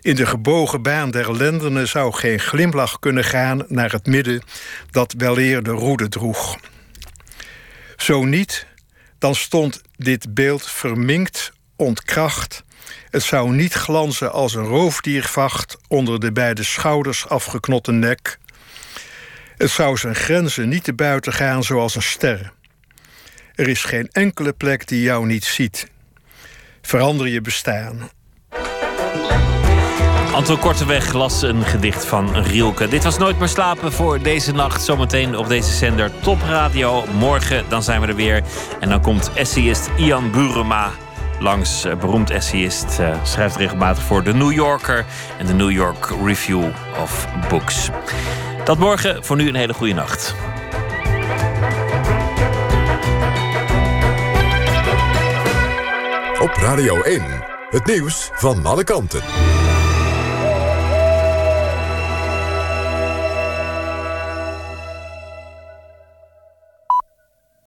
In 0.01 0.15
de 0.15 0.27
gebogen 0.27 0.83
baan 0.83 1.11
der 1.11 1.37
lendenen 1.37 1.89
zou 1.89 2.13
geen 2.13 2.41
glimlach 2.41 2.99
kunnen 2.99 3.25
gaan 3.25 3.65
naar 3.69 3.93
het 3.93 4.07
midden 4.07 4.43
dat 4.91 5.15
weleer 5.19 5.63
de 5.63 5.71
roede 5.71 6.09
droeg. 6.09 6.57
Zo 7.97 8.25
niet, 8.25 8.67
dan 9.19 9.35
stond 9.35 9.83
dit 9.97 10.35
beeld 10.35 10.71
verminkt, 10.71 11.53
ontkracht, 11.77 12.65
het 13.15 13.23
zou 13.23 13.53
niet 13.53 13.73
glanzen 13.73 14.33
als 14.33 14.55
een 14.55 14.65
roofdiervacht 14.65 15.77
onder 15.89 16.21
de 16.21 16.33
beide 16.33 16.63
schouders 16.63 17.29
afgeknotte 17.29 17.93
nek. 17.93 18.39
Het 19.57 19.71
zou 19.71 19.97
zijn 19.97 20.15
grenzen 20.15 20.69
niet 20.69 20.85
te 20.85 20.95
buiten 20.95 21.33
gaan 21.33 21.63
zoals 21.63 21.95
een 21.95 22.03
ster. 22.03 22.53
Er 23.55 23.69
is 23.69 23.85
geen 23.85 24.09
enkele 24.13 24.53
plek 24.53 24.89
die 24.89 25.03
jou 25.03 25.27
niet 25.27 25.45
ziet. 25.45 25.87
Verander 26.83 27.29
je 27.29 27.41
bestaan. 27.41 28.11
Anton 30.33 30.59
Korteweg 30.59 31.13
las 31.13 31.43
een 31.43 31.65
gedicht 31.65 32.05
van 32.05 32.37
Rielke. 32.37 32.89
Dit 32.89 33.05
was 33.05 33.19
Nooit 33.19 33.39
meer 33.39 33.49
slapen 33.49 33.93
voor 33.93 34.23
deze 34.23 34.53
nacht. 34.53 34.83
Zometeen 34.83 35.37
op 35.37 35.49
deze 35.49 35.73
zender 35.73 36.11
Top 36.21 36.41
Radio. 36.41 37.05
Morgen 37.07 37.65
dan 37.69 37.83
zijn 37.83 38.01
we 38.01 38.07
er 38.07 38.17
weer. 38.17 38.43
En 38.81 38.89
dan 38.89 39.03
komt 39.03 39.31
essayist 39.35 39.89
Ian 39.97 40.31
Burema 40.31 40.93
langs. 41.39 41.85
Uh, 41.85 41.95
beroemd 41.95 42.31
essayist. 42.31 42.99
Uh, 43.01 43.25
schrijft 43.25 43.57
regelmatig 43.57 44.03
voor 44.03 44.23
The 44.23 44.33
New 44.33 44.53
Yorker 44.53 45.05
en 45.39 45.47
de 45.47 45.55
New 45.55 45.71
York 45.71 46.13
Review 46.25 46.65
of 47.03 47.29
Books. 47.49 47.91
Dat 48.65 48.79
morgen. 48.79 49.25
Voor 49.25 49.37
nu 49.37 49.49
een 49.49 49.55
hele 49.55 49.75
goede 49.75 49.95
nacht. 49.95 50.35
Op 56.41 56.53
Radio 56.57 57.03
1. 57.03 57.23
Het 57.71 57.87
nieuws 57.87 58.31
van 58.33 58.67
alle 58.67 58.85
kanten. 58.85 59.64